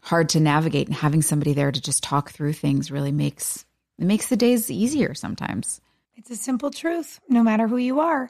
hard 0.04 0.30
to 0.30 0.40
navigate. 0.40 0.86
And 0.86 0.96
having 0.96 1.24
somebody 1.24 1.54
there 1.54 1.72
to 1.72 1.82
just 1.82 2.04
talk 2.04 2.30
through 2.30 2.54
things 2.54 2.92
really 2.92 3.12
makes 3.12 3.66
it 3.98 4.06
makes 4.06 4.28
the 4.28 4.38
days 4.38 4.70
easier 4.70 5.16
sometimes. 5.16 5.82
It's 6.16 6.30
a 6.30 6.36
simple 6.36 6.70
truth. 6.70 7.20
No 7.28 7.42
matter 7.42 7.68
who 7.68 7.78
you 7.78 8.00
are, 8.02 8.30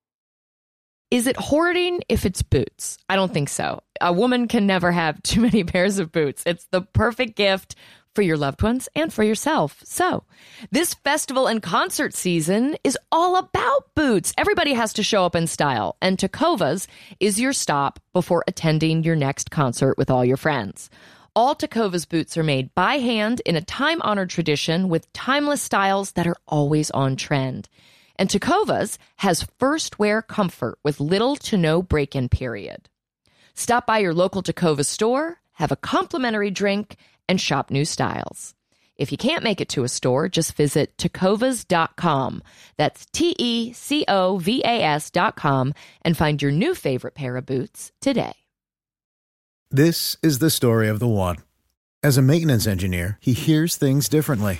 Is 1.11 1.27
it 1.27 1.35
hoarding 1.35 2.01
if 2.07 2.25
it's 2.25 2.41
boots? 2.41 2.97
I 3.09 3.17
don't 3.17 3.33
think 3.33 3.49
so. 3.49 3.83
A 3.99 4.13
woman 4.13 4.47
can 4.47 4.65
never 4.65 4.93
have 4.93 5.21
too 5.23 5.41
many 5.41 5.65
pairs 5.65 5.99
of 5.99 6.11
boots. 6.11 6.41
It's 6.45 6.65
the 6.71 6.81
perfect 6.81 7.35
gift 7.35 7.75
for 8.15 8.21
your 8.21 8.37
loved 8.37 8.61
ones 8.61 8.89
and 8.95 9.11
for 9.11 9.23
yourself. 9.23 9.81
So, 9.83 10.23
this 10.71 10.93
festival 10.93 11.47
and 11.47 11.61
concert 11.61 12.13
season 12.13 12.77
is 12.83 12.97
all 13.11 13.37
about 13.37 13.93
boots. 13.95 14.33
Everybody 14.37 14.73
has 14.73 14.93
to 14.93 15.03
show 15.03 15.25
up 15.25 15.35
in 15.35 15.47
style, 15.47 15.97
and 16.01 16.17
Tecovas 16.17 16.87
is 17.19 17.39
your 17.39 17.53
stop 17.53 17.99
before 18.13 18.43
attending 18.47 19.03
your 19.03 19.15
next 19.15 19.51
concert 19.51 19.97
with 19.97 20.09
all 20.09 20.25
your 20.25 20.37
friends. 20.37 20.89
All 21.35 21.55
Tecovas 21.55 22.07
boots 22.07 22.37
are 22.37 22.43
made 22.43 22.73
by 22.75 22.95
hand 22.95 23.41
in 23.45 23.55
a 23.55 23.61
time 23.61 24.01
honored 24.01 24.29
tradition 24.29 24.89
with 24.89 25.11
timeless 25.13 25.61
styles 25.61 26.11
that 26.13 26.27
are 26.27 26.35
always 26.47 26.91
on 26.91 27.15
trend. 27.15 27.69
And 28.21 28.29
Tecovas 28.29 28.99
has 29.15 29.47
first 29.57 29.97
wear 29.97 30.21
comfort 30.21 30.77
with 30.83 30.99
little 30.99 31.35
to 31.37 31.57
no 31.57 31.81
break 31.81 32.15
in 32.15 32.29
period. 32.29 32.87
Stop 33.55 33.87
by 33.87 33.97
your 33.97 34.13
local 34.13 34.43
Tecovas 34.43 34.85
store, 34.85 35.39
have 35.53 35.71
a 35.71 35.75
complimentary 35.75 36.51
drink, 36.51 36.97
and 37.27 37.41
shop 37.41 37.71
new 37.71 37.83
styles. 37.83 38.53
If 38.95 39.11
you 39.11 39.17
can't 39.17 39.43
make 39.43 39.59
it 39.59 39.69
to 39.69 39.83
a 39.83 39.89
store, 39.89 40.29
just 40.29 40.53
visit 40.53 40.95
tecovas.com. 40.97 42.43
That's 42.77 43.07
T 43.07 43.35
E 43.39 43.73
C 43.73 44.05
O 44.07 44.37
V 44.37 44.61
A 44.63 44.83
S.com 44.83 45.73
and 46.03 46.15
find 46.15 46.39
your 46.43 46.51
new 46.51 46.75
favorite 46.75 47.15
pair 47.15 47.37
of 47.37 47.47
boots 47.47 47.91
today. 48.01 48.33
This 49.71 50.15
is 50.21 50.37
the 50.37 50.51
story 50.51 50.87
of 50.87 50.99
the 50.99 51.07
one. 51.07 51.37
As 52.03 52.19
a 52.19 52.21
maintenance 52.21 52.67
engineer, 52.67 53.17
he 53.19 53.33
hears 53.33 53.77
things 53.77 54.07
differently. 54.07 54.59